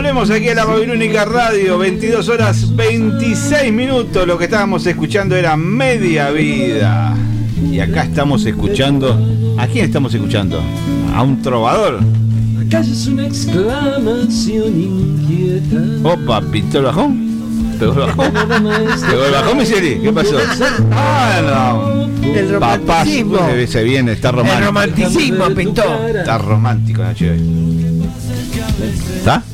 Volvemos 0.08 0.30
aquí 0.30 0.48
a 0.48 0.54
la 0.54 0.64
Babilónica 0.64 1.26
Radio, 1.26 1.76
22 1.76 2.30
horas 2.30 2.74
26 2.74 3.70
minutos. 3.70 4.26
Lo 4.26 4.38
que 4.38 4.44
estábamos 4.44 4.86
escuchando 4.86 5.36
era 5.36 5.54
Media 5.54 6.30
Vida. 6.30 7.14
Y 7.70 7.78
acá 7.78 8.04
estamos 8.04 8.46
escuchando. 8.46 9.20
¿A 9.58 9.66
quién 9.66 9.84
estamos 9.84 10.14
escuchando? 10.14 10.62
A 11.14 11.22
un 11.22 11.42
trovador. 11.42 12.00
Acá 12.58 12.80
es 12.80 13.06
una 13.06 13.26
exclamación 13.26 14.80
inquieta. 14.80 16.08
Opa, 16.08 16.40
pintó 16.40 16.78
el 16.78 16.84
bajón. 16.86 17.76
¿Pegó 17.78 17.92
el 17.92 17.98
bajón? 17.98 18.32
¿Pegó 19.10 19.24
el 19.26 19.32
bajón? 19.32 19.58
¿Qué 20.02 20.12
pasó? 20.14 20.38
Ah, 20.90 21.42
no. 21.44 22.34
El 22.34 22.50
romanticismo. 22.50 23.36
Papá, 23.36 23.50
se, 23.50 23.66
se 23.66 23.84
viene, 23.84 24.12
está 24.12 24.32
romántico. 24.32 24.58
El 24.58 24.64
romanticismo 24.64 25.44
pintó. 25.54 26.06
Está 26.08 26.38
romántico, 26.38 27.02
Nacho. 27.02 27.26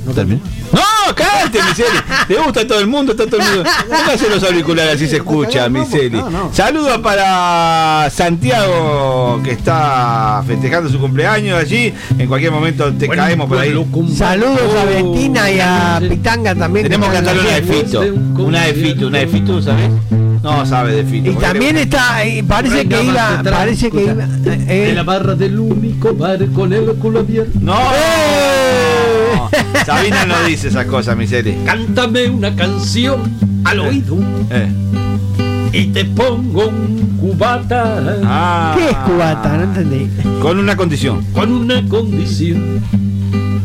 ¿No 0.04 0.12
terminó? 0.12 0.40
¡No! 0.72 1.14
¡Cállate, 1.14 1.62
Miseli! 1.62 1.98
¿Te 2.28 2.34
gusta 2.36 2.66
todo 2.66 2.80
el 2.80 2.86
mundo? 2.86 3.12
Está 3.12 3.26
todo 3.26 3.40
el 3.40 3.46
mundo. 3.46 3.70
Póngase 3.88 4.28
los 4.30 4.42
auriculares 4.42 4.94
así 4.96 5.06
se 5.08 5.16
escucha, 5.16 5.68
Miseli. 5.68 6.20
Saludos 6.52 6.98
para 6.98 8.08
Santiago, 8.10 9.40
que 9.44 9.52
está 9.52 10.42
festejando 10.46 10.88
su 10.90 10.98
cumpleaños 10.98 11.58
allí. 11.58 11.92
En 12.18 12.26
cualquier 12.28 12.52
momento 12.52 12.92
te 12.92 13.08
caemos 13.08 13.48
por 13.48 13.58
ahí. 13.58 13.72
Saludos 14.16 14.60
a 14.80 14.84
Bettina 14.84 15.50
y 15.50 15.60
a 15.60 16.00
Pitanga 16.06 16.54
también. 16.54 16.84
Tenemos 16.84 17.08
que 17.08 17.14
cantarle 17.14 17.40
una 17.42 17.50
de. 17.52 17.62
Fito. 17.62 18.00
Una 18.42 18.62
de 18.64 18.74
Fito, 18.74 19.06
una 19.06 19.18
de 19.18 19.26
Fito, 19.28 19.62
¿sabes? 19.62 19.90
No 20.42 20.66
sabe 20.66 20.96
de 20.96 21.04
Fito. 21.04 21.30
Y 21.30 21.34
también 21.36 21.76
está, 21.78 22.24
y 22.26 22.42
parece 22.42 22.86
que 22.86 23.02
iba, 23.02 23.42
parece 23.42 23.90
que 23.90 24.02
iba. 24.02 24.24
eh, 24.46 24.88
En 24.90 24.94
la 24.96 25.02
barra 25.02 25.34
del 25.34 25.58
único 25.58 26.14
bar 26.14 26.38
con 26.54 26.72
el 26.74 26.84
culo 26.96 27.20
abierto. 27.20 27.58
¡No! 27.62 27.74
Sabina 29.86 30.24
no 30.26 30.42
dice 30.44 30.68
esas 30.68 30.86
cosas, 30.86 31.16
Miseli. 31.16 31.56
Cántame 31.64 32.28
una 32.28 32.54
canción 32.54 33.20
al 33.64 33.80
oído 33.80 34.16
Eh. 34.50 34.68
y 35.72 35.86
te 35.86 36.04
pongo 36.04 36.68
un 36.68 37.16
cubata. 37.20 38.18
Ah. 38.24 38.74
¿Qué 38.76 38.90
es 38.90 38.96
cubata? 38.96 39.56
No 39.56 39.62
entendí. 39.64 40.08
Con 40.40 40.58
una 40.58 40.76
condición. 40.76 41.24
Con 41.32 41.52
una 41.52 41.82
condición. 41.88 42.80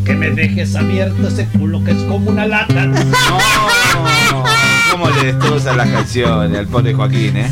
Que 0.05 0.15
me 0.15 0.31
dejes 0.31 0.75
abierto 0.75 1.27
ese 1.27 1.45
culo 1.57 1.83
que 1.83 1.91
es 1.91 2.01
como 2.03 2.31
una 2.31 2.47
lata. 2.47 2.85
No, 2.87 2.95
¿Cómo 4.91 5.09
le 5.11 5.33
destrozan 5.33 5.77
las 5.77 5.87
canciones 5.89 6.57
al 6.57 6.67
pobre 6.67 6.93
Joaquín, 6.93 7.37
eh? 7.37 7.49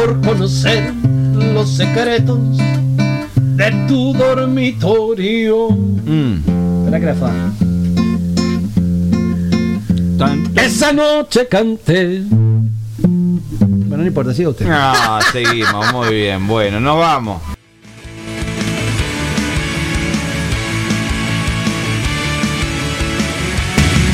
Por 0.00 0.20
conocer 0.20 0.92
los 1.54 1.70
secretos 1.76 2.38
de 3.36 3.70
tu 3.86 4.12
dormitorio. 4.14 5.68
Mm. 5.70 6.36
Esa 10.56 10.92
noche 10.92 11.48
canté. 11.48 12.20
Bueno, 12.98 13.96
no 14.02 14.06
importa, 14.06 14.34
siga 14.34 14.50
usted. 14.50 14.66
Ah, 14.70 15.20
seguimos, 15.32 15.90
muy 15.92 16.14
bien. 16.14 16.46
Bueno, 16.46 16.80
nos 16.80 16.98
vamos. 16.98 17.40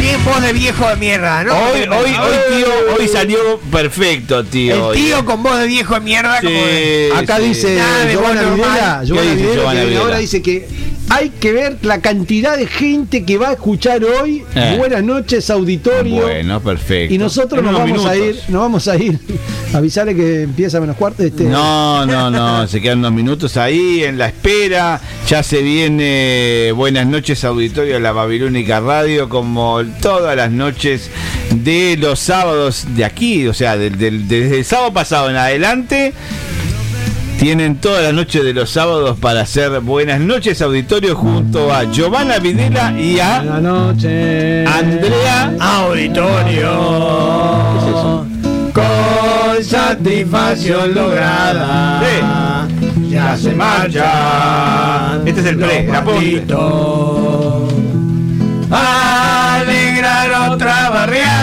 Bien 0.00 0.24
voz 0.24 0.40
de 0.40 0.52
viejo 0.52 0.88
de 0.88 0.96
mierda, 0.96 1.42
¿no? 1.42 1.54
Hoy, 1.54 1.80
hoy, 1.82 1.88
hoy, 2.14 2.36
tío, 2.56 2.68
hoy 2.96 3.08
salió 3.08 3.58
perfecto, 3.70 4.44
tío. 4.44 4.92
El 4.92 4.96
tío 4.98 5.24
con 5.24 5.42
voz 5.42 5.58
de 5.58 5.66
viejo 5.66 5.94
de 5.94 6.00
mierda. 6.00 6.40
Sí, 6.40 6.46
como 6.46 6.58
de- 6.66 7.12
Acá 7.16 7.38
sí. 7.38 7.42
dice 7.48 7.76
Nada 7.76 8.10
Giovanna. 8.12 8.42
Videla, 8.42 8.98
¿Qué 9.00 9.06
Giovanna 9.06 9.30
dice 9.32 9.36
Videla, 9.42 9.54
Giovanna 9.60 9.80
que 9.80 9.86
Videla? 9.86 10.04
ahora 10.04 10.18
dice 10.18 10.42
que 10.42 10.68
hay 11.10 11.30
que 11.30 11.52
ver 11.52 11.78
la 11.82 12.00
cantidad 12.00 12.56
de 12.56 12.66
gente 12.66 13.24
que 13.24 13.38
va 13.38 13.48
a 13.50 13.52
escuchar 13.52 14.02
hoy. 14.04 14.44
Eh. 14.54 14.74
Buenas 14.78 15.02
noches, 15.02 15.48
auditorio. 15.50 16.22
Bueno, 16.22 16.60
perfecto. 16.60 17.14
Y 17.14 17.18
nosotros 17.18 17.62
nos 17.62 17.72
vamos 17.74 18.04
a 18.04 18.16
ir, 18.16 18.36
nos 18.48 18.60
vamos 18.62 18.88
a 18.88 18.96
ir. 18.96 19.18
Avisarle 19.74 20.14
que 20.14 20.42
empieza 20.42 20.80
menos 20.80 20.96
cuarto. 20.96 21.22
Este, 21.22 21.44
No, 21.44 22.04
no, 22.06 22.30
no, 22.30 22.66
se 22.68 22.80
quedan 22.80 22.98
unos 23.00 23.12
minutos 23.12 23.56
ahí 23.56 24.04
en 24.04 24.18
la 24.18 24.26
espera. 24.28 25.00
Ya 25.28 25.42
se 25.42 25.62
viene 25.62 26.72
Buenas 26.74 27.06
noches, 27.06 27.44
auditorio 27.44 27.94
de 27.94 28.00
la 28.00 28.12
Babilónica 28.12 28.80
Radio, 28.80 29.28
como 29.28 29.82
todas 30.00 30.36
las 30.36 30.50
noches 30.50 31.10
de 31.54 31.96
los 31.98 32.18
sábados 32.18 32.84
de 32.96 33.04
aquí, 33.04 33.46
o 33.46 33.54
sea, 33.54 33.76
del- 33.76 33.98
del- 33.98 34.28
desde 34.28 34.58
el 34.58 34.64
sábado 34.64 34.92
pasado 34.92 35.30
en 35.30 35.36
adelante. 35.36 36.12
Tienen 37.38 37.76
todas 37.76 38.02
las 38.02 38.12
noches 38.12 38.42
de 38.42 38.52
los 38.52 38.68
sábados 38.68 39.16
para 39.20 39.42
hacer 39.42 39.78
Buenas 39.78 40.18
noches, 40.18 40.60
auditorio, 40.60 41.14
junto 41.14 41.72
a 41.72 41.84
Giovanna 41.84 42.40
Videla 42.40 42.92
y 42.98 43.20
a 43.20 43.38
Buenas 43.38 43.62
noches. 43.62 44.68
Andrea. 44.68 45.54
Auditorio. 45.60 46.72
Con 48.74 49.64
satisfacción 49.64 50.92
lograda. 50.92 52.66
Ya 53.08 53.36
se 53.36 53.54
marcha. 53.54 55.20
Este 55.24 55.40
es 55.40 55.46
el 55.46 55.58
pre, 55.58 55.86
la 55.86 56.02
postre. 56.02 56.44
Alegrar 58.68 60.50
otra 60.50 60.90
barriada. 60.90 61.37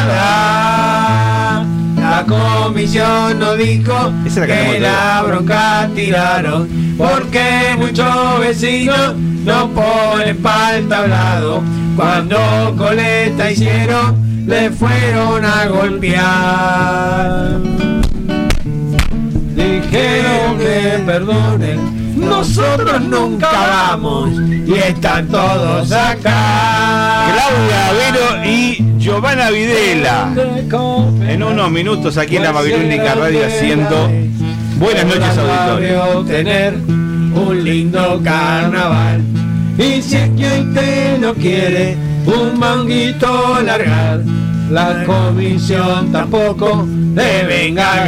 La 2.27 2.63
comisión 2.63 3.39
nos 3.39 3.57
dijo 3.57 4.11
la 4.35 4.47
que 4.47 4.79
la 4.79 5.23
bronca 5.27 5.87
tiraron 5.93 6.67
porque 6.97 7.75
muchos 7.77 8.39
vecinos 8.39 9.15
no 9.15 9.69
ponen 9.69 10.37
pa'l 10.41 10.87
tablado. 10.87 11.61
Cuando 11.95 12.73
coleta 12.77 13.51
hicieron, 13.51 14.45
le 14.47 14.71
fueron 14.71 15.45
a 15.45 15.67
golpear. 15.67 17.59
Dijeron 19.55 20.57
que 20.57 21.03
perdonen, 21.05 22.17
nosotros 22.17 23.01
nunca 23.01 23.51
vamos 23.51 24.31
y 24.65 24.73
están 24.73 25.27
todos 25.27 25.91
acá. 25.91 27.27
Claudia 27.27 27.89
Avero 27.89 28.45
y 28.49 28.94
Giovanna 29.05 29.51
Videla. 29.51 30.33
En 31.27 31.43
unos 31.43 31.69
minutos 31.69 32.17
aquí 32.17 32.37
en 32.37 32.41
la 32.41 32.51
Babilónica 32.51 33.13
Radio 33.13 33.45
haciendo 33.45 34.09
Buenas 34.79 35.05
noches, 35.05 35.37
auditorio. 35.37 36.25
tener 36.25 36.73
un 36.73 37.63
lindo 37.63 38.19
carnaval. 38.23 39.21
Y 39.77 40.01
si 40.01 40.15
hoy 40.15 40.73
te 40.73 41.19
no 41.19 41.35
quiere 41.35 41.95
un 42.25 42.57
manguito 42.57 43.61
largar, 43.61 44.21
la 44.71 45.03
comisión 45.03 46.11
tampoco 46.11 46.87
te 47.13 47.43
venga 47.43 48.05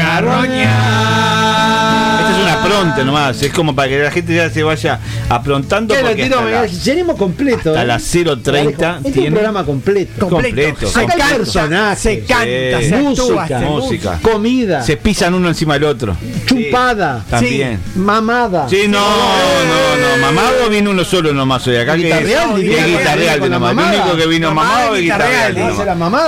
a 2.68 2.76
garroñar. 2.76 2.88
Esta 2.88 3.02
es 3.02 3.04
una 3.04 3.04
pronta 3.04 3.04
nomás, 3.04 3.42
es 3.44 3.54
como 3.54 3.76
para 3.76 3.90
que 3.90 4.00
la 4.00 4.12
gente 4.12 4.36
ya 4.36 4.50
se 4.50 4.64
vaya 4.64 5.00
aprontando 5.30 5.94
¿Qué 5.94 6.02
lo 6.02 6.08
porque 6.10 6.24
tiro? 6.24 6.50
la- 6.50 6.68
Tenemos 6.68 7.16
completo. 7.18 7.70
hasta 7.70 7.84
¿eh? 7.84 7.86
las 7.88 8.04
0.30 8.16 8.98
Este 9.04 9.10
es 9.10 9.18
un 9.28 9.34
programa 9.34 9.66
completo. 9.66 10.28
completo. 10.30 10.88
Se 10.88 11.00
Acá 11.00 11.14
hay 11.14 11.20
canta, 11.20 11.36
personajes, 11.38 12.00
se 12.00 12.20
canta, 12.22 12.46
Sí. 12.82 12.90
se 12.90 12.98
música, 12.98 13.48
se 13.60 13.66
música. 13.66 14.20
comida, 14.22 14.82
Se 14.84 14.98
pisan 14.98 15.34
uno 15.34 15.48
encima 15.50 15.74
del 15.76 15.84
otro. 15.86 16.16
chupada, 16.46 17.24
También. 17.30 17.80
mamada. 17.96 18.68
Sí, 18.70 18.84
no, 18.88 19.00
no, 19.00 19.98
no, 19.98 20.18
mamado 20.22 20.70
vino 20.70 20.92
uno 20.92 21.04
solo 21.04 21.34
nomás 21.34 21.66
hoy 21.68 21.76
acá 21.78 21.96
que 21.96 22.10
es, 22.10 23.50
nomás. 23.50 23.72
El 23.72 24.02
único 24.02 24.18
que 24.18 24.28
vino 24.28 24.54
mamado 24.54 24.96
es 24.96 25.02
guitarreal, 25.04 25.56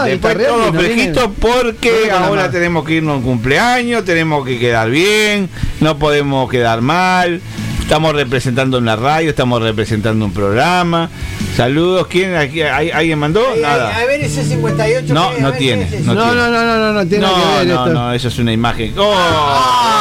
Después 0.06 0.38
todo 0.48 0.74
fresquito 0.74 1.34
porque 1.40 2.12
ahora 2.12 2.50
tenemos 2.52 2.86
que 2.86 2.94
irnos 2.96 3.14
a 3.14 3.18
un 3.18 3.24
cumpleaños, 3.24 4.04
tenemos 4.06 4.46
que 4.46 4.60
quedar 4.60 4.90
bien, 4.90 5.50
no 5.80 5.98
podemos 5.98 6.29
quedar 6.50 6.82
mal. 6.82 7.42
Estamos 7.82 8.14
representando 8.14 8.78
una 8.78 8.96
radio, 8.96 9.32
estamos 9.32 9.62
representando 9.64 10.24
un 10.24 10.32
programa. 10.32 11.10
Saludos, 11.58 12.06
¿quién? 12.08 12.36
Aquí- 12.36 12.62
¿Hay- 12.62 12.92
¿Alguien 12.92 13.18
mandó? 13.18 13.42
Nada. 13.60 13.96
A 13.98 14.06
ver 14.06 14.22
ese 14.22 14.44
58. 14.44 15.12
No, 15.12 15.32
no 15.40 15.52
tiene, 15.54 15.88
¿qué 15.90 15.98
es 15.98 16.06
no 16.06 16.12
ese? 16.14 16.22
No, 16.22 16.36
no, 16.36 16.50
no, 16.52 16.66
no, 16.66 16.78
no, 16.78 16.94
no 16.94 17.08
tiene 17.08 17.26
No, 17.26 17.34
que 17.34 17.42
ver 17.58 17.68
no, 17.68 17.74
esto. 17.86 17.94
no, 17.94 18.14
eso 18.14 18.28
es 18.28 18.38
una 18.38 18.54
imagen. 18.54 18.94
¡Oh! 18.96 19.12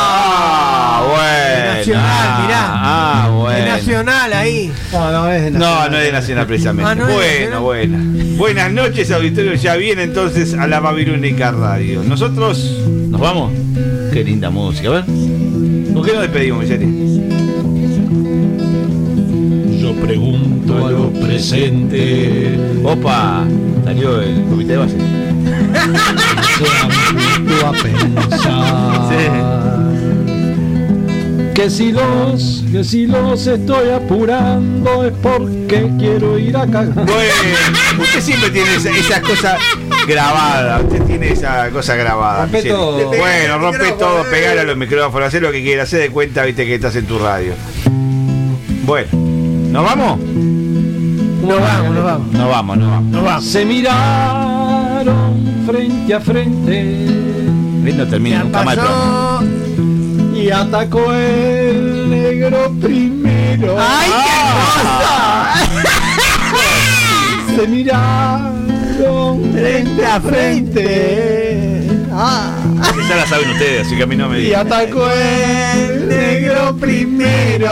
Ah, 0.01 1.03
bueno. 1.09 1.79
Nacional, 1.79 2.05
ah, 2.07 2.43
mirá. 2.45 2.61
Ah, 2.71 3.31
bueno. 3.35 3.67
nacional 3.67 4.33
ahí. 4.35 4.73
No, 4.93 5.11
no 5.13 5.31
es 5.31 5.43
de 5.45 5.51
No, 5.53 5.59
Nacional. 5.59 5.91
no 5.91 5.97
es 5.99 6.05
de 6.05 6.13
Nacional 6.13 6.47
precisamente. 6.47 6.91
Ah, 6.91 6.95
¿no 6.95 7.07
de 7.07 7.15
bueno, 7.15 7.63
buena. 7.63 7.99
Buenas 8.37 8.71
noches, 8.73 9.11
auditorio. 9.11 9.55
Ya 9.55 9.77
viene 9.77 10.03
entonces 10.03 10.53
a 10.55 10.67
la 10.67 10.81
Babilónica 10.81 11.53
Radio. 11.53 12.03
Nosotros 12.05 12.59
nos 13.09 13.19
vamos. 13.21 13.53
Qué 14.13 14.23
linda 14.25 14.51
música, 14.51 14.89
a 14.89 14.93
ver. 14.93 15.05
¿Con 15.99 16.07
qué 16.07 16.13
nos 16.13 16.23
despedimos, 16.23 16.63
Micheli? 16.63 16.87
Yo 19.81 19.93
pregunto 19.95 20.87
a 20.87 20.93
lo 20.93 21.11
presente. 21.11 22.57
Opa, 22.85 23.45
salió 23.85 24.21
el 24.23 24.45
comité 24.45 24.75
de 24.75 24.79
base. 24.79 24.97
A 27.67 27.73
pensar 27.73 29.09
Que 31.53 31.69
si 31.69 31.91
los, 31.91 32.65
que 32.71 32.85
si 32.85 33.07
los 33.09 33.49
estoy 33.49 33.91
apurando 33.91 35.05
es 35.05 35.13
porque 35.21 35.91
quiero 35.99 36.39
ir 36.39 36.57
a 36.57 36.65
cagar. 36.65 36.95
Bueno, 36.95 38.03
usted 38.03 38.21
siempre 38.21 38.51
tiene 38.51 38.77
esa, 38.77 38.91
esas 38.91 39.21
cosas 39.21 39.59
grabadas. 40.09 40.83
Usted 40.85 41.03
tiene 41.05 41.33
esa 41.33 41.71
cosa 41.71 41.95
grabada. 41.95 42.43
Rompe 42.43 42.57
Michelle. 42.57 42.75
todo. 42.75 43.07
Bueno, 43.09 43.59
rompe 43.59 43.93
todo, 43.93 44.25
pegar 44.25 44.59
a 44.59 44.65
los 44.65 44.77
micrófonos, 44.77 45.29
hacer 45.29 45.43
lo 45.43 45.53
que 45.53 45.63
quieras, 45.63 45.89
hacer 45.89 46.01
de 46.01 46.11
cuenta, 46.11 46.43
viste 46.45 46.67
que 46.67 46.75
estás 46.75 46.97
en 46.97 47.07
tu 47.07 47.19
radio. 47.19 47.53
Bueno, 48.85 49.09
¿nos 49.13 49.85
vamos? 49.85 50.19
Nos 50.19 51.61
vamos, 51.61 51.95
nos 51.95 52.05
vamos. 52.05 52.33
Nos 52.33 52.49
vamos, 52.49 52.79
nos 52.79 52.91
vamos. 52.91 53.13
Nos 53.13 53.25
vamos. 53.25 53.45
Se 53.45 53.65
miraron 53.65 55.49
frente 55.67 56.15
a 56.15 56.21
frente 56.21 56.85
No 57.95 58.07
termina 58.07 58.43
nunca. 58.45 58.65
Pasó. 58.65 59.43
y 60.35 60.51
atacó 60.51 61.13
el 61.13 62.11
negro 62.11 62.73
primero. 62.81 63.77
¡Ay, 63.79 64.11
qué 67.47 67.57
Se 67.61 67.67
miraron 67.69 68.58
frente 69.53 70.07
a 70.07 70.21
frente 70.21 71.89
Ah. 72.13 72.51
Ya 73.09 73.17
la 73.17 73.27
saben 73.27 73.49
ustedes, 73.51 73.87
así 73.87 73.97
que 73.97 74.03
a 74.03 74.07
mí 74.07 74.17
no 74.17 74.29
me 74.29 74.41
y 74.41 74.45
digan. 74.47 74.67
atacó 74.67 75.09
el 75.11 76.09
negro 76.09 76.77
primero. 76.77 77.71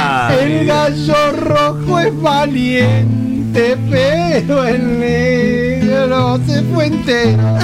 Ah, 0.00 0.32
El 0.40 0.66
gallo 0.66 1.32
rojo 1.32 1.98
es 2.00 2.20
valiente, 2.22 3.76
pero 3.90 4.64
el 4.64 4.98
negro 5.00 6.40
se 6.46 6.62
fue 6.62 6.86
entero. 6.86 7.36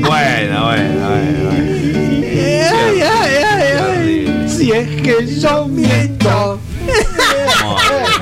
bueno, 0.00 0.06
bueno, 0.08 0.66
bueno, 0.66 1.06
bueno. 1.08 1.50
Ay, 2.22 3.00
ay, 3.02 3.02
ay, 3.02 3.62
ay. 3.98 4.48
Si 4.48 4.70
es 4.72 4.88
que 5.02 5.26
yo 5.40 5.66
miento. 5.68 6.58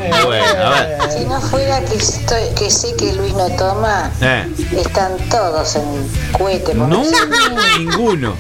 Bueno, 0.27 0.45
a 0.65 0.71
ver. 0.71 0.99
Si 1.19 1.25
no 1.25 1.41
fuera 1.41 1.81
que, 1.85 1.97
estoy, 1.97 2.43
que 2.59 2.71
sé 2.71 2.95
que 2.97 3.13
Luis 3.13 3.33
no 3.35 3.49
toma, 3.57 4.11
Eh. 4.21 4.47
están 4.79 5.13
todos 5.31 5.77
en 5.77 5.83
cohete. 6.33 6.75
No, 6.75 6.89
ninguno. 7.79 8.35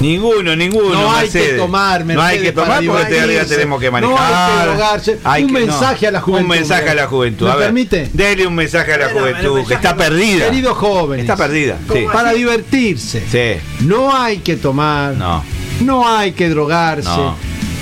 Ninguno, 0.00 0.54
ninguno. 0.54 0.92
No 0.94 1.12
hay 1.12 1.28
que 1.28 1.38
Mercedes. 1.38 1.60
tomar, 1.60 2.04
No 2.06 2.22
hay 2.22 2.40
que 2.40 2.52
tomar 2.52 2.84
porque 2.86 3.10
divertirse. 3.10 3.54
tenemos 3.56 3.80
que 3.80 3.90
No 3.90 3.96
hay 3.96 4.02
que 4.04 4.08
manejar. 4.10 4.68
drogarse. 4.68 5.18
Hay 5.24 5.42
Un 5.42 5.48
que- 5.48 5.52
mensaje 5.54 6.06
a 6.06 6.10
la 6.12 6.20
juventud, 6.20 6.44
Un 6.44 6.56
mensaje 6.56 6.88
a 6.90 6.94
la 6.94 7.06
juventud. 7.08 7.46
¿Me 7.46 7.52
A 7.52 7.56
ver, 7.56 7.64
permite? 7.66 8.08
Dele 8.12 8.46
un 8.46 8.54
mensaje 8.54 8.92
a 8.92 8.96
la 8.98 9.08
juventud 9.08 9.66
que 9.66 9.74
está 9.74 9.96
perdida. 9.96 10.44
Queridos 10.44 10.78
jóvenes, 10.78 11.24
Está 11.24 11.36
perdida. 11.36 11.78
Sí. 11.92 12.06
para 12.12 12.32
divertirse, 12.32 13.24
Sí. 13.28 13.60
no 13.86 14.14
hay 14.16 14.38
que 14.38 14.54
tomar, 14.56 15.14
No. 15.14 15.42
no 15.80 16.08
hay 16.08 16.30
que 16.30 16.48
drogarse. 16.48 17.08
No. 17.08 17.34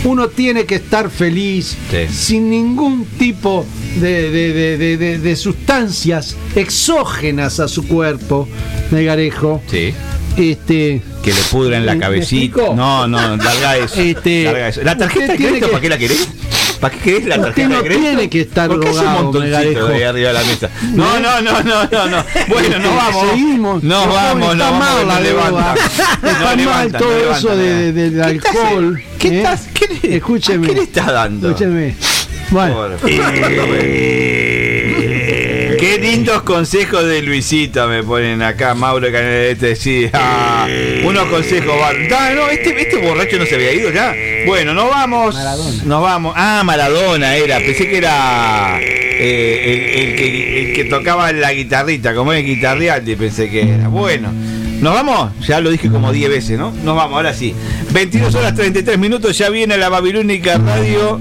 Uno 0.07 0.29
tiene 0.29 0.65
que 0.67 0.77
estar 0.77 1.11
feliz 1.11 1.77
Sí. 1.91 2.07
sin 2.13 2.49
ningún 2.51 3.05
tipo 3.19 3.67
de, 3.97 4.31
de- 4.31 4.53
de- 4.53 4.79
de- 4.79 4.97
de- 4.97 5.19
de 5.19 5.37
sustancias 5.37 6.37
exógenas 6.55 7.59
a 7.61 7.67
su 7.69 7.87
cuerpo, 7.89 8.49
Negarejo. 8.93 9.61
Sí. 9.71 9.93
Este, 10.37 11.03
Que 11.25 11.33
le 11.33 11.41
pudren 11.51 11.85
la 11.87 11.95
¿Me 11.95 12.01
cabecita. 12.01 12.73
No, 12.75 13.09
no, 13.09 13.37
larga 13.37 13.79
eso. 13.79 14.01
Este, 14.01 14.45
larga 14.45 14.69
eso. 14.69 14.83
¿La 14.85 14.97
tarjeta 14.97 15.33
de 15.33 15.37
crédito 15.39 15.67
que- 15.67 15.73
para 15.73 15.81
qué 15.81 15.89
la 15.89 15.99
querés? 15.99 16.29
¿Para 16.81 16.95
qué 16.95 17.01
querés 17.01 17.25
la 17.27 17.37
Usted 17.37 17.45
tarjeta 17.47 17.69
no 17.69 17.75
de 17.77 17.81
crédito? 17.89 18.03
tiene 18.09 18.29
que 18.31 18.41
estar 18.43 18.69
¿Por 18.69 18.81
qué 18.81 18.91
montoncito 18.91 19.87
de 19.89 20.05
arriba 20.05 20.29
de 20.29 20.33
la 20.35 20.45
mesa? 20.45 20.71
No, 20.93 21.19
no, 21.19 21.41
no, 21.41 21.63
no, 21.63 21.85
no, 21.91 22.07
no. 22.07 22.25
Bueno, 22.49 22.79
no 22.79 22.95
vamos. 22.95 23.31
Seguimos. 23.31 23.83
No 23.83 24.07
No, 24.07 24.13
vamos, 24.13 24.53
está 24.53 24.71
no 24.71 24.79
vamos, 24.79 25.07
mal 25.07 25.07
no 25.07 25.21
levanta. 25.21 25.51
droga. 25.51 25.75
No 26.23 26.29
Está 26.29 26.45
mal 26.45 26.57
levanta, 26.59 26.99
todo 26.99 27.33
eso 27.35 27.57
de, 27.57 27.93
del 27.93 28.13
¿Qué 28.13 28.31
estás- 28.37 28.57
alcohol. 28.57 29.03
¿Qué 29.19 29.29
¿eh? 29.29 29.37
estás? 29.39 29.69
¿Qué 30.01 30.09
le- 30.09 30.17
Escúcheme. 30.17 30.67
¿Qué 30.69 30.75
le 30.75 30.83
estás 30.83 31.07
dando? 31.07 31.49
Escúcheme. 31.51 31.95
Bueno, 32.51 32.97
Eh, 34.09 35.77
Qué 35.79 35.99
lindos 35.99 36.43
consejos 36.43 37.05
de 37.05 37.21
Luisito 37.23 37.87
me 37.89 38.03
ponen 38.03 38.41
acá, 38.43 38.75
Mauro 38.75 39.11
Canelete. 39.13 39.77
Sí, 39.77 40.09
ah, 40.13 40.67
unos 41.05 41.27
consejos. 41.27 41.75
Ah, 41.83 42.31
no, 42.35 42.49
este, 42.49 42.81
este 42.81 42.97
borracho 42.97 43.37
no 43.39 43.45
se 43.47 43.57
había 43.57 43.73
ido 43.73 43.91
ya. 43.93 44.15
Bueno, 44.47 44.73
nos 44.75 44.89
vamos. 44.89 45.35
Nos 45.85 46.03
vamos. 46.03 46.33
Ah, 46.37 46.63
Maradona 46.65 47.35
era. 47.37 47.59
Pensé 47.59 47.89
que 47.89 47.99
era 47.99 48.79
eh, 48.81 49.63
el, 49.65 50.09
el 50.11 50.17
que, 50.17 50.61
el 50.71 50.73
que 50.75 50.85
tocaba 50.85 51.31
la 51.33 51.53
guitarrita, 51.53 52.15
como 52.15 52.33
es 52.33 52.45
guitarreante, 52.45 53.17
pensé 53.17 53.51
que 53.51 53.63
era. 53.75 53.89
Bueno. 53.89 54.33
¿Nos 54.81 54.95
vamos? 54.95 55.31
Ya 55.47 55.61
lo 55.61 55.71
dije 55.71 55.91
como 55.91 56.13
10 56.13 56.31
veces, 56.31 56.59
¿no? 56.59 56.73
Nos 56.85 56.97
vamos, 56.97 57.17
ahora 57.17 57.33
sí. 57.33 57.55
22 57.93 58.35
horas 58.35 58.55
33 58.55 58.99
minutos, 58.99 59.37
ya 59.37 59.49
viene 59.49 59.77
la 59.77 59.89
Babilónica 59.89 60.59
Radio 60.59 61.19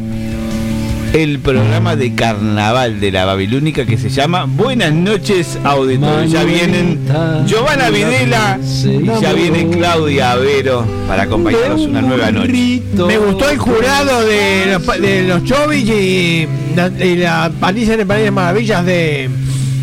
el 1.16 1.40
programa 1.40 1.96
de 1.96 2.14
carnaval 2.14 3.00
de 3.00 3.10
la 3.10 3.24
Babilónica 3.24 3.86
que 3.86 3.98
se 3.98 4.10
llama 4.10 4.44
Buenas 4.44 4.92
noches 4.92 5.58
auditorio. 5.64 6.26
Ya 6.26 6.44
vienen 6.44 7.00
Giovanna 7.46 7.90
Videla 7.90 8.60
y 8.84 9.06
ya 9.22 9.32
viene 9.32 9.70
Claudia 9.70 10.34
Avero 10.34 10.86
para 11.08 11.24
acompañarnos 11.24 11.82
una 11.82 12.02
nueva 12.02 12.32
noche. 12.32 12.82
Me 12.94 13.18
gustó 13.18 13.50
el 13.50 13.58
jurado 13.58 14.26
de 14.26 14.66
los, 14.74 15.02
de 15.02 15.24
los 15.24 15.44
Chovich 15.46 15.88
y 15.88 16.48
la, 16.76 16.88
y 16.88 17.16
la 17.16 17.50
País 17.62 17.88
de 17.88 18.32
Maravillas 18.32 18.86
de. 18.86 19.30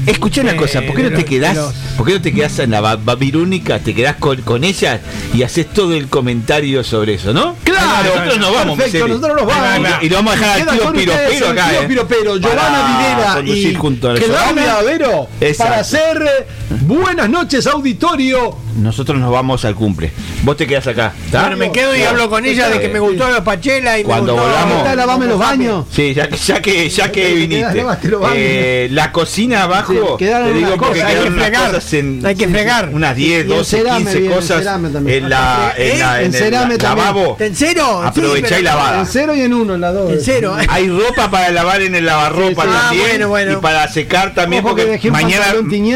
Escucha 0.07 0.41
una 0.41 0.57
cosa, 0.57 0.83
¿por 0.83 0.97
qué 0.97 1.03
no 1.05 1.17
te 1.17 1.25
quedás? 1.25 1.57
¿Por 1.97 2.07
qué 2.07 2.15
no 2.15 2.21
te 2.23 2.33
quedás 2.33 2.59
en 2.59 2.71
la 2.73 2.81
Ba- 2.81 2.97
Babilónica? 2.97 3.79
Te 3.79 3.95
quedás 3.95 4.17
con, 4.17 4.41
con 4.43 4.65
ella 4.65 5.01
y 5.33 5.43
haces 5.43 5.69
todo 5.73 5.93
el 5.95 6.09
comentario 6.09 6.83
sobre 6.83 7.15
eso, 7.15 7.33
¿no? 7.33 7.57
Claro, 7.63 8.11
nosotros 8.15 8.39
nos 8.39 8.55
vamos, 8.55 8.79
perfecto, 8.79 9.09
nosotros 9.09 9.37
nos 9.37 9.47
vamos. 9.47 9.91
Y 10.03 10.09
lo 10.09 10.17
vamos 10.17 10.33
a 10.35 10.37
dejar 10.37 10.61
al 10.69 10.75
tío 10.77 10.85
con 10.85 10.93
Piro 10.95 11.13
ustedes 11.13 11.33
Piro 11.35 11.47
el 11.47 11.53
acá, 11.59 11.71
tío 11.71 11.81
¿eh? 11.81 11.85
Piro 11.89 12.09
Pero, 12.09 12.37
Giovanna 12.37 13.33
conducir 13.35 13.73
y 13.73 13.75
junto 13.75 14.11
a 14.11 14.15
Claudia. 14.15 14.77
Avero 14.79 15.29
para 15.59 15.79
hacer 15.81 16.23
eh, 16.23 16.47
Buenas 16.81 17.29
noches, 17.29 17.67
auditorio. 17.67 18.57
Nosotros 18.77 19.19
nos 19.19 19.31
vamos 19.31 19.65
al 19.65 19.75
cumple. 19.75 20.13
Vos 20.43 20.57
te 20.57 20.67
quedás 20.67 20.87
acá. 20.87 21.13
me 21.57 21.71
quedo 21.73 21.95
y 21.97 22.03
hablo 22.03 22.29
con 22.31 22.45
ella 22.45 22.69
de 22.69 22.81
que 22.81 22.89
me 22.89 22.99
gustó 22.99 23.29
la 23.31 23.43
Pachela 23.45 23.99
y 23.99 24.05
Cuando 24.05 24.35
me 24.37 24.41
gustó 24.43 24.57
volvamos- 24.57 24.79
¿Está 24.79 24.95
lavame 24.97 25.27
los 25.27 25.39
baños? 25.39 25.87
Sí, 25.91 26.15
ya 26.15 26.29
que 26.29 26.37
ya 26.37 26.61
que, 26.63 26.89
ya 26.89 27.13
que 27.13 27.23
Te 27.23 27.35
viniste. 27.35 27.73
quedás. 27.75 27.99
Eh, 28.35 28.89
la 28.91 29.13
cocina 29.13 29.63
abajo, 29.65 29.93
Sí, 29.93 29.99
quedaron 30.19 30.49
te 30.49 30.55
digo 30.55 30.77
porque 30.77 31.03
hay 31.03 31.15
que 31.17 31.29
unas 31.29 31.43
fregar. 31.45 31.67
cosas 31.71 31.93
en, 31.95 32.27
Hay 32.27 32.35
que 32.35 32.49
fregar. 32.49 32.89
unas 32.93 33.17
10, 33.17 33.45
Y 33.45 33.49
12, 33.49 33.77
encerame 33.79 33.99
15 34.05 34.21
bien, 34.21 34.33
cosas 34.33 34.65
también. 34.65 35.25
en 35.25 35.31
la 35.31 35.75
en, 35.77 35.99
la, 35.99 36.23
en 36.23 36.35
el 36.73 36.79
lavabo. 36.83 37.37
¿En 37.39 37.55
cero? 37.55 38.03
Aprovechá 38.03 38.59
y 38.59 38.63
lavada. 38.63 39.01
En 39.01 39.07
cero 39.07 39.35
y 39.35 39.41
en 39.43 39.55
uno, 39.55 39.75
en 39.75 39.81
las 39.81 39.95
dos. 39.95 40.13
En 40.13 40.21
cero. 40.21 40.57
Hay 40.69 40.89
ropa 40.89 41.31
para 41.31 41.51
lavar 41.51 41.83
en 41.83 41.95
el 41.95 42.07
lavarropa 42.07 42.65
también 42.65 43.23
Ah, 43.23 43.53
y 43.53 43.57
para 43.57 43.89
secar 43.89 44.35
también 44.35 44.63
porque 44.63 44.99
mañana 45.11 45.47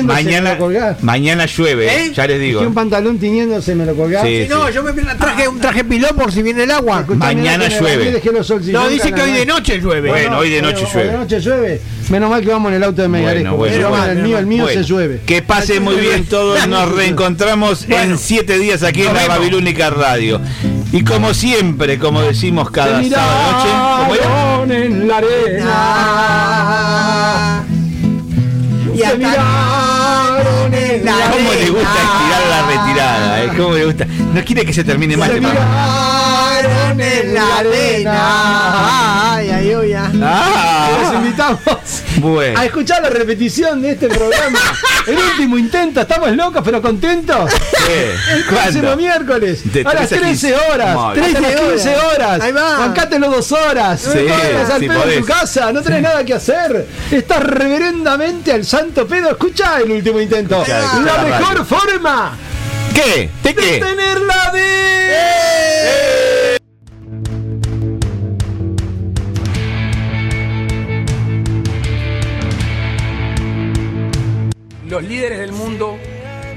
mañana 0.03 0.59
mañana 1.01 1.47
llueve, 1.47 1.87
¿Eh? 2.07 2.13
ya 2.15 2.27
les 2.27 2.41
digo. 2.41 2.66
Un 2.67 2.75
pantalón 2.75 3.19
tiñéndose, 3.19 3.75
me 3.75 3.85
lo 3.87 3.95
colgás. 3.95 4.25
Sí, 4.25 4.45
Si 4.45 4.49
no, 4.49 4.69
yo 4.71 4.83
me 4.83 4.93
traje 4.93 5.49
un 5.49 5.59
traje 5.61 5.85
pilón 5.85 6.17
por 6.17 6.33
si 6.33 6.43
viene 6.43 6.65
el 6.65 6.71
agua. 6.71 7.05
Mañana 7.09 7.69
llueve. 7.69 8.21
No, 8.73 8.89
dice 8.89 9.13
que 9.13 9.23
hoy 9.23 9.33
de 9.33 9.47
noche 9.47 9.79
llueve. 9.81 10.09
Bueno, 10.09 10.39
hoy 10.39 10.51
de 10.51 10.63
noche 10.63 10.85
Hoy 10.85 10.91
llueve. 10.93 11.11
de 11.11 11.19
noche 11.19 11.41
llueve. 11.41 11.81
Menos 12.11 12.31
mal 12.31 12.41
que 12.43 12.49
vamos 12.49 12.69
en 12.71 12.77
el 12.77 12.85
auto 12.85 13.03
de 13.03 13.09
Megarejo. 13.09 13.57
Bueno, 13.57 13.75
bueno, 13.77 13.89
bueno, 13.91 14.13
el 14.13 14.19
mío, 14.23 14.39
el 14.39 14.47
mío 14.47 14.63
Bueno, 14.65 14.81
se 14.81 14.87
llueve. 14.87 15.21
Que 15.27 15.43
pase 15.43 15.81
muy 15.81 15.97
bien 15.97 16.25
todos, 16.27 16.67
nos 16.69 16.93
reencontramos 16.93 17.85
en 17.89 18.17
siete 18.19 18.59
días 18.59 18.83
aquí 18.83 19.03
en 19.03 19.13
la 19.15 19.27
Babilónica 19.27 19.91
Radio. 19.91 20.41
Y 20.93 21.03
como 21.03 21.35
siempre, 21.35 21.99
como 21.99 22.23
decimos 22.23 22.71
cada 22.71 23.03
sábado 23.03 24.67
noche, 24.67 24.87
en 24.87 25.09
la 25.09 25.17
arena. 26.37 27.65
Y 28.95 28.99
Se 28.99 29.17
miraron 29.19 30.73
en 30.73 31.05
la 31.05 31.13
¿Cómo 31.31 31.53
le 31.53 31.71
gusta 31.71 31.91
arena. 31.93 32.13
estirar 32.13 32.36
¿Cómo 33.57 33.73
le 33.75 33.85
gusta? 33.85 34.05
No 34.07 34.45
quiere 34.45 34.65
que 34.65 34.73
se 34.73 34.85
termine 34.85 35.17
más 35.17 35.29
Se 35.29 35.37
este 35.37 35.47
miraron 35.47 37.01
en 37.01 37.35
la 37.35 37.57
arena. 37.59 39.35
Ay, 39.37 39.51
ay, 39.51 39.73
ay, 39.73 39.93
ay. 39.95 40.13
Los 40.15 40.23
Ah, 40.25 41.13
invitamos 41.17 41.61
bueno. 42.19 42.59
a 42.59 42.65
escuchar 42.65 43.03
la 43.03 43.11
repetición 43.11 43.83
de 43.83 43.93
este 43.93 44.09
programa. 44.09 44.59
El 45.07 45.17
último 45.19 45.59
intento, 45.59 46.01
estamos 46.01 46.31
locos 46.35 46.63
pero 46.65 46.81
contentos. 46.81 47.53
El 47.89 48.45
próximo 48.45 48.83
¿Cuándo? 48.85 48.97
miércoles 48.97 49.73
De 49.73 49.81
a 49.83 49.95
las 49.95 50.09
13 50.09 50.15
a 50.17 50.19
13 50.21 50.49
15. 50.49 50.55
horas. 50.73 50.97
Muy 50.97 51.15
13 51.15 51.37
a 51.37 51.41
las 51.41 51.61
15 51.61 51.97
horas. 51.97 52.41
Ahí 52.41 52.53
va. 52.53 52.79
Bancátelo 52.79 53.31
dos 53.31 53.53
horas. 53.53 54.01
Sí, 54.01 54.09
Vayas 54.29 54.71
al 54.71 54.81
pedo 54.81 55.05
en 55.11 55.21
tu 55.21 55.27
casa, 55.27 55.73
no 55.73 55.83
tenés 55.83 56.03
nada 56.03 56.25
que 56.25 56.35
hacer. 56.35 56.87
Estás 57.11 57.43
reverendamente 57.43 58.53
al 58.53 58.65
santo 58.65 59.07
pedo. 59.07 59.31
Escucha 59.31 59.79
el 59.81 59.91
último 59.91 60.21
intento. 60.21 60.57
Escuchá, 60.63 60.85
escuchá 60.85 61.05
la 61.17 61.23
la 61.23 61.39
mejor 61.39 61.65
forma 61.67 62.33
¿Qué? 62.97 63.29
¿De 63.43 63.53
de 63.53 63.55
qué? 63.55 63.79
tenerla 63.79 64.51
de. 64.55 66.57
Los 74.89 75.03
líderes 75.05 75.39
del 75.41 75.53
mundo 75.53 75.99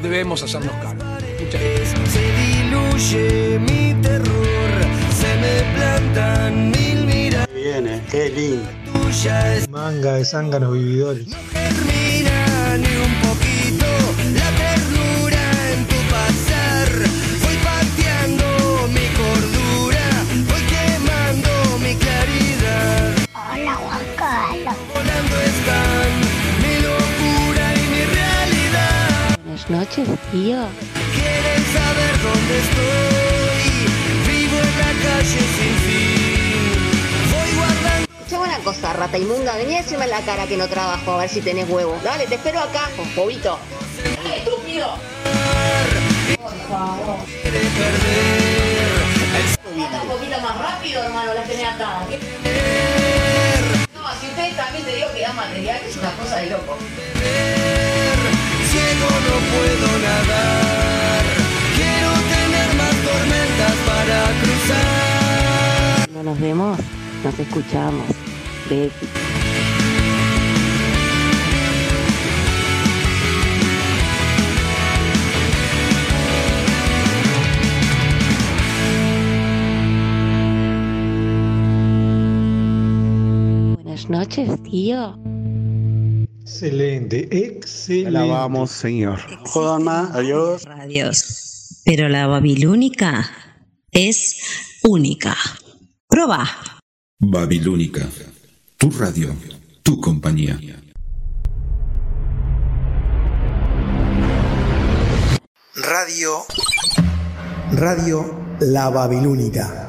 debemos 0.02 0.41
hacernos 0.44 0.72
cargo. 0.82 1.03
Muchas 1.03 1.61
gracias. 1.61 1.94
Se 2.10 2.22
diluye 2.40 3.60
mi 3.60 3.94
terror. 4.02 4.72
Se 5.20 5.36
me 5.41 5.53
plantan 5.76 6.72
mil 6.72 7.06
miradas. 7.06 7.49
Viene, 7.53 8.02
qué 8.10 8.30
lindo. 8.30 8.70
Tuya 8.94 9.56
es 9.56 9.68
Manga 9.70 10.14
de 10.14 10.24
zánganos 10.24 10.72
vividores. 10.74 11.26
termina 11.52 12.78
ni 12.78 12.95
un 12.95 13.14
poquito 13.28 13.88
la 14.34 14.49
ternura 14.57 14.98
Buenas 29.69 29.87
noches, 29.87 30.07
tío. 30.31 30.57
Quieren 31.13 31.63
saber 31.73 32.13
dónde 32.23 32.57
estoy. 32.57 33.61
Vivo 34.27 34.57
en 34.57 34.79
la 34.79 34.91
calle 35.03 35.41
sin 35.57 35.75
fin. 35.85 36.73
Voy 37.29 37.49
guardando. 37.55 38.07
Escuchame 38.19 38.45
una 38.45 38.57
cosa, 38.63 38.93
rata 38.93 39.17
inmunda, 39.19 39.55
vení 39.57 39.75
a 39.75 39.83
decirme 39.83 40.05
en 40.05 40.09
la 40.09 40.21
cara 40.21 40.47
que 40.47 40.57
no 40.57 40.67
trabajo, 40.67 41.11
a 41.13 41.17
ver 41.17 41.29
si 41.29 41.41
tenés 41.41 41.69
huevo. 41.69 41.95
Dale, 42.03 42.25
te 42.25 42.35
espero 42.35 42.61
acá, 42.61 42.89
bobito. 43.15 43.59
¡Estúpido! 44.35 44.97
Por 46.41 46.51
favor. 46.67 47.17
Anda 49.75 50.01
un 50.01 50.09
poquito 50.09 50.39
más 50.41 50.57
rápido, 50.57 51.03
hermano, 51.03 51.33
las 51.35 51.47
tenés 51.47 51.67
atadas. 51.67 52.07
No, 53.93 54.19
si 54.19 54.27
ustedes 54.27 54.57
también 54.57 54.83
te 54.83 54.95
digo 54.95 55.07
que 55.13 55.21
da 55.21 55.33
material, 55.33 55.79
es 55.87 55.95
una 55.95 56.11
cosa 56.13 56.37
de 56.37 56.49
loco. 56.49 56.75
Ciego 58.99 59.15
no 59.27 59.38
puedo 59.53 59.88
nadar. 59.99 61.23
Quiero 61.77 62.11
tener 62.34 62.69
más 62.76 62.95
tormentas 63.07 63.76
para 63.88 64.17
cruzar. 64.41 66.09
No 66.13 66.23
nos 66.23 66.39
vemos, 66.39 66.80
nos 67.23 67.39
escuchamos. 67.39 68.05
Buenas 83.81 84.09
noches, 84.09 84.61
tío. 84.63 85.15
Excelente, 86.51 87.27
excelente. 87.31 88.07
Alabamos, 88.07 88.71
Señor. 88.71 89.19
Jodan 89.45 89.84
más, 89.84 90.09
adiós. 90.15 90.63
Radios. 90.63 91.84
Pero 91.85 92.09
la 92.09 92.26
babilónica 92.26 93.30
es 93.91 94.41
única. 94.84 95.38
Proba. 96.07 96.49
Babilónica, 97.19 98.09
tu 98.77 98.89
radio, 98.89 99.35
tu 99.84 100.01
compañía. 100.01 100.59
Radio 105.76 106.45
Radio 107.73 108.26
La 108.59 108.89
Babilónica. 108.89 109.89